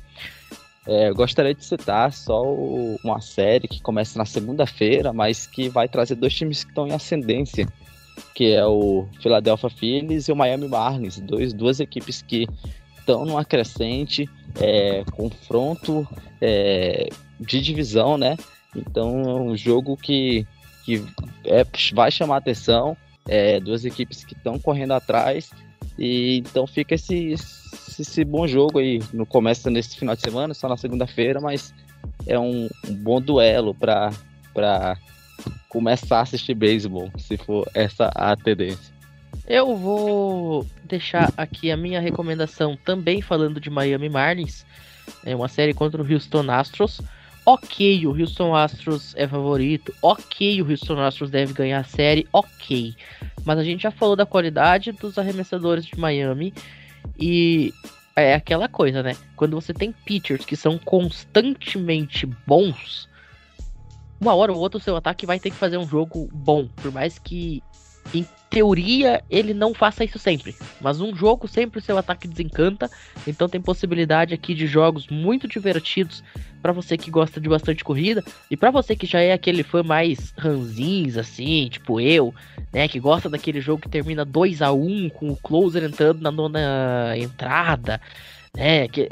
É, 0.87 1.09
eu 1.09 1.15
gostaria 1.15 1.55
de 1.55 1.65
citar 1.65 2.13
só 2.13 2.43
uma 3.03 3.21
série 3.21 3.67
que 3.67 3.81
começa 3.81 4.19
na 4.19 4.27
segunda-feira, 4.27 5.13
mas 5.13 5.47
que 5.47 5.69
vai 5.69 5.89
trazer 5.89 6.15
dois 6.15 6.35
times 6.35 6.63
que 6.63 6.71
estão 6.71 6.87
em 6.87 6.93
ascendência, 6.93 7.67
que 8.35 8.53
é 8.53 8.67
o 8.67 9.07
Philadelphia 9.23 9.71
Phillies 9.71 10.29
e 10.29 10.33
o 10.33 10.37
Miami 10.37 10.69
Marlins, 10.69 11.19
dois, 11.21 11.53
duas 11.55 11.81
equipes 11.81 12.21
que 12.21 12.47
estão 12.99 13.25
numa 13.25 13.45
crescente, 13.45 14.29
é, 14.61 15.05
confronto 15.13 16.07
é, 16.41 17.09
de 17.41 17.61
divisão, 17.61 18.19
né? 18.19 18.37
Então 18.77 19.23
é 19.23 19.35
um 19.41 19.57
jogo 19.57 19.97
que, 19.97 20.47
que 20.85 21.05
é, 21.45 21.65
vai 21.93 22.11
chamar 22.11 22.39
atenção, 22.39 22.97
é, 23.27 23.59
duas 23.59 23.85
equipes 23.85 24.25
que 24.25 24.35
estão 24.35 24.59
correndo 24.59 24.93
atrás, 24.93 25.51
e 25.99 26.39
então 26.39 26.67
fica 26.67 26.95
esse, 26.95 27.33
esse, 27.33 28.03
esse, 28.03 28.25
bom 28.25 28.47
jogo 28.47 28.79
aí. 28.79 29.01
No 29.13 29.25
começo 29.25 29.71
nesse 29.71 29.97
final 29.97 30.15
de 30.15 30.23
semana, 30.23 30.55
só 30.55 30.69
na 30.69 30.77
segunda-feira, 30.77 31.41
mas 31.41 31.73
é 32.27 32.39
um, 32.39 32.69
um 32.89 32.95
bom 32.95 33.21
duelo 33.21 33.75
para 33.75 34.11
começar 35.69 36.19
a 36.19 36.23
assistir 36.23 36.55
beisebol, 36.55 37.11
se 37.17 37.37
for 37.37 37.69
essa 37.75 38.11
a 38.15 38.37
tendência. 38.37 38.93
Eu 39.47 39.77
vou 39.77 40.67
deixar 40.85 41.33
aqui 41.37 41.71
a 41.71 41.77
minha 41.77 42.01
recomendação 42.01 42.79
também 42.85 43.21
falando 43.21 43.61
de 43.61 43.69
Miami 43.69 44.09
Marlins. 44.09 44.65
É 45.25 45.35
uma 45.35 45.49
série 45.49 45.75
contra 45.75 46.03
o 46.03 46.13
Houston 46.13 46.51
Astros. 46.51 47.01
Ok, 47.47 48.07
o 48.07 48.19
Houston 48.19 48.55
Astros 48.55 49.15
é 49.17 49.29
favorito. 49.29 49.95
Ok, 50.01 50.63
o 50.63 50.71
Houston 50.71 50.99
Astros 50.99 51.31
deve 51.31 51.53
ganhar 51.53 51.81
a 51.81 51.85
série. 51.85 52.27
Ok. 52.33 52.95
Mas 53.45 53.59
a 53.59 53.65
gente 53.65 53.83
já 53.83 53.91
falou 53.91 54.17
da 54.17 54.25
qualidade 54.25 54.93
dos 54.93 55.19
arremessadores 55.19 55.85
de 55.85 55.99
Miami. 55.99 56.55
E 57.19 57.75
é 58.17 58.35
aquela 58.35 58.67
coisa, 58.67 59.03
né? 59.03 59.15
Quando 59.37 59.61
você 59.61 59.75
tem 59.75 59.93
pitchers 59.93 60.45
que 60.45 60.57
são 60.57 60.79
constantemente 60.79 62.27
bons, 62.47 63.09
uma 64.19 64.35
hora 64.35 64.53
ou 64.53 64.59
outra 64.59 64.79
o 64.79 64.83
seu 64.83 64.97
ataque 64.97 65.27
vai 65.27 65.39
ter 65.39 65.51
que 65.51 65.57
fazer 65.57 65.77
um 65.77 65.87
jogo 65.87 66.29
bom. 66.33 66.67
Por 66.67 66.91
mais 66.93 67.19
que 67.19 67.63
teoria, 68.55 69.21
ele 69.29 69.53
não 69.53 69.75
faça 69.75 70.05
isso 70.05 70.17
sempre. 70.17 70.55
Mas 70.81 71.01
um 71.01 71.15
jogo 71.15 71.49
sempre 71.49 71.81
o 71.81 71.83
seu 71.83 71.99
ataque 71.99 72.29
desencanta. 72.29 72.89
Então 73.27 73.49
tem 73.49 73.61
possibilidade 73.61 74.33
aqui 74.33 74.55
de 74.55 74.69
jogos 74.69 75.09
muito 75.09 75.49
divertidos 75.49 76.23
para 76.63 76.71
você 76.73 76.97
que 76.97 77.11
gosta 77.11 77.41
de 77.41 77.49
bastante 77.49 77.83
corrida. 77.83 78.23
E 78.49 78.57
para 78.57 78.71
você 78.71 78.95
que 78.95 79.07
já 79.07 79.19
é 79.19 79.33
aquele 79.33 79.65
fã 79.65 79.83
mais 79.83 80.33
ranzins, 80.39 81.17
assim, 81.17 81.69
tipo 81.69 82.01
eu, 82.01 82.33
né? 82.73 82.87
Que 82.87 83.01
gosta 83.01 83.29
daquele 83.29 83.61
jogo 83.61 83.83
que 83.83 83.89
termina 83.89 84.25
2 84.25 84.63
a 84.63 84.73
1 84.73 85.11
com 85.11 85.31
o 85.31 85.37
closer 85.37 85.83
entrando 85.83 86.21
na 86.21 86.31
nona 86.31 87.15
entrada, 87.17 88.01
né? 88.57 88.87
Que... 88.87 89.09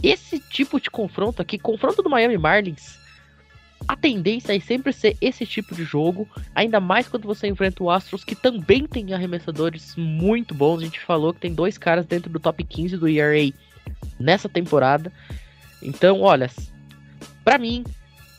Esse 0.00 0.38
tipo 0.38 0.80
de 0.80 0.88
confronto 0.88 1.42
aqui, 1.42 1.58
confronto 1.58 2.02
do 2.02 2.08
Miami 2.08 2.38
Marlins, 2.38 2.99
a 3.88 3.96
tendência 3.96 4.54
é 4.54 4.60
sempre 4.60 4.92
ser 4.92 5.16
esse 5.20 5.46
tipo 5.46 5.74
de 5.74 5.84
jogo, 5.84 6.28
ainda 6.54 6.80
mais 6.80 7.08
quando 7.08 7.24
você 7.24 7.48
enfrenta 7.48 7.82
o 7.82 7.90
Astros, 7.90 8.24
que 8.24 8.34
também 8.34 8.86
tem 8.86 9.12
arremessadores 9.12 9.94
muito 9.96 10.54
bons. 10.54 10.80
A 10.80 10.84
gente 10.84 11.00
falou 11.00 11.34
que 11.34 11.40
tem 11.40 11.54
dois 11.54 11.78
caras 11.78 12.06
dentro 12.06 12.30
do 12.30 12.38
top 12.38 12.62
15 12.62 12.96
do 12.96 13.08
ERA 13.08 13.52
nessa 14.18 14.48
temporada. 14.48 15.12
Então, 15.82 16.20
olha, 16.20 16.50
para 17.44 17.58
mim, 17.58 17.84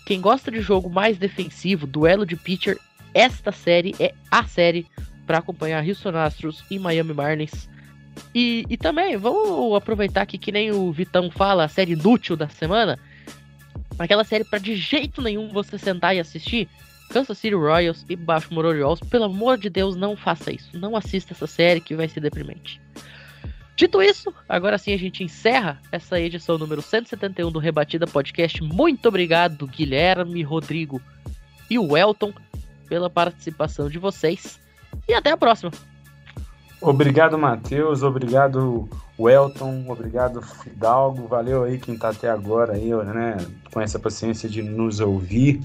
quem 0.06 0.22
gosta 0.22 0.52
de 0.52 0.62
jogo 0.62 0.90
mais 0.90 1.18
defensivo, 1.18 1.88
duelo 1.88 2.26
de 2.26 2.36
pitcher, 2.36 2.78
esta 3.14 3.52
série 3.52 3.96
é 4.00 4.14
a 4.30 4.44
série 4.46 4.88
para 5.26 5.40
acompanhar 5.40 5.86
Houston 5.86 6.16
Astros 6.18 6.64
e 6.70 6.80
Miami 6.80 7.14
Marlins. 7.14 7.70
E, 8.34 8.66
e 8.70 8.78
também, 8.78 9.18
vamos 9.18 9.76
aproveitar 9.76 10.26
que, 10.26 10.52
nem 10.52 10.72
o 10.72 10.92
Vitão 10.92 11.30
fala, 11.32 11.64
a 11.64 11.68
série 11.68 11.94
inútil 11.94 12.36
da 12.36 12.48
semana 12.48 12.98
Aquela 14.04 14.24
série 14.24 14.44
para 14.44 14.60
de 14.60 14.76
jeito 14.76 15.22
nenhum 15.22 15.50
você 15.50 15.78
sentar 15.78 16.16
e 16.16 16.20
assistir. 16.20 16.68
Kansas 17.10 17.38
City 17.38 17.56
Royals 17.56 18.06
e 18.10 18.16
Baltimore 18.16 18.66
Orioles, 18.66 19.02
pelo 19.02 19.26
amor 19.26 19.58
de 19.58 19.70
Deus, 19.70 19.96
não 19.96 20.16
faça 20.16 20.52
isso. 20.52 20.70
Não 20.78 20.96
assista 20.96 21.34
essa 21.34 21.46
série 21.46 21.82
que 21.82 21.94
vai 21.94 22.08
ser 22.08 22.22
deprimente. 22.22 22.82
Dito 23.76 24.02
isso, 24.02 24.34
agora 24.48 24.78
sim 24.78 24.94
a 24.94 24.98
gente 24.98 25.24
encerra 25.24 25.82
essa 25.92 26.20
edição 26.20 26.58
número 26.58 26.82
171 26.82 27.52
do 27.52 27.60
Rebatida 27.60 28.06
Podcast. 28.06 28.62
Muito 28.62 29.08
obrigado, 29.08 29.68
Guilherme, 29.68 30.44
Rodrigo 30.44 31.02
e 31.70 31.80
o 31.80 31.98
Elton, 31.98 32.34
pela 32.88 33.10
participação 33.10 33.90
de 33.90 33.98
vocês. 33.98 34.60
E 35.08 35.14
até 35.14 35.32
a 35.32 35.38
próxima. 35.38 35.72
Obrigado, 36.82 37.38
Matheus. 37.38 38.02
Obrigado, 38.02 38.90
Welton. 39.18 39.86
Obrigado, 39.88 40.42
Fidalgo. 40.42 41.28
Valeu 41.28 41.64
aí 41.64 41.78
quem 41.78 41.94
está 41.94 42.10
até 42.10 42.28
agora 42.28 42.74
aí, 42.74 42.90
né, 42.90 43.38
com 43.72 43.80
essa 43.80 44.00
paciência 44.00 44.50
de 44.50 44.64
nos 44.64 45.00
ouvir 45.00 45.62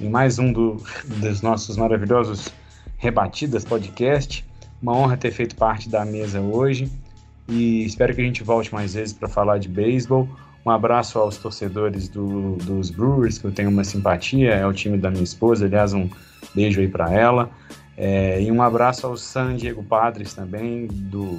em 0.00 0.08
mais 0.08 0.38
um 0.38 0.52
do, 0.52 0.76
dos 1.04 1.42
nossos 1.42 1.76
maravilhosos 1.76 2.52
Rebatidas 2.98 3.64
Podcast. 3.64 4.44
Uma 4.80 4.96
honra 4.96 5.16
ter 5.16 5.32
feito 5.32 5.56
parte 5.56 5.88
da 5.88 6.04
mesa 6.04 6.40
hoje 6.40 6.90
e 7.48 7.84
espero 7.84 8.14
que 8.14 8.20
a 8.20 8.24
gente 8.24 8.44
volte 8.44 8.72
mais 8.72 8.94
vezes 8.94 9.12
para 9.12 9.28
falar 9.28 9.58
de 9.58 9.68
beisebol. 9.68 10.28
Um 10.64 10.70
abraço 10.70 11.18
aos 11.18 11.36
torcedores 11.36 12.08
do, 12.08 12.56
dos 12.56 12.90
Brewers, 12.90 13.38
que 13.38 13.46
eu 13.46 13.52
tenho 13.52 13.70
uma 13.70 13.82
simpatia, 13.82 14.54
é 14.54 14.66
o 14.66 14.72
time 14.72 14.98
da 14.98 15.10
minha 15.10 15.24
esposa, 15.24 15.64
aliás, 15.64 15.92
um 15.94 16.08
beijo 16.54 16.80
aí 16.80 16.86
para 16.86 17.12
ela. 17.12 17.50
É, 18.02 18.40
e 18.40 18.50
um 18.50 18.62
abraço 18.62 19.06
ao 19.06 19.14
San 19.14 19.54
Diego 19.56 19.82
Padres 19.84 20.32
também, 20.32 20.86
do, 20.86 21.38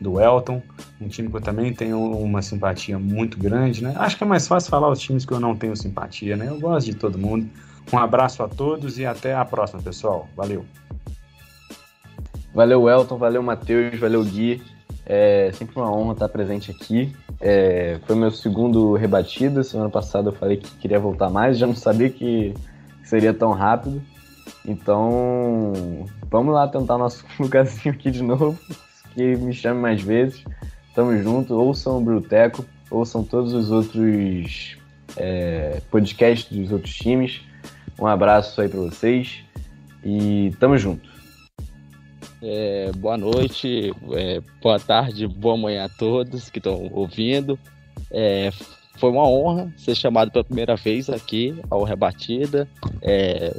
do 0.00 0.20
Elton, 0.20 0.62
um 1.00 1.08
time 1.08 1.28
que 1.28 1.36
eu 1.36 1.40
também 1.40 1.74
tenho 1.74 2.00
uma 2.00 2.40
simpatia 2.40 2.96
muito 3.00 3.36
grande, 3.36 3.82
né? 3.82 3.92
Acho 3.96 4.16
que 4.16 4.22
é 4.22 4.26
mais 4.26 4.46
fácil 4.46 4.70
falar 4.70 4.88
os 4.88 5.00
times 5.00 5.26
que 5.26 5.32
eu 5.32 5.40
não 5.40 5.56
tenho 5.56 5.76
simpatia, 5.76 6.36
né? 6.36 6.46
Eu 6.48 6.60
gosto 6.60 6.86
de 6.86 6.94
todo 6.94 7.18
mundo. 7.18 7.50
Um 7.92 7.98
abraço 7.98 8.44
a 8.44 8.48
todos 8.48 8.96
e 8.96 9.04
até 9.04 9.34
a 9.34 9.44
próxima, 9.44 9.82
pessoal. 9.82 10.28
Valeu. 10.36 10.64
Valeu, 12.54 12.88
Elton, 12.88 13.18
valeu, 13.18 13.42
Matheus, 13.42 13.98
valeu, 13.98 14.22
Gui. 14.22 14.62
É 15.04 15.50
sempre 15.52 15.80
uma 15.80 15.92
honra 15.92 16.12
estar 16.12 16.28
presente 16.28 16.70
aqui. 16.70 17.12
É, 17.40 17.98
foi 18.06 18.14
meu 18.14 18.30
segundo 18.30 18.94
rebatida. 18.94 19.64
Semana 19.64 19.90
passada 19.90 20.28
eu 20.28 20.32
falei 20.32 20.58
que 20.58 20.70
queria 20.76 21.00
voltar 21.00 21.28
mais, 21.28 21.58
já 21.58 21.66
não 21.66 21.74
sabia 21.74 22.08
que 22.08 22.54
seria 23.02 23.34
tão 23.34 23.50
rápido. 23.50 24.00
Então, 24.68 25.72
vamos 26.30 26.52
lá 26.52 26.68
tentar 26.68 26.98
nosso 26.98 27.24
lugarzinho 27.40 27.94
aqui 27.94 28.10
de 28.10 28.22
novo. 28.22 28.58
Que 29.14 29.34
me 29.36 29.54
chame 29.54 29.80
mais 29.80 30.02
vezes. 30.02 30.44
Tamo 30.94 31.16
junto. 31.22 31.54
Ouçam 31.54 31.96
o 31.96 32.00
Bruteco, 32.02 32.64
ouçam 32.90 33.24
todos 33.24 33.54
os 33.54 33.70
outros 33.70 34.76
é, 35.16 35.80
podcasts 35.90 36.54
dos 36.54 36.70
outros 36.70 36.94
times. 36.94 37.40
Um 37.98 38.06
abraço 38.06 38.60
aí 38.60 38.68
para 38.68 38.80
vocês 38.80 39.42
e 40.04 40.54
tamo 40.60 40.76
junto. 40.76 41.08
É, 42.42 42.92
boa 42.94 43.16
noite, 43.16 43.92
é, 44.12 44.40
boa 44.62 44.78
tarde, 44.78 45.26
boa 45.26 45.56
manhã 45.56 45.86
a 45.86 45.88
todos 45.88 46.50
que 46.50 46.58
estão 46.58 46.90
ouvindo. 46.92 47.58
É, 48.10 48.50
foi 48.98 49.10
uma 49.10 49.26
honra 49.26 49.72
ser 49.78 49.94
chamado 49.94 50.30
pela 50.30 50.44
primeira 50.44 50.76
vez 50.76 51.08
aqui 51.08 51.58
ao 51.70 51.84
Rebatida. 51.84 52.68
É, 53.00 53.56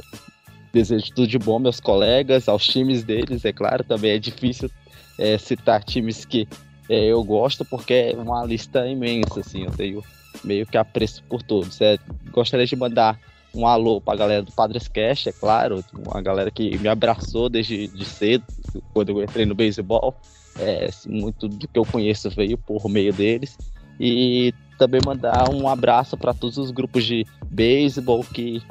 desejo 0.72 1.12
tudo 1.14 1.26
de 1.26 1.38
bom 1.38 1.58
meus 1.58 1.80
colegas, 1.80 2.48
aos 2.48 2.66
times 2.66 3.02
deles, 3.02 3.44
é 3.44 3.52
claro, 3.52 3.84
também 3.84 4.12
é 4.12 4.18
difícil 4.18 4.70
é, 5.18 5.36
citar 5.38 5.82
times 5.84 6.24
que 6.24 6.48
é, 6.88 7.06
eu 7.06 7.22
gosto, 7.22 7.64
porque 7.64 7.92
é 7.94 8.16
uma 8.16 8.44
lista 8.44 8.86
imensa, 8.86 9.40
assim, 9.40 9.64
eu 9.64 9.70
tenho 9.70 10.02
meio 10.42 10.66
que 10.66 10.76
apreço 10.76 11.22
por 11.24 11.42
todos. 11.42 11.80
É, 11.80 11.98
gostaria 12.32 12.66
de 12.66 12.76
mandar 12.76 13.18
um 13.54 13.66
alô 13.66 14.00
para 14.00 14.14
a 14.14 14.16
galera 14.16 14.42
do 14.42 14.52
Padres 14.52 14.88
Cash, 14.88 15.26
é 15.26 15.32
claro, 15.32 15.84
uma 16.06 16.20
galera 16.22 16.50
que 16.50 16.76
me 16.78 16.88
abraçou 16.88 17.48
desde 17.48 17.88
de 17.88 18.04
cedo, 18.04 18.44
quando 18.92 19.10
eu 19.10 19.22
entrei 19.22 19.44
no 19.44 19.54
beisebol. 19.54 20.16
É, 20.58 20.90
muito 21.06 21.48
do 21.48 21.68
que 21.68 21.78
eu 21.78 21.84
conheço 21.84 22.28
veio 22.28 22.58
por 22.58 22.88
meio 22.88 23.12
deles. 23.12 23.56
E 23.98 24.52
também 24.78 25.00
mandar 25.04 25.48
um 25.50 25.68
abraço 25.68 26.16
para 26.16 26.34
todos 26.34 26.58
os 26.58 26.70
grupos 26.70 27.04
de 27.04 27.26
beisebol 27.50 28.24
que 28.24 28.62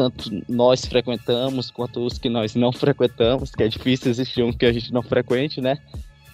tanto 0.00 0.30
nós 0.48 0.86
frequentamos 0.86 1.70
quanto 1.70 2.00
os 2.06 2.16
que 2.16 2.30
nós 2.30 2.54
não 2.54 2.72
frequentamos, 2.72 3.50
que 3.50 3.62
é 3.62 3.68
difícil 3.68 4.10
existir 4.10 4.42
um 4.42 4.50
que 4.50 4.64
a 4.64 4.72
gente 4.72 4.90
não 4.94 5.02
frequente, 5.02 5.60
né? 5.60 5.76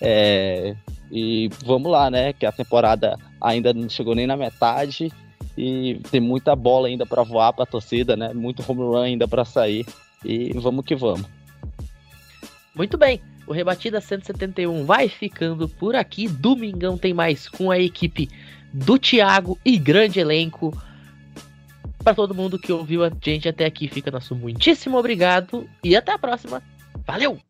É, 0.01 0.77
e 1.11 1.51
vamos 1.65 1.91
lá, 1.91 2.09
né? 2.09 2.33
Que 2.33 2.47
a 2.47 2.53
temporada 2.53 3.19
ainda 3.41 3.75
não 3.75 3.89
chegou 3.89 4.15
nem 4.15 4.25
na 4.25 4.37
metade 4.37 5.13
e 5.59 6.01
tem 6.13 6.21
muita 6.21 6.55
bola 6.55 6.87
ainda 6.87 7.05
para 7.05 7.25
voar 7.25 7.53
para 7.53 7.65
a 7.65 7.67
torcida, 7.67 8.17
né? 8.17 8.33
Muito 8.33 8.65
home 8.71 8.83
run 8.83 9.03
ainda 9.03 9.27
para 9.27 9.45
sair 9.45 9.85
e 10.25 10.53
vamos 10.53 10.85
que 10.85 10.95
vamos. 10.95 11.27
Muito 12.73 12.97
bem. 12.97 13.21
O 13.49 13.53
Rebatida 13.53 14.01
171 14.01 14.85
vai 14.85 15.09
ficando 15.09 15.69
por 15.69 15.97
aqui. 15.97 16.29
Domingão 16.29 16.97
tem 16.97 17.13
mais 17.13 17.49
com 17.49 17.69
a 17.69 17.81
equipe 17.81 18.29
do 18.73 18.97
Thiago 18.97 19.59
e 19.65 19.77
grande 19.77 20.21
elenco 20.21 20.73
para 22.07 22.15
todo 22.15 22.37
mundo 22.37 22.57
que 22.57 22.73
ouviu 22.73 23.05
a 23.05 23.11
gente 23.21 23.49
até 23.49 23.65
aqui, 23.65 23.89
fica 23.89 24.13
nosso 24.13 24.33
muitíssimo 24.37 24.97
obrigado 24.97 25.69
e 25.83 25.97
até 25.97 26.13
a 26.13 26.19
próxima. 26.19 26.63
Valeu! 27.05 27.41